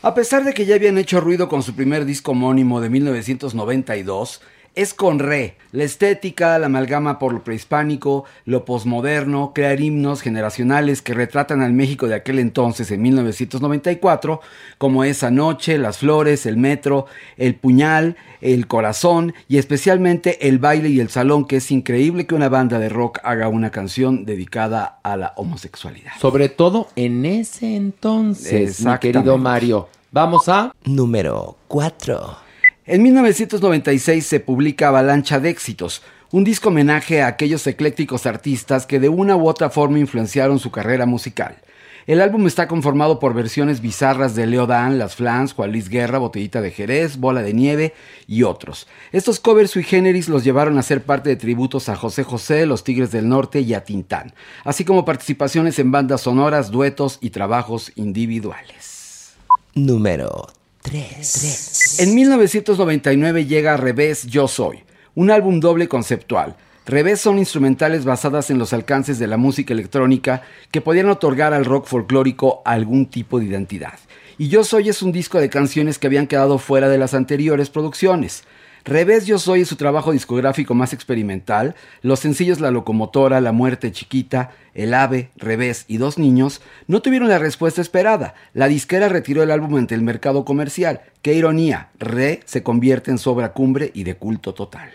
A 0.00 0.14
pesar 0.14 0.44
de 0.44 0.54
que 0.54 0.64
ya 0.64 0.76
habían 0.76 0.96
hecho 0.96 1.20
ruido 1.20 1.50
con 1.50 1.62
su 1.62 1.74
primer 1.74 2.06
disco 2.06 2.30
homónimo 2.30 2.80
de 2.80 2.88
1992, 2.88 4.40
es 4.78 4.94
con 4.94 5.18
re, 5.18 5.56
la 5.72 5.82
estética, 5.82 6.56
la 6.56 6.66
amalgama 6.66 7.18
por 7.18 7.32
lo 7.32 7.42
prehispánico, 7.42 8.24
lo 8.44 8.64
posmoderno, 8.64 9.50
crear 9.52 9.80
himnos 9.80 10.22
generacionales 10.22 11.02
que 11.02 11.14
retratan 11.14 11.62
al 11.62 11.72
México 11.72 12.06
de 12.06 12.14
aquel 12.14 12.38
entonces 12.38 12.92
en 12.92 13.02
1994, 13.02 14.40
como 14.78 15.02
Esa 15.02 15.32
Noche, 15.32 15.78
Las 15.78 15.98
Flores, 15.98 16.46
El 16.46 16.58
Metro, 16.58 17.06
El 17.36 17.56
Puñal, 17.56 18.16
El 18.40 18.68
Corazón 18.68 19.34
y 19.48 19.58
especialmente 19.58 20.46
El 20.46 20.60
Baile 20.60 20.90
y 20.90 21.00
el 21.00 21.08
Salón, 21.08 21.46
que 21.46 21.56
es 21.56 21.72
increíble 21.72 22.28
que 22.28 22.36
una 22.36 22.48
banda 22.48 22.78
de 22.78 22.88
rock 22.88 23.18
haga 23.24 23.48
una 23.48 23.72
canción 23.72 24.24
dedicada 24.24 25.00
a 25.02 25.16
la 25.16 25.32
homosexualidad. 25.34 26.12
sobre 26.20 26.50
todo 26.50 26.86
en 26.94 27.26
ese 27.26 27.74
entonces, 27.74 28.52
mi 28.52 28.58
Exactamente. 28.60 29.12
querido 29.18 29.38
Mario. 29.38 29.88
Vamos 30.12 30.48
a... 30.48 30.72
Número 30.84 31.56
4. 31.66 32.47
En 32.90 33.02
1996 33.02 34.24
se 34.24 34.40
publica 34.40 34.88
Avalancha 34.88 35.38
de 35.40 35.50
Éxitos, 35.50 36.00
un 36.30 36.42
disco 36.42 36.70
homenaje 36.70 37.20
a 37.20 37.26
aquellos 37.26 37.66
eclécticos 37.66 38.24
artistas 38.24 38.86
que 38.86 38.98
de 38.98 39.10
una 39.10 39.36
u 39.36 39.46
otra 39.46 39.68
forma 39.68 39.98
influenciaron 39.98 40.58
su 40.58 40.70
carrera 40.70 41.04
musical. 41.04 41.58
El 42.06 42.22
álbum 42.22 42.46
está 42.46 42.66
conformado 42.66 43.18
por 43.18 43.34
versiones 43.34 43.82
bizarras 43.82 44.34
de 44.34 44.46
Leo 44.46 44.66
Dan, 44.66 44.98
Las 44.98 45.16
Flans, 45.16 45.52
Juan 45.52 45.70
Luis 45.70 45.90
Guerra, 45.90 46.16
Botellita 46.16 46.62
de 46.62 46.70
Jerez, 46.70 47.18
Bola 47.18 47.42
de 47.42 47.52
Nieve 47.52 47.92
y 48.26 48.44
otros. 48.44 48.88
Estos 49.12 49.38
covers 49.38 49.72
sui 49.72 49.82
generis 49.82 50.30
los 50.30 50.42
llevaron 50.42 50.78
a 50.78 50.82
ser 50.82 51.02
parte 51.02 51.28
de 51.28 51.36
tributos 51.36 51.90
a 51.90 51.94
José 51.94 52.24
José, 52.24 52.64
Los 52.64 52.84
Tigres 52.84 53.10
del 53.10 53.28
Norte 53.28 53.60
y 53.60 53.74
a 53.74 53.84
Tintán, 53.84 54.32
así 54.64 54.86
como 54.86 55.04
participaciones 55.04 55.78
en 55.78 55.92
bandas 55.92 56.22
sonoras, 56.22 56.70
duetos 56.70 57.18
y 57.20 57.28
trabajos 57.28 57.92
individuales. 57.96 59.34
Número 59.74 60.57
3. 60.88 62.00
En 62.00 62.14
1999 62.14 63.44
llega 63.44 63.76
Revés 63.76 64.24
Yo 64.24 64.48
Soy, 64.48 64.84
un 65.14 65.30
álbum 65.30 65.60
doble 65.60 65.86
conceptual. 65.86 66.56
Revés 66.86 67.20
son 67.20 67.38
instrumentales 67.38 68.06
basadas 68.06 68.48
en 68.48 68.58
los 68.58 68.72
alcances 68.72 69.18
de 69.18 69.26
la 69.26 69.36
música 69.36 69.74
electrónica 69.74 70.40
que 70.70 70.80
podían 70.80 71.10
otorgar 71.10 71.52
al 71.52 71.66
rock 71.66 71.86
folclórico 71.86 72.62
algún 72.64 73.04
tipo 73.04 73.38
de 73.38 73.44
identidad. 73.44 73.98
Y 74.38 74.48
Yo 74.48 74.64
Soy 74.64 74.88
es 74.88 75.02
un 75.02 75.12
disco 75.12 75.38
de 75.38 75.50
canciones 75.50 75.98
que 75.98 76.06
habían 76.06 76.26
quedado 76.26 76.56
fuera 76.56 76.88
de 76.88 76.96
las 76.96 77.12
anteriores 77.12 77.68
producciones. 77.68 78.44
Revés 78.88 79.26
Yo 79.26 79.38
Soy 79.38 79.60
es 79.60 79.68
su 79.68 79.76
trabajo 79.76 80.12
discográfico 80.12 80.72
más 80.72 80.94
experimental. 80.94 81.74
Los 82.00 82.20
sencillos 82.20 82.58
La 82.58 82.70
Locomotora, 82.70 83.42
La 83.42 83.52
Muerte 83.52 83.92
Chiquita, 83.92 84.52
El 84.72 84.94
Ave, 84.94 85.30
Revés 85.36 85.84
y 85.88 85.98
Dos 85.98 86.16
Niños 86.16 86.62
no 86.86 87.02
tuvieron 87.02 87.28
la 87.28 87.38
respuesta 87.38 87.82
esperada. 87.82 88.34
La 88.54 88.66
disquera 88.66 89.10
retiró 89.10 89.42
el 89.42 89.50
álbum 89.50 89.76
ante 89.76 89.94
el 89.94 90.00
mercado 90.00 90.46
comercial. 90.46 91.02
Qué 91.20 91.34
ironía, 91.34 91.90
Re 91.98 92.40
se 92.46 92.62
convierte 92.62 93.10
en 93.10 93.18
su 93.18 93.30
obra 93.30 93.52
cumbre 93.52 93.90
y 93.92 94.04
de 94.04 94.16
culto 94.16 94.54
total. 94.54 94.90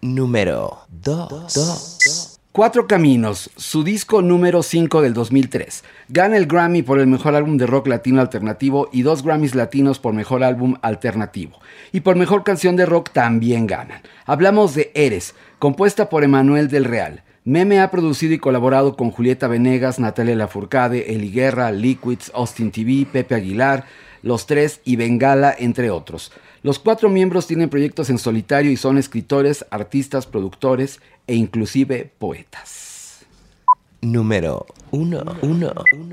Número 0.00 0.80
2. 0.88 2.29
Cuatro 2.52 2.88
Caminos, 2.88 3.48
su 3.54 3.84
disco 3.84 4.22
número 4.22 4.64
5 4.64 5.02
del 5.02 5.14
2003. 5.14 5.84
Gana 6.08 6.36
el 6.36 6.46
Grammy 6.46 6.82
por 6.82 6.98
el 6.98 7.06
mejor 7.06 7.36
álbum 7.36 7.56
de 7.56 7.66
rock 7.68 7.86
latino 7.86 8.20
alternativo 8.20 8.88
y 8.92 9.02
dos 9.02 9.22
Grammys 9.22 9.54
latinos 9.54 10.00
por 10.00 10.14
mejor 10.14 10.42
álbum 10.42 10.74
alternativo. 10.82 11.60
Y 11.92 12.00
por 12.00 12.16
mejor 12.16 12.42
canción 12.42 12.74
de 12.74 12.86
rock 12.86 13.10
también 13.12 13.68
ganan. 13.68 14.02
Hablamos 14.26 14.74
de 14.74 14.90
Eres, 14.96 15.36
compuesta 15.60 16.08
por 16.08 16.24
Emanuel 16.24 16.66
del 16.66 16.86
Real. 16.86 17.22
Meme 17.44 17.78
ha 17.78 17.92
producido 17.92 18.34
y 18.34 18.40
colaborado 18.40 18.96
con 18.96 19.12
Julieta 19.12 19.46
Venegas, 19.46 20.00
Natalia 20.00 20.34
Lafourcade, 20.34 21.14
Eli 21.14 21.30
Guerra, 21.30 21.70
Liquids, 21.70 22.32
Austin 22.34 22.72
TV, 22.72 23.06
Pepe 23.06 23.36
Aguilar, 23.36 23.84
Los 24.22 24.46
Tres 24.46 24.80
y 24.84 24.96
Bengala, 24.96 25.54
entre 25.56 25.92
otros. 25.92 26.32
Los 26.62 26.78
cuatro 26.78 27.08
miembros 27.08 27.46
tienen 27.46 27.70
proyectos 27.70 28.10
en 28.10 28.18
solitario 28.18 28.70
y 28.70 28.76
son 28.76 28.98
escritores, 28.98 29.64
artistas, 29.70 30.26
productores 30.26 31.00
e 31.30 31.34
inclusive 31.36 32.10
poetas. 32.18 33.20
Número 34.00 34.66
1. 34.90 35.24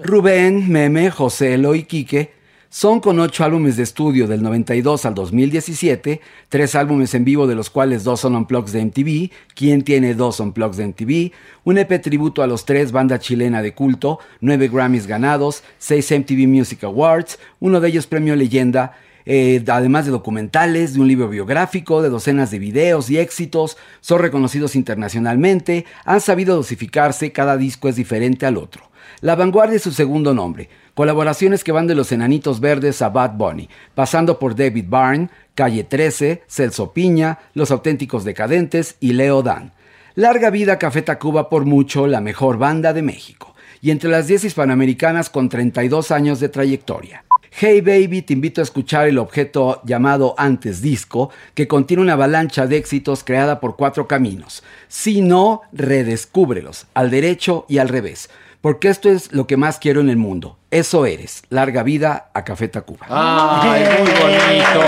Rubén, 0.04 0.70
Meme, 0.70 1.10
José 1.10 1.56
Elo 1.56 1.74
y 1.74 1.84
Quique 1.84 2.38
son 2.70 3.00
con 3.00 3.20
ocho 3.20 3.44
álbumes 3.44 3.78
de 3.78 3.84
estudio 3.84 4.28
del 4.28 4.44
92 4.44 5.06
al 5.06 5.16
2017, 5.16 6.22
tres 6.50 6.76
álbumes 6.76 7.16
en 7.16 7.26
vivo 7.26 7.48
de 7.48 7.56
los 7.56 7.72
cuales 7.72 8.04
dos 8.04 8.20
son 8.20 8.36
unplugs 8.36 8.74
de 8.74 8.86
MTV, 8.86 9.32
quien 9.56 9.82
tiene 9.82 10.14
dos 10.14 10.40
unplugs 10.40 10.78
de 10.78 10.88
MTV, 10.88 11.32
un 11.64 11.78
EP 11.80 12.00
tributo 12.02 12.44
a 12.44 12.48
los 12.48 12.66
tres, 12.66 12.92
banda 12.92 13.18
chilena 13.18 13.64
de 13.64 13.74
culto, 13.74 14.20
nueve 14.42 14.68
Grammys 14.68 15.08
ganados, 15.08 15.64
seis 15.80 16.12
MTV 16.12 16.48
Music 16.48 16.84
Awards, 16.84 17.40
uno 17.60 17.80
de 17.80 17.88
ellos 17.88 18.06
premio 18.06 18.36
leyenda, 18.36 18.96
eh, 19.30 19.62
además 19.68 20.06
de 20.06 20.12
documentales, 20.12 20.94
de 20.94 21.02
un 21.02 21.08
libro 21.10 21.28
biográfico, 21.28 22.02
de 22.02 22.10
docenas 22.10 22.50
de 22.50 22.60
videos 22.60 23.10
y 23.10 23.20
éxitos, 23.20 23.78
son 24.00 24.20
reconocidos 24.20 24.74
internacionalmente, 24.74 25.86
han 26.06 26.22
sabido 26.22 26.56
dosificarse, 26.56 27.34
cada 27.34 27.58
disco 27.58 27.90
es 27.90 27.98
diferente 27.98 28.46
al 28.46 28.56
otro. 28.56 28.90
La 29.20 29.36
vanguardia 29.36 29.76
es 29.76 29.82
su 29.82 29.92
segundo 29.92 30.34
nombre, 30.34 30.70
colaboraciones 30.94 31.66
que 31.66 31.74
van 31.74 31.88
de 31.88 31.96
los 31.96 32.14
Enanitos 32.14 32.62
Verdes 32.62 33.02
a 33.02 33.10
Bad 33.10 33.34
Bunny, 33.34 33.68
pasando 33.96 34.40
por 34.40 34.56
David 34.56 34.86
Byrne, 34.88 35.30
Calle 35.56 35.84
13, 35.84 36.44
Celso 36.48 36.94
Piña, 36.94 37.40
Los 37.54 37.72
Auténticos 37.72 38.24
Decadentes 38.24 38.96
y 39.02 39.12
Leo 39.12 39.44
Dan. 39.44 39.74
Larga 40.16 40.52
vida 40.52 40.80
Café 40.80 41.02
Tacuba 41.02 41.50
por 41.50 41.66
mucho 41.66 42.08
la 42.08 42.22
mejor 42.22 42.58
banda 42.58 42.94
de 42.94 43.02
México 43.02 43.56
y 43.82 43.92
entre 43.92 44.10
las 44.10 44.28
10 44.28 44.46
hispanoamericanas 44.46 45.30
con 45.30 45.50
32 45.50 46.12
años 46.12 46.40
de 46.40 46.50
trayectoria. 46.50 47.24
Hey 47.60 47.82
Baby, 47.82 48.22
te 48.22 48.34
invito 48.34 48.62
a 48.62 48.64
escuchar 48.64 49.08
el 49.08 49.18
objeto 49.18 49.82
llamado 49.84 50.36
Antes 50.38 50.80
Disco, 50.80 51.32
que 51.56 51.68
contiene 51.68 52.04
una 52.04 52.14
avalancha 52.14 52.68
de 52.68 52.78
éxitos 52.78 53.24
creada 53.24 53.60
por 53.60 53.76
cuatro 53.76 54.08
caminos. 54.08 54.62
Si 54.88 55.22
no, 55.22 55.64
redescúbrelos, 55.72 56.86
al 56.94 57.10
derecho 57.10 57.66
y 57.68 57.80
al 57.80 57.90
revés, 57.90 58.30
porque 58.62 58.90
esto 58.90 59.10
es 59.10 59.32
lo 59.32 59.48
que 59.48 59.58
más 59.58 59.80
quiero 59.80 60.02
en 60.02 60.10
el 60.10 60.18
mundo. 60.18 60.60
Eso 60.70 61.08
eres. 61.08 61.42
Larga 61.50 61.82
vida 61.82 62.30
a 62.32 62.44
Café 62.44 62.68
Tacuba. 62.68 63.08
Ay, 63.10 63.86
muy 64.02 64.12
bonito. 64.12 64.86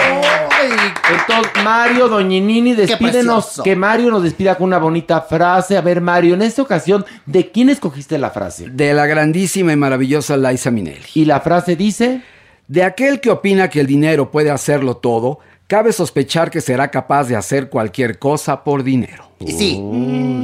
Entonces, 1.09 1.63
Mario 1.63 2.07
Doñinini, 2.07 2.73
despídenos. 2.73 3.61
Que 3.63 3.75
Mario 3.75 4.11
nos 4.11 4.21
despida 4.21 4.53
con 4.53 4.67
una 4.67 4.77
bonita 4.77 5.21
frase. 5.21 5.75
A 5.75 5.81
ver, 5.81 6.01
Mario, 6.01 6.35
en 6.35 6.43
esta 6.43 6.61
ocasión, 6.61 7.03
¿de 7.25 7.49
quién 7.49 7.69
escogiste 7.69 8.19
la 8.19 8.29
frase? 8.29 8.69
De 8.69 8.93
la 8.93 9.07
grandísima 9.07 9.73
y 9.73 9.75
maravillosa 9.75 10.37
Liza 10.37 10.69
Minnelli. 10.69 11.07
¿Y 11.15 11.25
la 11.25 11.39
frase 11.39 11.75
dice? 11.75 12.21
De 12.69 12.83
aquel 12.83 13.19
que 13.19 13.31
opina 13.31 13.67
que 13.69 13.81
el 13.81 13.87
dinero 13.87 14.29
puede 14.31 14.51
hacerlo 14.51 14.95
todo, 14.97 15.39
cabe 15.67 15.91
sospechar 15.91 16.49
que 16.51 16.61
será 16.61 16.89
capaz 16.89 17.23
de 17.25 17.35
hacer 17.35 17.67
cualquier 17.69 18.19
cosa 18.19 18.63
por 18.63 18.83
dinero. 18.83 19.23
Y 19.39 19.51
sí, 19.51 19.81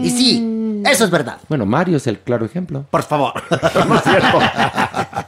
y 0.04 0.10
sí, 0.10 0.82
eso 0.86 1.04
es 1.06 1.12
verdad. 1.12 1.38
Bueno, 1.48 1.66
Mario 1.68 1.98
es 1.98 2.08
el 2.08 2.18
claro 2.20 2.44
ejemplo. 2.46 2.84
Por 2.90 3.04
favor. 3.04 3.34
No 3.88 3.96
es 3.96 4.04
cierto. 4.04 4.40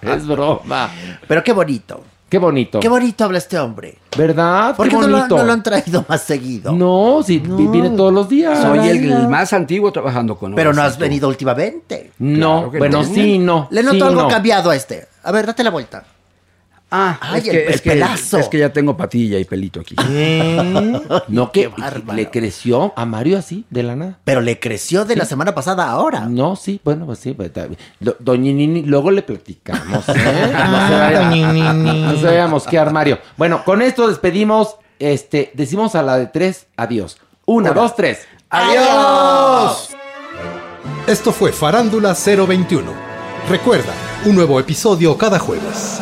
es 0.01 0.27
broma. 0.27 0.89
Pero 1.27 1.43
qué 1.43 1.53
bonito. 1.53 2.01
Qué 2.29 2.39
bonito. 2.39 2.79
Qué 2.81 2.89
bonito 2.89 3.23
habla 3.23 3.37
este 3.37 3.57
hombre. 3.57 3.97
¿Verdad? 4.17 4.75
¿Por 4.75 4.87
qué 4.89 4.95
qué 4.95 5.01
no 5.01 5.07
lo, 5.07 5.27
no 5.45 5.53
han 5.53 5.63
traído 5.63 6.03
más 6.09 6.23
seguido? 6.23 6.73
No, 6.73 7.21
sí, 7.23 7.39
vi- 7.39 7.67
viene 7.67 7.91
todos 7.91 8.11
los 8.11 8.27
días. 8.27 8.59
Soy 8.61 8.79
el, 8.89 9.11
el 9.11 9.27
más 9.29 9.53
antiguo 9.53 9.91
trabajando 9.93 10.35
con 10.35 10.53
Pero 10.55 10.73
no 10.73 10.81
has 10.81 10.97
venido 10.97 11.29
últimamente. 11.29 12.11
No, 12.19 12.63
Claro 12.71 12.79
bueno, 12.79 12.97
no. 13.03 13.03
sí, 13.05 13.37
no. 13.37 13.67
Le 13.71 13.81
noto 13.83 13.95
sí, 13.95 14.01
algo 14.01 14.21
no. 14.23 14.27
cambiado 14.27 14.71
a 14.71 14.75
este. 14.75 15.07
A 15.23 15.31
ver, 15.31 15.45
date 15.45 15.63
la 15.63 15.69
vuelta. 15.69 16.03
Ah, 16.89 17.17
Ay, 17.19 17.39
es, 17.41 17.45
el- 17.47 17.51
que, 17.51 17.63
el 17.67 17.73
es, 17.73 17.81
que, 17.81 17.89
pelazo. 17.91 18.37
es 18.39 18.47
que 18.47 18.59
ya 18.59 18.71
tengo 18.71 18.95
patilla 18.95 19.37
y 19.37 19.43
pelito 19.45 19.81
aquí. 19.81 19.95
No, 21.27 21.51
que 21.51 21.69
le 22.13 22.29
creció 22.29 22.93
a 22.95 23.05
Mario 23.05 23.37
así, 23.37 23.65
de 23.69 23.83
la 23.83 23.95
nada. 23.95 24.19
Pero 24.23 24.39
le 24.41 24.59
creció 24.59 25.03
de 25.03 25.15
la 25.17 25.25
semana 25.25 25.53
pasada 25.53 25.85
a 25.85 25.91
ahora. 25.91 26.21
No, 26.29 26.55
sí, 26.55 26.79
bueno, 26.83 27.05
pues 27.05 27.19
sí. 27.19 27.33
Pues, 27.33 27.51
Doña 28.19 28.51
Nini, 28.53 28.83
luego 28.83 29.11
le 29.11 29.21
platicamos. 29.21 30.07
¿eh? 30.09 30.13
No 30.53 30.87
se 30.87 30.95
Ah. 30.95 31.73
No 31.73 32.17
se 32.17 32.25
vaya 32.25 32.43
a 32.45 32.47
mosquear, 32.47 32.91
Mario. 32.93 33.19
Bueno, 33.37 33.63
con 33.65 33.81
esto 33.81 34.07
despedimos. 34.07 34.75
Este, 34.99 35.51
decimos 35.53 35.93
a 35.95 36.01
la 36.03 36.17
de 36.17 36.27
tres, 36.27 36.67
adiós. 36.77 37.17
Una, 37.45 37.71
Una. 37.71 37.81
dos, 37.81 37.95
tres. 37.95 38.19
¡Adiós! 38.49 39.89
Esto 41.05 41.31
fue 41.31 41.51
Farándula 41.51 42.13
021. 42.15 42.91
Recuerda, 43.49 43.93
un 44.25 44.35
nuevo 44.35 44.59
episodio 44.59 45.17
cada 45.17 45.37
jueves. 45.39 45.99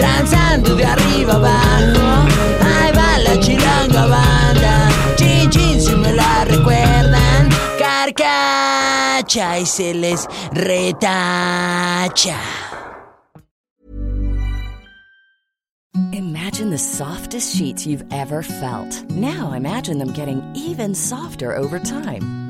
Danzando 0.00 0.74
de 0.76 0.84
arriba 0.84 1.34
abajo, 1.34 2.28
ahí 2.62 2.92
va 2.92 3.18
la 3.18 3.40
chilanga 3.40 4.06
banda. 4.06 4.88
Chin 5.16 5.50
chin 5.50 5.80
si 5.80 5.94
me 5.94 6.12
la 6.12 6.44
recuerdan, 6.44 7.48
carcacha 7.78 9.58
y 9.58 9.66
se 9.66 9.94
les 9.94 10.26
retacha. 10.52 12.38
Imagine 16.12 16.70
the 16.70 16.78
softest 16.78 17.54
sheets 17.56 17.86
you've 17.86 18.04
ever 18.10 18.42
felt. 18.42 18.92
Now 19.10 19.52
imagine 19.52 19.98
them 19.98 20.12
getting 20.12 20.42
even 20.54 20.94
softer 20.94 21.54
over 21.56 21.78
time. 21.78 22.49